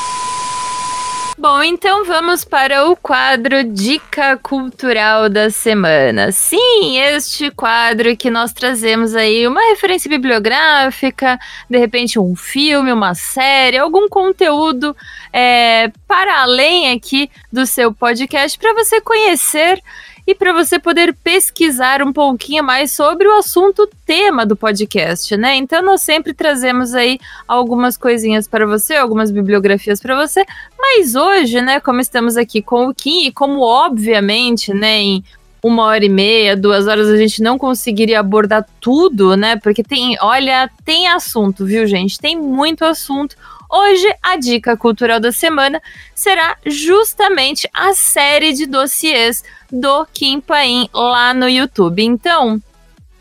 Bom, 1.41 1.63
então 1.63 2.05
vamos 2.05 2.45
para 2.45 2.87
o 2.91 2.95
quadro 2.95 3.65
Dica 3.65 4.37
Cultural 4.37 5.27
da 5.31 5.49
Semana. 5.49 6.31
Sim, 6.33 6.99
este 6.99 7.51
quadro 7.51 8.15
que 8.15 8.29
nós 8.29 8.53
trazemos 8.53 9.15
aí 9.15 9.47
uma 9.47 9.71
referência 9.71 10.07
bibliográfica, 10.07 11.41
de 11.67 11.79
repente 11.79 12.19
um 12.19 12.37
filme, 12.37 12.93
uma 12.93 13.15
série, 13.15 13.79
algum 13.79 14.07
conteúdo 14.07 14.95
é, 15.33 15.91
para 16.07 16.43
além 16.43 16.93
aqui 16.93 17.31
do 17.51 17.65
seu 17.65 17.91
podcast 17.91 18.59
para 18.59 18.75
você 18.75 19.01
conhecer 19.01 19.83
e 20.27 20.35
para 20.35 20.53
você 20.53 20.79
poder 20.79 21.15
pesquisar 21.15 22.03
um 22.03 22.13
pouquinho 22.13 22.63
mais 22.63 22.93
sobre 22.93 23.27
o 23.27 23.39
assunto 23.39 23.89
tema 24.07 24.45
do 24.45 24.57
podcast, 24.57 25.37
né? 25.37 25.57
Então 25.57 25.83
nós 25.83 26.03
sempre 26.03 26.33
trazemos 26.33 26.95
aí 26.95 27.19
algumas 27.47 27.97
coisinhas 27.97 28.47
para 28.47 28.67
você, 28.67 28.95
algumas 28.95 29.31
bibliografias 29.31 30.01
para 30.01 30.17
você, 30.17 30.45
mas 30.79 31.15
hoje, 31.15 31.61
né, 31.61 31.81
como 31.81 32.01
estamos 32.01 32.37
aqui 32.37 32.63
com 32.63 32.87
o 32.89 32.95
Kim 32.95 33.27
e 33.27 33.33
como 33.33 33.61
obviamente, 33.61 34.73
né, 34.73 34.99
em 34.99 35.25
uma 35.63 35.85
hora 35.85 36.05
e 36.05 36.09
meia, 36.09 36.57
duas 36.57 36.87
horas, 36.87 37.09
a 37.09 37.17
gente 37.17 37.43
não 37.43 37.59
conseguiria 37.59 38.21
abordar 38.21 38.67
tudo, 38.81 39.37
né? 39.37 39.57
Porque 39.57 39.83
tem, 39.83 40.17
olha, 40.21 40.71
tem 40.85 41.09
assunto, 41.09 41.65
viu, 41.65 41.87
gente? 41.87 42.19
Tem 42.19 42.37
muito 42.37 42.85
assunto. 42.85 43.37
Hoje, 43.71 44.13
a 44.23 44.37
dica 44.37 44.77
cultural 44.77 45.21
da 45.21 45.31
semana 45.31 45.81
será 46.15 46.57
justamente 46.67 47.69
a 47.73 47.93
série 47.95 48.53
de 48.53 48.67
dossiês 48.67 49.45
do 49.71 50.07
Kim 50.13 50.41
Paim 50.41 50.89
lá 50.93 51.33
no 51.33 51.49
YouTube. 51.49 52.03
Então, 52.03 52.61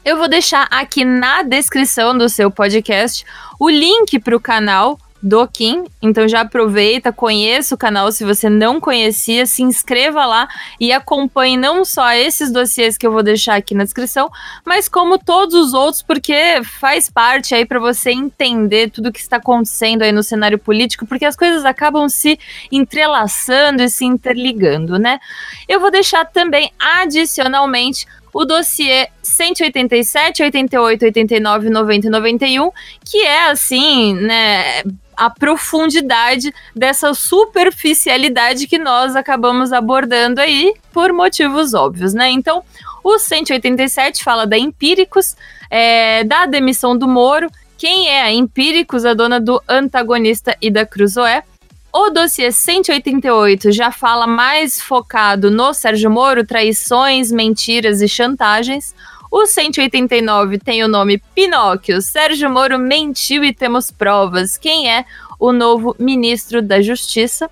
eu 0.03 0.17
vou 0.17 0.27
deixar 0.27 0.63
aqui 0.71 1.05
na 1.05 1.43
descrição 1.43 2.17
do 2.17 2.27
seu 2.27 2.49
podcast 2.49 3.23
o 3.59 3.69
link 3.69 4.17
para 4.19 4.35
o 4.35 4.39
canal 4.39 4.97
do 5.21 5.47
Kim. 5.47 5.85
Então 6.01 6.27
já 6.27 6.41
aproveita, 6.41 7.11
conheça 7.11 7.75
o 7.75 7.77
canal 7.77 8.11
se 8.11 8.23
você 8.23 8.49
não 8.49 8.79
conhecia, 8.79 9.45
se 9.45 9.61
inscreva 9.61 10.25
lá 10.25 10.47
e 10.79 10.91
acompanhe 10.91 11.57
não 11.57 11.83
só 11.83 12.11
esses 12.11 12.51
dossiês 12.51 12.97
que 12.97 13.05
eu 13.05 13.11
vou 13.11 13.21
deixar 13.21 13.55
aqui 13.55 13.75
na 13.75 13.83
descrição, 13.83 14.29
mas 14.65 14.87
como 14.87 15.17
todos 15.17 15.53
os 15.53 15.73
outros, 15.73 16.01
porque 16.01 16.61
faz 16.63 17.09
parte 17.09 17.53
aí 17.53 17.65
para 17.65 17.79
você 17.79 18.11
entender 18.11 18.89
tudo 18.89 19.09
o 19.09 19.11
que 19.11 19.19
está 19.19 19.37
acontecendo 19.37 20.03
aí 20.03 20.11
no 20.11 20.23
cenário 20.23 20.57
político, 20.57 21.05
porque 21.05 21.25
as 21.25 21.35
coisas 21.35 21.65
acabam 21.65 22.07
se 22.07 22.39
entrelaçando 22.71 23.83
e 23.83 23.89
se 23.89 24.05
interligando, 24.05 24.97
né? 24.97 25.19
Eu 25.67 25.79
vou 25.79 25.91
deixar 25.91 26.25
também 26.25 26.71
adicionalmente 26.79 28.05
o 28.33 28.45
dossiê 28.45 29.07
187, 29.21 30.43
88, 30.43 31.05
89, 31.05 31.69
90 31.69 32.07
e 32.07 32.09
91, 32.09 32.71
que 33.03 33.17
é 33.25 33.49
assim, 33.49 34.13
né, 34.15 34.83
a 35.15 35.29
profundidade 35.29 36.53
dessa 36.75 37.13
superficialidade 37.13 38.67
que 38.67 38.77
nós 38.77 39.15
acabamos 39.15 39.73
abordando 39.73 40.39
aí 40.39 40.73
por 40.93 41.11
motivos 41.11 41.73
óbvios, 41.73 42.13
né? 42.13 42.29
Então, 42.29 42.63
o 43.03 43.19
187 43.19 44.23
fala 44.23 44.47
da 44.47 44.57
Empíricos, 44.57 45.35
é, 45.69 46.23
da 46.23 46.45
demissão 46.45 46.97
do 46.97 47.07
Moro, 47.07 47.49
quem 47.77 48.09
é 48.09 48.21
a 48.21 48.31
Empíricos, 48.31 49.05
a 49.05 49.13
dona 49.13 49.39
do 49.39 49.61
antagonista 49.67 50.55
e 50.61 50.71
da 50.71 50.85
Cruzoé. 50.85 51.43
O 51.91 52.11
dossiê 52.11 52.51
188 52.51 53.71
já 53.71 53.91
fala 53.91 54.27
mais 54.27 54.79
focado 54.79 55.49
no 55.49 55.73
Sérgio 55.73 56.11
Moro, 56.11 56.45
traições, 56.45 57.31
mentiras 57.31 57.99
e 58.01 58.07
chantagens. 58.07 58.93
O 59.31 59.47
189 59.47 60.59
tem 60.59 60.83
o 60.83 60.87
nome 60.87 61.21
Pinóquio. 61.33 61.99
Sérgio 62.01 62.49
Moro 62.49 62.77
mentiu 62.77 63.43
e 63.43 63.53
temos 63.53 63.89
provas. 63.89 64.55
Quem 64.55 64.91
é 64.91 65.03
o 65.39 65.51
novo 65.51 65.95
ministro 65.97 66.61
da 66.61 66.79
Justiça? 66.79 67.49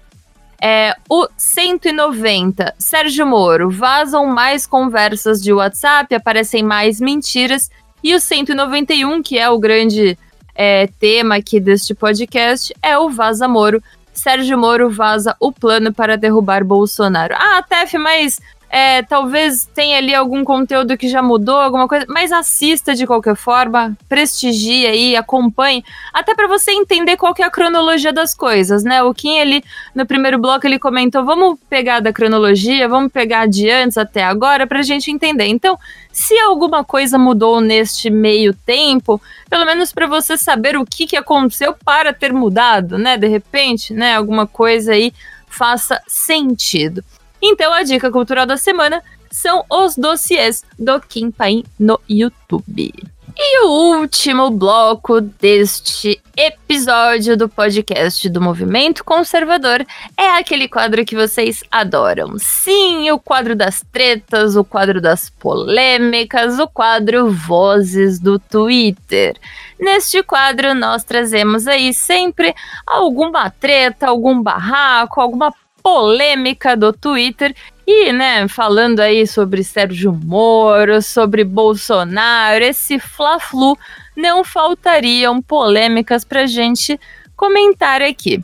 É, 0.62 0.96
o 1.10 1.28
190, 1.36 2.76
Sérgio 2.78 3.26
Moro, 3.26 3.70
vazam 3.72 4.26
mais 4.28 4.66
conversas 4.68 5.42
de 5.42 5.52
WhatsApp, 5.52 6.14
aparecem 6.14 6.62
mais 6.62 7.00
mentiras. 7.00 7.72
E 8.04 8.14
o 8.14 8.20
191, 8.20 9.22
que 9.24 9.38
é 9.38 9.50
o 9.50 9.60
grande 9.60 10.18
é, 10.56 10.88
tema 11.00 11.36
aqui 11.36 11.60
deste 11.60 11.94
podcast, 11.94 12.74
é 12.82 12.98
o 12.98 13.10
Vaza 13.10 13.48
Moro. 13.48 13.82
Sérgio 14.18 14.58
Moro 14.58 14.90
vaza 14.90 15.36
o 15.40 15.52
plano 15.52 15.94
para 15.94 16.18
derrubar 16.18 16.64
Bolsonaro. 16.64 17.36
Ah, 17.38 17.64
Tef, 17.64 17.94
mas 17.98 18.42
é, 18.78 19.02
talvez 19.02 19.68
tenha 19.74 19.98
ali 19.98 20.14
algum 20.14 20.44
conteúdo 20.44 20.96
que 20.96 21.10
já 21.10 21.20
mudou, 21.20 21.56
alguma 21.56 21.88
coisa, 21.88 22.06
mas 22.08 22.32
assista 22.32 22.94
de 22.94 23.08
qualquer 23.08 23.36
forma, 23.36 23.98
prestigie 24.08 24.86
aí, 24.86 25.16
acompanhe, 25.16 25.84
até 26.14 26.36
para 26.36 26.48
você 26.48 26.72
entender 26.72 27.18
qual 27.18 27.34
que 27.34 27.42
é 27.42 27.46
a 27.46 27.50
cronologia 27.50 28.14
das 28.14 28.36
coisas, 28.36 28.84
né? 28.84 29.02
O 29.02 29.16
Kim 29.16 29.40
ali 29.40 29.64
no 29.96 30.06
primeiro 30.06 30.38
bloco 30.38 30.68
ele 30.68 30.78
comentou, 30.78 31.26
vamos 31.26 31.58
pegar 31.68 32.02
da 32.02 32.14
cronologia, 32.14 32.88
vamos 32.88 33.12
pegar 33.12 33.48
de 33.48 33.68
antes 33.68 33.98
até 33.98 34.24
agora 34.24 34.68
pra 34.68 34.84
gente 34.84 35.10
entender. 35.10 35.48
Então, 35.48 35.80
se 36.12 36.38
alguma 36.38 36.84
coisa 36.84 37.18
mudou 37.18 37.60
neste 37.60 38.12
meio 38.12 38.54
tempo, 38.54 39.20
pelo 39.50 39.66
menos 39.66 39.92
para 39.92 40.06
você 40.06 40.38
saber 40.38 40.78
o 40.78 40.86
que, 40.86 41.08
que 41.08 41.18
aconteceu 41.18 41.76
para 41.84 42.14
ter 42.14 42.32
mudado, 42.32 42.96
né? 42.96 43.18
De 43.18 43.28
repente, 43.28 43.92
né? 43.92 44.16
Alguma 44.16 44.46
coisa 44.46 44.92
aí 44.92 45.12
faça 45.48 46.00
sentido. 46.08 47.04
Então 47.50 47.74
a 47.74 47.82
dica 47.82 48.12
cultural 48.12 48.46
da 48.46 48.58
semana 48.58 49.02
são 49.32 49.64
os 49.70 49.96
dossiês 49.96 50.66
do 50.78 51.00
Kim 51.00 51.32
Paim 51.32 51.64
no 51.80 51.98
YouTube. 52.10 52.94
E 53.40 53.64
o 53.64 54.00
último 54.00 54.50
bloco 54.50 55.22
deste 55.22 56.20
episódio 56.36 57.38
do 57.38 57.48
podcast 57.48 58.28
do 58.28 58.42
Movimento 58.42 59.04
Conservador 59.06 59.86
é 60.18 60.28
aquele 60.32 60.68
quadro 60.68 61.06
que 61.06 61.16
vocês 61.16 61.64
adoram. 61.72 62.38
Sim, 62.38 63.10
o 63.12 63.20
quadro 63.20 63.56
das 63.56 63.82
tretas, 63.94 64.56
o 64.58 64.64
quadro 64.66 65.00
das 65.00 65.30
polêmicas, 65.30 66.60
o 66.60 66.68
quadro 66.68 67.32
Vozes 67.32 68.20
do 68.20 68.40
Twitter. 68.40 69.38
Neste 69.80 70.22
quadro, 70.22 70.74
nós 70.74 71.04
trazemos 71.04 71.66
aí 71.68 71.94
sempre 71.94 72.54
alguma 72.86 73.52
treta, 73.52 74.08
algum 74.08 74.42
barraco, 74.42 75.22
alguma 75.22 75.54
polêmica 75.88 76.76
do 76.76 76.92
Twitter 76.92 77.56
e, 77.88 78.12
né, 78.12 78.46
falando 78.50 79.00
aí 79.00 79.26
sobre 79.26 79.64
Sérgio 79.64 80.12
Moro, 80.12 81.02
sobre 81.02 81.46
Bolsonaro, 81.46 82.62
esse 82.62 83.00
fla-flu, 83.00 83.78
não 84.14 84.44
faltariam 84.44 85.42
polêmicas 85.42 86.26
pra 86.26 86.46
gente 86.46 87.00
comentar 87.38 88.02
aqui. 88.02 88.44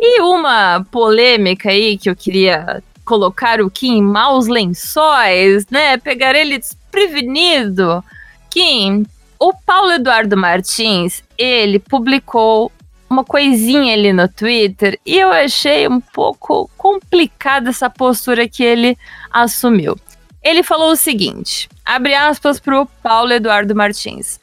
E 0.00 0.20
uma 0.20 0.84
polêmica 0.90 1.70
aí 1.70 1.96
que 1.96 2.10
eu 2.10 2.16
queria 2.16 2.82
colocar 3.04 3.60
o 3.60 3.70
Kim 3.70 3.98
em 3.98 4.02
maus 4.02 4.48
lençóis, 4.48 5.68
né, 5.70 5.96
pegar 5.96 6.34
ele 6.34 6.58
desprevenido. 6.58 8.02
Kim, 8.50 9.06
o 9.38 9.52
Paulo 9.64 9.92
Eduardo 9.92 10.36
Martins, 10.36 11.22
ele 11.38 11.78
publicou 11.78 12.72
uma 13.10 13.24
coisinha 13.24 13.92
ali 13.92 14.12
no 14.12 14.28
Twitter 14.28 14.98
e 15.04 15.18
eu 15.18 15.32
achei 15.32 15.88
um 15.88 16.00
pouco 16.00 16.70
complicada 16.78 17.70
essa 17.70 17.90
postura 17.90 18.48
que 18.48 18.62
ele 18.62 18.96
assumiu. 19.32 19.98
Ele 20.40 20.62
falou 20.62 20.92
o 20.92 20.96
seguinte: 20.96 21.68
abre 21.84 22.14
aspas 22.14 22.60
para 22.60 22.80
o 22.80 22.86
Paulo 22.86 23.32
Eduardo 23.32 23.74
Martins. 23.74 24.38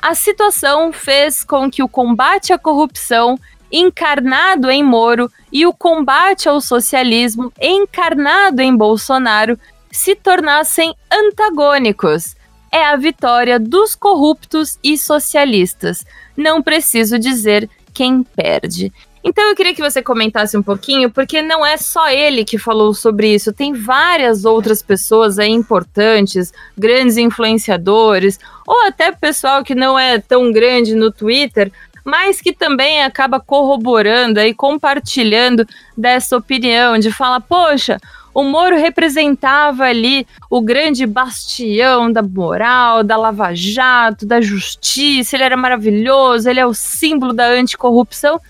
A 0.00 0.14
situação 0.14 0.92
fez 0.92 1.42
com 1.42 1.70
que 1.70 1.82
o 1.82 1.88
combate 1.88 2.52
à 2.52 2.58
corrupção 2.58 3.38
encarnado 3.72 4.70
em 4.70 4.82
Moro 4.82 5.30
e 5.50 5.66
o 5.66 5.72
combate 5.72 6.48
ao 6.48 6.60
socialismo 6.60 7.52
encarnado 7.60 8.60
em 8.60 8.76
Bolsonaro 8.76 9.58
se 9.90 10.14
tornassem 10.14 10.94
antagônicos. 11.10 12.36
É 12.72 12.84
a 12.84 12.96
vitória 12.96 13.58
dos 13.58 13.94
corruptos 13.94 14.78
e 14.82 14.96
socialistas. 14.96 16.04
Não 16.36 16.62
preciso 16.62 17.18
dizer 17.18 17.68
quem 18.00 18.22
perde. 18.22 18.90
Então 19.22 19.44
eu 19.50 19.54
queria 19.54 19.74
que 19.74 19.82
você 19.82 20.00
comentasse 20.00 20.56
um 20.56 20.62
pouquinho, 20.62 21.10
porque 21.10 21.42
não 21.42 21.66
é 21.66 21.76
só 21.76 22.08
ele 22.08 22.46
que 22.46 22.56
falou 22.56 22.94
sobre 22.94 23.34
isso, 23.34 23.52
tem 23.52 23.74
várias 23.74 24.46
outras 24.46 24.80
pessoas 24.80 25.38
aí 25.38 25.50
importantes, 25.50 26.50
grandes 26.78 27.18
influenciadores, 27.18 28.38
ou 28.66 28.86
até 28.86 29.12
pessoal 29.12 29.62
que 29.62 29.74
não 29.74 29.98
é 29.98 30.18
tão 30.18 30.50
grande 30.50 30.94
no 30.94 31.12
Twitter, 31.12 31.70
mas 32.02 32.40
que 32.40 32.54
também 32.54 33.02
acaba 33.02 33.38
corroborando 33.38 34.40
e 34.40 34.54
compartilhando 34.54 35.68
dessa 35.94 36.38
opinião 36.38 36.98
de 36.98 37.12
falar, 37.12 37.42
poxa, 37.42 38.00
o 38.40 38.44
Moro 38.44 38.76
representava 38.76 39.84
ali 39.84 40.26
o 40.48 40.60
grande 40.60 41.06
bastião 41.06 42.10
da 42.10 42.22
moral, 42.22 43.02
da 43.02 43.16
Lava 43.16 43.54
Jato, 43.54 44.24
da 44.24 44.40
justiça, 44.40 45.36
ele 45.36 45.44
era 45.44 45.56
maravilhoso, 45.56 46.48
ele 46.48 46.58
é 46.58 46.66
o 46.66 46.72
símbolo 46.72 47.32
da 47.32 47.46
anticorrupção. 47.46 48.40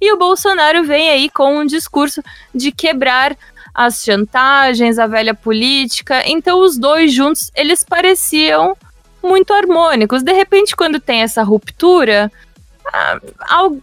E 0.00 0.12
o 0.12 0.16
Bolsonaro 0.16 0.84
vem 0.84 1.10
aí 1.10 1.28
com 1.28 1.58
um 1.58 1.66
discurso 1.66 2.22
de 2.54 2.70
quebrar 2.70 3.36
as 3.74 4.02
chantagens, 4.02 4.98
a 4.98 5.06
velha 5.06 5.34
política. 5.34 6.22
Então 6.26 6.60
os 6.60 6.78
dois 6.78 7.12
juntos, 7.12 7.50
eles 7.54 7.84
pareciam 7.84 8.76
muito 9.22 9.52
harmônicos. 9.52 10.22
De 10.22 10.32
repente, 10.32 10.76
quando 10.76 11.00
tem 11.00 11.22
essa 11.22 11.42
ruptura, 11.42 12.30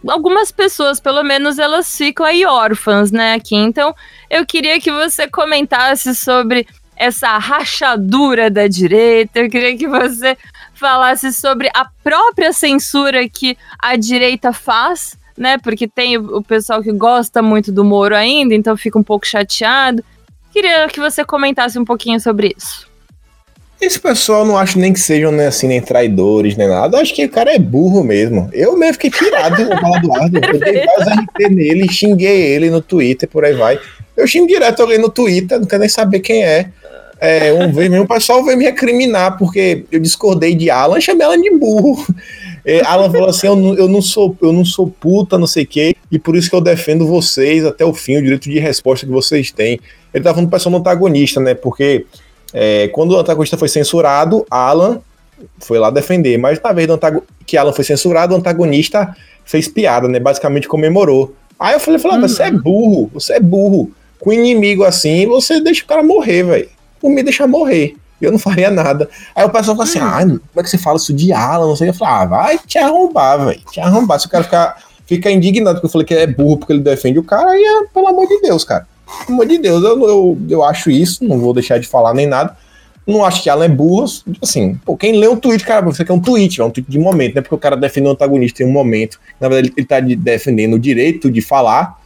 algumas 0.06 0.50
pessoas, 0.50 1.00
pelo 1.00 1.22
menos, 1.22 1.58
elas 1.58 1.96
ficam 1.96 2.26
aí 2.26 2.44
órfãs, 2.44 3.10
né, 3.10 3.34
aqui. 3.34 3.56
Então, 3.56 3.94
eu 4.28 4.44
queria 4.44 4.80
que 4.80 4.90
você 4.90 5.28
comentasse 5.28 6.14
sobre 6.14 6.66
essa 6.96 7.38
rachadura 7.38 8.50
da 8.50 8.66
direita, 8.66 9.38
eu 9.38 9.48
queria 9.48 9.76
que 9.76 9.86
você 9.86 10.36
falasse 10.74 11.32
sobre 11.32 11.70
a 11.74 11.86
própria 12.02 12.52
censura 12.52 13.28
que 13.28 13.56
a 13.78 13.96
direita 13.96 14.52
faz, 14.52 15.16
né, 15.36 15.58
porque 15.58 15.86
tem 15.86 16.16
o 16.18 16.42
pessoal 16.42 16.82
que 16.82 16.92
gosta 16.92 17.40
muito 17.40 17.70
do 17.70 17.84
Moro 17.84 18.16
ainda, 18.16 18.54
então 18.54 18.76
fica 18.76 18.98
um 18.98 19.02
pouco 19.02 19.26
chateado. 19.26 20.04
Queria 20.52 20.88
que 20.88 20.98
você 20.98 21.24
comentasse 21.24 21.78
um 21.78 21.84
pouquinho 21.84 22.18
sobre 22.18 22.52
isso. 22.56 22.87
Esse 23.80 24.00
pessoal 24.00 24.44
não 24.44 24.58
acho 24.58 24.76
nem 24.78 24.92
que 24.92 24.98
sejam 24.98 25.30
né, 25.30 25.46
assim, 25.46 25.68
nem 25.68 25.80
traidores, 25.80 26.56
nem 26.56 26.68
nada. 26.68 26.98
Acho 26.98 27.14
que 27.14 27.24
o 27.24 27.30
cara 27.30 27.54
é 27.54 27.58
burro 27.58 28.02
mesmo. 28.02 28.50
Eu 28.52 28.76
mesmo 28.76 28.94
fiquei 28.94 29.10
tirado 29.10 29.56
do 29.56 30.08
lado. 30.08 30.36
Eu 30.36 30.58
dei 30.58 30.84
vários 30.84 31.06
RT 31.06 31.48
nele, 31.50 31.92
xinguei 31.92 32.42
ele 32.42 32.70
no 32.70 32.80
Twitter, 32.80 33.28
por 33.28 33.44
aí 33.44 33.54
vai. 33.54 33.78
Eu 34.16 34.26
xingo 34.26 34.48
direto 34.48 34.80
alguém 34.80 34.98
no 34.98 35.08
Twitter, 35.08 35.60
não 35.60 35.66
quero 35.66 35.80
nem 35.80 35.88
saber 35.88 36.18
quem 36.20 36.44
é. 36.44 36.70
É, 37.20 37.52
um 37.52 37.72
vez 37.72 37.90
mesmo, 37.90 38.04
o 38.04 38.08
pessoal 38.08 38.44
veio 38.44 38.56
me 38.56 38.64
recriminar, 38.64 39.36
porque 39.38 39.84
eu 39.90 39.98
discordei 39.98 40.54
de 40.54 40.70
Alan, 40.70 41.00
chamei 41.00 41.24
ela 41.24 41.36
de 41.36 41.50
burro. 41.50 42.04
É, 42.64 42.84
Alan 42.84 43.10
falou 43.10 43.28
assim: 43.28 43.46
eu 43.46 43.56
não, 43.56 43.74
eu, 43.74 43.88
não 43.88 44.02
sou, 44.02 44.36
eu 44.42 44.52
não 44.52 44.64
sou 44.64 44.88
puta, 44.88 45.38
não 45.38 45.46
sei 45.46 45.64
o 45.64 45.66
quê, 45.66 45.96
e 46.12 46.18
por 46.18 46.36
isso 46.36 46.50
que 46.50 46.54
eu 46.54 46.60
defendo 46.60 47.06
vocês 47.06 47.64
até 47.64 47.84
o 47.84 47.94
fim, 47.94 48.16
o 48.16 48.22
direito 48.22 48.50
de 48.50 48.58
resposta 48.58 49.06
que 49.06 49.12
vocês 49.12 49.50
têm. 49.50 49.80
Ele 50.12 50.22
tá 50.22 50.30
falando 50.30 50.48
do 50.48 50.50
pessoal 50.50 50.76
antagonista, 50.76 51.40
né? 51.40 51.54
Porque 51.54 52.06
é, 52.52 52.88
quando 52.88 53.12
o 53.12 53.18
antagonista 53.18 53.56
foi 53.56 53.68
censurado, 53.68 54.46
Alan 54.50 55.00
foi 55.60 55.78
lá 55.78 55.90
defender, 55.90 56.38
mas 56.38 56.60
na 56.60 56.72
vez 56.72 56.88
do 56.88 56.98
que 57.46 57.56
Alan 57.56 57.72
foi 57.72 57.84
censurado, 57.84 58.34
o 58.34 58.38
antagonista 58.38 59.14
fez 59.44 59.68
piada, 59.68 60.08
né? 60.08 60.18
Basicamente 60.18 60.68
comemorou. 60.68 61.34
Aí 61.58 61.74
eu 61.74 61.80
falei, 61.80 61.98
falei 61.98 62.18
ah, 62.18 62.20
você 62.20 62.44
é 62.44 62.50
uhum. 62.50 62.60
burro, 62.60 63.10
você 63.12 63.34
é 63.34 63.40
burro. 63.40 63.90
Com 64.20 64.32
inimigo 64.32 64.84
assim, 64.84 65.26
você 65.26 65.60
deixa 65.60 65.84
o 65.84 65.86
cara 65.86 66.02
morrer, 66.02 66.42
velho. 66.42 66.68
Por 67.00 67.10
me 67.10 67.22
deixar 67.22 67.46
morrer. 67.46 67.94
Eu 68.20 68.32
não 68.32 68.38
faria 68.38 68.70
nada. 68.70 69.08
Aí 69.34 69.44
o 69.44 69.50
pessoal 69.50 69.76
fala 69.76 69.88
assim: 69.88 69.98
ah, 70.00 70.20
como 70.22 70.40
é 70.56 70.62
que 70.62 70.70
você 70.70 70.78
fala 70.78 70.96
isso 70.96 71.12
de 71.12 71.32
Alan? 71.32 71.68
Não 71.68 71.76
sei. 71.76 71.88
Eu 71.88 71.94
falei, 71.94 72.14
ah, 72.14 72.26
vai 72.26 72.58
te 72.58 72.78
arrombar, 72.78 73.44
velho. 73.44 73.60
Te 73.70 73.80
arrombar. 73.80 74.18
Se 74.18 74.26
o 74.26 74.30
cara 74.30 74.44
ficar, 74.44 74.76
fica 75.06 75.30
indignado 75.30 75.76
porque 75.76 75.86
eu 75.86 75.90
falei 75.90 76.06
que 76.06 76.14
é 76.14 76.26
burro 76.26 76.58
porque 76.58 76.72
ele 76.72 76.80
defende 76.80 77.18
o 77.18 77.24
cara, 77.24 77.50
aí 77.50 77.62
é, 77.62 77.84
pelo 77.92 78.08
amor 78.08 78.26
de 78.26 78.40
Deus, 78.40 78.64
cara. 78.64 78.86
Pelo 79.26 79.34
amor 79.34 79.46
de 79.46 79.58
Deus, 79.58 79.82
eu, 79.82 80.08
eu, 80.08 80.38
eu 80.48 80.64
acho 80.64 80.90
isso, 80.90 81.24
não 81.24 81.38
vou 81.38 81.54
deixar 81.54 81.78
de 81.78 81.86
falar 81.86 82.14
nem 82.14 82.26
nada. 82.26 82.56
Não 83.06 83.24
acho 83.24 83.42
que 83.42 83.48
ela 83.48 83.64
é 83.64 83.68
burra, 83.68 84.06
assim, 84.42 84.78
pô, 84.84 84.94
quem 84.94 85.16
lê 85.18 85.26
um 85.26 85.36
tweet, 85.36 85.64
cara, 85.64 85.80
você 85.80 86.04
quer 86.04 86.12
um 86.12 86.20
tweet, 86.20 86.60
é 86.60 86.64
um 86.64 86.70
tweet 86.70 86.90
de 86.90 86.98
momento, 86.98 87.36
né? 87.36 87.40
Porque 87.40 87.54
o 87.54 87.58
cara 87.58 87.74
defende 87.74 88.06
o 88.06 88.10
antagonista 88.10 88.62
em 88.62 88.66
um 88.66 88.70
momento, 88.70 89.18
na 89.40 89.48
verdade 89.48 89.72
ele 89.74 89.86
tá 89.86 89.98
defendendo 89.98 90.74
o 90.74 90.78
direito 90.78 91.30
de 91.30 91.40
falar, 91.40 91.98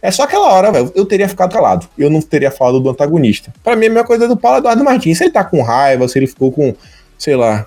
é 0.00 0.10
só 0.10 0.22
aquela 0.22 0.50
hora, 0.50 0.72
velho, 0.72 0.90
eu 0.94 1.04
teria 1.04 1.28
ficado 1.28 1.52
calado, 1.52 1.86
eu 1.98 2.08
não 2.08 2.22
teria 2.22 2.50
falado 2.50 2.80
do 2.80 2.88
antagonista. 2.88 3.52
Para 3.62 3.76
mim 3.76 3.84
é 3.84 3.88
a 3.88 3.92
mesma 3.92 4.06
coisa 4.06 4.26
do 4.26 4.36
Paulo 4.36 4.58
Eduardo 4.58 4.82
Martins, 4.82 5.18
se 5.18 5.24
ele 5.24 5.30
tá 5.30 5.44
com 5.44 5.60
raiva, 5.60 6.08
se 6.08 6.18
ele 6.18 6.26
ficou 6.26 6.50
com, 6.50 6.74
sei 7.18 7.36
lá, 7.36 7.66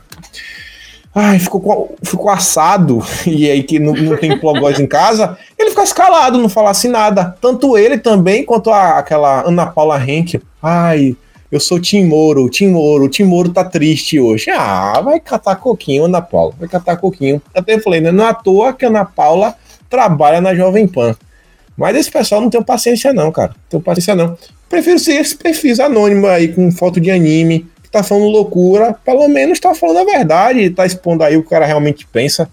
ai, 1.19 1.39
ficou, 1.39 1.95
ficou 2.01 2.29
assado, 2.29 3.03
e 3.27 3.49
aí 3.49 3.63
que 3.63 3.77
não, 3.79 3.93
não 3.93 4.17
tem 4.17 4.37
plogóis 4.39 4.79
em 4.79 4.87
casa, 4.87 5.37
ele 5.57 5.71
ficasse 5.71 5.93
calado, 5.93 6.37
não 6.37 6.49
falasse 6.49 6.87
nada. 6.87 7.35
Tanto 7.41 7.77
ele 7.77 7.97
também, 7.97 8.43
quanto 8.45 8.71
a, 8.71 8.97
aquela 8.97 9.47
Ana 9.47 9.67
Paula 9.67 9.99
Henke. 10.01 10.41
Ai, 10.61 11.15
eu 11.51 11.59
sou 11.59 11.79
Tim 11.79 12.05
Moro, 12.05 12.49
Tim 12.49 12.67
Moro, 12.67 13.09
Tim 13.09 13.23
Moro 13.23 13.49
tá 13.49 13.63
triste 13.63 14.19
hoje. 14.19 14.49
Ah, 14.49 15.01
vai 15.01 15.19
catar 15.19 15.55
coquinho, 15.57 16.05
Ana 16.05 16.21
Paula, 16.21 16.53
vai 16.57 16.69
catar 16.69 16.97
coquinho. 16.97 17.41
Até 17.53 17.79
falei, 17.79 17.99
né, 17.99 18.11
não 18.11 18.25
é 18.25 18.29
à 18.29 18.33
toa 18.33 18.71
que 18.73 18.85
Ana 18.85 19.03
Paula 19.03 19.55
trabalha 19.89 20.39
na 20.39 20.55
Jovem 20.55 20.87
Pan. 20.87 21.15
Mas 21.75 21.95
esse 21.95 22.11
pessoal 22.11 22.41
não 22.41 22.49
tem 22.49 22.61
paciência 22.61 23.13
não, 23.13 23.31
cara. 23.31 23.49
Não 23.49 23.69
tem 23.69 23.81
paciência 23.81 24.13
não. 24.13 24.37
Prefiro 24.69 24.99
ser 24.99 25.13
esse 25.13 25.35
perfis 25.35 25.79
anônimo 25.79 26.27
aí, 26.27 26.49
com 26.49 26.71
foto 26.71 26.99
de 26.99 27.09
anime, 27.09 27.65
tá 27.91 28.03
falando 28.03 28.27
loucura, 28.27 28.95
pelo 29.03 29.27
menos 29.27 29.59
tá 29.59 29.73
falando 29.73 29.99
a 29.99 30.03
verdade, 30.03 30.69
tá 30.69 30.85
expondo 30.85 31.23
aí 31.23 31.35
o 31.37 31.41
que 31.41 31.47
o 31.47 31.49
cara 31.49 31.65
realmente 31.65 32.07
pensa. 32.07 32.49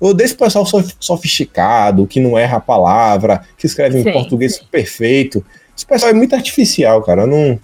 Ou 0.00 0.14
desse 0.14 0.34
pessoal 0.34 0.64
sofisticado, 1.00 2.06
que 2.06 2.20
não 2.20 2.38
erra 2.38 2.58
a 2.58 2.60
palavra, 2.60 3.42
que 3.56 3.66
escreve 3.66 4.00
sim, 4.00 4.08
em 4.08 4.12
português 4.12 4.56
sim. 4.56 4.62
perfeito. 4.70 5.44
Esse 5.76 5.84
pessoal 5.84 6.10
é 6.10 6.14
muito 6.14 6.34
artificial, 6.34 7.02
cara. 7.02 7.26
Não, 7.26 7.58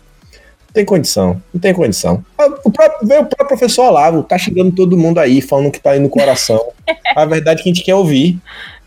tem 0.75 0.85
condição, 0.85 1.41
não 1.53 1.61
tem 1.61 1.73
condição. 1.73 2.25
Ah, 2.37 2.47
o 2.65 2.71
próprio, 2.71 3.07
veio 3.07 3.21
o 3.23 3.27
próprio 3.27 3.47
professor 3.47 3.87
Olavo, 3.87 4.25
tá 4.25 4.37
chegando 4.37 4.73
todo 4.73 4.99
mundo 4.99 5.21
aí, 5.21 5.41
falando 5.41 5.71
que 5.71 5.79
tá 5.79 5.93
aí 5.93 6.01
no 6.01 6.09
coração. 6.09 6.61
a 7.15 7.25
verdade 7.25 7.61
é 7.61 7.63
que 7.63 7.71
a 7.71 7.73
gente 7.73 7.85
quer 7.85 7.95
ouvir. 7.95 8.41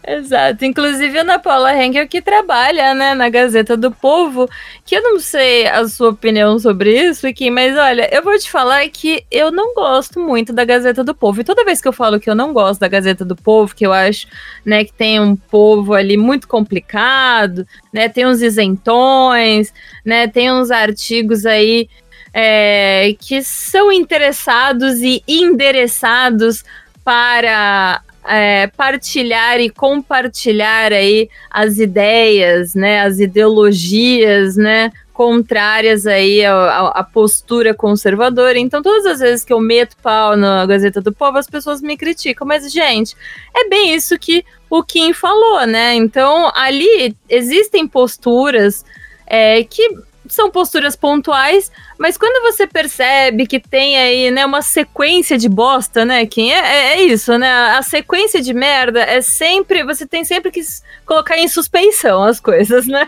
Exato. 0.09 0.63
Inclusive, 0.63 1.17
a 1.17 1.21
Ana 1.21 1.37
Paula 1.37 1.75
Henkel, 1.75 2.07
que 2.07 2.21
trabalha 2.21 2.93
né, 2.93 3.13
na 3.13 3.27
Gazeta 3.27 3.75
do 3.75 3.91
Povo, 3.91 4.49
que 4.85 4.95
eu 4.95 5.03
não 5.03 5.19
sei 5.19 5.67
a 5.67 5.85
sua 5.85 6.11
opinião 6.11 6.57
sobre 6.57 6.97
isso 6.97 7.27
aqui, 7.27 7.51
mas 7.51 7.77
olha, 7.77 8.07
eu 8.15 8.23
vou 8.23 8.39
te 8.39 8.49
falar 8.49 8.87
que 8.87 9.25
eu 9.29 9.51
não 9.51 9.73
gosto 9.73 10.17
muito 10.17 10.53
da 10.53 10.63
Gazeta 10.63 11.03
do 11.03 11.13
Povo. 11.13 11.41
E 11.41 11.43
toda 11.43 11.65
vez 11.65 11.81
que 11.81 11.89
eu 11.89 11.91
falo 11.91 12.21
que 12.21 12.29
eu 12.29 12.35
não 12.35 12.53
gosto 12.53 12.79
da 12.79 12.87
Gazeta 12.87 13.25
do 13.25 13.35
Povo, 13.35 13.75
que 13.75 13.85
eu 13.85 13.91
acho 13.91 14.27
né, 14.65 14.85
que 14.85 14.93
tem 14.93 15.19
um 15.19 15.35
povo 15.35 15.93
ali 15.93 16.15
muito 16.15 16.47
complicado, 16.47 17.67
né, 17.91 18.07
tem 18.07 18.25
uns 18.25 18.41
isentões, 18.41 19.73
né, 20.05 20.25
tem 20.25 20.49
uns 20.53 20.71
artigos 20.71 21.45
aí 21.45 21.89
é, 22.33 23.13
que 23.19 23.43
são 23.43 23.91
interessados 23.91 25.01
e 25.01 25.21
endereçados 25.27 26.63
para 27.03 28.01
é, 28.27 28.67
partilhar 28.67 29.59
e 29.59 29.69
compartilhar 29.69 30.91
aí 30.91 31.29
as 31.49 31.77
ideias, 31.77 32.75
né, 32.75 33.01
as 33.01 33.19
ideologias, 33.19 34.55
né, 34.55 34.91
contrárias 35.17 36.05
aí 36.05 36.45
à, 36.45 37.03
postura 37.11 37.73
conservadora. 37.73 38.59
Então, 38.59 38.83
todas 38.83 39.03
as 39.07 39.19
vezes 39.19 39.43
que 39.43 39.51
eu 39.51 39.59
meto 39.59 39.97
pau 39.97 40.37
na 40.37 40.63
Gazeta 40.67 41.01
do 41.01 41.11
Povo, 41.11 41.39
as 41.39 41.47
pessoas 41.47 41.81
me 41.81 41.97
criticam. 41.97 42.45
Mas, 42.45 42.71
gente, 42.71 43.15
é 43.55 43.67
bem 43.67 43.95
isso 43.95 44.19
que 44.19 44.45
o 44.69 44.83
Kim 44.83 45.13
falou, 45.13 45.65
né? 45.65 45.95
Então, 45.95 46.51
ali 46.53 47.15
existem 47.27 47.87
posturas 47.87 48.85
é, 49.25 49.63
que 49.63 49.89
são 50.33 50.49
posturas 50.51 50.95
pontuais, 50.95 51.71
mas 51.97 52.17
quando 52.17 52.41
você 52.43 52.65
percebe 52.65 53.45
que 53.47 53.59
tem 53.59 53.97
aí, 53.97 54.31
né, 54.31 54.45
uma 54.45 54.61
sequência 54.61 55.37
de 55.37 55.49
bosta, 55.49 56.05
né, 56.05 56.25
quem 56.25 56.53
é, 56.53 56.59
é, 56.59 56.93
é, 56.93 57.01
isso, 57.03 57.37
né? 57.37 57.49
A 57.49 57.81
sequência 57.81 58.41
de 58.41 58.53
merda 58.53 59.01
é 59.01 59.21
sempre, 59.21 59.83
você 59.83 60.05
tem 60.05 60.23
sempre 60.23 60.51
que 60.51 60.61
colocar 61.05 61.37
em 61.37 61.47
suspeição 61.47 62.23
as 62.23 62.39
coisas, 62.39 62.87
né? 62.87 63.07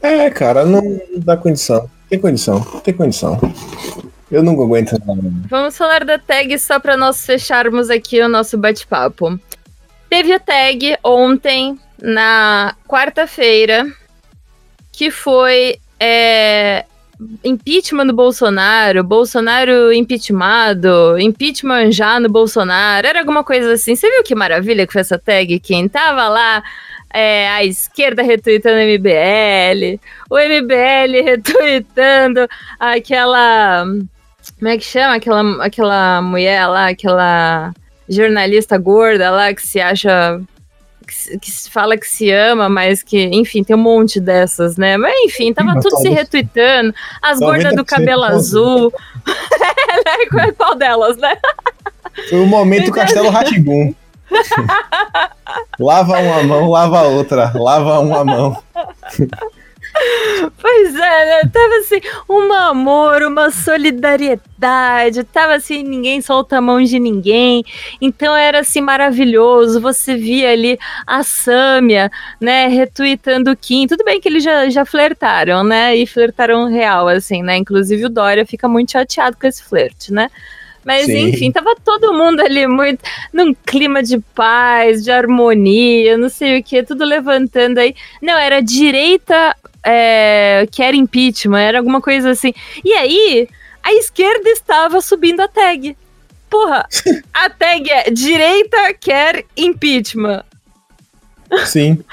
É, 0.00 0.30
cara, 0.30 0.64
não 0.64 1.00
dá 1.16 1.36
condição. 1.36 1.90
Tem 2.08 2.18
condição, 2.18 2.60
tem 2.84 2.94
condição. 2.94 3.40
Eu 4.30 4.42
não 4.42 4.52
aguento 4.54 4.92
nada. 5.04 5.22
Vamos 5.48 5.76
falar 5.76 6.04
da 6.04 6.18
tag 6.18 6.58
só 6.58 6.78
para 6.78 6.96
nós 6.96 7.24
fecharmos 7.24 7.90
aqui 7.90 8.20
o 8.20 8.28
nosso 8.28 8.56
bate-papo. 8.56 9.38
Teve 10.08 10.32
a 10.32 10.38
tag 10.38 10.96
ontem, 11.02 11.78
na 12.00 12.74
quarta-feira, 12.88 13.86
que 14.96 15.10
foi 15.10 15.78
é, 16.00 16.86
impeachment 17.44 18.06
do 18.06 18.14
Bolsonaro, 18.14 19.04
Bolsonaro 19.04 19.92
impeachmentado, 19.92 21.18
impeachment 21.20 21.92
já 21.92 22.18
no 22.18 22.30
Bolsonaro, 22.30 23.06
era 23.06 23.18
alguma 23.18 23.44
coisa 23.44 23.74
assim. 23.74 23.94
Você 23.94 24.10
viu 24.10 24.24
que 24.24 24.34
maravilha 24.34 24.86
que 24.86 24.92
foi 24.94 25.02
essa 25.02 25.18
tag? 25.18 25.60
Quem 25.60 25.86
tava 25.86 26.26
lá, 26.30 26.62
é, 27.12 27.46
a 27.46 27.62
esquerda 27.62 28.22
retweetando 28.22 28.78
MBL, 28.78 30.00
o 30.30 30.38
MBL 30.38 31.22
retweetando 31.22 32.48
aquela. 32.80 33.84
Como 34.58 34.68
é 34.70 34.78
que 34.78 34.84
chama? 34.84 35.16
Aquela, 35.16 35.62
aquela 35.62 36.22
mulher 36.22 36.66
lá, 36.68 36.88
aquela 36.88 37.74
jornalista 38.08 38.78
gorda 38.78 39.30
lá 39.30 39.52
que 39.52 39.60
se 39.60 39.78
acha 39.78 40.40
que, 41.06 41.38
que 41.38 41.70
fala 41.70 41.96
que 41.96 42.06
se 42.06 42.30
ama, 42.30 42.68
mas 42.68 43.02
que, 43.02 43.24
enfim, 43.32 43.62
tem 43.62 43.76
um 43.76 43.78
monte 43.78 44.20
dessas, 44.20 44.76
né? 44.76 44.96
Mas 44.96 45.14
enfim, 45.24 45.52
tava 45.52 45.74
Sim, 45.74 45.80
tudo 45.80 45.98
se 45.98 46.08
retweetando. 46.08 46.94
As 47.22 47.38
gordas 47.38 47.74
do 47.74 47.84
cabelo 47.84 48.24
azul. 48.24 48.92
Né? 50.32 50.52
Qual 50.52 50.74
delas, 50.74 51.16
né? 51.16 51.36
Foi 52.28 52.40
o 52.40 52.46
momento 52.46 52.92
Castelo 52.92 53.30
Ratibum. 53.30 53.94
lava 55.78 56.18
uma 56.18 56.42
mão, 56.42 56.70
lava 56.70 57.00
a 57.00 57.02
outra, 57.04 57.52
lava 57.54 58.00
uma 58.00 58.24
mão. 58.24 58.62
Pois 60.60 60.94
é, 60.94 60.98
né? 61.42 61.50
Tava 61.52 61.74
assim, 61.76 62.00
um 62.28 62.52
amor, 62.52 63.22
uma 63.22 63.50
solidariedade, 63.50 65.24
tava 65.24 65.54
assim, 65.54 65.82
ninguém 65.82 66.20
solta 66.20 66.58
a 66.58 66.60
mão 66.60 66.82
de 66.82 66.98
ninguém. 66.98 67.64
Então 68.00 68.34
era 68.34 68.60
assim 68.60 68.80
maravilhoso. 68.80 69.80
Você 69.80 70.16
via 70.16 70.50
ali 70.50 70.78
a 71.06 71.22
Sâmia, 71.22 72.10
né, 72.40 72.66
retweetando 72.68 73.50
o 73.50 73.56
Kim. 73.56 73.86
Tudo 73.86 74.04
bem 74.04 74.20
que 74.20 74.28
eles 74.28 74.42
já, 74.42 74.68
já 74.68 74.84
flertaram, 74.84 75.64
né? 75.64 75.96
E 75.96 76.06
flertaram 76.06 76.68
real, 76.68 77.08
assim, 77.08 77.42
né? 77.42 77.56
Inclusive 77.56 78.06
o 78.06 78.10
Dória 78.10 78.46
fica 78.46 78.68
muito 78.68 78.92
chateado 78.92 79.36
com 79.38 79.46
esse 79.46 79.62
flerte, 79.62 80.12
né? 80.12 80.30
Mas 80.86 81.06
Sim. 81.06 81.30
enfim, 81.30 81.50
tava 81.50 81.74
todo 81.84 82.14
mundo 82.14 82.38
ali 82.40 82.64
muito 82.68 83.02
num 83.32 83.52
clima 83.52 84.04
de 84.04 84.20
paz, 84.36 85.02
de 85.02 85.10
harmonia, 85.10 86.16
não 86.16 86.28
sei 86.28 86.60
o 86.60 86.62
que, 86.62 86.80
tudo 86.84 87.04
levantando 87.04 87.78
aí. 87.78 87.92
Não, 88.22 88.38
era 88.38 88.62
direita 88.62 89.56
é, 89.86 90.66
quer 90.72 90.94
impeachment, 90.94 91.60
era 91.60 91.78
alguma 91.78 92.00
coisa 92.00 92.30
assim. 92.30 92.52
E 92.84 92.92
aí, 92.92 93.48
a 93.82 93.92
esquerda 93.92 94.50
estava 94.50 95.00
subindo 95.00 95.40
a 95.40 95.46
tag. 95.46 95.96
Porra, 96.50 96.88
a 97.32 97.48
tag 97.48 97.88
é 97.88 98.10
direita 98.10 98.92
quer 98.94 99.44
impeachment. 99.56 100.42
Sim. 101.64 102.04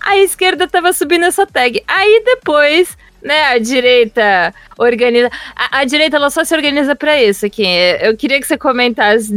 A 0.00 0.16
esquerda 0.18 0.64
estava 0.64 0.92
subindo 0.92 1.24
essa 1.24 1.44
tag. 1.46 1.82
Aí 1.88 2.22
depois 2.24 2.96
né, 3.22 3.44
a 3.44 3.58
direita 3.58 4.54
organiza. 4.78 5.30
A, 5.54 5.80
a, 5.80 5.84
direita 5.84 6.16
ela 6.16 6.30
só 6.30 6.44
se 6.44 6.54
organiza 6.54 6.94
para 6.96 7.22
isso 7.22 7.46
aqui. 7.46 7.64
Eu 8.00 8.16
queria 8.16 8.40
que 8.40 8.46
você 8.46 8.56
comentasse 8.56 9.32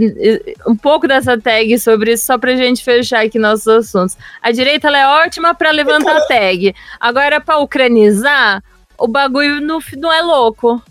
um 0.68 0.76
pouco 0.76 1.08
dessa 1.08 1.40
tag 1.40 1.78
sobre 1.80 2.14
isso, 2.14 2.26
só 2.26 2.38
pra 2.38 2.56
gente 2.56 2.84
fechar 2.84 3.26
aqui 3.26 3.38
nossos 3.38 3.68
assuntos. 3.68 4.18
A 4.42 4.52
direita 4.52 4.88
ela 4.88 5.00
é 5.00 5.08
ótima 5.26 5.54
para 5.54 5.72
levantar 5.72 6.18
a 6.18 6.26
tag. 6.26 6.74
Agora, 7.00 7.42
para 7.42 7.60
ucranizar, 7.60 8.64
o 8.98 9.08
bagulho 9.08 9.60
não, 9.62 9.80
não 9.98 10.12
é 10.12 10.22
louco. 10.22 10.82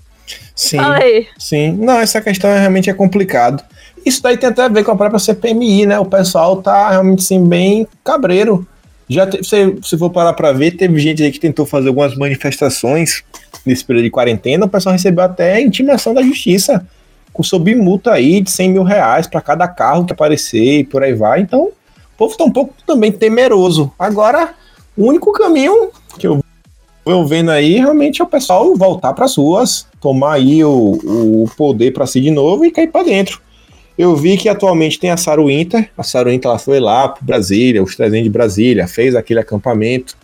Sim. 0.54 0.76
Fala 0.76 0.96
aí. 0.96 1.26
Sim. 1.38 1.72
Não, 1.72 1.98
essa 1.98 2.20
questão 2.20 2.50
é, 2.50 2.60
realmente 2.60 2.90
é 2.90 2.94
complicado. 2.94 3.62
Isso 4.04 4.22
daí 4.22 4.36
tem 4.36 4.48
até 4.48 4.62
a 4.62 4.68
ver 4.68 4.84
com 4.84 4.90
a 4.90 4.96
própria 4.96 5.18
CPMI, 5.18 5.86
né? 5.86 5.98
O 5.98 6.04
pessoal 6.04 6.60
tá 6.60 6.90
realmente 6.90 7.20
assim, 7.20 7.46
bem 7.46 7.86
cabreiro 8.04 8.66
já 9.08 9.26
te, 9.26 9.42
se, 9.44 9.76
se 9.82 9.98
for 9.98 10.10
parar 10.10 10.32
para 10.32 10.52
ver, 10.52 10.72
teve 10.72 10.98
gente 10.98 11.22
aí 11.22 11.30
que 11.30 11.40
tentou 11.40 11.66
fazer 11.66 11.88
algumas 11.88 12.16
manifestações 12.16 13.22
nesse 13.64 13.84
período 13.84 14.04
de 14.04 14.10
quarentena, 14.10 14.66
o 14.66 14.68
pessoal 14.68 14.92
recebeu 14.92 15.24
até 15.24 15.60
intimação 15.60 16.14
da 16.14 16.22
justiça, 16.22 16.86
com 17.32 17.42
sob 17.42 17.74
multa 17.74 18.12
aí 18.12 18.40
de 18.40 18.50
100 18.50 18.70
mil 18.70 18.82
reais 18.82 19.26
para 19.26 19.40
cada 19.40 19.66
carro 19.68 20.04
que 20.04 20.12
aparecer 20.12 20.80
e 20.80 20.84
por 20.84 21.02
aí 21.02 21.14
vai. 21.14 21.40
Então, 21.40 21.64
o 21.64 21.72
povo 22.16 22.36
tá 22.36 22.44
um 22.44 22.50
pouco 22.50 22.74
também 22.86 23.10
temeroso. 23.10 23.92
Agora, 23.98 24.54
o 24.96 25.06
único 25.06 25.32
caminho 25.32 25.90
que 26.18 26.26
eu 26.26 26.42
vou 27.04 27.26
vendo 27.26 27.50
aí 27.50 27.76
realmente 27.76 28.20
é 28.20 28.24
o 28.24 28.28
pessoal 28.28 28.76
voltar 28.76 29.12
para 29.14 29.24
as 29.24 29.36
ruas, 29.36 29.86
tomar 30.00 30.34
aí 30.34 30.62
o, 30.64 30.98
o 31.04 31.50
poder 31.56 31.92
para 31.92 32.06
si 32.06 32.20
de 32.20 32.30
novo 32.30 32.64
e 32.64 32.70
cair 32.70 32.88
para 32.88 33.04
dentro. 33.04 33.40
Eu 33.96 34.16
vi 34.16 34.36
que 34.36 34.48
atualmente 34.48 34.98
tem 34.98 35.10
a 35.10 35.16
Saru 35.16 35.50
Inter. 35.50 35.90
A 35.96 36.02
Saru 36.02 36.30
Inter 36.32 36.50
ela 36.50 36.58
foi 36.58 36.80
lá 36.80 37.08
para 37.08 37.22
Brasília, 37.22 37.82
os 37.82 37.94
300 37.94 38.24
de 38.24 38.30
Brasília, 38.30 38.88
fez 38.88 39.14
aquele 39.14 39.40
acampamento. 39.40 40.16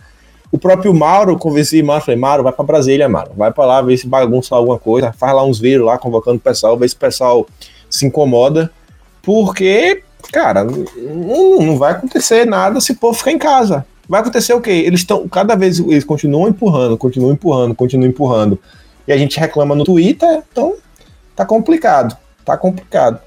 O 0.51 0.59
próprio 0.59 0.95
Mauro, 0.95 1.39
conversei 1.39 1.83
Mauro, 1.83 2.05
falei, 2.05 2.19
Mauro, 2.19 2.43
vai 2.43 2.53
para 2.53 2.65
Brasília, 2.65 3.09
Mauro. 3.09 3.33
Vai 3.37 3.53
para 3.53 3.67
lá, 3.67 3.83
ver 3.83 3.99
se 3.99 4.07
bagunça 4.07 4.55
alguma 4.55 4.79
coisa, 4.79 5.13
faz 5.13 5.35
lá 5.35 5.45
uns 5.45 5.59
vídeos 5.59 5.85
lá, 5.85 5.99
convocando 5.99 6.39
o 6.39 6.41
pessoal, 6.41 6.77
ver 6.79 6.89
se 6.89 6.95
o 6.95 6.99
pessoal 6.99 7.47
se 7.91 8.07
incomoda. 8.07 8.71
Porque, 9.23 10.03
cara, 10.33 10.65
não, 10.65 11.61
não 11.61 11.77
vai 11.77 11.93
acontecer 11.93 12.47
nada 12.47 12.81
se 12.81 12.93
o 12.93 12.97
povo 12.97 13.19
ficar 13.19 13.33
em 13.33 13.39
casa. 13.39 13.85
Vai 14.09 14.23
acontecer 14.23 14.55
o 14.55 14.61
quê? 14.61 14.71
Eles 14.71 15.01
estão, 15.01 15.29
cada 15.29 15.55
vez 15.55 15.79
eles 15.79 16.05
continuam 16.05 16.49
empurrando, 16.49 16.97
continuam 16.97 17.35
empurrando, 17.35 17.75
continuam 17.75 18.09
empurrando. 18.09 18.59
E 19.07 19.13
a 19.13 19.19
gente 19.19 19.39
reclama 19.39 19.75
no 19.75 19.85
Twitter, 19.85 20.43
então 20.51 20.77
tá 21.37 21.45
complicado, 21.45 22.17
tá 22.43 22.57
complicado. 22.57 23.21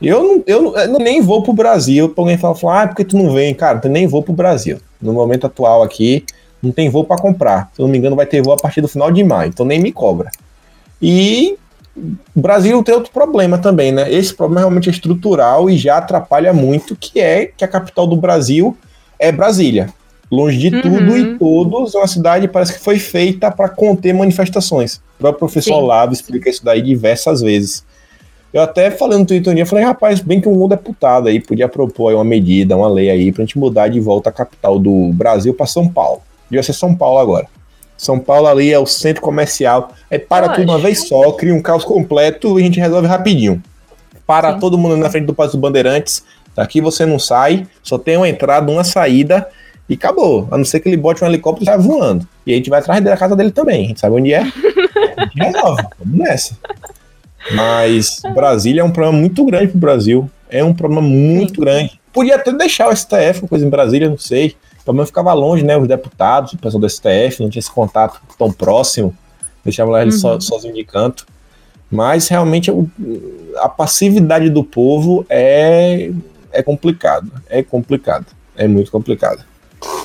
Eu, 0.00 0.22
não, 0.22 0.42
eu, 0.46 0.76
eu 0.76 0.98
nem 0.98 1.20
vou 1.20 1.42
pro 1.42 1.52
Brasil. 1.52 2.12
Alguém 2.16 2.38
fala, 2.38 2.54
fala, 2.54 2.82
ah, 2.82 2.88
por 2.88 2.96
que 2.96 3.04
tu 3.04 3.18
não 3.18 3.32
vem? 3.32 3.54
Cara, 3.54 3.80
eu 3.82 3.90
nem 3.90 4.06
vou 4.06 4.22
pro 4.22 4.32
Brasil. 4.32 4.78
No 5.00 5.12
momento 5.12 5.46
atual 5.46 5.82
aqui, 5.82 6.24
não 6.62 6.72
tem 6.72 6.88
voo 6.88 7.04
para 7.04 7.20
comprar. 7.20 7.70
Se 7.74 7.80
eu 7.80 7.84
não 7.84 7.92
me 7.92 7.98
engano, 7.98 8.16
vai 8.16 8.26
ter 8.26 8.42
voo 8.42 8.54
a 8.54 8.56
partir 8.56 8.80
do 8.80 8.88
final 8.88 9.10
de 9.10 9.22
maio, 9.24 9.48
então 9.48 9.66
nem 9.66 9.80
me 9.80 9.92
cobra. 9.92 10.30
E 11.00 11.56
o 11.96 12.40
Brasil 12.40 12.82
tem 12.82 12.94
outro 12.94 13.12
problema 13.12 13.58
também, 13.58 13.92
né? 13.92 14.12
Esse 14.12 14.34
problema 14.34 14.60
realmente 14.60 14.88
é 14.88 14.92
estrutural 14.92 15.68
e 15.68 15.76
já 15.76 15.96
atrapalha 15.96 16.52
muito, 16.52 16.96
que 16.96 17.20
é 17.20 17.46
que 17.46 17.64
a 17.64 17.68
capital 17.68 18.06
do 18.06 18.16
Brasil 18.16 18.76
é 19.18 19.32
Brasília. 19.32 19.88
Longe 20.30 20.56
de 20.58 20.76
uhum. 20.76 20.82
tudo 20.82 21.18
e 21.18 21.38
todos, 21.38 21.94
é 21.94 21.98
uma 21.98 22.06
cidade 22.06 22.46
parece 22.46 22.74
que 22.74 22.78
foi 22.78 22.98
feita 22.98 23.50
para 23.50 23.68
conter 23.68 24.14
manifestações. 24.14 24.96
O 24.96 25.18
próprio 25.18 25.40
professor 25.40 25.80
Sim. 25.80 26.12
Explica 26.12 26.48
isso 26.48 26.64
daí 26.64 26.80
diversas 26.80 27.40
vezes. 27.40 27.84
Eu 28.52 28.62
até 28.62 28.90
falei 28.90 29.16
no 29.16 29.24
Twitter 29.24 29.54
dia, 29.54 29.64
falei, 29.64 29.84
rapaz, 29.84 30.20
bem 30.20 30.40
que 30.40 30.48
o 30.48 30.54
mundo 30.54 30.74
é 30.74 30.76
putado 30.76 31.28
aí, 31.28 31.38
podia 31.38 31.68
propor 31.68 32.14
uma 32.14 32.24
medida, 32.24 32.76
uma 32.76 32.88
lei 32.88 33.08
aí, 33.08 33.30
pra 33.30 33.44
gente 33.44 33.58
mudar 33.58 33.88
de 33.88 34.00
volta 34.00 34.30
a 34.30 34.32
capital 34.32 34.78
do 34.78 35.12
Brasil 35.12 35.54
para 35.54 35.66
São 35.66 35.88
Paulo. 35.88 36.20
Devia 36.50 36.62
ser 36.62 36.72
São 36.72 36.94
Paulo 36.94 37.18
agora. 37.18 37.46
São 37.96 38.18
Paulo 38.18 38.48
ali 38.48 38.72
é 38.72 38.78
o 38.78 38.86
centro 38.86 39.22
comercial. 39.22 39.92
Aí 40.10 40.18
para 40.18 40.48
tudo 40.48 40.70
uma 40.72 40.78
vez 40.78 41.06
só, 41.06 41.30
cria 41.32 41.54
um 41.54 41.62
caos 41.62 41.84
completo 41.84 42.58
e 42.58 42.62
a 42.62 42.64
gente 42.64 42.80
resolve 42.80 43.06
rapidinho. 43.06 43.62
Para 44.26 44.54
Sim. 44.54 44.58
todo 44.58 44.78
mundo 44.78 44.96
na 44.96 45.10
frente 45.10 45.26
do 45.26 45.34
Passo 45.34 45.52
dos 45.52 45.60
Bandeirantes. 45.60 46.24
Daqui 46.56 46.80
você 46.80 47.06
não 47.06 47.18
sai, 47.18 47.66
só 47.82 47.98
tem 47.98 48.16
uma 48.16 48.28
entrada, 48.28 48.72
uma 48.72 48.82
saída 48.82 49.46
e 49.88 49.94
acabou. 49.94 50.48
A 50.50 50.56
não 50.56 50.64
ser 50.64 50.80
que 50.80 50.88
ele 50.88 50.96
bote 50.96 51.22
um 51.22 51.26
helicóptero 51.26 51.64
e 51.64 51.66
saia 51.66 51.78
voando. 51.78 52.26
E 52.46 52.52
a 52.52 52.56
gente 52.56 52.70
vai 52.70 52.80
atrás 52.80 53.04
da 53.04 53.16
casa 53.16 53.36
dele 53.36 53.50
também. 53.50 53.84
A 53.84 53.88
gente 53.88 54.00
sabe 54.00 54.16
onde 54.16 54.32
é. 54.32 54.40
A 55.16 55.24
gente 55.24 55.38
resolve. 55.38 55.82
Vamos 55.98 56.18
nessa. 56.18 56.56
Mas 57.54 58.20
Brasília 58.34 58.82
é 58.82 58.84
um 58.84 58.90
problema 58.90 59.18
muito 59.18 59.44
grande 59.44 59.68
para 59.68 59.76
o 59.76 59.80
Brasil. 59.80 60.30
É 60.48 60.64
um 60.64 60.74
problema 60.74 61.02
muito 61.02 61.54
Sim. 61.54 61.60
grande. 61.60 62.00
Podia 62.12 62.36
até 62.36 62.52
deixar 62.52 62.88
o 62.88 62.96
STF, 62.96 63.42
uma 63.42 63.48
coisa 63.48 63.64
em 63.64 63.70
Brasília, 63.70 64.08
não 64.08 64.18
sei. 64.18 64.56
O 64.80 64.84
problema 64.84 65.06
ficava 65.06 65.32
longe, 65.32 65.64
né? 65.64 65.76
Os 65.76 65.86
deputados, 65.86 66.52
o 66.52 66.58
pessoal 66.58 66.80
do 66.80 66.88
STF, 66.88 67.40
não 67.40 67.50
tinha 67.50 67.60
esse 67.60 67.70
contato 67.70 68.20
tão 68.36 68.50
próximo. 68.50 69.14
Deixava 69.64 69.90
lá 69.90 70.02
eles 70.02 70.22
uhum. 70.24 70.40
so, 70.40 70.48
sozinhos 70.48 70.76
de 70.76 70.84
canto. 70.84 71.26
Mas 71.90 72.28
realmente 72.28 72.70
a 73.56 73.68
passividade 73.68 74.48
do 74.48 74.64
povo 74.64 75.24
é, 75.28 76.10
é 76.52 76.62
complicado. 76.62 77.30
É 77.48 77.62
complicado. 77.62 78.26
É 78.56 78.66
muito 78.66 78.90
complicado. 78.90 79.44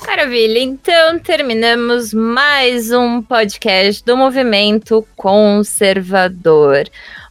Maravilha, 0.08 0.60
então 0.60 1.20
terminamos 1.20 2.14
mais 2.14 2.92
um 2.92 3.22
podcast 3.22 4.04
do 4.06 4.16
Movimento 4.16 5.06
Conservador. 5.16 6.86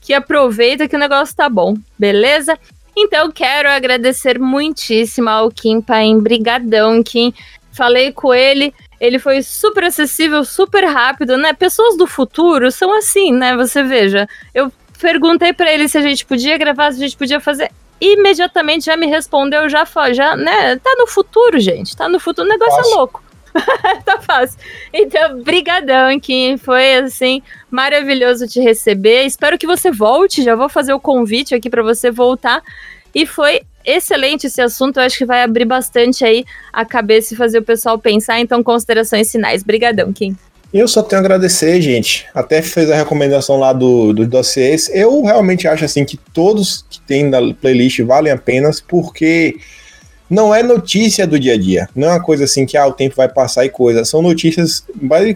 que 0.00 0.12
aproveita 0.12 0.86
que 0.86 0.96
o 0.96 0.98
negócio 0.98 1.34
tá 1.34 1.48
bom, 1.48 1.76
beleza? 1.98 2.58
Então 2.96 3.30
quero 3.30 3.70
agradecer 3.70 4.38
muitíssimo 4.38 5.28
ao 5.28 5.50
Kim 5.50 5.80
Paim, 5.80 6.18
brigadão, 6.18 7.02
Kim. 7.02 7.32
Falei 7.72 8.12
com 8.12 8.34
ele, 8.34 8.74
ele 9.00 9.18
foi 9.18 9.42
super 9.42 9.84
acessível, 9.84 10.44
super 10.44 10.84
rápido, 10.84 11.38
né? 11.38 11.54
Pessoas 11.54 11.96
do 11.96 12.06
futuro 12.06 12.70
são 12.70 12.94
assim, 12.94 13.32
né? 13.32 13.56
Você 13.56 13.82
veja, 13.82 14.28
eu 14.54 14.70
perguntei 15.00 15.54
para 15.54 15.72
ele 15.72 15.88
se 15.88 15.96
a 15.96 16.02
gente 16.02 16.26
podia 16.26 16.58
gravar, 16.58 16.92
se 16.92 16.98
a 16.98 17.00
gente 17.00 17.16
podia 17.16 17.40
fazer 17.40 17.70
imediatamente 17.98 18.86
já 18.86 18.96
me 18.96 19.06
respondeu, 19.06 19.68
já, 19.68 19.86
já, 20.12 20.36
né? 20.36 20.76
Tá 20.76 20.94
no 20.98 21.06
futuro, 21.06 21.58
gente. 21.60 21.96
Tá 21.96 22.08
no 22.08 22.18
futuro. 22.18 22.46
O 22.46 22.50
negócio 22.50 22.80
é 22.80 22.92
é 22.92 22.94
louco. 22.96 23.22
tá 24.04 24.20
fácil. 24.20 24.58
Então, 24.92 25.42
brigadão, 25.42 26.18
Kim. 26.18 26.56
Foi, 26.56 26.94
assim, 26.94 27.42
maravilhoso 27.70 28.46
te 28.46 28.60
receber. 28.60 29.24
Espero 29.24 29.58
que 29.58 29.66
você 29.66 29.90
volte. 29.90 30.42
Já 30.42 30.54
vou 30.54 30.68
fazer 30.68 30.92
o 30.92 31.00
convite 31.00 31.54
aqui 31.54 31.68
para 31.68 31.82
você 31.82 32.10
voltar. 32.10 32.62
E 33.14 33.26
foi 33.26 33.62
excelente 33.84 34.46
esse 34.46 34.60
assunto. 34.60 34.98
Eu 34.98 35.04
acho 35.04 35.18
que 35.18 35.26
vai 35.26 35.42
abrir 35.42 35.64
bastante 35.64 36.24
aí 36.24 36.44
a 36.72 36.84
cabeça 36.84 37.34
e 37.34 37.36
fazer 37.36 37.58
o 37.58 37.62
pessoal 37.62 37.98
pensar. 37.98 38.40
Então, 38.40 38.62
considerações 38.62 39.30
finais. 39.30 39.62
Brigadão, 39.62 40.12
Kim. 40.12 40.36
Eu 40.72 40.88
só 40.88 41.02
tenho 41.02 41.20
a 41.20 41.24
agradecer, 41.24 41.82
gente. 41.82 42.26
Até 42.34 42.62
fez 42.62 42.90
a 42.90 42.96
recomendação 42.96 43.58
lá 43.58 43.74
do, 43.74 44.14
dos 44.14 44.26
dossiês. 44.26 44.90
Eu 44.94 45.22
realmente 45.22 45.68
acho 45.68 45.84
assim 45.84 46.02
que 46.02 46.16
todos 46.16 46.86
que 46.88 46.98
tem 47.02 47.24
na 47.24 47.52
playlist 47.52 48.00
valem 48.00 48.32
a 48.32 48.38
pena, 48.38 48.70
porque 48.88 49.58
não 50.32 50.54
é 50.54 50.62
notícia 50.62 51.26
do 51.26 51.38
dia 51.38 51.52
a 51.52 51.58
dia. 51.58 51.86
Não 51.94 52.08
é 52.08 52.12
uma 52.12 52.22
coisa 52.22 52.44
assim 52.44 52.64
que 52.64 52.74
ah, 52.74 52.86
o 52.86 52.92
tempo 52.92 53.14
vai 53.14 53.28
passar 53.28 53.66
e 53.66 53.68
coisa. 53.68 54.02
São 54.02 54.22
notícias 54.22 54.82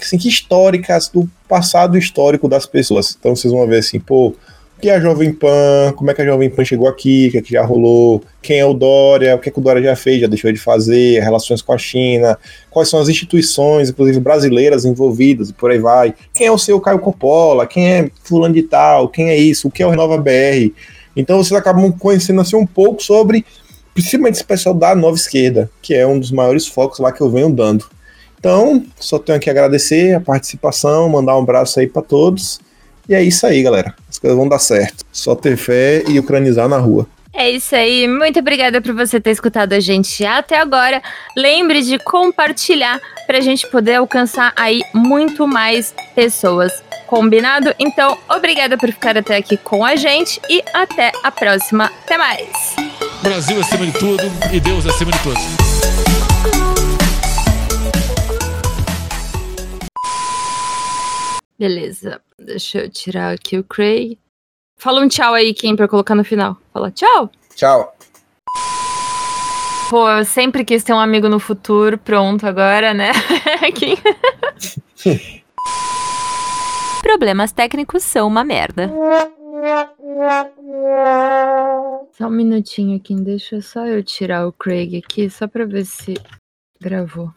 assim, 0.03 0.17
que 0.17 0.27
históricas 0.27 1.09
do 1.09 1.29
passado 1.47 1.99
histórico 1.99 2.49
das 2.49 2.65
pessoas. 2.65 3.15
Então 3.21 3.37
vocês 3.37 3.53
vão 3.53 3.67
ver 3.67 3.81
assim, 3.81 4.01
pô, 4.01 4.29
o 4.29 4.81
que 4.81 4.89
é 4.89 4.95
a 4.95 5.01
Jovem 5.01 5.35
Pan, 5.35 5.93
como 5.95 6.11
é 6.11 6.15
que 6.15 6.23
a 6.23 6.25
Jovem 6.25 6.49
Pan 6.49 6.65
chegou 6.65 6.89
aqui, 6.89 7.29
o 7.29 7.31
que, 7.31 7.39
é 7.39 7.43
que 7.43 7.53
já 7.53 7.63
rolou, 7.63 8.25
quem 8.41 8.59
é 8.59 8.65
o 8.65 8.73
Dória, 8.73 9.37
o 9.37 9.39
que, 9.39 9.51
é 9.51 9.53
que 9.53 9.59
o 9.59 9.63
Dória 9.63 9.83
já 9.83 9.95
fez, 9.95 10.23
já 10.23 10.27
deixou 10.27 10.51
de 10.51 10.59
fazer, 10.59 11.23
relações 11.23 11.61
com 11.61 11.75
a 11.75 11.79
China, 11.79 12.39
quais 12.71 12.89
são 12.89 12.99
as 12.99 13.11
instituições, 13.11 13.91
inclusive 13.91 14.19
brasileiras 14.19 14.87
envolvidas 14.87 15.51
e 15.51 15.53
por 15.53 15.71
aí 15.71 15.79
vai. 15.79 16.15
Quem 16.33 16.47
é 16.47 16.51
o 16.51 16.57
seu 16.57 16.81
Caio 16.81 17.01
Coppola, 17.01 17.67
quem 17.67 17.87
é 17.87 18.11
fulano 18.25 18.55
de 18.55 18.63
tal, 18.63 19.11
quem 19.11 19.29
é 19.29 19.37
isso, 19.37 19.69
o 19.69 19.71
que 19.71 19.83
é 19.83 19.87
o 19.87 19.91
Renova 19.91 20.17
BR. 20.17 20.73
Então 21.15 21.37
vocês 21.37 21.59
acabam 21.59 21.93
conhecendo 21.93 22.41
assim 22.41 22.57
um 22.57 22.67
pouco 22.67 23.03
sobre, 23.03 23.45
principalmente 23.97 24.35
esse 24.35 24.45
pessoal 24.45 24.75
da 24.75 24.95
Nova 24.95 25.17
Esquerda, 25.17 25.71
que 25.81 25.95
é 25.95 26.07
um 26.07 26.21
dos 26.21 26.31
maiores 26.31 26.67
focos 26.67 26.99
lá 26.99 27.11
que 27.11 27.23
eu 27.23 27.31
venho 27.31 27.51
dando. 27.51 27.87
Então, 28.39 28.85
só 29.01 29.19
tenho 29.19 29.41
que 29.41 29.49
agradecer 29.49 30.15
a 30.15 30.21
participação, 30.21 31.09
mandar 31.09 31.37
um 31.37 31.43
abraço 31.43 31.81
aí 31.81 31.87
para 31.87 32.03
todos 32.03 32.61
e 33.09 33.15
é 33.15 33.23
isso 33.23 33.47
aí, 33.47 33.63
galera. 33.63 33.95
As 34.09 34.19
coisas 34.19 34.37
vão 34.37 34.49
dar 34.49 34.59
certo. 34.59 35.05
Só 35.11 35.35
ter 35.35 35.57
fé 35.57 36.05
e 36.07 36.19
ucranizar 36.19 36.69
na 36.69 36.77
rua. 36.77 37.07
É 37.33 37.51
isso 37.51 37.75
aí. 37.75 38.07
Muito 38.07 38.39
obrigada 38.39 38.81
por 38.81 38.95
você 38.95 39.21
ter 39.21 39.31
escutado 39.31 39.73
a 39.73 39.81
gente 39.81 40.25
até 40.25 40.59
agora. 40.59 41.03
Lembre 41.37 41.83
de 41.83 41.99
compartilhar 41.99 43.01
para 43.27 43.39
a 43.39 43.41
gente 43.41 43.67
poder 43.71 43.97
alcançar 43.97 44.53
aí 44.57 44.83
muito 44.95 45.47
mais 45.47 45.95
pessoas. 46.15 46.73
Combinado? 47.07 47.75
Então, 47.79 48.17
obrigada 48.29 48.77
por 48.77 48.91
ficar 48.91 49.17
até 49.17 49.37
aqui 49.37 49.57
com 49.57 49.85
a 49.85 49.97
gente 49.97 50.41
e 50.49 50.63
até 50.75 51.13
a 51.23 51.31
próxima. 51.31 51.91
Até 52.05 52.17
mais. 52.17 53.06
Brasil 53.23 53.61
acima 53.61 53.87
de 53.87 53.93
tudo 53.93 54.23
e 54.53 54.61
Deus 54.61 54.87
acima 54.87 55.11
de 55.11 55.19
todos. 55.23 55.43
Beleza. 61.59 62.21
Deixa 62.39 62.79
eu 62.79 62.91
tirar 62.91 63.35
aqui 63.35 63.59
o 63.59 63.65
Craig. 63.65 64.19
Fala 64.79 65.01
um 65.01 65.09
tchau 65.09 65.33
aí, 65.33 65.55
Kim, 65.55 65.75
pra 65.75 65.89
colocar 65.89 66.15
no 66.15 66.23
final. 66.23 66.57
Fala 66.73 66.91
tchau. 66.91 67.31
Tchau. 67.55 67.97
Pô, 69.89 70.09
eu 70.11 70.25
sempre 70.25 70.65
quis 70.65 70.85
ter 70.85 70.93
um 70.93 70.99
amigo 71.01 71.29
no 71.29 71.39
futuro. 71.39 71.97
Pronto, 71.97 72.47
agora, 72.47 72.93
né? 72.93 73.13
Kim. 73.75 73.97
Problemas 77.03 77.53
técnicos 77.53 78.03
são 78.03 78.27
uma 78.27 78.45
merda. 78.45 78.93
Só 82.17 82.29
um 82.29 82.31
minutinho, 82.31 82.99
Kim. 82.99 83.23
Deixa 83.23 83.61
só 83.61 83.85
eu 83.85 84.03
tirar 84.03 84.47
o 84.47 84.53
Craig 84.53 84.97
aqui, 84.97 85.29
só 85.29 85.47
pra 85.47 85.67
ver 85.67 85.85
se 85.85 86.15
gravou. 86.81 87.31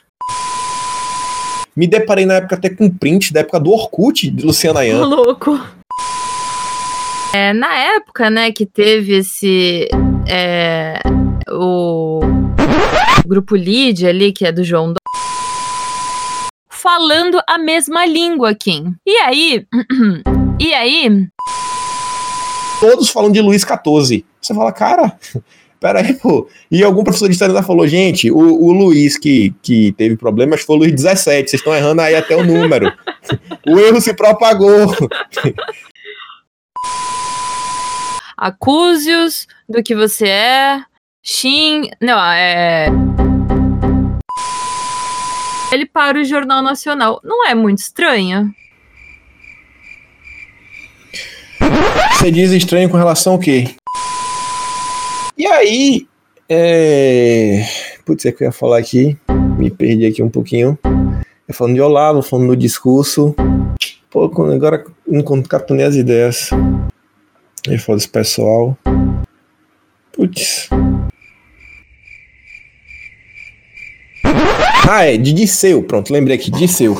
Me 1.75 1.85
deparei 1.85 2.25
na 2.25 2.35
época 2.35 2.55
até 2.55 2.69
com 2.69 2.85
um 2.85 2.97
print 2.97 3.33
da 3.33 3.41
época 3.41 3.59
do 3.59 3.71
Orkut 3.71 4.31
de 4.31 4.45
Luciana 4.45 4.83
Yan. 4.87 5.03
Louco. 5.03 5.59
É, 7.33 7.51
na 7.51 7.75
época, 7.95 8.29
né, 8.29 8.53
que 8.53 8.65
teve 8.65 9.17
esse. 9.17 9.89
É, 10.25 11.01
o, 11.51 12.21
grupo 13.27 13.55
Lead 13.55 14.07
ali, 14.07 14.31
que 14.31 14.45
é 14.45 14.51
do 14.51 14.63
João 14.63 14.93
do... 14.93 14.99
falando 16.69 17.41
a 17.45 17.57
mesma 17.57 18.05
língua, 18.05 18.55
Kim. 18.55 18.95
E 19.05 19.17
aí. 19.17 19.67
e 20.57 20.73
aí. 20.73 21.27
Todos 22.79 23.09
falam 23.09 23.29
de 23.29 23.41
Luiz 23.41 23.63
XIV. 23.63 24.28
Você 24.41 24.53
fala, 24.53 24.71
cara, 24.71 25.17
Pera 25.79 26.01
aí, 26.01 26.13
pô. 26.13 26.49
E 26.69 26.83
algum 26.83 27.05
professor 27.05 27.27
de 27.27 27.33
história 27.33 27.63
falou, 27.63 27.87
gente, 27.87 28.29
o, 28.29 28.37
o 28.37 28.73
Luiz 28.73 29.17
que, 29.17 29.53
que 29.61 29.93
teve 29.93 30.17
problemas 30.17 30.61
foi 30.61 30.75
o 30.75 30.79
Luiz 30.79 30.91
17, 30.91 31.49
vocês 31.49 31.61
estão 31.61 31.73
errando 31.73 32.01
aí 32.01 32.15
até 32.15 32.35
o 32.35 32.43
número. 32.43 32.91
o 33.65 33.79
erro 33.79 34.01
se 34.01 34.13
propagou. 34.13 34.93
Acuse-os 38.35 39.47
do 39.69 39.81
que 39.81 39.95
você 39.95 40.27
é. 40.27 40.81
Xin. 41.23 41.89
Não, 42.01 42.19
é. 42.19 42.87
ele 45.71 45.85
para 45.85 46.19
o 46.19 46.23
Jornal 46.25 46.61
Nacional. 46.61 47.21
Não 47.23 47.47
é 47.47 47.55
muito 47.55 47.79
estranho? 47.79 48.53
Você 52.13 52.31
diz 52.31 52.51
estranho 52.51 52.89
com 52.89 52.97
relação 52.97 53.33
ao 53.33 53.39
quê? 53.39 53.75
E 55.39 55.47
aí, 55.47 56.05
é... 56.49 57.65
Putz, 58.03 58.25
é 58.25 58.31
que 58.33 58.43
eu 58.43 58.47
ia 58.47 58.51
falar 58.51 58.77
aqui, 58.77 59.17
me 59.57 59.71
perdi 59.71 60.05
aqui 60.05 60.21
um 60.21 60.29
pouquinho. 60.29 60.77
Eu 61.47 61.53
falando 61.53 61.75
de 61.75 61.81
Olavo, 61.81 62.21
falando 62.21 62.47
do 62.47 62.57
discurso. 62.57 63.33
Pô, 64.09 64.25
agora 64.25 64.85
não 65.07 65.21
concatunei 65.21 65.85
as 65.85 65.95
ideias. 65.95 66.49
E 67.69 67.77
foda 67.77 67.99
esse 67.99 68.09
pessoal. 68.09 68.77
Putz. 70.11 70.67
Ah, 74.89 75.05
é, 75.05 75.15
de 75.15 75.31
Disseu. 75.31 75.81
Pronto, 75.83 76.11
lembrei 76.11 76.35
aqui, 76.35 76.51
Disseu. 76.51 76.97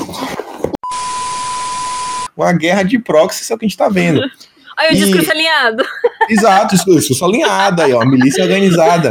Uma 2.34 2.54
guerra 2.54 2.84
de 2.84 2.98
proxy, 2.98 3.42
isso 3.42 3.52
é 3.52 3.56
o 3.56 3.58
que 3.58 3.66
a 3.66 3.68
gente 3.68 3.76
tá 3.76 3.90
vendo. 3.90 4.22
Olha 4.80 4.90
o 4.90 4.94
e... 4.94 4.96
discurso 4.96 5.30
alinhado. 5.30 5.84
Exato, 6.28 6.74
discurso 6.74 7.24
alinhado 7.24 7.82
aí, 7.82 7.92
ó, 7.92 8.04
milícia 8.04 8.42
organizada. 8.42 9.10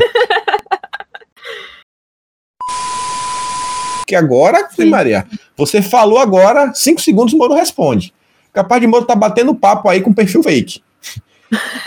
Que 4.08 4.16
agora, 4.16 4.68
Maria, 4.88 5.28
você 5.56 5.84
falou 5.84 6.18
agora, 6.18 6.74
cinco 6.74 7.00
segundos 7.00 7.34
o 7.34 7.38
Moro 7.38 7.54
responde. 7.54 8.12
Capaz 8.52 8.82
de 8.82 8.88
Moro 8.88 9.06
tá 9.06 9.16
batendo 9.16 9.54
papo 9.54 9.88
aí 9.88 10.02
com 10.02 10.12
perfil 10.12 10.42
fake. 10.42 10.82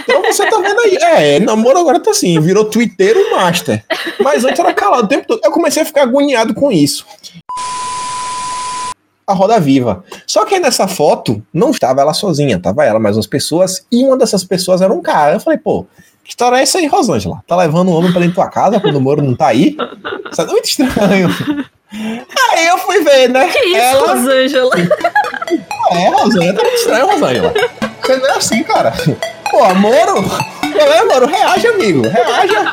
Então 0.03 0.23
você 0.23 0.49
tá 0.49 0.59
vendo 0.59 0.81
aí. 0.81 0.97
É, 1.01 1.41
namoro 1.41 1.79
agora 1.79 2.01
tá 2.01 2.11
assim, 2.11 2.39
virou 2.41 2.65
twitteiro 2.65 3.31
master. 3.33 3.85
Mas 4.21 4.45
antes 4.45 4.59
era 4.59 4.73
calado 4.73 5.05
o 5.05 5.09
tempo 5.09 5.27
todo. 5.27 5.41
Eu 5.43 5.51
comecei 5.51 5.83
a 5.83 5.87
ficar 5.87 6.03
agoniado 6.03 6.55
com 6.55 6.71
isso. 6.71 7.05
A 9.33 9.35
roda 9.35 9.59
viva. 9.59 10.05
Só 10.27 10.45
que 10.45 10.55
aí 10.55 10.61
nessa 10.61 10.87
foto 10.87 11.43
não 11.55 11.71
estava 11.71 12.03
ela 12.03 12.13
sozinha, 12.13 12.61
tava 12.61 12.85
ela, 12.85 13.01
mais 13.01 13.17
umas 13.17 13.27
pessoas, 13.27 13.87
e 13.91 14.05
uma 14.05 14.17
dessas 14.17 14.45
pessoas 14.45 14.83
era 14.83 14.93
um 14.93 15.01
cara. 15.01 15.37
Eu 15.37 15.41
falei, 15.41 15.59
pô, 15.59 15.87
que 16.23 16.31
história 16.31 16.57
é 16.57 16.63
essa 16.63 16.77
aí, 16.79 16.87
Rosângela? 16.87 17.43
Tá 17.47 17.57
levando 17.57 17.89
um 17.89 17.95
homem 17.95 18.13
pra 18.13 18.21
dentro 18.21 18.37
da 18.37 18.43
tua 18.43 18.51
casa 18.51 18.79
quando 18.79 18.97
o 18.97 19.01
Moro 19.01 19.23
não 19.23 19.35
tá 19.35 19.47
aí? 19.47 19.75
Isso 20.31 20.43
é 20.43 20.47
muito 20.47 20.67
estranho. 20.67 21.29
Aí 22.53 22.67
eu 22.67 22.79
fui 22.79 23.03
ver, 23.03 23.29
né? 23.29 23.49
Que 23.49 23.59
isso, 23.59 23.77
ela... 23.77 24.15
Rosângela? 24.15 24.71
É, 25.91 26.09
Rosângela, 26.11 26.55
tá 26.55 26.63
muito 26.63 26.77
estranho, 26.77 27.07
Rosângela. 27.07 27.55
Você 28.03 28.17
não 28.17 28.27
é 28.27 28.37
assim, 28.37 28.63
cara. 28.65 28.93
Pô, 29.51 29.75
Moro, 29.75 30.25
é, 30.63 31.05
Moro, 31.05 31.27
reage, 31.27 31.67
amigo, 31.69 32.03
reaja. 32.03 32.73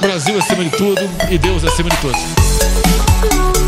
Brasil 0.00 0.38
acima 0.38 0.64
de 0.64 0.70
tudo 0.70 1.02
e 1.30 1.38
Deus 1.38 1.64
acima 1.64 1.88
de 1.90 1.96
todos. 1.98 3.59